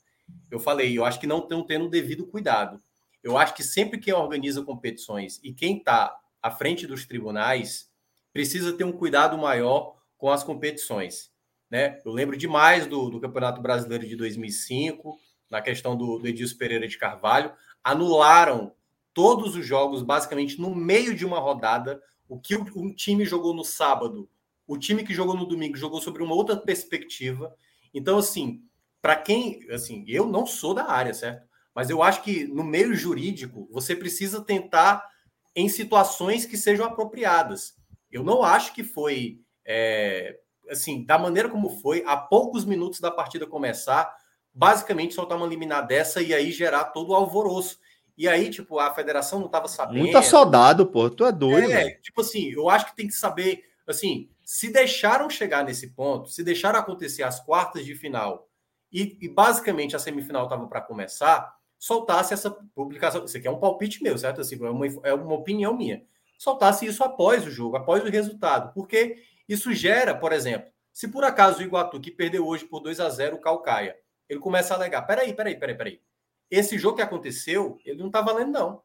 Eu 0.50 0.60
falei, 0.60 0.98
eu 0.98 1.06
acho 1.06 1.20
que 1.20 1.28
não 1.28 1.40
estão 1.40 1.64
tendo 1.64 1.90
devido 1.90 2.26
cuidado. 2.26 2.82
Eu 3.24 3.38
acho 3.38 3.54
que 3.54 3.64
sempre 3.64 4.00
quem 4.00 4.14
organiza 4.14 4.64
competições 4.64 5.40
e 5.44 5.54
quem 5.54 5.78
está 5.78 6.18
à 6.42 6.52
frente 6.52 6.88
dos 6.88 7.06
tribunais 7.06 7.92
precisa 8.34 8.74
ter 8.74 8.84
um 8.84 8.92
cuidado 8.92 9.38
maior 9.38 9.98
com 10.18 10.30
as 10.30 10.44
competições. 10.44 11.32
Né? 11.70 12.00
Eu 12.06 12.12
lembro 12.12 12.38
demais 12.38 12.88
do, 12.88 13.10
do 13.10 13.20
Campeonato 13.20 13.62
Brasileiro 13.62 14.08
de 14.08 14.16
2005, 14.16 15.18
na 15.50 15.62
questão 15.62 15.96
do, 15.96 16.18
do 16.20 16.28
Edilson 16.28 16.58
Pereira 16.58 16.88
de 16.88 16.98
Carvalho, 16.98 17.52
anularam 17.84 18.74
todos 19.14 19.56
os 19.56 19.66
jogos 19.66 20.04
basicamente 20.04 20.60
no 20.60 20.76
meio 20.76 21.16
de 21.16 21.26
uma 21.26 21.40
rodada. 21.40 22.02
O 22.30 22.40
que 22.40 22.56
um 22.56 22.94
time 22.94 23.26
jogou 23.26 23.54
no 23.54 23.64
sábado, 23.64 24.30
o 24.68 24.78
time 24.78 25.04
que 25.04 25.14
jogou 25.14 25.36
no 25.36 25.46
domingo 25.46 25.78
jogou 25.78 26.02
sobre 26.02 26.22
uma 26.22 26.36
outra 26.36 26.58
perspectiva. 26.58 27.56
Então, 27.94 28.18
assim, 28.18 28.62
para 29.02 29.16
quem, 29.16 29.60
assim, 29.72 30.04
eu 30.08 30.28
não 30.28 30.46
sou 30.46 30.74
da 30.74 30.92
área, 30.92 31.14
certo? 31.14 31.48
Mas 31.74 31.90
eu 31.90 32.04
acho 32.04 32.22
que 32.24 32.46
no 32.46 32.64
meio 32.64 32.94
jurídico 32.94 33.68
você 33.72 33.96
precisa 33.96 34.42
tentar 34.42 35.08
em 35.56 35.70
situações 35.70 36.46
que 36.46 36.58
sejam 36.58 36.86
apropriadas. 36.86 37.76
Eu 38.12 38.24
não 38.24 38.44
acho 38.44 38.74
que 38.74 38.84
foi 38.84 39.40
é, 39.66 40.38
assim, 40.70 41.04
da 41.04 41.18
maneira 41.18 41.50
como 41.50 41.70
foi, 41.70 42.04
a 42.06 42.16
poucos 42.16 42.66
minutos 42.66 43.00
da 43.00 43.12
partida 43.12 43.46
começar, 43.46 44.16
basicamente 44.54 45.14
soltar 45.14 45.38
uma 45.38 45.48
liminar 45.48 45.86
dessa 45.86 46.22
e 46.22 46.34
aí 46.34 46.52
gerar 46.52 46.86
todo 46.86 47.10
o 47.10 47.16
alvoroço. 47.16 47.78
E 48.18 48.28
aí, 48.28 48.50
tipo, 48.50 48.80
a 48.80 48.94
federação 48.94 49.40
não 49.40 49.46
estava 49.46 49.68
sabendo. 49.68 50.00
Muito 50.00 50.24
soldado, 50.24 50.88
pô, 50.88 51.10
tu 51.10 51.24
é 51.24 51.32
doido. 51.32 51.72
É, 51.72 51.92
tipo 52.02 52.22
assim, 52.22 52.50
eu 52.50 52.68
acho 52.68 52.88
que 52.88 52.96
tem 52.96 53.08
que 53.08 53.14
saber, 53.14 53.62
assim, 53.86 54.30
se 54.48 54.70
deixaram 54.70 55.30
chegar 55.30 55.66
nesse 55.66 55.90
ponto, 55.90 56.30
se 56.30 56.42
deixaram 56.42 56.80
acontecer 56.80 57.22
as 57.22 57.38
quartas 57.38 57.86
de 57.86 57.94
final 57.94 58.48
e, 58.90 59.18
e 59.20 59.28
basicamente 59.28 59.94
a 59.94 60.00
semifinal 60.00 60.46
estava 60.46 60.66
para 60.68 60.80
começar, 60.80 61.54
soltasse 61.78 62.34
essa 62.34 62.50
publicação. 62.74 63.26
Isso 63.26 63.36
aqui 63.36 63.46
é 63.46 63.52
um 63.52 63.60
palpite 63.60 64.02
meu, 64.02 64.18
certo? 64.18 64.40
Assim, 64.40 64.56
é 64.56 64.70
uma, 64.70 64.86
é 65.04 65.14
uma 65.14 65.34
opinião 65.34 65.76
minha. 65.76 66.02
soltasse 66.38 66.86
isso 66.86 67.04
após 67.04 67.46
o 67.46 67.52
jogo, 67.52 67.76
após 67.76 68.02
o 68.02 68.10
resultado, 68.10 68.74
porque 68.74 69.22
isso 69.50 69.74
gera, 69.74 70.16
por 70.16 70.32
exemplo, 70.32 70.72
se 70.94 71.10
por 71.10 71.26
acaso 71.26 71.60
o 71.60 71.64
Iguatu, 71.64 72.00
que 72.00 72.10
perdeu 72.10 72.48
hoje 72.48 72.64
por 72.64 72.80
2 72.80 73.02
a 73.02 73.10
0 73.10 73.36
o 73.36 73.42
Calcaia, 73.42 73.98
ele 74.30 74.40
começa 74.40 74.74
a 74.74 74.78
alegar: 74.78 75.02
peraí, 75.02 75.34
peraí, 75.34 75.60
peraí, 75.60 75.76
peraí. 75.76 76.02
Esse 76.50 76.78
jogo 76.78 76.96
que 76.96 77.02
aconteceu, 77.02 77.78
ele 77.84 78.02
não 78.02 78.10
tá 78.10 78.22
valendo, 78.22 78.54
não. 78.54 78.82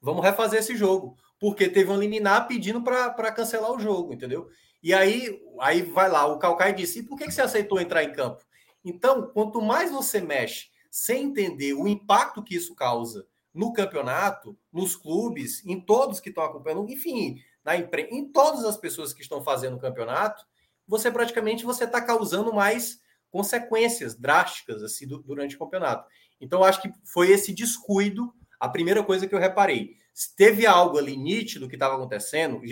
Vamos 0.00 0.24
refazer 0.24 0.60
esse 0.60 0.74
jogo. 0.74 1.18
Porque 1.38 1.68
teve 1.68 1.90
um 1.90 1.98
liminar 1.98 2.48
pedindo 2.48 2.82
para 2.82 3.32
cancelar 3.32 3.72
o 3.72 3.78
jogo, 3.78 4.12
entendeu? 4.12 4.48
E 4.82 4.94
aí, 4.94 5.42
aí 5.60 5.82
vai 5.82 6.08
lá, 6.08 6.26
o 6.26 6.38
Calcaia 6.38 6.72
disse: 6.72 7.00
e 7.00 7.02
por 7.02 7.18
que, 7.18 7.24
que 7.24 7.32
você 7.32 7.42
aceitou 7.42 7.80
entrar 7.80 8.04
em 8.04 8.12
campo? 8.12 8.44
Então, 8.84 9.30
quanto 9.32 9.60
mais 9.60 9.90
você 9.90 10.20
mexe 10.20 10.68
sem 10.90 11.24
entender 11.24 11.74
o 11.74 11.88
impacto 11.88 12.42
que 12.42 12.54
isso 12.54 12.74
causa 12.74 13.26
no 13.52 13.72
campeonato, 13.72 14.56
nos 14.72 14.94
clubes, 14.94 15.64
em 15.66 15.80
todos 15.80 16.20
que 16.20 16.28
estão 16.28 16.44
acompanhando, 16.44 16.88
enfim, 16.90 17.42
na 17.64 17.76
imprensa, 17.76 18.14
em 18.14 18.30
todas 18.30 18.64
as 18.64 18.76
pessoas 18.76 19.12
que 19.12 19.22
estão 19.22 19.42
fazendo 19.42 19.76
o 19.76 19.80
campeonato, 19.80 20.44
você 20.86 21.10
praticamente 21.10 21.64
você 21.64 21.84
está 21.84 22.00
causando 22.00 22.52
mais 22.52 23.00
consequências 23.30 24.14
drásticas 24.14 24.82
assim 24.82 25.06
durante 25.06 25.56
o 25.56 25.58
campeonato. 25.58 26.06
Então, 26.40 26.62
acho 26.62 26.80
que 26.80 26.92
foi 27.04 27.30
esse 27.30 27.52
descuido 27.52 28.32
a 28.60 28.68
primeira 28.68 29.02
coisa 29.02 29.26
que 29.26 29.34
eu 29.34 29.38
reparei. 29.38 29.96
Teve 30.36 30.66
algo 30.66 30.96
ali 30.96 31.16
nítido 31.16 31.68
que 31.68 31.76
estava 31.76 31.94
acontecendo, 31.94 32.62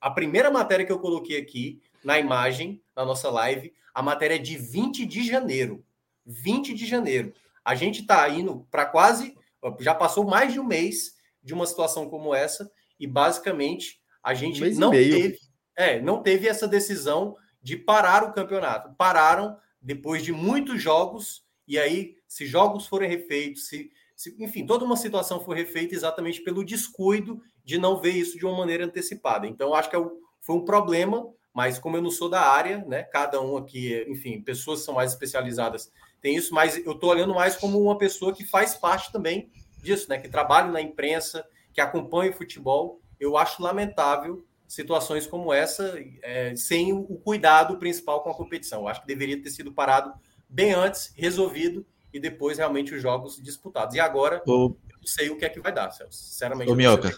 a 0.00 0.10
primeira 0.10 0.50
matéria 0.50 0.86
que 0.86 0.92
eu 0.92 0.98
coloquei 0.98 1.38
aqui 1.38 1.82
na 2.02 2.18
imagem, 2.18 2.82
na 2.96 3.04
nossa 3.04 3.30
live, 3.30 3.74
a 3.92 4.02
matéria 4.02 4.36
é 4.36 4.38
de 4.38 4.56
20 4.56 5.04
de 5.04 5.26
janeiro. 5.26 5.84
20 6.24 6.72
de 6.72 6.86
janeiro. 6.86 7.32
A 7.64 7.74
gente 7.74 8.00
está 8.00 8.28
indo 8.28 8.66
para 8.70 8.86
quase. 8.86 9.36
Já 9.80 9.94
passou 9.94 10.24
mais 10.24 10.52
de 10.52 10.60
um 10.60 10.64
mês 10.64 11.14
de 11.42 11.52
uma 11.52 11.66
situação 11.66 12.08
como 12.08 12.34
essa, 12.34 12.70
e 12.98 13.06
basicamente 13.06 14.00
a 14.22 14.32
gente 14.32 14.64
um 14.64 14.78
não 14.78 14.90
teve. 14.90 15.38
É, 15.76 16.00
não 16.00 16.22
teve 16.22 16.48
essa 16.48 16.66
decisão 16.66 17.36
de 17.62 17.76
parar 17.76 18.24
o 18.24 18.32
campeonato. 18.32 18.94
Pararam 18.96 19.58
depois 19.80 20.22
de 20.22 20.32
muitos 20.32 20.80
jogos, 20.80 21.44
e 21.68 21.78
aí, 21.78 22.16
se 22.26 22.46
jogos 22.46 22.86
forem 22.86 23.08
refeitos, 23.08 23.66
se, 23.66 23.90
enfim, 24.38 24.66
toda 24.66 24.84
uma 24.84 24.96
situação 24.96 25.40
foi 25.40 25.56
refeita 25.56 25.94
exatamente 25.94 26.42
pelo 26.42 26.64
descuido 26.64 27.40
de 27.64 27.78
não 27.78 28.00
ver 28.00 28.12
isso 28.12 28.38
de 28.38 28.44
uma 28.44 28.56
maneira 28.56 28.84
antecipada. 28.84 29.46
Então, 29.46 29.74
acho 29.74 29.90
que 29.90 29.96
é 29.96 30.06
foi 30.40 30.56
um 30.56 30.64
problema, 30.64 31.26
mas 31.54 31.78
como 31.78 31.96
eu 31.96 32.02
não 32.02 32.10
sou 32.10 32.28
da 32.28 32.42
área, 32.42 32.84
né, 32.86 33.02
cada 33.02 33.40
um 33.40 33.56
aqui, 33.56 34.04
enfim, 34.08 34.42
pessoas 34.42 34.80
que 34.80 34.86
são 34.86 34.94
mais 34.94 35.12
especializadas 35.12 35.90
tem 36.24 36.36
isso, 36.36 36.54
mas 36.54 36.78
eu 36.86 36.92
estou 36.92 37.10
olhando 37.10 37.34
mais 37.34 37.54
como 37.54 37.78
uma 37.78 37.98
pessoa 37.98 38.32
que 38.32 38.46
faz 38.46 38.74
parte 38.74 39.12
também 39.12 39.50
disso, 39.82 40.08
né, 40.08 40.16
que 40.16 40.26
trabalha 40.26 40.72
na 40.72 40.80
imprensa, 40.80 41.46
que 41.70 41.82
acompanha 41.82 42.30
o 42.30 42.34
futebol. 42.34 42.98
Eu 43.20 43.36
acho 43.36 43.62
lamentável 43.62 44.42
situações 44.66 45.26
como 45.26 45.52
essa 45.52 45.98
é, 46.22 46.56
sem 46.56 46.94
o 46.94 47.18
cuidado 47.18 47.78
principal 47.78 48.22
com 48.22 48.30
a 48.30 48.34
competição. 48.34 48.80
Eu 48.80 48.88
acho 48.88 49.02
que 49.02 49.06
deveria 49.06 49.42
ter 49.42 49.50
sido 49.50 49.70
parado 49.70 50.14
bem 50.48 50.72
antes, 50.72 51.12
resolvido 51.14 51.86
e 52.14 52.20
depois 52.20 52.58
realmente 52.58 52.94
os 52.94 53.02
jogos 53.02 53.42
disputados. 53.42 53.96
E 53.96 54.00
agora 54.00 54.40
eu 54.46 54.78
não 54.78 55.04
sei 55.04 55.28
o 55.30 55.36
que 55.36 55.44
é 55.44 55.48
que 55.48 55.60
vai 55.60 55.74
dar, 55.74 55.90
Celso. 55.90 56.24
Sinceramente, 56.24 56.70
Ô, 56.70 56.74
Minhoca, 56.76 57.12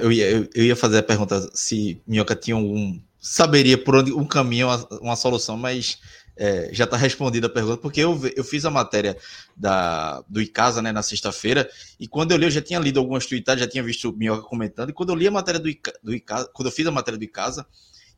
eu, 0.00 0.12
ia, 0.12 0.30
eu, 0.30 0.48
eu, 0.54 0.64
ia 0.64 0.76
fazer 0.76 0.98
a 0.98 1.02
pergunta 1.02 1.50
se 1.52 2.00
Minhoca 2.06 2.36
tinha 2.36 2.56
um. 2.56 3.02
Saberia 3.18 3.76
por 3.76 3.96
onde 3.96 4.12
um 4.12 4.24
caminho, 4.24 4.68
uma, 4.68 4.88
uma 5.00 5.16
solução, 5.16 5.56
mas 5.56 6.00
é, 6.36 6.70
já 6.72 6.84
está 6.84 6.96
respondida 6.96 7.46
a 7.46 7.50
pergunta, 7.50 7.76
porque 7.76 8.00
eu, 8.00 8.18
eu 8.34 8.44
fiz 8.44 8.64
a 8.64 8.70
matéria 8.70 9.16
da, 9.56 10.22
do 10.28 10.40
Icasa 10.40 10.80
né, 10.80 10.92
na 10.92 11.02
sexta-feira, 11.02 11.68
e 12.00 12.08
quando 12.08 12.32
eu 12.32 12.36
li, 12.36 12.46
eu 12.46 12.50
já 12.50 12.62
tinha 12.62 12.80
lido 12.80 12.98
algumas 12.98 13.26
tweetadas, 13.26 13.60
já 13.60 13.68
tinha 13.68 13.82
visto 13.82 14.10
o 14.10 14.16
Minhoca 14.16 14.42
comentando, 14.42 14.90
e 14.90 14.92
quando 14.92 15.10
eu 15.10 15.16
li 15.16 15.26
a 15.26 15.30
matéria 15.30 15.60
do, 15.60 15.68
Ica, 15.68 15.92
do 16.02 16.14
Icasa, 16.14 16.50
quando 16.52 16.66
eu 16.66 16.72
fiz 16.72 16.86
a 16.86 16.90
matéria 16.90 17.18
do 17.18 17.24
Icasa, 17.24 17.66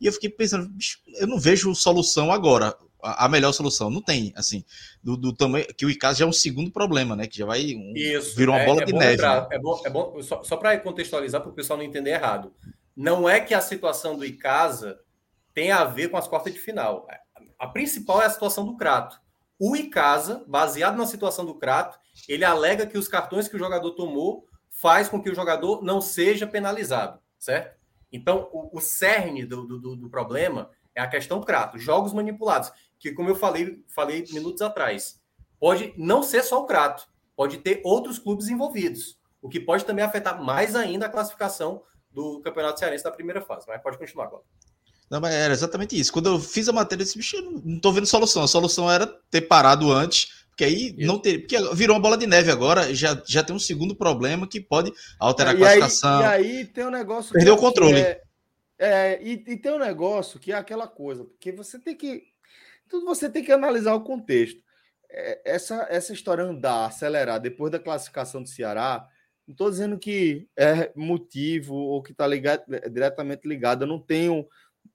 e 0.00 0.06
eu 0.06 0.12
fiquei 0.12 0.30
pensando, 0.30 0.70
eu 1.18 1.26
não 1.26 1.38
vejo 1.38 1.74
solução 1.74 2.32
agora, 2.32 2.76
a, 3.02 3.26
a 3.26 3.28
melhor 3.28 3.52
solução, 3.52 3.90
não 3.90 4.00
tem, 4.00 4.32
assim, 4.36 4.64
do, 5.02 5.16
do, 5.16 5.32
tamanho, 5.32 5.66
que 5.76 5.86
o 5.86 5.90
Icasa 5.90 6.20
já 6.20 6.24
é 6.24 6.28
um 6.28 6.32
segundo 6.32 6.70
problema, 6.70 7.14
né, 7.14 7.26
que 7.26 7.38
já 7.38 7.46
vai, 7.46 7.74
um, 7.74 7.92
Isso, 7.94 8.36
virou 8.36 8.54
uma 8.54 8.62
é, 8.62 8.66
bola 8.66 8.82
é 8.82 8.84
de 8.84 8.92
neve. 8.92 9.10
Lembrar, 9.12 9.42
né? 9.42 9.48
É 9.52 9.58
bom, 9.58 9.82
é 9.84 9.90
bom 9.90 10.22
só, 10.22 10.42
só 10.42 10.56
para 10.56 10.78
contextualizar, 10.78 11.40
para 11.40 11.50
o 11.50 11.54
pessoal 11.54 11.78
não 11.78 11.84
entender 11.84 12.10
errado, 12.10 12.52
não 12.96 13.28
é 13.28 13.40
que 13.40 13.54
a 13.54 13.60
situação 13.60 14.16
do 14.16 14.24
Icasa 14.24 15.00
tem 15.52 15.70
a 15.70 15.84
ver 15.84 16.08
com 16.08 16.16
as 16.16 16.26
quartas 16.26 16.52
de 16.52 16.58
final 16.58 17.06
a 17.58 17.68
principal 17.68 18.20
é 18.20 18.26
a 18.26 18.30
situação 18.30 18.66
do 18.66 18.76
Crato. 18.76 19.18
O 19.58 19.74
Icasa, 19.74 20.44
baseado 20.46 20.96
na 20.96 21.06
situação 21.06 21.46
do 21.46 21.54
Crato, 21.54 21.98
ele 22.28 22.44
alega 22.44 22.86
que 22.86 22.98
os 22.98 23.08
cartões 23.08 23.48
que 23.48 23.56
o 23.56 23.58
jogador 23.58 23.92
tomou 23.92 24.46
faz 24.70 25.08
com 25.08 25.22
que 25.22 25.30
o 25.30 25.34
jogador 25.34 25.82
não 25.82 26.00
seja 26.00 26.46
penalizado, 26.46 27.18
certo? 27.38 27.73
Então, 28.14 28.48
o, 28.52 28.78
o 28.78 28.80
cerne 28.80 29.44
do, 29.44 29.66
do, 29.66 29.96
do, 29.96 30.08
problema 30.08 30.70
é 30.94 31.02
a 31.02 31.08
questão 31.08 31.42
Crato, 31.42 31.80
jogos 31.80 32.12
manipulados, 32.12 32.70
que 32.96 33.10
como 33.10 33.28
eu 33.28 33.34
falei, 33.34 33.84
falei 33.88 34.24
minutos 34.30 34.62
atrás, 34.62 35.20
pode 35.58 35.92
não 35.96 36.22
ser 36.22 36.44
só 36.44 36.62
o 36.62 36.66
Crato, 36.66 37.08
pode 37.34 37.58
ter 37.58 37.80
outros 37.84 38.16
clubes 38.16 38.48
envolvidos, 38.48 39.18
o 39.42 39.48
que 39.48 39.58
pode 39.58 39.84
também 39.84 40.04
afetar 40.04 40.40
mais 40.40 40.76
ainda 40.76 41.06
a 41.06 41.08
classificação 41.08 41.82
do 42.08 42.40
Campeonato 42.40 42.78
Cearense 42.78 43.02
da 43.02 43.10
primeira 43.10 43.42
fase. 43.42 43.66
Mas 43.66 43.82
pode 43.82 43.98
continuar 43.98 44.26
agora. 44.26 44.44
Não, 45.10 45.20
mas 45.20 45.34
era 45.34 45.52
exatamente 45.52 45.98
isso. 45.98 46.12
Quando 46.12 46.26
eu 46.26 46.38
fiz 46.38 46.68
a 46.68 46.72
matéria, 46.72 47.02
eu 47.02 47.04
disse, 47.04 47.18
bicho, 47.18 47.36
eu 47.36 47.42
não 47.64 47.80
tô 47.80 47.90
vendo 47.90 48.06
solução. 48.06 48.44
A 48.44 48.48
solução 48.48 48.88
era 48.88 49.06
ter 49.28 49.42
parado 49.42 49.90
antes, 49.90 50.43
porque 50.54 50.64
aí 50.64 50.94
não 50.98 51.18
ter. 51.18 51.40
Porque 51.40 51.56
virou 51.74 51.96
uma 51.96 52.02
bola 52.02 52.16
de 52.16 52.26
neve 52.26 52.50
agora, 52.50 52.94
já, 52.94 53.20
já 53.26 53.42
tem 53.42 53.54
um 53.54 53.58
segundo 53.58 53.94
problema 53.94 54.48
que 54.48 54.60
pode 54.60 54.92
alterar 55.18 55.54
a 55.54 55.58
classificação. 55.58 56.20
Aí, 56.20 56.24
e 56.24 56.56
aí 56.58 56.64
tem 56.64 56.86
um 56.86 56.90
negócio. 56.90 57.32
Perdeu 57.32 57.54
o 57.54 57.58
controle. 57.58 57.98
É, 57.98 58.22
é, 58.78 59.20
e, 59.20 59.32
e 59.32 59.56
tem 59.56 59.72
um 59.72 59.78
negócio 59.78 60.38
que 60.38 60.52
é 60.52 60.54
aquela 60.54 60.86
coisa, 60.86 61.24
porque 61.24 61.50
você 61.50 61.78
tem 61.78 61.96
que. 61.96 62.22
Tudo 62.88 63.04
você 63.04 63.28
tem 63.28 63.42
que 63.42 63.50
analisar 63.50 63.94
o 63.94 64.04
contexto. 64.04 64.62
É, 65.10 65.40
essa, 65.44 65.86
essa 65.90 66.12
história 66.12 66.44
andar, 66.44 66.86
acelerar 66.86 67.40
depois 67.40 67.72
da 67.72 67.80
classificação 67.80 68.40
do 68.40 68.48
Ceará, 68.48 69.04
não 69.48 69.52
estou 69.52 69.68
dizendo 69.68 69.98
que 69.98 70.46
é 70.56 70.92
motivo 70.94 71.74
ou 71.74 72.00
que 72.00 72.12
está 72.12 72.26
ligado, 72.28 72.62
é 72.72 72.88
diretamente 72.88 73.48
ligado. 73.48 73.82
Eu 73.82 73.88
não 73.88 73.98
tenho 73.98 74.46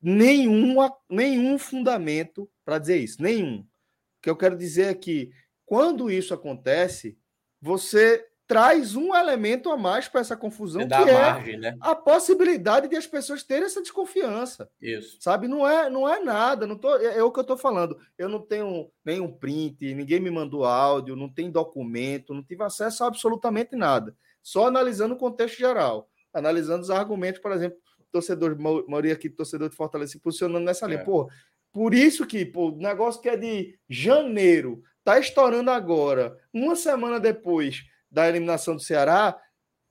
nenhum, 0.01 0.77
nenhum 1.09 1.59
fundamento 1.59 2.49
para 2.63 2.79
dizer 2.79 2.97
isso, 2.97 3.21
nenhum. 3.21 3.59
O 3.59 4.21
que 4.21 4.29
eu 4.29 4.37
quero 4.37 4.57
dizer 4.57 4.87
é 4.87 4.93
que 4.93 5.31
quando 5.69 6.09
isso 6.09 6.33
acontece, 6.33 7.15
você 7.61 8.25
traz 8.47 8.95
um 8.95 9.15
elemento 9.15 9.69
a 9.69 9.77
mais 9.77 10.07
para 10.07 10.21
essa 10.21 10.35
confusão, 10.35 10.87
que 10.87 10.91
é 10.95 11.13
margem, 11.13 11.59
né? 11.59 11.77
a 11.79 11.93
possibilidade 11.93 12.87
de 12.87 12.95
as 12.95 13.05
pessoas 13.05 13.43
terem 13.43 13.65
essa 13.65 13.79
desconfiança. 13.79 14.67
Isso. 14.81 15.17
Sabe? 15.21 15.47
Não 15.47 15.67
é, 15.67 15.87
não 15.87 16.09
é 16.09 16.19
nada, 16.19 16.65
não 16.65 16.75
tô, 16.75 16.97
é, 16.97 17.19
é 17.19 17.23
o 17.23 17.31
que 17.31 17.37
eu 17.37 17.43
estou 17.43 17.55
falando. 17.55 17.99
Eu 18.17 18.27
não 18.27 18.39
tenho 18.39 18.89
nenhum 19.05 19.31
print, 19.31 19.93
ninguém 19.93 20.19
me 20.19 20.31
mandou 20.31 20.65
áudio, 20.65 21.15
não 21.15 21.29
tem 21.29 21.51
documento, 21.51 22.33
não 22.33 22.41
tive 22.41 22.63
acesso 22.63 23.03
a 23.03 23.07
absolutamente 23.07 23.75
nada. 23.75 24.15
Só 24.41 24.65
analisando 24.65 25.13
o 25.13 25.19
contexto 25.19 25.59
geral, 25.59 26.09
analisando 26.33 26.81
os 26.81 26.89
argumentos, 26.89 27.39
por 27.39 27.51
exemplo, 27.51 27.77
torcedor, 28.11 28.57
maioria 28.57 29.13
aqui 29.13 29.29
torcedor 29.29 29.69
de 29.69 29.75
Fortaleza 29.75 30.13
se 30.13 30.19
posicionando 30.19 30.65
nessa 30.65 30.87
linha. 30.87 31.01
É. 31.01 31.03
Pô, 31.03 31.29
por 31.71 31.93
isso 31.93 32.25
que, 32.25 32.43
pô, 32.43 32.71
o 32.71 32.77
negócio 32.77 33.21
que 33.21 33.29
é 33.29 33.37
de 33.37 33.77
janeiro, 33.87 34.81
tá 35.09 35.19
estourando 35.19 35.71
agora, 35.71 36.37
uma 36.53 36.75
semana 36.75 37.19
depois 37.19 37.83
da 38.11 38.27
eliminação 38.29 38.75
do 38.75 38.81
Ceará, 38.81 39.39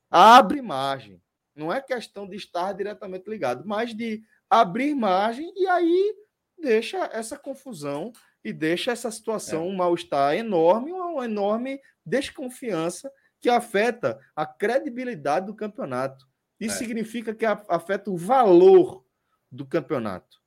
abre 0.09 0.63
margem. 0.63 1.21
Não 1.55 1.73
é 1.73 1.81
questão 1.81 2.29
de 2.29 2.37
estar 2.37 2.73
diretamente 2.73 3.29
ligado, 3.29 3.67
mas 3.67 3.95
de 3.95 4.23
abrir 4.49 4.95
margem 4.95 5.53
e 5.57 5.67
aí 5.67 6.15
deixa 6.57 7.11
essa 7.13 7.37
confusão 7.37 8.13
e 8.45 8.53
deixa 8.53 8.93
essa 8.93 9.11
situação, 9.11 9.65
é. 9.65 9.67
um 9.67 9.75
mal-estar 9.75 10.37
enorme, 10.37 10.93
uma 10.93 11.25
enorme 11.25 11.81
desconfiança 12.07 13.11
que 13.41 13.49
afeta 13.49 14.19
a 14.37 14.47
credibilidade 14.47 15.47
do 15.47 15.55
campeonato. 15.55 16.27
Isso 16.61 16.77
é. 16.77 16.79
significa 16.79 17.35
que 17.35 17.45
afeta 17.45 18.11
o 18.11 18.17
valor 18.17 19.05
do 19.51 19.67
campeonato. 19.67 20.39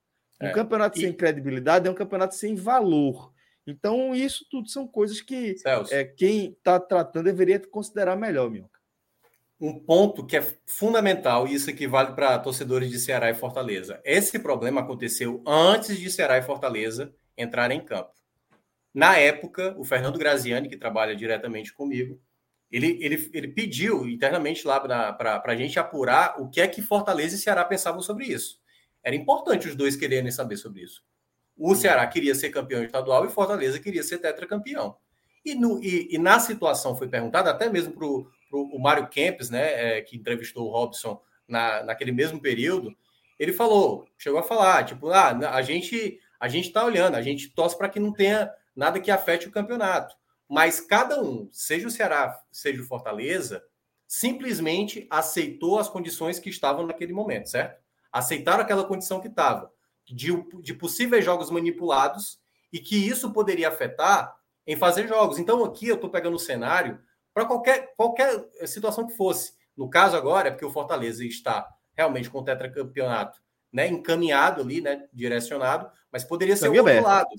Um 0.41 0.48
é. 0.48 0.53
campeonato 0.53 0.98
e... 0.98 1.02
sem 1.02 1.14
credibilidade 1.14 1.88
é 1.88 1.91
um 1.91 1.95
campeonato 1.95 2.35
sem 2.35 2.56
valor. 2.56 3.34
Então, 3.72 4.14
isso 4.14 4.45
tudo 4.49 4.69
são 4.69 4.88
coisas 4.88 5.22
que 5.22 5.56
é, 5.89 6.03
quem 6.03 6.52
está 6.52 6.80
tratando 6.80 7.26
deveria 7.26 7.60
considerar 7.60 8.15
melhor, 8.15 8.49
Minhoca. 8.49 8.80
Um 9.60 9.80
ponto 9.80 10.26
que 10.26 10.38
é 10.38 10.41
fundamental, 10.65 11.48
e 11.48 11.53
isso 11.53 11.69
aqui 11.69 11.85
vale 11.85 12.14
para 12.14 12.39
torcedores 12.39 12.89
de 12.89 12.99
Ceará 12.99 13.30
e 13.30 13.35
Fortaleza. 13.35 14.02
Esse 14.03 14.39
problema 14.39 14.81
aconteceu 14.81 15.43
antes 15.45 15.98
de 15.99 16.10
Ceará 16.10 16.38
e 16.38 16.41
Fortaleza 16.41 17.14
entrarem 17.38 17.77
em 17.77 17.85
campo. 17.85 18.11
Na 18.93 19.18
época, 19.18 19.76
o 19.77 19.84
Fernando 19.84 20.18
Graziani, 20.18 20.68
que 20.68 20.77
trabalha 20.77 21.15
diretamente 21.15 21.73
comigo, 21.73 22.19
ele, 22.72 22.98
ele, 23.02 23.30
ele 23.34 23.48
pediu 23.49 24.07
internamente 24.07 24.65
lá 24.65 24.80
para 24.80 25.43
a 25.45 25.56
gente 25.56 25.77
apurar 25.77 26.41
o 26.41 26.49
que 26.49 26.61
é 26.61 26.68
que 26.68 26.81
Fortaleza 26.81 27.35
e 27.35 27.39
Ceará 27.39 27.64
pensavam 27.65 28.02
sobre 28.02 28.26
isso. 28.26 28.60
Era 29.03 29.15
importante 29.15 29.68
os 29.68 29.76
dois 29.76 29.95
quererem 29.95 30.31
saber 30.31 30.57
sobre 30.57 30.84
isso. 30.84 31.03
O. 31.62 31.76
Ceará 31.76 32.06
queria 32.08 32.34
ser 32.34 32.50
campeão 32.50 32.84
estadual 32.84 33.26
e 33.26 33.30
Fortaleza 33.30 33.80
queria 33.80 34.04
ser 34.04 34.18
tetracampeão. 34.18 34.96
E, 35.44 35.56
no, 35.56 35.84
e, 35.84 36.08
e 36.12 36.18
na 36.18 36.40
situação 36.40 36.96
foi 36.96 37.08
perguntada, 37.08 37.50
até 37.50 37.70
mesmo 37.70 37.94
para 37.94 38.06
o 38.06 38.80
Mário 38.80 39.08
Kempes, 39.08 39.50
né, 39.50 39.98
é, 39.98 40.02
que 40.02 40.16
entrevistou 40.16 40.68
o 40.68 40.72
Robson 40.72 41.22
na, 41.48 41.84
naquele 41.84 42.12
mesmo 42.12 42.40
período, 42.40 42.96
ele 43.40 43.52
falou, 43.52 44.08
chegou 44.18 44.40
a 44.40 44.44
falar, 44.44 44.86
tipo, 44.86 45.10
ah, 45.10 45.30
a 45.52 45.62
gente 45.62 46.20
a 46.40 46.48
gente 46.48 46.68
está 46.68 46.84
olhando, 46.84 47.16
a 47.16 47.22
gente 47.22 47.50
torce 47.50 47.78
para 47.78 47.88
que 47.88 48.00
não 48.00 48.12
tenha 48.12 48.52
nada 48.76 49.00
que 49.00 49.12
afete 49.12 49.48
o 49.48 49.52
campeonato. 49.52 50.16
Mas 50.50 50.82
cada 50.82 51.22
um, 51.22 51.48
seja 51.52 51.88
o 51.88 51.92
Ceará, 51.92 52.36
seja 52.52 52.82
o 52.82 52.86
Fortaleza, 52.86 53.64
simplesmente 54.08 55.06
aceitou 55.10 55.78
as 55.78 55.88
condições 55.88 56.40
que 56.40 56.50
estavam 56.50 56.88
naquele 56.88 57.14
momento, 57.14 57.48
certo? 57.48 57.80
Aceitaram 58.12 58.64
aquela 58.64 58.84
condição 58.84 59.22
que 59.22 59.28
estava, 59.28 59.72
de, 60.14 60.32
de 60.62 60.74
possíveis 60.74 61.24
jogos 61.24 61.50
manipulados 61.50 62.40
e 62.72 62.80
que 62.80 62.96
isso 62.96 63.32
poderia 63.32 63.70
afetar 63.70 64.36
em 64.66 64.76
fazer 64.76 65.08
jogos. 65.08 65.40
Então, 65.40 65.64
aqui 65.64 65.88
eu 65.88 65.96
estou 65.96 66.10
pegando 66.10 66.36
o 66.36 66.40
cenário 66.40 67.00
para 67.34 67.46
qualquer, 67.46 67.94
qualquer 67.96 68.48
situação 68.66 69.08
que 69.08 69.16
fosse. 69.16 69.54
No 69.76 69.90
caso 69.90 70.16
agora, 70.16 70.50
é 70.50 70.52
porque 70.52 70.66
o 70.66 70.72
Fortaleza 70.72 71.24
está 71.26 71.68
realmente 71.96 72.30
com 72.30 72.40
o 72.40 72.44
tetracampeonato 72.44 73.42
né, 73.72 73.88
encaminhado 73.88 74.62
ali, 74.62 74.82
né, 74.82 75.08
direcionado, 75.14 75.90
mas 76.12 76.24
poderia 76.24 76.58
ser 76.58 76.68
o 76.68 76.72
outro 76.72 76.90
aberto. 76.90 77.06
lado. 77.06 77.30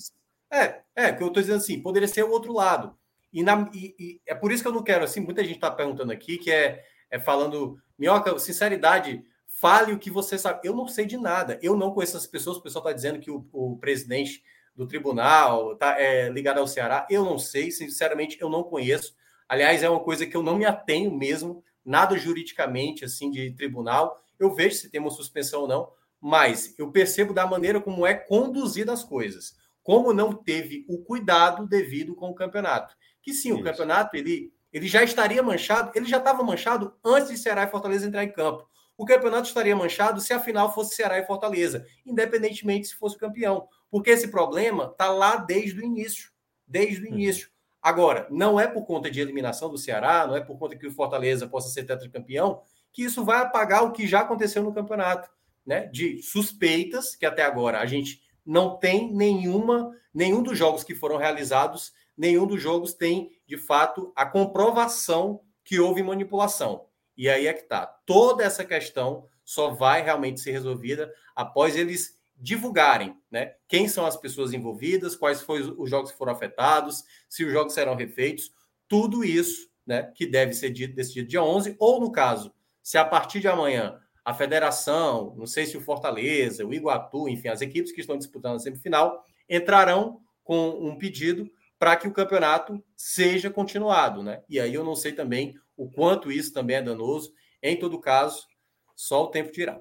É, 0.51 0.83
é, 0.95 1.13
que 1.13 1.23
eu 1.23 1.29
estou 1.29 1.43
dizendo 1.43 1.59
assim, 1.59 1.81
poderia 1.81 2.09
ser 2.09 2.25
o 2.25 2.31
outro 2.31 2.53
lado. 2.53 2.97
E, 3.33 3.43
na, 3.43 3.71
e, 3.73 3.95
e, 3.99 4.21
é 4.27 4.35
por 4.35 4.53
isso 4.53 4.63
que 4.63 4.69
eu 4.69 4.73
não 4.73 4.83
quero, 4.83 5.05
assim, 5.05 5.21
muita 5.21 5.43
gente 5.43 5.57
está 5.57 5.71
perguntando 5.71 6.13
aqui, 6.13 6.39
que 6.39 6.51
é, 6.51 6.85
é 7.11 7.19
falando, 7.19 7.79
Minhoca, 7.99 8.39
sinceridade, 8.39 9.25
fale 9.63 9.93
o 9.93 9.99
que 9.99 10.11
você 10.11 10.37
sabe. 10.37 10.67
Eu 10.67 10.75
não 10.75 10.89
sei 10.89 11.07
de 11.07 11.17
nada, 11.17 11.57
eu 11.63 11.77
não 11.77 11.93
conheço 11.93 12.17
essas 12.17 12.27
pessoas, 12.27 12.57
o 12.57 12.61
pessoal 12.61 12.83
está 12.85 12.93
dizendo 12.93 13.21
que 13.21 13.31
o, 13.31 13.47
o, 13.53 13.79
presidente 13.79 14.43
do 14.75 14.89
tribunal 14.89 15.75
está 15.75 16.01
é, 16.01 16.29
ligado 16.31 16.59
ao 16.59 16.67
Ceará, 16.67 17.07
eu 17.09 17.25
não 17.25 17.39
sei, 17.39 17.71
sinceramente, 17.71 18.37
eu 18.41 18.51
não 18.51 18.65
conheço. 18.65 19.15
Aliás, 19.49 19.85
é 19.85 19.89
uma 19.89 20.01
coisa 20.01 20.27
que 20.27 20.37
eu 20.37 20.43
não 20.43 20.57
me 20.57 20.65
atenho 20.65 21.17
mesmo, 21.17 21.63
nada 21.85 22.19
juridicamente, 22.19 23.05
assim, 23.05 23.31
de 23.31 23.53
tribunal. 23.53 24.21
Eu 24.37 24.53
vejo 24.53 24.75
se 24.75 24.91
tem 24.91 25.01
uma 25.01 25.11
suspensão 25.11 25.61
ou 25.61 25.69
não, 25.69 25.89
mas 26.21 26.75
eu 26.77 26.91
percebo 26.91 27.33
da 27.33 27.47
maneira 27.47 27.81
como 27.81 28.05
é 28.05 28.15
conduzida 28.15 28.93
as 28.93 29.05
coisas, 29.05 29.55
como 29.81 30.13
não 30.13 30.33
teve 30.33 30.85
o 30.89 30.99
cuidado 31.05 31.69
devido 31.69 32.17
com 32.17 32.31
o 32.31 32.35
campeonato. 32.35 32.97
Que 33.23 33.33
sim, 33.33 33.51
Isso. 33.51 33.61
o 33.61 33.63
campeonato 33.63 34.17
ele, 34.17 34.53
ele 34.73 34.89
já 34.89 35.05
estaria 35.05 35.41
manchado, 35.41 35.93
ele 35.95 36.07
já 36.07 36.19
estava 36.19 36.43
manchado 36.43 36.93
antes 37.05 37.29
de 37.29 37.37
Ceará 37.37 37.63
e 37.63 37.71
Fortaleza 37.71 38.09
entrar 38.09 38.25
em 38.25 38.33
campo. 38.33 38.72
O 39.03 39.05
campeonato 39.05 39.49
estaria 39.49 39.75
manchado 39.75 40.21
se 40.21 40.33
a 40.33 40.39
final 40.39 40.73
fosse 40.73 40.95
Ceará 40.95 41.19
e 41.19 41.27
Fortaleza, 41.27 41.85
independentemente 42.07 42.87
se 42.87 42.95
fosse 42.95 43.17
o 43.17 43.19
campeão, 43.19 43.67
porque 43.91 44.11
esse 44.11 44.29
problema 44.29 44.85
está 44.85 45.11
lá 45.11 45.35
desde 45.35 45.81
o 45.81 45.85
início, 45.85 46.31
desde 46.69 47.05
o 47.05 47.09
uhum. 47.09 47.15
início. 47.15 47.49
Agora, 47.83 48.29
não 48.31 48.61
é 48.61 48.69
por 48.69 48.87
conta 48.87 49.11
de 49.11 49.21
eliminação 49.21 49.69
do 49.69 49.77
Ceará, 49.77 50.25
não 50.25 50.37
é 50.37 50.41
por 50.41 50.57
conta 50.57 50.77
que 50.77 50.87
o 50.87 50.93
Fortaleza 50.93 51.49
possa 51.49 51.69
ser 51.69 51.83
tetracampeão, 51.83 52.63
que 52.93 53.03
isso 53.03 53.25
vai 53.25 53.41
apagar 53.41 53.83
o 53.83 53.91
que 53.91 54.07
já 54.07 54.21
aconteceu 54.21 54.63
no 54.63 54.73
campeonato 54.73 55.29
né, 55.67 55.87
de 55.87 56.23
suspeitas, 56.23 57.17
que 57.17 57.27
até 57.27 57.43
agora 57.43 57.81
a 57.81 57.87
gente 57.87 58.23
não 58.47 58.77
tem 58.79 59.13
nenhuma, 59.13 59.91
nenhum 60.15 60.45
dos 60.45 60.57
jogos 60.57 60.85
que 60.85 60.95
foram 60.95 61.17
realizados, 61.17 61.93
nenhum 62.17 62.47
dos 62.47 62.63
jogos 62.63 62.95
tem, 62.95 63.33
de 63.49 63.57
fato, 63.57 64.13
a 64.15 64.25
comprovação 64.25 65.41
que 65.65 65.81
houve 65.81 66.05
manipulação. 66.05 66.87
E 67.23 67.29
aí 67.29 67.47
é 67.47 67.53
que 67.53 67.63
está. 67.63 67.87
Toda 67.87 68.43
essa 68.43 68.65
questão 68.65 69.29
só 69.45 69.71
vai 69.71 70.03
realmente 70.03 70.41
ser 70.41 70.51
resolvida 70.51 71.15
após 71.37 71.77
eles 71.77 72.21
divulgarem 72.37 73.17
né, 73.31 73.55
quem 73.69 73.87
são 73.87 74.05
as 74.05 74.17
pessoas 74.17 74.53
envolvidas, 74.53 75.15
quais 75.15 75.41
foram 75.41 75.77
os 75.79 75.89
jogos 75.89 76.11
que 76.11 76.19
foram 76.19 76.33
afetados, 76.33 77.05
se 77.29 77.45
os 77.45 77.53
jogos 77.53 77.75
serão 77.75 77.95
refeitos, 77.95 78.53
tudo 78.89 79.25
isso 79.25 79.71
né, 79.87 80.11
que 80.17 80.27
deve 80.27 80.53
ser 80.53 80.71
dito, 80.71 80.97
decidido 80.97 81.29
dia 81.29 81.45
11, 81.45 81.77
ou 81.79 82.01
no 82.01 82.11
caso, 82.11 82.53
se 82.83 82.99
a 82.99 83.05
partir 83.05 83.39
de 83.39 83.47
amanhã 83.47 84.01
a 84.25 84.35
federação, 84.35 85.33
não 85.37 85.47
sei 85.47 85.65
se 85.65 85.77
o 85.77 85.81
Fortaleza, 85.81 86.67
o 86.67 86.75
Iguatu, 86.75 87.29
enfim, 87.29 87.47
as 87.47 87.61
equipes 87.61 87.93
que 87.93 88.01
estão 88.01 88.19
disputando 88.19 88.57
a 88.57 88.59
semifinal, 88.59 89.25
entrarão 89.49 90.21
com 90.43 90.71
um 90.71 90.99
pedido 90.99 91.49
para 91.79 91.95
que 91.95 92.09
o 92.09 92.13
campeonato 92.13 92.83
seja 92.97 93.49
continuado, 93.49 94.25
né? 94.25 94.43
E 94.49 94.59
aí 94.59 94.75
eu 94.75 94.85
não 94.85 94.97
sei 94.97 95.13
também 95.13 95.55
o 95.83 95.91
quanto 95.91 96.31
isso 96.31 96.53
também 96.53 96.77
é 96.77 96.83
danoso. 96.83 97.33
Em 97.63 97.79
todo 97.79 98.01
caso, 98.01 98.47
só 98.95 99.25
o 99.25 99.29
tempo 99.29 99.53
dirá. 99.53 99.81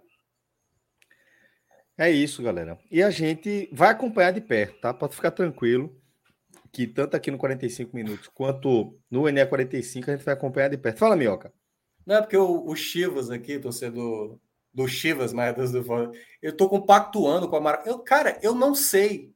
É 1.97 2.09
isso, 2.09 2.41
galera. 2.41 2.79
E 2.89 3.03
a 3.03 3.09
gente 3.11 3.69
vai 3.71 3.89
acompanhar 3.89 4.31
de 4.31 4.41
perto, 4.41 4.79
tá? 4.81 4.93
Pode 4.93 5.15
ficar 5.15 5.31
tranquilo 5.31 5.95
que 6.71 6.87
tanto 6.87 7.15
aqui 7.15 7.29
no 7.29 7.37
45 7.37 7.95
minutos 7.95 8.29
quanto 8.33 8.97
no 9.09 9.27
NE 9.29 9.45
45 9.45 10.09
a 10.09 10.15
gente 10.15 10.25
vai 10.25 10.33
acompanhar 10.33 10.69
de 10.69 10.77
perto. 10.77 10.99
Fala, 10.99 11.15
Mioca. 11.15 11.53
Não 12.05 12.15
é 12.15 12.21
porque 12.21 12.37
o, 12.37 12.65
o 12.65 12.75
Chivas 12.75 13.29
aqui, 13.29 13.59
torcedor 13.59 14.39
do 14.73 14.87
Chivas, 14.87 15.33
mas 15.33 15.71
do 15.71 16.13
eu 16.41 16.55
tô 16.55 16.67
compactuando 16.69 17.47
com 17.47 17.57
a 17.57 17.61
Mara. 17.61 17.83
Eu, 17.85 17.99
cara, 17.99 18.39
eu 18.41 18.55
não 18.55 18.73
sei. 18.73 19.31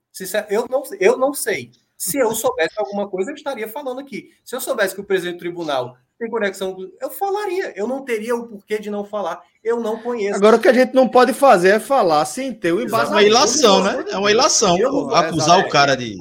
Eu 0.50 0.66
não, 0.68 0.82
eu 1.00 1.18
não 1.18 1.34
sei. 1.34 1.72
Se 1.98 2.18
eu 2.18 2.34
soubesse 2.34 2.76
alguma 2.78 3.08
coisa, 3.10 3.32
eu 3.32 3.36
estaria 3.36 3.68
falando 3.68 4.00
aqui. 4.00 4.34
Se 4.44 4.56
eu 4.56 4.62
soubesse 4.62 4.96
que 4.96 5.02
o 5.02 5.06
presidente 5.06 5.36
do 5.36 5.40
tribunal 5.40 5.98
tem 6.18 6.30
conexão, 6.30 6.78
eu 7.02 7.10
falaria. 7.10 7.74
Eu 7.76 7.88
não 7.88 8.04
teria 8.04 8.36
o 8.36 8.48
porquê 8.48 8.80
de 8.80 8.90
não 8.90 9.04
falar. 9.04 9.44
Eu 9.64 9.80
não 9.80 10.00
conheço. 10.00 10.36
Agora 10.36 10.56
o 10.56 10.60
que 10.60 10.70
a 10.70 10.74
gente 10.74 10.94
não 10.94 11.08
pode 11.08 11.34
fazer 11.34 11.70
é 11.70 11.80
falar 11.80 12.24
sem 12.26 12.54
ter 12.54 12.72
o 12.72 12.82
embasamento. 12.82 13.14
É 13.14 13.16
uma 13.16 13.24
ilação, 13.24 13.84
né? 13.84 14.06
É 14.10 14.18
uma 14.18 14.32
ilação. 14.32 14.78
Acusar 15.14 15.60
o 15.60 15.70
cara 15.70 15.96
de. 15.96 16.18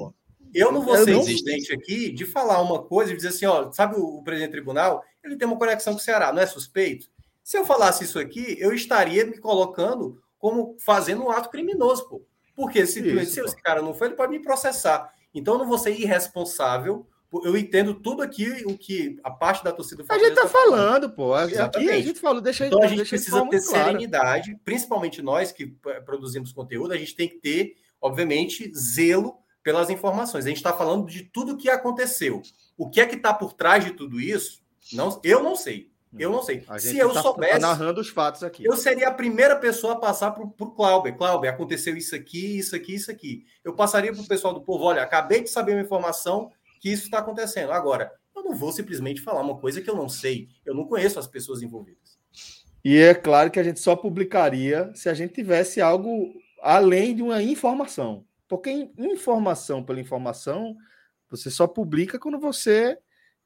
Eu 0.52 0.70
não 0.70 0.82
vou 0.82 0.96
ser 0.96 1.14
insistente 1.14 1.72
aqui 1.72 2.12
de 2.12 2.24
falar 2.24 2.60
uma 2.60 2.82
coisa 2.82 3.12
e 3.12 3.16
dizer 3.16 3.28
assim, 3.28 3.46
ó, 3.46 3.72
sabe 3.72 3.96
o 3.96 4.22
presidente 4.22 4.50
do 4.50 4.52
tribunal? 4.52 5.02
Ele 5.22 5.36
tem 5.36 5.48
uma 5.48 5.58
conexão 5.58 5.94
com 5.94 5.98
o 5.98 6.02
Ceará, 6.02 6.32
não 6.32 6.42
é 6.42 6.46
suspeito? 6.46 7.06
Se 7.42 7.58
eu 7.58 7.64
falasse 7.64 8.04
isso 8.04 8.18
aqui, 8.18 8.56
eu 8.58 8.72
estaria 8.72 9.24
me 9.24 9.36
colocando 9.36 10.22
como 10.38 10.76
fazendo 10.78 11.24
um 11.24 11.30
ato 11.30 11.50
criminoso, 11.50 12.08
pô. 12.08 12.22
Porque 12.54 12.86
se, 12.86 13.00
isso, 13.00 13.32
se 13.32 13.40
esse 13.40 13.56
cara 13.62 13.82
não 13.82 13.92
foi, 13.92 14.08
ele 14.08 14.16
pode 14.16 14.30
me 14.30 14.38
processar. 14.38 15.12
Então 15.34 15.54
eu 15.54 15.58
não 15.58 15.66
vou 15.66 15.76
ser 15.76 15.90
irresponsável. 15.90 17.06
Eu 17.42 17.56
entendo 17.56 17.94
tudo 17.94 18.22
aqui 18.22 18.64
o 18.66 18.76
que 18.76 19.18
a 19.24 19.30
parte 19.30 19.64
da 19.64 19.72
torcida 19.72 20.04
A 20.08 20.18
gente 20.18 20.34
tá, 20.34 20.42
tá 20.42 20.48
falando, 20.48 21.10
pô. 21.10 21.36
Exatamente. 21.38 21.90
Aqui 21.90 21.98
a 21.98 22.02
gente 22.02 22.20
falou, 22.20 22.40
deixa 22.40 22.66
Então 22.66 22.82
a 22.82 22.86
gente 22.86 23.08
precisa 23.08 23.48
ter 23.48 23.60
serenidade, 23.60 24.50
claro. 24.50 24.60
principalmente 24.64 25.22
nós 25.22 25.50
que 25.50 25.66
produzimos 26.04 26.52
conteúdo, 26.52 26.92
a 26.92 26.96
gente 26.96 27.16
tem 27.16 27.28
que 27.28 27.36
ter, 27.36 27.76
obviamente, 28.00 28.70
zelo 28.76 29.38
pelas 29.62 29.90
informações. 29.90 30.44
A 30.44 30.48
gente 30.48 30.58
está 30.58 30.72
falando 30.72 31.06
de 31.06 31.22
tudo 31.22 31.56
que 31.56 31.70
aconteceu. 31.70 32.42
O 32.76 32.90
que 32.90 33.00
é 33.00 33.06
que 33.06 33.16
está 33.16 33.32
por 33.32 33.54
trás 33.54 33.84
de 33.84 33.92
tudo 33.92 34.20
isso? 34.20 34.62
Não, 34.92 35.20
eu 35.24 35.42
não 35.42 35.56
sei. 35.56 35.90
Eu 36.16 36.30
não 36.30 36.42
sei. 36.42 36.64
Se 36.78 36.96
eu 36.96 37.12
tá, 37.12 37.22
soubesse. 37.22 37.54
Tá 37.54 37.58
narrando 37.58 38.00
os 38.00 38.08
fatos 38.08 38.42
aqui. 38.42 38.64
Eu 38.64 38.76
seria 38.76 39.08
a 39.08 39.12
primeira 39.12 39.56
pessoa 39.56 39.94
a 39.94 39.96
passar 39.96 40.30
para 40.30 40.44
o 40.44 40.70
Clauber. 40.70 41.16
Clauber, 41.16 41.50
aconteceu 41.50 41.96
isso 41.96 42.14
aqui, 42.14 42.58
isso 42.58 42.76
aqui, 42.76 42.94
isso 42.94 43.10
aqui. 43.10 43.44
Eu 43.64 43.74
passaria 43.74 44.12
para 44.12 44.22
o 44.22 44.26
pessoal 44.26 44.54
do 44.54 44.60
povo: 44.60 44.84
olha, 44.84 45.02
acabei 45.02 45.42
de 45.42 45.50
saber 45.50 45.72
uma 45.72 45.82
informação 45.82 46.52
que 46.84 46.92
isso 46.92 47.04
está 47.04 47.20
acontecendo. 47.20 47.72
Agora, 47.72 48.12
eu 48.36 48.44
não 48.44 48.54
vou 48.54 48.70
simplesmente 48.70 49.22
falar 49.22 49.40
uma 49.40 49.56
coisa 49.56 49.80
que 49.80 49.88
eu 49.88 49.96
não 49.96 50.06
sei. 50.06 50.50
Eu 50.66 50.74
não 50.74 50.84
conheço 50.84 51.18
as 51.18 51.26
pessoas 51.26 51.62
envolvidas. 51.62 52.18
E 52.84 52.98
é 52.98 53.14
claro 53.14 53.50
que 53.50 53.58
a 53.58 53.62
gente 53.62 53.80
só 53.80 53.96
publicaria 53.96 54.92
se 54.94 55.08
a 55.08 55.14
gente 55.14 55.32
tivesse 55.32 55.80
algo 55.80 56.34
além 56.60 57.16
de 57.16 57.22
uma 57.22 57.42
informação. 57.42 58.26
Porque 58.46 58.90
informação 58.98 59.82
pela 59.82 59.98
informação, 59.98 60.76
você 61.30 61.50
só 61.50 61.66
publica 61.66 62.18
quando 62.18 62.38
você 62.38 62.98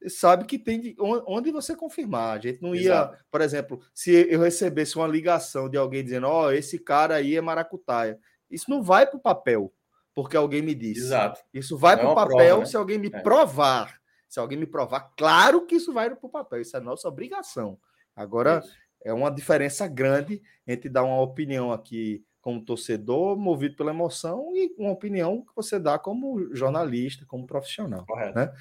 sabe 0.09 0.45
que 0.45 0.59
tem 0.59 0.81
de, 0.81 0.97
onde 0.99 1.53
você 1.53 1.77
confirmar. 1.77 2.39
A 2.39 2.41
gente 2.41 2.61
não 2.61 2.75
ia, 2.75 2.81
Exato. 2.81 3.25
por 3.31 3.41
exemplo, 3.41 3.81
se 3.95 4.11
eu 4.29 4.41
recebesse 4.41 4.97
uma 4.97 5.07
ligação 5.07 5.71
de 5.71 5.77
alguém 5.77 6.03
dizendo, 6.03 6.27
ó, 6.27 6.47
oh, 6.47 6.51
esse 6.51 6.77
cara 6.77 7.15
aí 7.15 7.37
é 7.37 7.41
maracutaia. 7.41 8.19
Isso 8.51 8.69
não 8.69 8.83
vai 8.83 9.07
para 9.07 9.17
o 9.17 9.23
papel, 9.23 9.73
porque 10.19 10.37
alguém 10.37 10.63
me 10.63 10.75
disse. 10.75 11.03
Exato. 11.03 11.41
Isso 11.55 11.79
vai 11.79 11.97
para 11.97 12.11
o 12.11 12.15
papel 12.17 12.37
prova, 12.37 12.59
né? 12.59 12.67
se 12.67 12.77
alguém 12.77 12.99
me 12.99 13.07
é. 13.07 13.21
provar. 13.21 14.01
Se 14.29 14.41
alguém 14.41 14.59
me 14.59 14.67
provar, 14.67 15.13
claro 15.17 15.65
que 15.65 15.77
isso 15.77 15.93
vai 15.93 16.11
para 16.11 16.27
o 16.27 16.29
papel. 16.29 16.61
Isso 16.61 16.77
é 16.77 16.81
nossa 16.81 17.07
obrigação. 17.07 17.79
Agora, 18.17 18.59
isso. 18.59 18.75
é 19.05 19.13
uma 19.13 19.31
diferença 19.31 19.87
grande 19.87 20.43
entre 20.67 20.89
dar 20.89 21.05
uma 21.05 21.21
opinião 21.21 21.71
aqui 21.71 22.25
como 22.41 22.65
torcedor, 22.65 23.37
movido 23.37 23.77
pela 23.77 23.93
emoção, 23.93 24.51
e 24.57 24.75
uma 24.77 24.91
opinião 24.91 25.43
que 25.43 25.55
você 25.55 25.79
dá 25.79 26.01
como 26.01 26.53
jornalista, 26.53 27.25
como 27.25 27.47
profissional. 27.47 28.05
Né? 28.35 28.53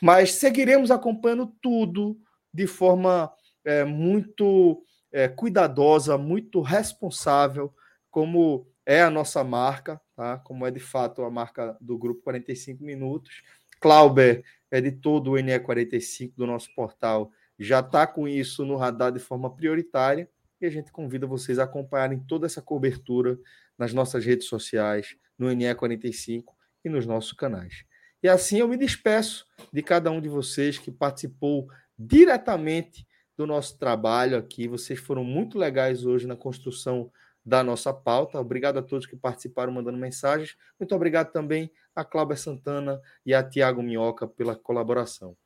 Mas 0.00 0.32
seguiremos 0.36 0.90
acompanhando 0.90 1.52
tudo 1.60 2.18
de 2.54 2.66
forma 2.66 3.30
é, 3.66 3.84
muito 3.84 4.82
é, 5.12 5.28
cuidadosa, 5.28 6.16
muito 6.16 6.62
responsável, 6.62 7.70
como 8.10 8.66
é 8.84 9.02
a 9.02 9.10
nossa 9.10 9.42
marca, 9.44 10.00
tá? 10.14 10.38
como 10.38 10.66
é 10.66 10.70
de 10.70 10.80
fato 10.80 11.22
a 11.22 11.30
marca 11.30 11.76
do 11.80 11.96
Grupo 11.98 12.22
45 12.22 12.82
Minutos. 12.82 13.42
Clauber, 13.80 14.44
editor 14.70 15.20
do 15.20 15.32
NE45 15.32 16.32
do 16.36 16.46
nosso 16.46 16.72
portal, 16.74 17.30
já 17.58 17.80
está 17.80 18.06
com 18.06 18.28
isso 18.28 18.64
no 18.64 18.76
radar 18.76 19.12
de 19.12 19.18
forma 19.18 19.54
prioritária 19.54 20.28
e 20.60 20.66
a 20.66 20.70
gente 20.70 20.92
convida 20.92 21.26
vocês 21.26 21.58
a 21.58 21.64
acompanharem 21.64 22.20
toda 22.20 22.46
essa 22.46 22.62
cobertura 22.62 23.38
nas 23.76 23.92
nossas 23.92 24.24
redes 24.24 24.46
sociais, 24.46 25.16
no 25.36 25.48
NE45 25.48 26.44
e 26.84 26.88
nos 26.88 27.06
nossos 27.06 27.32
canais. 27.32 27.84
E 28.22 28.28
assim 28.28 28.58
eu 28.58 28.68
me 28.68 28.76
despeço 28.76 29.46
de 29.72 29.82
cada 29.82 30.10
um 30.10 30.20
de 30.20 30.28
vocês 30.28 30.78
que 30.78 30.92
participou 30.92 31.68
diretamente 31.98 33.02
do 33.02 33.12
do 33.36 33.46
nosso 33.46 33.78
trabalho 33.78 34.36
aqui. 34.36 34.68
Vocês 34.68 34.98
foram 34.98 35.24
muito 35.24 35.58
legais 35.58 36.04
hoje 36.04 36.26
na 36.26 36.36
construção 36.36 37.10
da 37.44 37.62
nossa 37.62 37.92
pauta. 37.92 38.38
Obrigado 38.40 38.78
a 38.78 38.82
todos 38.82 39.06
que 39.06 39.16
participaram 39.16 39.72
mandando 39.72 39.98
mensagens. 39.98 40.56
Muito 40.78 40.94
obrigado 40.94 41.32
também 41.32 41.70
a 41.94 42.04
Cláudia 42.04 42.36
Santana 42.36 43.00
e 43.26 43.34
a 43.34 43.42
Tiago 43.42 43.82
Minhoca 43.82 44.26
pela 44.26 44.54
colaboração. 44.54 45.36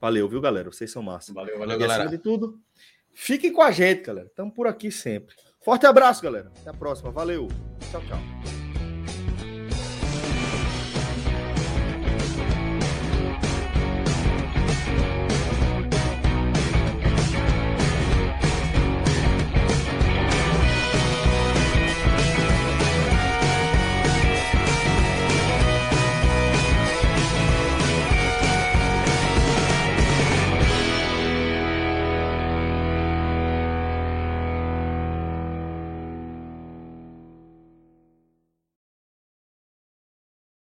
Valeu, 0.00 0.28
viu, 0.28 0.40
galera? 0.40 0.72
Vocês 0.72 0.90
são 0.90 1.02
massa. 1.02 1.32
Valeu, 1.32 1.58
valeu, 1.58 1.76
e, 1.76 1.80
galera. 1.80 2.08
de 2.08 2.18
tudo, 2.18 2.58
fiquem 3.12 3.52
com 3.52 3.62
a 3.62 3.70
gente, 3.70 4.06
galera. 4.06 4.28
Estamos 4.28 4.54
por 4.54 4.66
aqui 4.66 4.90
sempre. 4.90 5.34
Forte 5.60 5.84
abraço, 5.84 6.22
galera. 6.22 6.50
Até 6.60 6.70
a 6.70 6.74
próxima. 6.74 7.10
Valeu. 7.10 7.48
Tchau, 7.90 8.00
tchau. 8.02 8.59